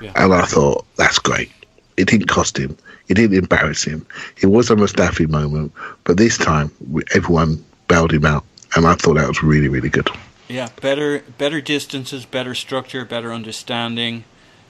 Yeah. 0.00 0.12
And 0.16 0.32
I 0.32 0.42
thought, 0.42 0.84
that's 0.96 1.18
great. 1.18 1.50
It 1.96 2.08
didn't 2.08 2.28
cost 2.28 2.58
him. 2.58 2.76
It 3.08 3.14
didn't 3.14 3.36
embarrass 3.36 3.84
him. 3.84 4.06
It 4.38 4.46
was 4.46 4.70
a 4.70 4.76
Mustafi 4.76 5.28
moment, 5.28 5.72
but 6.04 6.16
this 6.16 6.38
time 6.38 6.70
everyone 7.14 7.64
bailed 7.88 8.12
him 8.12 8.24
out. 8.24 8.44
And 8.74 8.86
I 8.86 8.94
thought 8.94 9.14
that 9.14 9.28
was 9.28 9.42
really, 9.42 9.68
really 9.68 9.88
good. 9.88 10.08
Yeah, 10.48 10.68
better 10.80 11.22
better 11.36 11.60
distances, 11.60 12.24
better 12.24 12.54
structure, 12.54 13.04
better 13.04 13.32
understanding, 13.32 14.24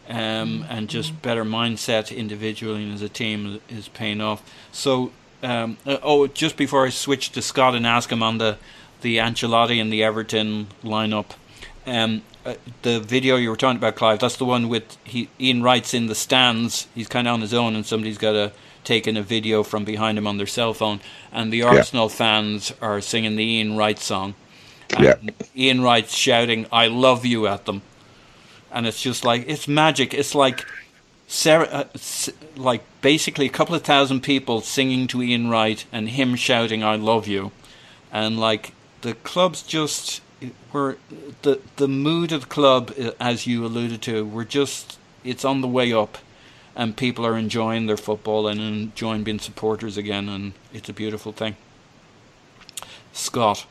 um, 0.08 0.66
and 0.68 0.88
just 0.88 1.22
better 1.22 1.44
mindset 1.44 2.14
individually 2.14 2.82
and 2.82 2.94
as 2.94 3.02
a 3.02 3.08
team 3.08 3.60
is 3.68 3.88
paying 3.88 4.20
off. 4.20 4.42
So, 4.72 5.12
um, 5.42 5.78
uh, 5.86 5.98
oh, 6.02 6.26
just 6.26 6.56
before 6.56 6.84
I 6.84 6.90
switch 6.90 7.30
to 7.30 7.42
Scott 7.42 7.74
and 7.74 7.86
ask 7.86 8.10
him 8.10 8.22
on 8.22 8.38
the 8.38 8.58
the 9.00 9.18
Ancelotti 9.18 9.80
and 9.80 9.92
the 9.92 10.02
Everton 10.02 10.66
lineup, 10.82 11.36
um, 11.86 12.22
uh, 12.44 12.54
the 12.82 12.98
video 12.98 13.36
you 13.36 13.50
were 13.50 13.56
talking 13.56 13.76
about, 13.76 13.94
Clive, 13.94 14.18
that's 14.18 14.36
the 14.36 14.44
one 14.44 14.68
with 14.68 14.96
he, 15.04 15.28
Ian 15.38 15.62
Wright's 15.62 15.94
in 15.94 16.06
the 16.06 16.14
stands. 16.14 16.88
He's 16.94 17.08
kind 17.08 17.28
of 17.28 17.34
on 17.34 17.40
his 17.40 17.54
own, 17.54 17.76
and 17.76 17.86
somebody's 17.86 18.18
got 18.18 18.34
a 18.34 18.52
taken 18.84 19.16
a 19.16 19.22
video 19.22 19.62
from 19.62 19.84
behind 19.84 20.18
him 20.18 20.26
on 20.26 20.36
their 20.36 20.46
cell 20.46 20.74
phone, 20.74 21.00
and 21.32 21.52
the 21.52 21.62
Arsenal 21.62 22.08
yeah. 22.08 22.16
fans 22.16 22.72
are 22.80 23.00
singing 23.00 23.36
the 23.36 23.44
Ian 23.44 23.76
Wright 23.76 23.98
song. 23.98 24.34
yeah. 24.98 25.16
Ian 25.56 25.82
Wright's 25.82 26.14
shouting 26.14 26.66
"I 26.72 26.86
love 26.88 27.26
you" 27.26 27.46
at 27.46 27.66
them, 27.66 27.82
and 28.72 28.86
it's 28.86 29.02
just 29.02 29.24
like 29.24 29.44
it's 29.46 29.68
magic. 29.68 30.14
It's 30.14 30.34
like. 30.34 30.64
Uh, 31.44 31.84
like 32.56 32.82
basically 33.02 33.44
a 33.44 33.50
couple 33.50 33.74
of 33.74 33.82
thousand 33.82 34.22
people 34.22 34.62
singing 34.62 35.06
to 35.06 35.22
Ian 35.22 35.50
Wright 35.50 35.84
and 35.92 36.08
him 36.08 36.34
shouting 36.36 36.82
"I 36.82 36.96
love 36.96 37.28
you," 37.28 37.52
and 38.10 38.40
like 38.40 38.72
the 39.02 39.12
club's 39.12 39.62
just 39.62 40.22
we're 40.72 40.96
the 41.42 41.60
the 41.76 41.88
mood 41.88 42.32
of 42.32 42.42
the 42.42 42.46
club, 42.46 42.92
uh, 43.00 43.10
as 43.20 43.46
you 43.46 43.64
alluded 43.64 44.02
to, 44.02 44.24
we're 44.24 44.44
just 44.44 44.98
it's 45.24 45.44
on 45.44 45.60
the 45.60 45.68
way 45.68 45.92
up, 45.92 46.18
and 46.78 46.96
people 46.96 47.26
are 47.26 47.36
enjoying 47.36 47.86
their 47.86 47.96
football 47.96 48.46
and 48.46 48.60
enjoying 48.60 49.24
being 49.24 49.40
supporters 49.40 49.96
again, 49.96 50.28
and 50.28 50.52
it's 50.72 50.88
a 50.88 50.92
beautiful 50.92 51.32
thing. 51.32 51.56
Scott, 53.12 53.66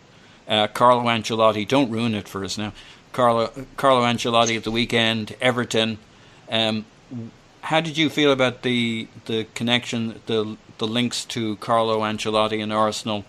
uh, 0.47 0.67
Carlo 0.67 1.03
Ancelotti, 1.03 1.65
don't 1.65 1.89
ruin 1.89 2.13
it 2.13 2.27
for 2.27 2.43
us 2.43 2.57
now. 2.57 2.73
Carlo 3.13 3.49
Carlo 3.77 4.01
Ancelotti 4.01 4.57
at 4.57 4.65
the 4.65 4.71
weekend, 4.71 5.35
Everton. 5.39 5.97
Um, 6.51 6.85
how 7.61 7.79
did 7.79 7.97
you 7.97 8.09
feel 8.09 8.31
about 8.31 8.63
the 8.63 9.07
the 9.25 9.47
connection, 9.55 10.21
the 10.25 10.57
the 10.77 10.87
links 10.87 11.23
to 11.25 11.55
Carlo 11.55 12.01
Ancelotti 12.01 12.61
and 12.61 12.73
Arsenal, 12.73 13.23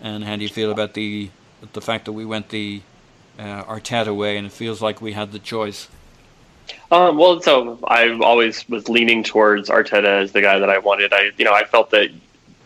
and 0.00 0.24
how 0.24 0.36
do 0.36 0.42
you 0.42 0.50
feel 0.50 0.70
about 0.70 0.92
the 0.92 1.30
the 1.72 1.80
fact 1.80 2.04
that 2.04 2.12
we 2.12 2.26
went 2.26 2.50
the 2.50 2.82
uh, 3.38 3.64
Arteta 3.64 4.14
way, 4.14 4.36
and 4.36 4.46
it 4.46 4.52
feels 4.52 4.82
like 4.82 5.00
we 5.00 5.14
had 5.14 5.32
the 5.32 5.38
choice? 5.38 5.88
Um, 6.90 7.16
well, 7.16 7.40
so 7.40 7.78
I 7.84 8.10
always 8.10 8.68
was 8.68 8.88
leaning 8.88 9.22
towards 9.22 9.70
Arteta 9.70 10.22
as 10.22 10.32
the 10.32 10.42
guy 10.42 10.58
that 10.58 10.68
I 10.68 10.78
wanted. 10.78 11.12
I, 11.12 11.30
you 11.38 11.44
know, 11.44 11.54
I 11.54 11.64
felt 11.64 11.90
that 11.90 12.10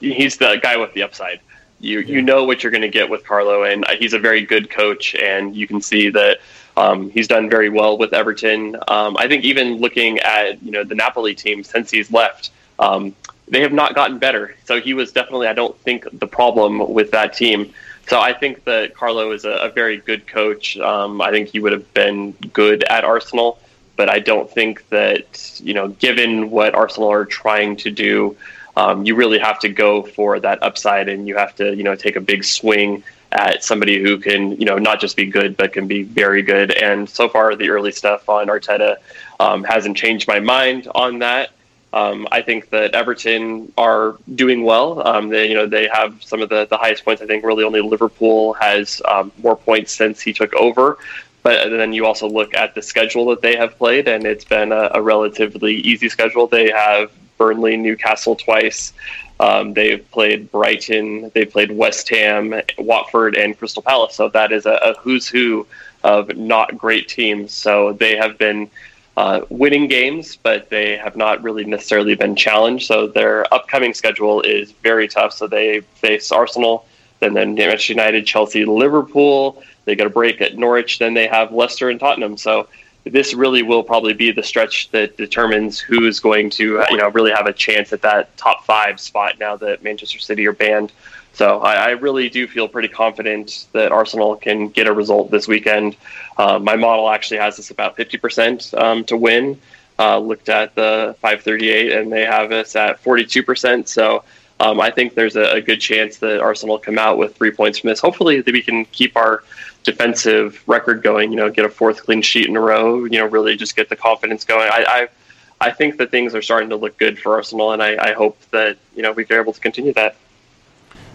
he's 0.01 0.37
the 0.37 0.59
guy 0.61 0.77
with 0.77 0.93
the 0.95 1.03
upside. 1.03 1.41
You 1.79 2.01
yeah. 2.01 2.17
you 2.17 2.23
know 2.23 2.45
what 2.45 2.63
you're 2.63 2.73
going 2.73 2.83
to 2.83 2.89
get 2.89 3.09
with 3.09 3.25
Carlo, 3.25 3.63
and 3.63 3.85
he's 3.99 4.15
a 4.15 4.19
very 4.19 4.43
good 4.43 4.69
coach, 4.71 5.15
and 5.15 5.55
you 5.55 5.69
can 5.69 5.81
see 5.81 6.09
that 6.11 6.39
um, 6.77 7.11
he's 7.11 7.29
done 7.29 7.49
very 7.49 7.69
well 7.69 7.99
with 7.99 8.13
Everton. 8.13 8.77
Um, 8.89 9.17
I 9.17 9.29
think 9.29 9.45
even 9.45 9.77
looking 9.77 10.19
at 10.21 10.63
you 10.63 10.73
know 10.73 10.85
the 10.85 10.95
Napoli 10.95 11.35
team 11.35 11.63
since 11.63 11.91
he's 11.91 12.11
left, 12.11 12.51
um, 12.79 13.15
they 13.49 13.61
have 13.61 13.73
not 13.73 13.95
gotten 13.95 14.19
better. 14.19 14.57
So 14.65 14.81
he 14.81 14.95
was 14.95 15.13
definitely, 15.13 15.47
I 15.47 15.53
don't 15.53 15.79
think, 15.81 16.07
the 16.19 16.27
problem 16.27 16.93
with 16.93 17.13
that 17.13 17.35
team. 17.35 17.73
So 18.09 18.21
I 18.21 18.33
think 18.33 18.65
that 18.65 18.95
Carlo 18.95 19.33
is 19.33 19.45
a, 19.45 19.51
a 19.51 19.69
very 19.69 19.99
good 19.99 20.27
coach. 20.27 20.77
Um, 20.79 21.21
I 21.21 21.31
think 21.31 21.49
he 21.49 21.61
would 21.61 21.73
have 21.73 21.93
been 21.95 22.33
good 22.53 22.85
at 22.85 23.05
Arsenal 23.05 23.59
but 23.97 24.09
I 24.09 24.19
don't 24.19 24.51
think 24.51 24.89
that 24.91 25.61
you 25.63 25.75
know, 25.75 25.89
given 25.89 26.51
what 26.51 26.75
Arsenal 26.75 27.11
are 27.11 27.25
trying 27.25 27.77
to 27.77 27.91
do, 27.91 28.37
um, 28.77 29.05
you 29.05 29.15
really 29.15 29.39
have 29.39 29.59
to 29.61 29.69
go 29.69 30.03
for 30.03 30.39
that 30.41 30.63
upside, 30.63 31.09
and 31.09 31.27
you 31.27 31.37
have 31.37 31.57
to 31.57 31.75
you 31.75 31.83
know 31.83 31.95
take 31.95 32.17
a 32.17 32.21
big 32.21 32.45
swing 32.45 33.03
at 33.33 33.65
somebody 33.65 34.01
who 34.01 34.19
can 34.19 34.53
you 34.53 34.65
know 34.65 34.79
not 34.79 35.01
just 35.01 35.17
be 35.17 35.27
good 35.27 35.57
but 35.57 35.73
can 35.73 35.87
be 35.87 36.03
very 36.03 36.43
good. 36.43 36.71
And 36.71 37.09
so 37.09 37.29
far, 37.29 37.57
the 37.57 37.71
early 37.71 37.93
stuff 37.93 38.29
on 38.29 38.49
Arteta 38.49 38.97
um, 39.41 39.65
hasn't 39.65 39.97
changed 39.97 40.29
my 40.29 40.41
mind 40.41 40.89
on 40.95 41.19
that. 41.21 41.51
Um, 41.93 42.29
I 42.31 42.43
think 42.43 42.71
that 42.71 42.95
Everton 42.95 43.73
are 43.79 44.17
doing 44.35 44.65
well. 44.65 45.07
Um, 45.07 45.29
they, 45.31 45.49
you 45.49 45.55
know, 45.55 45.67
they 45.67 45.89
have 45.89 46.23
some 46.23 46.43
of 46.43 46.51
the, 46.51 46.67
the 46.67 46.77
highest 46.77 47.05
points. 47.07 47.23
I 47.23 47.27
think 47.27 47.43
really 47.43 47.65
only 47.65 47.81
Liverpool 47.81 48.53
has 48.55 49.01
um, 49.09 49.33
more 49.43 49.57
points 49.57 49.93
since 49.93 50.21
he 50.21 50.35
took 50.35 50.53
over. 50.55 50.99
But 51.47 51.69
then 51.69 51.93
you 51.93 52.07
also 52.07 52.29
look 52.29 52.55
at 52.55 52.75
the 52.75 52.83
schedule 52.83 53.27
that 53.27 53.41
they 53.41 53.55
have 53.55 53.79
played, 53.79 54.09
and 54.09 54.27
it's 54.27 54.45
been 54.45 54.73
a, 54.73 54.91
a 54.95 55.01
relatively 55.01 55.77
easy 55.77 56.09
schedule. 56.09 56.49
They 56.49 56.73
have 56.73 57.13
Burnley, 57.39 57.77
Newcastle 57.77 58.35
twice. 58.35 58.93
Um, 59.39 59.73
they've 59.73 60.05
played 60.11 60.51
Brighton, 60.51 61.31
they've 61.35 61.49
played 61.49 61.71
West 61.71 62.09
Ham, 62.09 62.53
Watford, 62.79 63.37
and 63.37 63.57
Crystal 63.57 63.81
Palace. 63.81 64.17
So 64.17 64.29
that 64.31 64.51
is 64.51 64.67
a, 64.67 64.73
a 64.73 64.95
who's 64.95 65.29
who 65.29 65.69
of 66.03 66.37
not 66.37 66.77
great 66.77 67.07
teams. 67.07 67.53
So 67.53 67.93
they 67.93 68.17
have 68.17 68.39
been 68.39 68.69
uh, 69.17 69.43
winning 69.49 69.87
games, 69.87 70.35
but 70.35 70.69
they 70.69 70.97
have 70.97 71.15
not 71.15 71.45
really 71.45 71.65
necessarily 71.65 72.17
been 72.17 72.35
challenged. 72.35 72.89
So 72.89 73.07
their 73.07 73.55
upcoming 73.55 73.95
schedule 73.95 74.43
is 74.43 74.73
very 74.73 75.07
tough. 75.07 75.33
So 75.33 75.47
they 75.47 75.83
face 76.03 76.33
Arsenal, 76.33 76.89
then 77.21 77.35
then 77.35 77.55
Manchester 77.55 77.93
United, 77.93 78.27
Chelsea, 78.27 78.65
Liverpool. 78.65 79.63
They 79.87 79.97
get 79.97 80.07
a 80.07 80.11
break 80.11 80.43
at 80.43 80.59
Norwich, 80.59 80.99
then 80.99 81.15
they 81.15 81.27
have 81.27 81.53
Leicester 81.53 81.89
and 81.89 81.99
Tottenham. 81.99 82.37
So 82.37 82.69
this 83.05 83.33
really 83.33 83.63
will 83.63 83.83
probably 83.83 84.13
be 84.13 84.33
the 84.33 84.43
stretch 84.43 84.91
that 84.91 85.17
determines 85.17 85.79
who 85.79 86.07
is 86.07 86.21
going 86.21 86.51
to, 86.51 86.85
you 86.91 86.97
know, 86.97 87.09
really 87.09 87.31
have 87.31 87.47
a 87.47 87.53
chance 87.53 87.93
at 87.93 88.03
that 88.03 88.37
top 88.37 88.65
five 88.65 89.01
spot 89.01 89.39
now 89.39 89.57
that 89.57 89.83
Manchester 89.83 90.19
City 90.19 90.47
are 90.47 90.53
banned. 90.53 90.93
So 91.33 91.61
I, 91.61 91.75
I 91.75 91.91
really 91.91 92.29
do 92.29 92.49
feel 92.49 92.67
pretty 92.67 92.89
confident 92.89 93.69
that 93.73 93.93
Arsenal 93.93 94.37
can 94.37 94.69
get 94.69 94.87
a 94.89 94.93
result 94.93 95.31
this 95.31 95.47
weekend. 95.47 95.97
Uh, 96.37 96.59
my 96.59 96.77
model 96.77 97.09
actually 97.09 97.39
has 97.39 97.59
us 97.59 97.71
about 97.71 97.97
50% 97.97 98.77
um, 98.77 99.05
to 99.05 99.17
win. 99.17 99.61
Uh, 99.99 100.19
looked 100.19 100.49
at 100.49 100.75
the 100.75 101.15
538 101.21 101.93
and 101.93 102.13
they 102.13 102.25
have 102.25 102.53
us 102.53 102.75
at 102.75 103.03
42%. 103.03 103.87
So 103.87 104.25
um, 104.59 104.81
I 104.81 104.91
think 104.91 105.15
there's 105.15 105.37
a, 105.37 105.57
a, 105.57 105.61
good 105.61 105.81
chance 105.81 106.19
that 106.19 106.41
Arsenal 106.41 106.79
come 106.79 106.99
out 106.99 107.19
with 107.19 107.37
three 107.37 107.51
points 107.51 107.79
from 107.79 107.89
this. 107.89 108.01
Hopefully, 108.01 108.41
that 108.41 108.53
we 108.53 108.63
can 108.63 108.87
keep 108.87 109.17
our 109.17 109.43
defensive 109.87 110.63
record 110.67 111.03
going. 111.03 111.31
You 111.31 111.39
know, 111.39 111.51
get 111.51 111.65
a 111.65 111.71
fourth 111.71 112.05
clean 112.05 112.21
sheet 112.21 112.47
in 112.47 112.57
a 112.57 112.61
row. 112.61 113.05
You 113.05 113.19
know, 113.19 113.27
really 113.27 113.57
just 113.57 113.75
get 113.75 113.89
the 113.89 113.97
confidence 113.97 114.45
going. 114.45 114.69
I, 114.71 114.85
I, 114.87 115.69
I 115.69 115.71
think 115.71 115.97
that 115.97 116.11
things 116.11 116.35
are 116.35 116.43
starting 116.43 116.69
to 116.69 116.77
look 116.77 116.99
good 116.99 117.19
for 117.19 117.37
Arsenal, 117.37 117.73
and 117.73 117.83
I, 117.83 118.11
I 118.11 118.13
hope 118.13 118.39
that 118.51 118.77
you 118.95 119.03
know 119.03 119.13
we're 119.13 119.41
able 119.41 119.55
to 119.55 119.61
continue 119.61 119.95
that. 119.95 120.17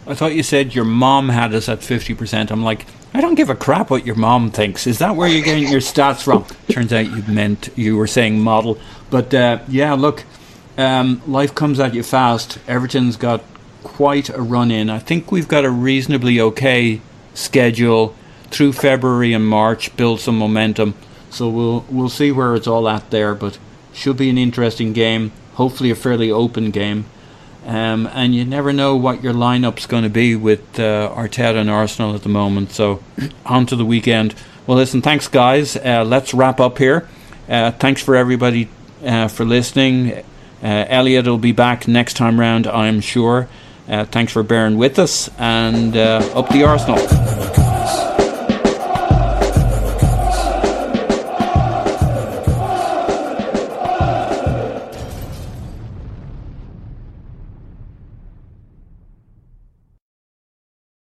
I 0.08 0.16
thought 0.16 0.34
you 0.34 0.42
said 0.42 0.74
your 0.74 0.86
mom 0.86 1.30
had 1.30 1.54
us 1.54 1.70
at 1.70 1.84
fifty 1.84 2.16
percent. 2.16 2.50
I'm 2.52 2.64
like, 2.64 2.88
I 3.14 3.22
don't 3.22 3.36
give 3.36 3.52
a 3.52 3.56
crap 3.56 3.92
what 3.92 4.08
your 4.08 4.16
mom 4.16 4.50
thinks. 4.50 4.88
Is 4.88 4.98
that 4.98 5.16
where 5.16 5.28
you're 5.28 5.46
getting 5.46 5.68
your 5.68 5.82
stats 5.82 6.24
from? 6.24 6.46
Turns 6.70 6.92
out 6.92 7.06
you 7.06 7.22
meant 7.32 7.70
you 7.76 7.98
were 7.98 8.08
saying 8.08 8.40
model, 8.40 8.80
but 9.12 9.32
uh, 9.34 9.60
yeah, 9.68 9.94
look 9.94 10.24
um, 10.78 11.22
life 11.28 11.54
comes 11.54 11.80
at 11.80 11.94
you 11.94 12.02
fast. 12.02 12.58
Everton's 12.68 13.18
got 13.18 13.44
quite 13.84 14.30
a 14.30 14.42
run 14.42 14.72
in. 14.72 14.90
I 14.90 15.00
think 15.00 15.32
we've 15.32 15.48
got 15.48 15.66
a 15.66 15.70
reasonably 15.70 16.40
okay 16.40 17.02
schedule 17.34 18.16
through 18.52 18.74
February 18.74 19.34
and 19.34 19.48
March, 19.48 19.96
build 19.98 20.20
some 20.20 20.38
momentum. 20.38 20.94
So 21.30 21.50
we'll 21.50 21.86
we'll 21.90 22.10
see 22.10 22.32
where 22.32 22.56
it's 22.56 22.68
all 22.68 22.88
at 22.90 23.10
there, 23.10 23.34
but 23.34 23.58
should 23.94 24.18
be 24.18 24.30
an 24.30 24.38
interesting 24.38 24.94
game. 24.94 25.32
Hopefully, 25.54 25.90
a 25.90 25.96
fairly 25.96 26.32
open 26.32 26.72
game. 26.72 27.06
Um, 27.66 28.08
and 28.14 28.34
you 28.34 28.44
never 28.44 28.74
know 28.74 28.96
what 28.96 29.24
your 29.24 29.34
lineup's 29.34 29.86
going 29.86 30.04
to 30.04 30.10
be 30.10 30.36
with 30.36 30.80
uh, 30.80 31.14
Arteta 31.16 31.58
and 31.58 31.70
Arsenal 31.70 32.16
at 32.16 32.24
the 32.24 32.30
moment. 32.30 32.72
So 32.72 33.04
on 33.46 33.66
to 33.68 33.76
the 33.76 33.86
weekend. 33.86 34.34
Well, 34.66 34.78
listen, 34.78 35.02
thanks, 35.02 35.28
guys. 35.28 35.78
Uh, 35.78 36.04
let's 36.06 36.34
wrap 36.34 36.60
up 36.60 36.78
here. 36.78 37.08
Uh, 37.48 37.72
thanks 37.72 38.02
for 38.02 38.16
everybody 38.16 38.70
uh, 39.06 39.28
for 39.28 39.46
listening. 39.46 40.24
Uh, 40.64 40.86
Elliot 40.88 41.26
will 41.26 41.38
be 41.38 41.52
back 41.52 41.88
next 41.88 42.16
time 42.16 42.40
round, 42.40 42.68
I'm 42.68 43.02
sure. 43.02 43.48
Uh, 43.88 44.06
thanks 44.06 44.32
for 44.32 44.44
bearing 44.44 44.78
with 44.78 45.00
us, 45.00 45.30
and 45.38 45.98
up 45.98 46.48
the 46.50 46.64
Arsenal. 46.64 47.61